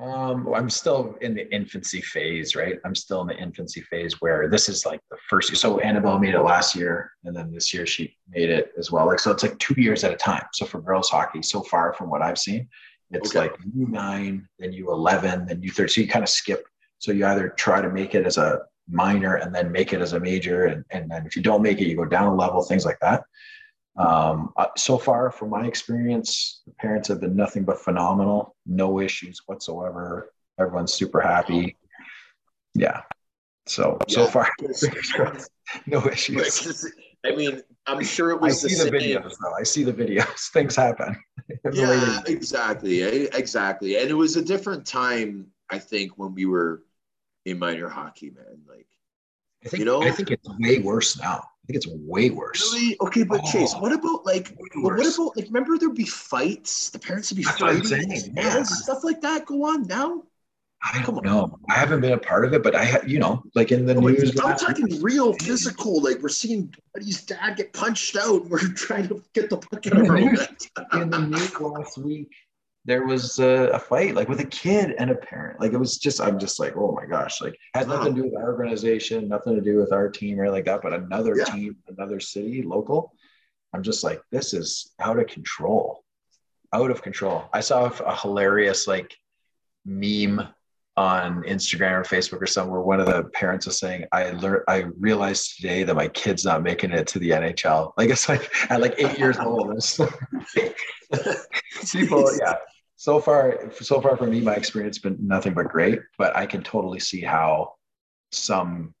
Um, 0.00 0.52
I'm 0.52 0.68
still 0.68 1.16
in 1.20 1.34
the 1.34 1.48
infancy 1.54 2.00
phase, 2.00 2.56
right? 2.56 2.76
I'm 2.84 2.96
still 2.96 3.20
in 3.20 3.28
the 3.28 3.36
infancy 3.36 3.80
phase 3.82 4.20
where 4.20 4.48
this 4.48 4.68
is 4.68 4.84
like 4.84 5.00
the 5.08 5.16
first 5.30 5.50
year. 5.50 5.56
So 5.56 5.78
Annabelle 5.78 6.18
made 6.18 6.34
it 6.34 6.40
last 6.40 6.74
year, 6.74 7.12
and 7.24 7.34
then 7.34 7.52
this 7.52 7.72
year 7.72 7.86
she 7.86 8.16
made 8.28 8.50
it 8.50 8.72
as 8.76 8.90
well. 8.90 9.06
Like 9.06 9.20
so, 9.20 9.30
it's 9.30 9.44
like 9.44 9.56
two 9.58 9.80
years 9.80 10.02
at 10.02 10.12
a 10.12 10.16
time. 10.16 10.44
So 10.52 10.66
for 10.66 10.80
girls 10.80 11.10
hockey, 11.10 11.42
so 11.42 11.62
far 11.62 11.92
from 11.92 12.10
what 12.10 12.22
I've 12.22 12.38
seen, 12.38 12.68
it's 13.12 13.30
okay. 13.30 13.50
like 13.50 13.56
U 13.72 13.86
nine, 13.86 14.48
then 14.58 14.72
U 14.72 14.90
eleven, 14.90 15.46
then 15.46 15.62
U 15.62 15.70
thirteen. 15.70 15.88
So 15.88 16.00
you 16.00 16.08
kind 16.08 16.24
of 16.24 16.28
skip. 16.28 16.66
So 16.98 17.12
you 17.12 17.24
either 17.26 17.50
try 17.50 17.80
to 17.80 17.88
make 17.88 18.16
it 18.16 18.26
as 18.26 18.36
a 18.36 18.62
minor 18.88 19.36
and 19.36 19.54
then 19.54 19.70
make 19.70 19.92
it 19.92 20.00
as 20.00 20.12
a 20.12 20.18
major, 20.18 20.64
and 20.64 20.84
and 20.90 21.08
then 21.08 21.24
if 21.24 21.36
you 21.36 21.42
don't 21.42 21.62
make 21.62 21.80
it, 21.80 21.86
you 21.86 21.94
go 21.94 22.04
down 22.04 22.26
a 22.26 22.34
level, 22.34 22.64
things 22.64 22.84
like 22.84 22.98
that. 23.00 23.22
Um, 23.96 24.52
so 24.76 24.98
far, 24.98 25.30
from 25.30 25.50
my 25.50 25.66
experience, 25.66 26.62
the 26.66 26.72
parents 26.74 27.08
have 27.08 27.20
been 27.20 27.36
nothing 27.36 27.64
but 27.64 27.78
phenomenal. 27.78 28.56
No 28.66 29.00
issues 29.00 29.40
whatsoever. 29.46 30.32
Everyone's 30.58 30.92
super 30.92 31.20
happy. 31.20 31.76
Yeah. 32.74 33.02
So 33.66 33.98
yeah. 34.08 34.14
so 34.14 34.26
far, 34.26 34.48
no 35.86 36.06
issues. 36.06 36.92
I 37.24 37.34
mean, 37.34 37.62
I'm 37.86 38.04
sure 38.04 38.30
it 38.30 38.40
was. 38.40 38.64
I 38.64 38.68
see 38.68 38.84
the, 38.84 38.90
the 38.90 38.96
videos 38.98 39.34
though. 39.42 39.54
I 39.58 39.62
see 39.62 39.84
the 39.84 39.92
videos. 39.92 40.50
Things 40.52 40.76
happen. 40.76 41.16
yeah, 41.72 42.20
exactly, 42.26 43.02
exactly. 43.02 43.96
And 43.96 44.10
it 44.10 44.14
was 44.14 44.36
a 44.36 44.42
different 44.42 44.86
time, 44.86 45.46
I 45.70 45.78
think, 45.78 46.18
when 46.18 46.34
we 46.34 46.44
were 46.44 46.82
in 47.46 47.58
minor 47.58 47.88
hockey, 47.88 48.30
man. 48.30 48.62
Like, 48.68 48.86
I 49.64 49.68
think, 49.68 49.78
you 49.78 49.84
know, 49.86 50.02
I 50.02 50.10
think 50.10 50.30
it's 50.30 50.48
way 50.58 50.80
worse 50.80 51.18
now. 51.18 51.44
I 51.64 51.66
think 51.66 51.76
it's 51.78 51.86
way 51.86 52.28
worse. 52.28 52.74
Really? 52.74 52.96
Okay, 53.00 53.22
but 53.22 53.40
oh, 53.42 53.50
Chase, 53.50 53.74
what 53.74 53.92
about 53.92 54.26
like 54.26 54.54
what 54.76 55.00
about 55.00 55.36
like 55.36 55.46
remember 55.46 55.78
there'd 55.78 55.94
be 55.94 56.04
fights? 56.04 56.90
The 56.90 56.98
parents 56.98 57.30
would 57.30 57.38
be 57.38 57.44
That's 57.44 57.58
fighting 57.58 58.32
yeah. 58.36 58.62
stuff 58.64 59.02
like 59.02 59.22
that 59.22 59.46
go 59.46 59.64
on 59.64 59.86
now? 59.86 60.24
I 60.84 61.02
don't 61.02 61.24
know. 61.24 61.58
I 61.70 61.74
haven't 61.74 62.02
been 62.02 62.12
a 62.12 62.18
part 62.18 62.44
of 62.44 62.52
it, 62.52 62.62
but 62.62 62.74
I 62.74 62.84
have, 62.84 63.08
you 63.08 63.18
know, 63.18 63.42
like 63.54 63.72
in 63.72 63.86
the 63.86 63.94
news. 63.94 64.38
I'm 64.38 64.58
talking 64.58 65.00
real 65.00 65.32
physical. 65.32 66.02
Like 66.02 66.20
we're 66.20 66.28
seeing 66.28 66.74
buddy's 66.92 67.22
dad 67.22 67.56
get 67.56 67.72
punched 67.72 68.16
out. 68.16 68.44
We're 68.46 68.58
trying 68.74 69.08
to 69.08 69.22
get 69.32 69.48
the 69.48 69.56
puck 69.56 69.86
out 69.86 69.92
of 69.94 70.04
In 70.04 71.10
the 71.10 71.18
news 71.18 71.58
last 71.58 71.96
week, 71.96 72.28
there 72.84 73.06
was 73.06 73.38
a, 73.38 73.70
a, 73.72 73.78
fight 73.78 74.14
like 74.14 74.28
with 74.28 74.40
a 74.40 74.46
kid 74.46 74.94
and 74.98 75.10
a 75.10 75.14
parent. 75.14 75.60
Like 75.60 75.72
it 75.72 75.78
was 75.78 75.96
just, 75.96 76.20
I'm 76.20 76.38
just 76.38 76.60
like, 76.60 76.76
oh 76.76 76.92
my 76.92 77.06
gosh, 77.06 77.40
like 77.40 77.58
has 77.74 77.86
nothing 77.86 78.14
to 78.14 78.22
do 78.22 78.28
with 78.28 78.36
our 78.36 78.52
organization, 78.52 79.28
nothing 79.28 79.54
to 79.54 79.62
do 79.62 79.78
with 79.78 79.92
our 79.92 80.10
team 80.10 80.38
or 80.38 80.50
like 80.50 80.66
that, 80.66 80.82
but 80.82 80.92
another 80.92 81.36
yeah. 81.36 81.44
team, 81.44 81.76
another 81.88 82.20
city, 82.20 82.62
local. 82.62 83.14
I'm 83.72 83.82
just 83.82 84.04
like, 84.04 84.20
this 84.30 84.52
is 84.52 84.92
out 85.00 85.18
of 85.18 85.26
control, 85.26 86.04
out 86.72 86.90
of 86.90 87.02
control. 87.02 87.46
I 87.52 87.60
saw 87.60 87.86
a 87.86 88.16
hilarious 88.16 88.86
like 88.86 89.16
meme 89.86 90.46
on 90.96 91.42
Instagram 91.42 91.92
or 91.92 92.04
Facebook 92.04 92.40
or 92.40 92.46
somewhere. 92.46 92.80
One 92.80 93.00
of 93.00 93.06
the 93.06 93.24
parents 93.24 93.66
was 93.66 93.78
saying, 93.78 94.04
"I 94.12 94.30
learned, 94.30 94.62
I 94.68 94.84
realized 95.00 95.56
today 95.56 95.82
that 95.82 95.96
my 95.96 96.08
kid's 96.08 96.44
not 96.44 96.62
making 96.62 96.92
it 96.92 97.06
to 97.08 97.18
the 97.18 97.30
NHL." 97.30 97.92
Like 97.96 98.10
it's 98.10 98.28
like 98.28 98.48
at 98.70 98.80
like 98.80 98.94
eight 98.98 99.18
years 99.18 99.38
old. 99.38 99.74
People, 101.92 102.30
yeah, 102.38 102.54
so 103.04 103.20
far 103.20 103.70
so 103.72 104.00
far 104.00 104.16
for 104.16 104.26
me 104.26 104.40
my 104.40 104.54
experience 104.54 104.98
been 104.98 105.18
nothing 105.20 105.52
but 105.52 105.68
great 105.68 106.00
but 106.16 106.34
i 106.36 106.44
can 106.46 106.62
totally 106.62 106.98
see 106.98 107.20
how 107.20 107.74
some 108.32 108.94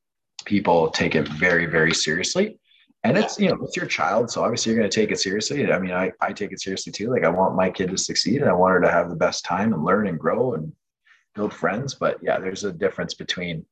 people 0.44 0.90
take 0.90 1.14
it 1.14 1.26
very 1.28 1.66
very 1.66 1.94
seriously. 1.94 2.58
And 3.02 3.18
it's 3.18 3.38
you 3.38 3.48
know 3.50 3.58
it's 3.62 3.76
your 3.76 3.86
child 3.86 4.30
so 4.30 4.42
obviously 4.42 4.72
you're 4.72 4.80
going 4.80 4.90
to 4.90 5.00
take 5.00 5.10
it 5.10 5.20
seriously. 5.20 5.70
I 5.70 5.78
mean 5.78 5.92
I, 5.92 6.10
I 6.20 6.32
take 6.32 6.52
it 6.52 6.60
seriously 6.60 6.92
too. 6.92 7.10
Like 7.10 7.24
i 7.24 7.28
want 7.28 7.54
my 7.54 7.68
kid 7.70 7.90
to 7.90 7.98
succeed 7.98 8.40
and 8.40 8.50
i 8.50 8.54
want 8.54 8.72
her 8.72 8.80
to 8.80 8.90
have 8.90 9.10
the 9.10 9.16
best 9.16 9.44
time 9.44 9.74
and 9.74 9.84
learn 9.84 10.06
and 10.06 10.18
grow 10.18 10.54
and 10.54 10.72
build 11.34 11.52
friends. 11.52 11.94
But 11.94 12.18
yeah 12.22 12.38
there's 12.38 12.64
a 12.64 12.72
difference 12.72 13.14
between 13.14 13.66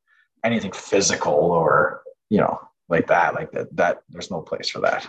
anything 0.44 0.72
physical 0.72 1.34
or 1.34 2.02
you 2.28 2.38
know 2.38 2.58
like 2.88 3.06
that 3.06 3.34
like 3.34 3.52
that 3.52 3.74
that 3.76 4.02
there's 4.10 4.30
no 4.30 4.42
place 4.42 4.68
for 4.68 4.80
that. 4.80 5.08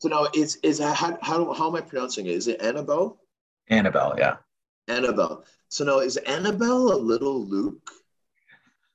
So 0.00 0.08
now 0.08 0.26
is 0.34 0.56
is 0.62 0.78
how 0.80 1.18
how, 1.20 1.52
how 1.52 1.68
am 1.68 1.76
i 1.76 1.80
pronouncing 1.80 2.26
it? 2.26 2.32
Is 2.32 2.48
it 2.48 2.62
annabelle 2.62 3.21
Annabelle, 3.68 4.14
yeah. 4.18 4.36
Annabelle. 4.88 5.44
So 5.68 5.84
now 5.84 6.00
is 6.00 6.16
Annabelle 6.18 6.92
a 6.92 6.96
little 6.96 7.44
Luc? 7.46 7.78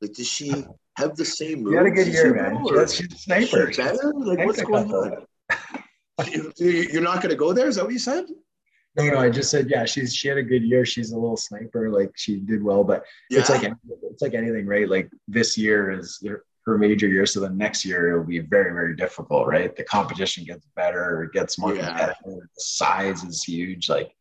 Like, 0.01 0.13
does 0.13 0.27
she 0.27 0.65
have 0.97 1.15
the 1.15 1.25
same 1.25 1.63
moves? 1.63 1.71
You 1.71 1.77
had 1.77 1.87
a 1.87 1.91
good 1.91 2.07
year, 2.07 2.35
man. 2.35 2.63
She's, 2.67 2.95
she's 2.95 3.13
a 3.13 3.17
sniper. 3.17 3.71
She 3.71 3.81
better? 3.81 4.13
Like, 4.15 4.45
what's 4.45 4.61
going 4.61 4.91
on? 4.91 5.25
You're 6.57 7.01
not 7.01 7.21
going 7.21 7.29
to 7.29 7.35
go 7.35 7.53
there? 7.53 7.67
Is 7.67 7.75
that 7.77 7.85
what 7.85 7.93
you 7.93 7.99
said? 7.99 8.25
No, 8.95 9.09
no. 9.09 9.19
I 9.19 9.29
just 9.29 9.51
said, 9.51 9.69
yeah. 9.69 9.85
She's 9.85 10.13
she 10.15 10.27
had 10.27 10.37
a 10.37 10.43
good 10.43 10.63
year. 10.63 10.85
She's 10.85 11.11
a 11.11 11.15
little 11.15 11.37
sniper. 11.37 11.89
Like 11.91 12.11
she 12.15 12.39
did 12.39 12.63
well, 12.63 12.83
but 12.83 13.03
yeah. 13.29 13.39
it's 13.39 13.49
like 13.49 13.71
it's 14.03 14.21
like 14.21 14.33
anything, 14.33 14.65
right? 14.65 14.89
Like 14.89 15.11
this 15.27 15.57
year 15.57 15.91
is 15.91 16.23
her 16.65 16.77
major 16.77 17.07
year, 17.07 17.25
so 17.25 17.39
the 17.39 17.49
next 17.49 17.85
year 17.85 18.09
it 18.09 18.17
will 18.17 18.25
be 18.25 18.39
very, 18.39 18.73
very 18.73 18.95
difficult, 18.95 19.47
right? 19.47 19.75
The 19.75 19.83
competition 19.83 20.43
gets 20.43 20.65
better, 20.75 21.23
it 21.23 21.31
gets 21.31 21.57
more 21.57 21.75
yeah. 21.75 21.87
competitive. 21.87 22.23
The 22.55 22.61
size 22.61 23.23
is 23.23 23.43
huge. 23.43 23.87
Like 23.87 24.11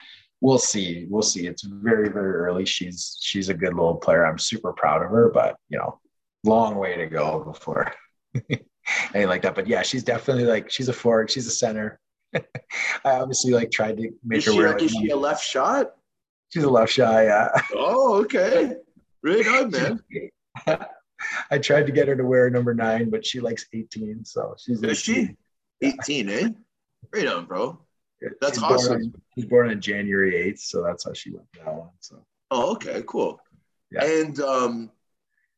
we'll 0.47 0.59
see. 0.59 1.07
We'll 1.11 1.23
see. 1.23 1.49
It's 1.49 1.65
very, 1.65 2.09
very 2.09 2.35
early. 2.35 2.65
She's 2.65 3.19
she's 3.21 3.49
a 3.49 3.55
good 3.55 3.75
little 3.75 3.97
player. 3.97 4.25
I'm 4.25 4.39
super 4.39 4.73
proud 4.73 5.03
of 5.03 5.11
her, 5.11 5.29
but 5.29 5.57
you 5.69 5.77
know, 5.77 5.99
long 6.45 6.77
way 6.77 6.97
to 6.97 7.07
go 7.07 7.41
before 7.41 7.93
anything 8.35 9.29
like 9.29 9.43
that. 9.43 9.57
But 9.57 9.67
yeah, 9.67 9.83
she's 9.83 10.05
definitely 10.05 10.45
like 10.45 10.71
she's 10.71 10.89
a 10.89 10.93
forward, 10.93 11.33
she's 11.33 11.49
a 11.49 11.51
center. 11.51 11.99
I 12.35 12.43
obviously 13.05 13.55
like 13.55 13.73
tried 13.73 13.97
to 13.97 14.11
make 14.25 14.39
is 14.39 14.45
her 14.47 14.53
she, 14.53 14.59
wear. 14.59 14.73
like, 14.73 14.83
is 14.83 14.93
she 14.93 15.11
a 15.11 15.17
left 15.17 15.45
shot? 15.45 15.95
She's 16.51 16.63
a 16.63 16.71
left 16.71 16.93
shot, 16.93 17.25
yeah. 17.25 17.49
Oh, 17.75 18.23
okay. 18.23 18.77
Right 19.25 19.47
on, 19.49 19.71
man. 19.71 20.01
I 21.51 21.59
tried 21.59 21.87
to 21.87 21.93
get 21.93 22.07
her 22.07 22.15
to 22.15 22.25
wear 22.25 22.49
number 22.51 22.73
nine, 22.73 23.11
but 23.11 23.27
she 23.27 23.41
likes 23.41 23.67
18, 23.73 24.25
so 24.25 24.55
she's. 24.57 24.81
Is 24.81 24.99
she 24.99 25.31
18, 25.83 26.29
eh? 26.29 26.49
Right 27.13 27.27
on, 27.27 27.47
bro. 27.47 27.81
That's 28.41 28.55
she's 28.55 28.63
awesome. 28.63 28.89
Born 28.89 29.03
on, 29.03 29.23
she's 29.35 29.45
born 29.47 29.71
on 29.71 29.81
January 29.81 30.33
8th, 30.53 30.61
so 30.61 30.83
that's 30.83 31.05
how 31.05 31.13
she 31.13 31.31
went 31.31 31.47
that 31.55 31.75
one. 31.75 31.89
So. 32.01 32.25
Oh, 32.51 32.73
okay, 32.73 33.03
cool. 33.07 33.41
Yeah. 33.91 34.05
And 34.05 34.41
um, 34.41 34.91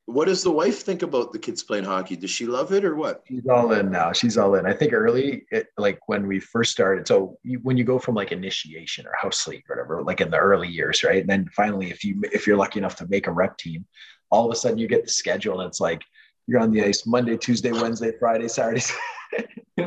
what 0.07 0.27
does 0.27 0.43
the 0.43 0.51
wife 0.51 0.83
think 0.83 1.03
about 1.03 1.33
the 1.33 1.39
kids 1.39 1.63
playing 1.63 1.85
hockey? 1.85 2.17
Does 2.17 2.31
she 2.31 2.47
love 2.47 2.73
it 2.73 2.85
or 2.85 2.97
what? 2.97 3.23
She's 3.29 3.47
all 3.47 3.73
in 3.73 3.91
now. 3.91 4.13
She's 4.13 4.39
all 4.39 4.55
in. 4.55 4.65
I 4.65 4.73
think 4.73 4.95
early, 4.95 5.45
it, 5.51 5.67
like 5.77 6.01
when 6.07 6.27
we 6.27 6.41
first 6.41 6.73
started. 6.73 7.07
So 7.07 7.39
you, 7.43 7.61
when 7.63 7.77
you 7.77 7.85
go 7.85 7.99
from 7.99 8.15
like 8.15 8.33
initiation 8.33 9.07
or 9.07 9.13
house 9.21 9.47
league 9.47 9.65
or 9.69 9.77
whatever, 9.77 10.03
like 10.03 10.23
in 10.23 10.31
the 10.31 10.39
early 10.39 10.69
years, 10.69 11.05
right? 11.05 11.21
And 11.21 11.29
then 11.29 11.47
finally, 11.55 11.91
if 11.91 12.05
you 12.05 12.23
if 12.33 12.47
you're 12.47 12.57
lucky 12.57 12.79
enough 12.79 12.97
to 12.97 13.07
make 13.09 13.27
a 13.27 13.33
rep 13.33 13.59
team, 13.59 13.85
all 14.31 14.47
of 14.47 14.53
a 14.53 14.57
sudden 14.57 14.79
you 14.79 14.89
get 14.89 15.05
the 15.05 15.11
schedule 15.11 15.61
and 15.61 15.69
it's 15.69 15.81
like 15.81 16.03
you're 16.49 16.61
on 16.61 16.73
the 16.73 16.83
ice 16.83 17.07
Monday, 17.07 17.37
Tuesday, 17.37 17.71
Wednesday, 17.71 18.13
Friday, 18.19 18.49
Saturday. 18.49 18.83
you 19.77 19.85
know 19.85 19.87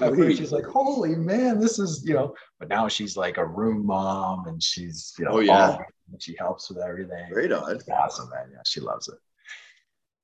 At 0.00 0.14
first 0.14 0.38
she's 0.38 0.52
like, 0.52 0.66
"Holy 0.66 1.16
man, 1.16 1.58
this 1.58 1.78
is 1.80 2.04
you 2.06 2.14
know." 2.14 2.34
But 2.60 2.68
now 2.68 2.86
she's 2.86 3.16
like 3.16 3.38
a 3.38 3.44
room 3.44 3.84
mom 3.86 4.46
and 4.46 4.62
she's 4.62 5.14
you 5.18 5.24
know, 5.24 5.32
Oh, 5.32 5.40
yeah. 5.40 5.70
all- 5.70 5.84
she 6.18 6.34
helps 6.38 6.68
with 6.70 6.78
everything. 6.78 7.28
Great 7.30 7.52
on. 7.52 7.70
It's 7.74 7.88
awesome, 7.88 8.30
man. 8.30 8.48
Yeah, 8.52 8.60
she 8.64 8.80
loves 8.80 9.08
it. 9.08 9.18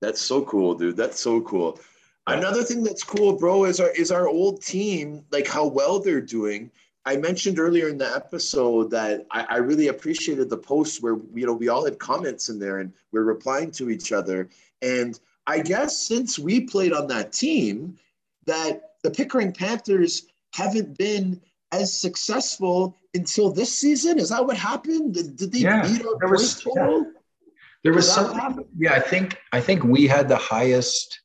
That's 0.01 0.21
so 0.21 0.43
cool, 0.45 0.75
dude. 0.75 0.97
That's 0.97 1.21
so 1.21 1.41
cool. 1.43 1.79
Another 2.27 2.63
thing 2.63 2.83
that's 2.83 3.05
cool, 3.05 3.37
bro, 3.37 3.65
is 3.65 3.81
our 3.81 3.91
is 3.91 4.11
our 4.11 4.29
old 4.29 4.63
team, 4.63 5.25
like 5.31 5.47
how 5.47 5.67
well 5.67 5.99
they're 6.01 6.21
doing. 6.23 6.71
I 7.07 7.17
mentioned 7.19 7.59
earlier 7.59 7.89
in 7.89 7.99
the 7.99 8.11
episode 8.17 8.91
that 8.93 9.27
I, 9.31 9.45
I 9.51 9.57
really 9.59 9.89
appreciated 9.89 10.49
the 10.49 10.57
posts 10.57 11.03
where 11.03 11.17
you 11.35 11.47
know 11.47 11.53
we 11.53 11.69
all 11.69 11.85
had 11.85 11.99
comments 11.99 12.49
in 12.49 12.59
there 12.59 12.79
and 12.79 12.93
we're 13.13 13.25
replying 13.25 13.71
to 13.73 13.91
each 13.91 14.11
other. 14.13 14.49
And 14.81 15.21
I 15.47 15.61
guess 15.61 16.07
since 16.07 16.39
we 16.39 16.61
played 16.63 16.93
on 16.93 17.07
that 17.09 17.33
team, 17.33 17.99
that 18.47 18.83
the 19.03 19.11
Pickering 19.11 19.53
Panthers 19.53 20.27
haven't 20.55 20.97
been 20.99 21.41
as 21.73 21.99
successful 21.99 22.97
until 23.15 23.51
this 23.51 23.73
season. 23.77 24.19
Is 24.19 24.29
that 24.31 24.45
what 24.45 24.57
happened? 24.57 25.15
Did, 25.15 25.37
did 25.37 25.53
they 25.53 25.59
Yeah, 25.61 25.83
beat 25.87 26.05
our 26.05 26.17
point 26.19 26.61
total? 26.63 27.13
There 27.83 27.93
was 27.93 28.11
something. 28.11 28.65
Yeah, 28.79 28.95
I 28.95 29.01
think 29.01 29.39
I 29.53 29.61
think 29.61 29.85
we 29.85 30.07
had 30.07 30.29
the 30.29 30.37
highest 30.37 31.21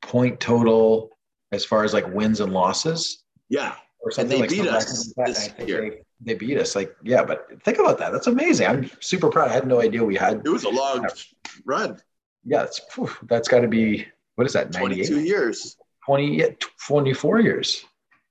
point 0.00 0.40
total 0.40 1.10
as 1.52 1.64
far 1.64 1.84
as 1.84 1.92
like 1.92 2.06
wins 2.14 2.40
and 2.40 2.52
losses, 2.52 3.24
Yeah. 3.50 3.74
or 4.00 4.08
And 4.08 4.14
something 4.14 4.36
they 4.36 4.40
like 4.42 4.50
beat 4.50 4.66
us 4.66 5.12
like 5.16 5.26
this 5.26 5.50
year. 5.68 5.90
They, 5.90 6.32
they 6.32 6.34
beat 6.34 6.58
us. 6.58 6.74
Like, 6.76 6.94
yeah, 7.02 7.24
but 7.24 7.48
think 7.62 7.78
about 7.78 7.98
that. 7.98 8.12
That's 8.12 8.26
amazing. 8.26 8.66
I'm 8.66 8.90
super 9.00 9.28
proud. 9.28 9.50
I 9.50 9.52
had 9.54 9.66
no 9.66 9.80
idea 9.82 10.02
we 10.04 10.16
had. 10.16 10.42
It 10.44 10.48
was 10.48 10.64
a 10.64 10.70
long 10.70 11.06
run, 11.66 12.00
Yeah, 12.48 12.64
it's, 12.64 12.80
phew, 12.90 13.10
that's 13.28 13.48
got 13.48 13.60
to 13.60 13.68
be 13.68 14.06
what 14.36 14.46
is 14.46 14.52
that? 14.52 14.72
98, 14.72 15.08
22 15.08 15.26
years, 15.26 15.76
20, 16.06 16.36
yeah, 16.36 16.46
24 16.86 17.40
years. 17.40 17.84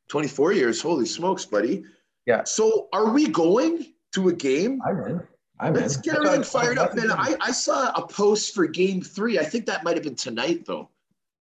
24 0.10 0.54
years. 0.54 0.82
Holy 0.82 1.06
smokes, 1.06 1.46
buddy. 1.46 1.84
Yeah. 2.26 2.44
So 2.46 2.88
are 2.94 3.12
we 3.12 3.28
going 3.28 3.94
to 4.14 4.30
a 4.30 4.34
game? 4.34 4.82
I'm 4.88 5.00
in. 5.02 5.22
I'm. 5.60 5.74
Let's 5.74 5.98
get 5.98 6.14
That's 6.14 6.26
everything 6.26 6.44
fired 6.44 6.78
up, 6.78 6.96
man. 6.96 7.12
I, 7.12 7.36
I 7.42 7.52
saw 7.52 7.92
a 7.92 8.08
post 8.08 8.56
for 8.56 8.68
game 8.68 9.02
three. 9.02 9.38
I 9.38 9.44
think 9.44 9.66
that 9.66 9.84
might 9.84 9.96
have 9.96 10.04
been 10.04 10.16
tonight, 10.16 10.66
though. 10.66 10.90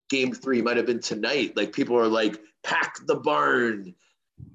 Game 0.09 0.33
three 0.33 0.61
might 0.61 0.77
have 0.77 0.85
been 0.85 0.99
tonight. 0.99 1.55
Like 1.55 1.71
people 1.71 1.97
are 1.97 2.07
like, 2.07 2.39
pack 2.63 2.95
the 3.05 3.15
barn 3.15 3.95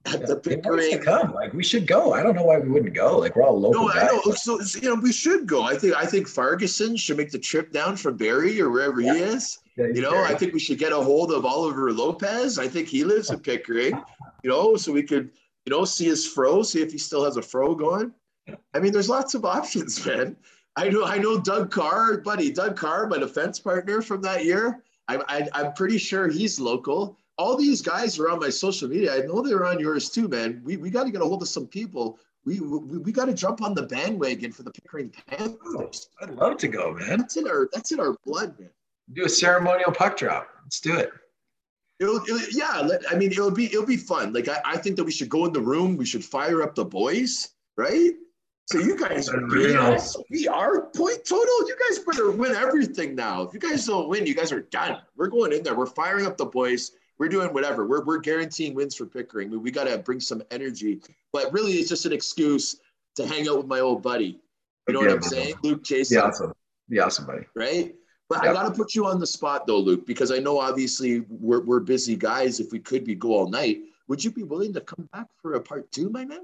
at 0.07 0.21
Yeah, 0.21 0.27
the 0.27 0.33
it 0.51 0.65
wants 0.67 0.91
to 0.91 0.99
Pickering. 0.99 1.03
come. 1.03 1.33
Like 1.33 1.53
we 1.55 1.63
should 1.65 1.87
go. 1.87 2.13
I 2.13 2.23
don't 2.23 2.35
know 2.35 2.45
why 2.45 2.59
we 2.59 2.69
wouldn't 2.69 2.95
go. 2.95 3.19
Like 3.19 3.37
we're 3.37 3.45
all 3.45 3.59
local 3.59 3.87
No, 3.87 3.91
I 3.91 4.05
know. 4.07 4.21
So, 4.33 4.61
you 4.81 4.89
know, 4.89 5.01
we 5.01 5.13
should 5.13 5.47
go. 5.47 5.63
I 5.63 5.77
think 5.77 5.95
I 5.97 6.05
think 6.07 6.29
Ferguson 6.29 6.97
should 6.97 7.17
make 7.17 7.31
the 7.31 7.39
trip 7.39 7.73
down 7.73 7.97
from 7.97 8.17
Barrie 8.17 8.61
or 8.61 8.71
wherever 8.71 9.01
he 9.01 9.09
is. 9.09 9.59
Yeah, 9.77 9.87
You 9.87 10.03
know, 10.03 10.23
I 10.23 10.35
think 10.35 10.53
we 10.53 10.61
should 10.61 10.79
get 10.79 10.93
a 10.93 10.97
hold 10.97 11.33
of 11.33 11.45
Oliver 11.45 11.93
Lopez. 11.93 12.59
I 12.59 12.69
think 12.69 12.87
he 12.89 13.03
lives 13.05 13.31
in 13.31 13.41
Pickering, 13.41 14.01
you 14.43 14.51
know, 14.51 14.77
so 14.77 14.93
we 14.93 15.03
could, 15.03 15.31
you 15.67 15.71
know, 15.71 15.85
see 15.85 16.05
his 16.05 16.27
fro, 16.27 16.63
see 16.63 16.81
if 16.83 16.93
he 16.93 16.99
still 16.99 17.25
has 17.25 17.37
a 17.39 17.43
fro 17.43 17.75
going. 17.75 18.13
I 18.75 18.79
mean, 18.79 18.93
there's 18.93 19.09
lots 19.09 19.35
of 19.35 19.45
options, 19.45 20.05
man. 20.07 20.37
I 20.77 20.91
know, 20.91 21.05
I 21.05 21.19
know 21.19 21.41
Doug 21.41 21.71
Carr, 21.71 22.19
buddy, 22.19 22.51
Doug 22.53 22.77
Carr, 22.77 23.07
my 23.07 23.19
defense 23.19 23.59
partner 23.59 24.03
from 24.03 24.21
that 24.23 24.45
year. 24.45 24.83
I, 25.09 25.17
I, 25.29 25.49
I'm 25.55 25.73
pretty 25.73 25.99
sure 25.99 26.29
he's 26.29 26.61
local. 26.61 27.19
All 27.37 27.57
these 27.57 27.83
guys 27.83 28.19
are 28.19 28.31
on 28.31 28.39
my 28.41 28.51
social 28.51 28.89
media. 28.89 29.15
I 29.15 29.27
know 29.27 29.43
they're 29.43 29.65
on 29.67 29.81
yours 29.81 30.09
too, 30.11 30.29
man. 30.29 30.61
We, 30.65 30.77
we 30.77 30.91
got 30.91 31.05
to 31.05 31.11
get 31.11 31.21
a 31.21 31.25
hold 31.25 31.43
of 31.43 31.49
some 31.49 31.67
people. 31.67 32.19
We, 32.45 32.61
we, 32.61 32.99
we 32.99 33.13
got 33.13 33.25
to 33.25 33.35
jump 33.35 33.63
on 33.63 33.75
the 33.75 33.83
bandwagon 33.83 34.53
for 34.53 34.63
the 34.63 34.71
Pickering 34.71 35.11
Panthers. 35.29 36.09
I'd 36.21 36.31
love 36.31 36.59
to 36.59 36.69
go, 36.69 36.93
man. 36.93 37.19
That's 37.19 37.37
in 37.37 37.49
our, 37.49 37.69
that's 37.73 37.91
in 37.91 38.01
our 38.01 38.15
blood, 38.25 38.59
man. 38.61 38.71
Do 39.13 39.25
a 39.25 39.29
ceremonial 39.29 39.93
puck 39.93 40.17
drop. 40.17 40.49
Let's 40.63 40.81
do 40.81 40.97
it. 40.97 41.11
It'll, 42.01 42.17
it'll, 42.23 42.41
yeah, 42.51 42.81
let- 42.81 43.03
I 43.11 43.17
mean, 43.17 43.31
it'll 43.33 43.51
be 43.51 43.67
it'll 43.67 43.87
be 43.87 43.97
fun. 43.97 44.33
Like 44.33 44.49
I, 44.49 44.61
I 44.65 44.77
think 44.77 44.97
that 44.97 45.05
we 45.05 45.13
should 45.13 45.29
go 45.29 45.45
in 45.47 45.53
the 45.53 45.61
room. 45.61 45.97
We 45.97 46.05
should 46.05 46.25
fire 46.25 46.63
up 46.63 46.75
the 46.75 46.85
boys, 46.85 47.51
right? 47.77 48.13
So 48.67 48.79
you 48.79 48.99
guys 48.99 49.29
are. 49.29 49.47
We 50.31 50.49
are 50.49 50.87
point 50.87 51.25
total. 51.25 51.69
You 51.69 51.77
guys 51.89 51.99
better 52.01 52.31
win 52.31 52.53
everything 52.57 53.15
now. 53.15 53.43
If 53.43 53.55
you 53.55 53.61
guys 53.61 53.87
don't 53.87 54.09
win, 54.09 54.27
you 54.27 54.35
guys 54.35 54.53
are 54.53 54.63
done. 54.63 54.99
We're 55.17 55.29
going 55.29 55.53
in 55.53 55.63
there. 55.63 55.75
We're 55.77 55.87
firing 55.87 56.27
up 56.27 56.37
the 56.37 56.47
boys. 56.47 56.93
We're 57.19 57.29
doing 57.29 57.53
whatever. 57.53 57.87
We're, 57.87 58.05
we're 58.05 58.19
guaranteeing 58.19 58.75
wins 58.75 58.95
for 58.95 59.07
Pickering. 59.07 59.51
We, 59.51 59.57
we 59.59 59.71
got 59.71 59.85
to 59.85 59.99
bring 59.99 60.21
some 60.21 60.43
energy. 60.51 61.01
But 61.33 61.53
really, 61.53 61.73
it's 61.75 61.89
just 61.89 62.07
an 62.07 62.13
excuse 62.13 62.81
to 63.17 63.27
hang 63.27 63.49
out 63.49 63.57
with 63.59 63.67
my 63.67 63.81
old 63.81 64.03
buddy. 64.03 64.41
You 64.89 64.95
know 64.95 65.01
what 65.01 65.11
I'm 65.11 65.23
saying? 65.23 65.55
Luc 65.63 65.85
Chase 65.85 66.11
Be 66.11 66.17
awesome. 66.17 66.53
Be 66.89 66.99
awesome, 67.01 67.27
buddy. 67.27 67.47
right? 67.55 67.95
But 68.29 68.41
I 68.47 68.53
got 68.53 68.65
to 68.65 68.71
put 68.71 68.95
you 68.95 69.07
on 69.07 69.21
the 69.21 69.27
spot 69.27 69.67
though, 69.67 69.79
Luc, 69.79 70.07
because 70.07 70.33
I 70.33 70.39
know 70.39 70.59
obviously 70.59 71.21
we're, 71.29 71.61
we're 71.61 71.81
busy 71.81 72.17
guys. 72.17 72.59
If 72.59 72.73
we 72.73 72.79
could 72.81 73.05
be 73.05 73.15
go 73.15 73.35
all 73.35 73.49
night, 73.49 73.79
would 74.09 74.23
you 74.23 74.31
be 74.31 74.43
willing 74.43 74.73
to 74.75 74.81
come 74.81 75.09
back 75.13 75.27
for 75.41 75.55
a 75.55 75.61
part 75.61 75.91
two, 75.93 76.11
my 76.11 76.25
man? 76.25 76.41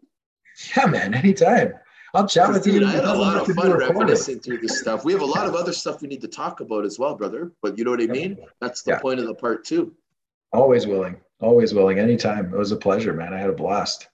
Yeah, 0.76 0.86
man. 0.86 1.14
Anytime. 1.14 1.74
I'll 2.12 2.26
chat 2.26 2.50
with 2.52 2.66
you. 2.66 2.84
I 2.84 2.90
had 2.90 3.04
a 3.04 3.14
lot 3.14 3.36
of 3.48 3.54
fun 3.54 3.70
reminiscing 3.72 4.40
through 4.40 4.58
this 4.58 4.80
stuff. 4.80 5.04
We 5.04 5.12
have 5.12 5.22
a 5.22 5.26
lot 5.26 5.46
of 5.46 5.54
other 5.54 5.72
stuff 5.72 6.02
we 6.02 6.08
need 6.08 6.20
to 6.22 6.28
talk 6.28 6.60
about 6.60 6.84
as 6.84 6.98
well, 6.98 7.14
brother. 7.14 7.52
But 7.62 7.78
you 7.78 7.84
know 7.84 7.92
what 7.92 8.00
I 8.02 8.06
mean? 8.06 8.36
That's 8.60 8.82
the 8.82 8.92
Yeah. 8.92 8.98
point 9.00 9.20
of 9.20 9.26
the 9.26 9.34
part 9.34 9.64
two. 9.64 9.94
Always 10.52 10.86
willing. 10.86 11.16
Always 11.40 11.74
willing. 11.74 11.98
Anytime. 11.98 12.46
It 12.46 12.58
was 12.58 12.72
a 12.72 12.76
pleasure, 12.76 13.12
man. 13.12 13.32
I 13.32 13.38
had 13.38 13.50
a 13.50 13.54
blast. 13.54 14.08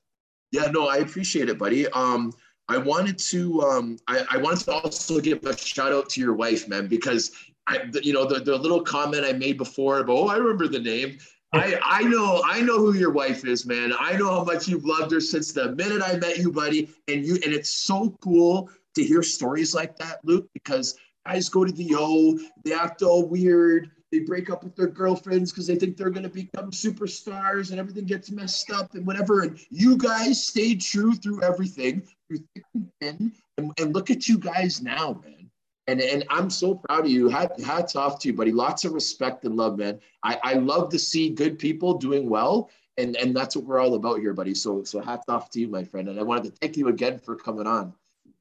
Yeah, 0.53 0.71
no, 0.71 0.89
I 0.89 0.99
appreciate 0.99 1.49
it, 1.49 1.59
buddy. 1.59 1.89
Um, 1.89 2.33
I 2.69 2.79
wanted 2.79 3.19
to, 3.19 3.63
um, 3.63 3.99
I, 4.09 4.25
I 4.33 4.37
wanted 4.37 4.65
to 4.65 4.73
also 4.73 5.21
give 5.21 5.45
a 5.45 5.57
shout 5.57 5.93
out 5.93 6.09
to 6.11 6.21
your 6.21 6.35
wife, 6.35 6.69
man, 6.69 6.87
because 6.89 7.33
I, 7.67 7.85
you 8.03 8.13
know, 8.13 8.25
the, 8.25 8.41
the 8.41 8.57
little 8.57 8.83
comment 8.83 9.25
I 9.25 9.33
made 9.33 9.57
before 9.59 10.01
about, 10.01 10.13
oh, 10.17 10.29
I 10.29 10.37
remember 10.37 10.69
the 10.69 10.79
name. 10.79 11.19
I, 11.53 11.79
I 11.83 12.03
know, 12.03 12.43
I 12.45 12.61
know 12.61 12.79
who 12.79 12.95
your 12.95 13.13
wife 13.13 13.45
is, 13.45 13.67
man. 13.67 13.93
I 13.99 14.17
know 14.17 14.31
how 14.31 14.45
much 14.45 14.69
you've 14.69 14.85
loved 14.85 15.13
her 15.13 15.21
since 15.21 15.53
the 15.53 15.73
minute 15.75 16.03
I 16.03 16.17
met 16.17 16.39
you, 16.39 16.53
buddy. 16.53 16.91
And 17.09 17.25
you, 17.25 17.35
and 17.35 17.55
it's 17.55 17.71
so 17.71 18.17
cool 18.21 18.69
to 18.95 19.03
hear 19.03 19.23
stories 19.23 19.75
like 19.75 19.97
that, 19.99 20.19
Luc, 20.25 20.47
because 20.53 20.97
guys 21.25 21.49
go 21.49 21.65
to 21.65 21.73
the 21.73 21.95
O, 21.97 22.39
they 22.65 22.73
act 22.73 23.03
all 23.03 23.27
weird. 23.27 23.91
They 24.13 24.21
break 24.21 24.51
up 24.51 24.63
with 24.63 24.77
their 24.77 24.87
girlfriends 24.87 25.51
because 25.51 25.67
they 25.67 25.75
think 25.75 25.97
they're 25.97 26.11
going 26.11 26.23
to 26.23 26.29
become 26.29 26.71
superstars 26.71 27.71
and 27.71 27.81
everything 27.81 28.07
gets 28.07 28.31
messed 28.31 28.71
up 28.71 28.95
and 28.95 29.07
whatever. 29.07 29.43
And 29.43 29.59
you 29.71 29.97
guys 29.97 30.47
stayed 30.47 30.81
true 30.81 31.15
through 31.15 31.43
everything, 31.43 32.07
through 32.29 32.39
thick 32.55 32.65
and 32.75 32.89
thin. 33.01 33.33
And, 33.59 33.73
and 33.79 33.95
look 33.95 34.11
at 34.11 34.29
you 34.29 34.39
guys 34.39 34.81
now, 34.81 35.21
man. 35.25 35.51
And, 35.89 36.01
and 36.01 36.25
I'm 36.31 36.51
so 36.51 36.75
proud 36.75 37.05
of 37.05 37.11
you. 37.11 37.29
Hat, 37.29 37.59
hats 37.61 37.97
off 37.97 38.19
to 38.21 38.29
you, 38.29 38.35
buddy. 38.35 38.53
Lots 38.53 38.85
of 38.85 38.93
respect 38.93 39.45
and 39.45 39.57
love, 39.57 39.79
man. 39.79 40.01
I, 40.23 40.39
I 40.43 40.55
love 40.55 40.89
to 40.91 40.99
see 40.99 41.31
good 41.31 41.59
people 41.59 41.95
doing 41.95 42.29
well. 42.29 42.71
And, 42.99 43.17
and 43.17 43.37
that's 43.37 43.57
what 43.57 43.67
we're 43.67 43.81
all 43.81 43.95
about 43.95 44.21
here, 44.21 44.33
buddy. 44.33 44.55
So, 44.55 44.83
so 44.85 45.01
hats 45.01 45.25
off 45.29 45.51
to 45.51 45.61
you, 45.61 45.69
my 45.69 45.85
friend. 45.85 46.09
And 46.09 46.19
I 46.19 46.23
wanted 46.23 46.45
to 46.45 46.51
thank 46.61 46.77
you 46.77 46.89
again 46.89 47.19
for 47.19 47.37
coming 47.37 47.67
on. 47.67 47.93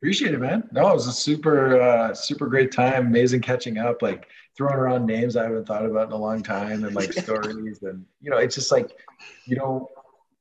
Appreciate 0.05 0.35
it, 0.35 0.39
man. 0.39 0.69
No, 0.71 0.91
it 0.91 0.93
was 0.93 1.07
a 1.07 1.11
super, 1.11 1.81
uh, 1.81 2.13
super 2.13 2.45
great 2.45 2.71
time. 2.71 3.07
Amazing 3.07 3.41
catching 3.41 3.79
up, 3.79 4.03
like 4.03 4.27
throwing 4.55 4.75
around 4.75 5.07
names 5.07 5.35
I 5.35 5.45
haven't 5.45 5.65
thought 5.65 5.83
about 5.83 6.09
in 6.09 6.13
a 6.13 6.17
long 6.17 6.43
time 6.43 6.83
and 6.83 6.93
like 6.93 7.11
stories. 7.23 7.81
And, 7.81 8.05
you 8.21 8.29
know, 8.29 8.37
it's 8.37 8.53
just 8.53 8.71
like, 8.71 8.95
you 9.47 9.55
don't 9.55 9.87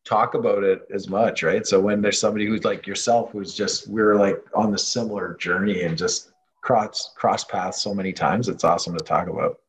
talk 0.04 0.34
about 0.34 0.64
it 0.64 0.82
as 0.92 1.08
much, 1.08 1.42
right? 1.42 1.66
So 1.66 1.80
when 1.80 2.02
there's 2.02 2.20
somebody 2.20 2.44
who's 2.44 2.62
like 2.62 2.86
yourself, 2.86 3.32
who's 3.32 3.54
just, 3.54 3.88
we're 3.88 4.16
like 4.16 4.38
on 4.54 4.70
the 4.70 4.76
similar 4.76 5.34
journey 5.40 5.84
and 5.84 5.96
just 5.96 6.32
cross, 6.60 7.14
cross 7.16 7.44
paths 7.44 7.80
so 7.80 7.94
many 7.94 8.12
times, 8.12 8.50
it's 8.50 8.64
awesome 8.64 8.94
to 8.98 9.02
talk 9.02 9.28
about. 9.28 9.60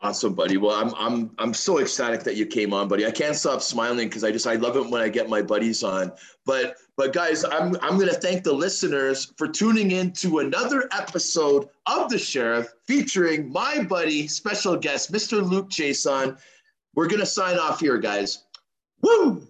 Awesome, 0.00 0.32
buddy. 0.32 0.58
Well, 0.58 0.74
I'm 0.74 0.94
I'm 0.96 1.30
I'm 1.38 1.54
so 1.54 1.78
ecstatic 1.78 2.24
that 2.24 2.36
you 2.36 2.44
came 2.44 2.74
on, 2.74 2.88
buddy. 2.88 3.06
I 3.06 3.10
can't 3.10 3.34
stop 3.34 3.62
smiling 3.62 4.06
because 4.06 4.22
I 4.22 4.32
just 4.32 4.46
I 4.46 4.56
love 4.56 4.76
it 4.76 4.86
when 4.90 5.00
I 5.00 5.08
get 5.08 5.30
my 5.30 5.40
buddies 5.40 5.82
on. 5.82 6.12
But 6.44 6.76
but 6.96 7.12
guys, 7.12 7.44
I'm 7.44 7.76
I'm 7.82 7.98
gonna 7.98 8.12
thank 8.12 8.44
the 8.44 8.52
listeners 8.52 9.32
for 9.36 9.48
tuning 9.48 9.90
in 9.90 10.12
to 10.12 10.38
another 10.38 10.88
episode 10.92 11.68
of 11.86 12.08
the 12.08 12.18
Sheriff 12.18 12.72
featuring 12.86 13.50
my 13.50 13.82
buddy, 13.82 14.28
special 14.28 14.76
guest, 14.76 15.12
Mr. 15.12 15.42
Luc 15.42 15.70
Chiasson. 15.70 16.38
We're 16.94 17.08
gonna 17.08 17.26
sign 17.26 17.58
off 17.58 17.80
here, 17.80 17.98
guys. 17.98 18.44
Woo! 19.02 19.46